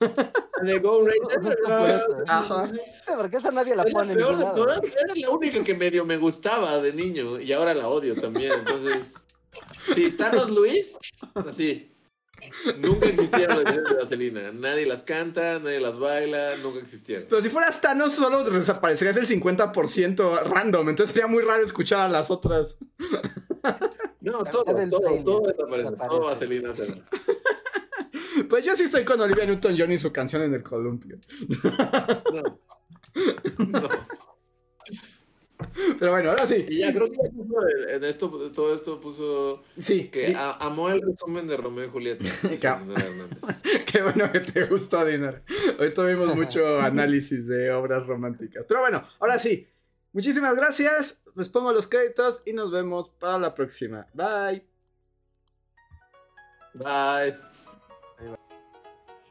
De 0.62 0.78
Go. 0.78 1.06
Ajá. 2.26 2.70
Porque 3.16 3.36
esa 3.36 3.50
nadie 3.50 3.74
la 3.74 3.84
pone 3.84 4.12
en 4.12 4.18
peor 4.18 4.36
de 4.36 4.44
todas. 4.44 4.78
Era 4.78 5.14
la 5.14 5.30
única 5.30 5.64
que 5.64 5.74
medio 5.74 6.04
me 6.04 6.16
gustaba 6.16 6.80
de 6.80 6.92
niño 6.92 7.40
y 7.40 7.52
ahora 7.52 7.74
la 7.74 7.88
odio 7.88 8.16
también. 8.16 8.52
Entonces, 8.52 9.26
sí, 9.94 10.10
Thanos 10.12 10.50
Luis, 10.50 10.96
así. 11.34 11.94
Nunca 12.78 13.08
existieron 13.08 13.56
las 13.56 13.64
canciones 13.64 13.90
de 13.90 13.96
Vaselina. 13.96 14.52
Nadie 14.52 14.86
las 14.86 15.02
canta, 15.02 15.58
nadie 15.58 15.80
las 15.80 15.98
baila, 15.98 16.56
nunca 16.62 16.78
existieron. 16.78 17.26
Pero 17.28 17.42
si 17.42 17.48
fueras 17.48 17.80
Thanos, 17.80 18.12
solo 18.12 18.44
desaparecerías 18.44 19.16
el 19.16 19.26
50% 19.26 20.42
random. 20.44 20.88
Entonces 20.88 21.14
sería 21.14 21.26
muy 21.26 21.42
raro 21.42 21.64
escuchar 21.64 22.00
a 22.00 22.08
las 22.08 22.30
otras. 22.30 22.78
No, 24.20 24.44
todo, 24.44 24.64
todo, 24.64 25.22
todo 25.24 25.40
desaparece. 25.48 25.90
desaparece. 25.90 26.08
Todo 26.08 26.26
Vaselina 26.26 26.72
se 26.74 26.86
va. 26.86 26.94
Pues 28.48 28.64
yo 28.64 28.76
sí 28.76 28.84
estoy 28.84 29.04
con 29.04 29.20
Olivia 29.20 29.44
Newton-John 29.46 29.92
y 29.92 29.98
su 29.98 30.12
canción 30.12 30.42
en 30.42 30.54
el 30.54 30.62
columpio. 30.62 31.18
No. 32.32 32.60
No. 33.66 33.88
Pero 35.98 36.12
bueno, 36.12 36.30
ahora 36.30 36.46
sí. 36.46 36.64
Y 36.68 36.78
ya 36.78 36.92
creo 36.94 37.10
que 37.10 37.16
ya 37.22 37.30
puso 37.30 37.68
en- 37.68 37.94
en 37.96 38.04
esto, 38.04 38.30
todo 38.54 38.74
esto 38.74 39.00
puso 39.00 39.62
Sí, 39.78 40.08
que 40.08 40.30
y- 40.30 40.34
a- 40.34 40.52
amó 40.60 40.88
el 40.88 41.00
resumen 41.02 41.46
de 41.48 41.56
Romeo 41.56 41.86
y 41.86 41.88
Julieta. 41.88 42.24
Qué 43.86 44.02
bueno 44.02 44.30
que 44.30 44.40
te 44.40 44.64
gustó, 44.66 45.04
Dinero. 45.04 45.40
Hoy 45.80 45.92
tuvimos 45.92 46.34
mucho 46.36 46.78
análisis 46.80 47.48
de 47.48 47.72
obras 47.72 48.06
románticas. 48.06 48.64
Pero 48.68 48.80
bueno, 48.80 49.04
ahora 49.18 49.38
sí. 49.38 49.66
Muchísimas 50.12 50.56
gracias. 50.56 51.22
Les 51.34 51.48
pongo 51.48 51.72
los 51.72 51.86
créditos 51.86 52.40
y 52.46 52.52
nos 52.52 52.70
vemos 52.72 53.08
para 53.10 53.38
la 53.38 53.54
próxima. 53.54 54.06
Bye. 54.14 54.64
Bye. 56.74 57.57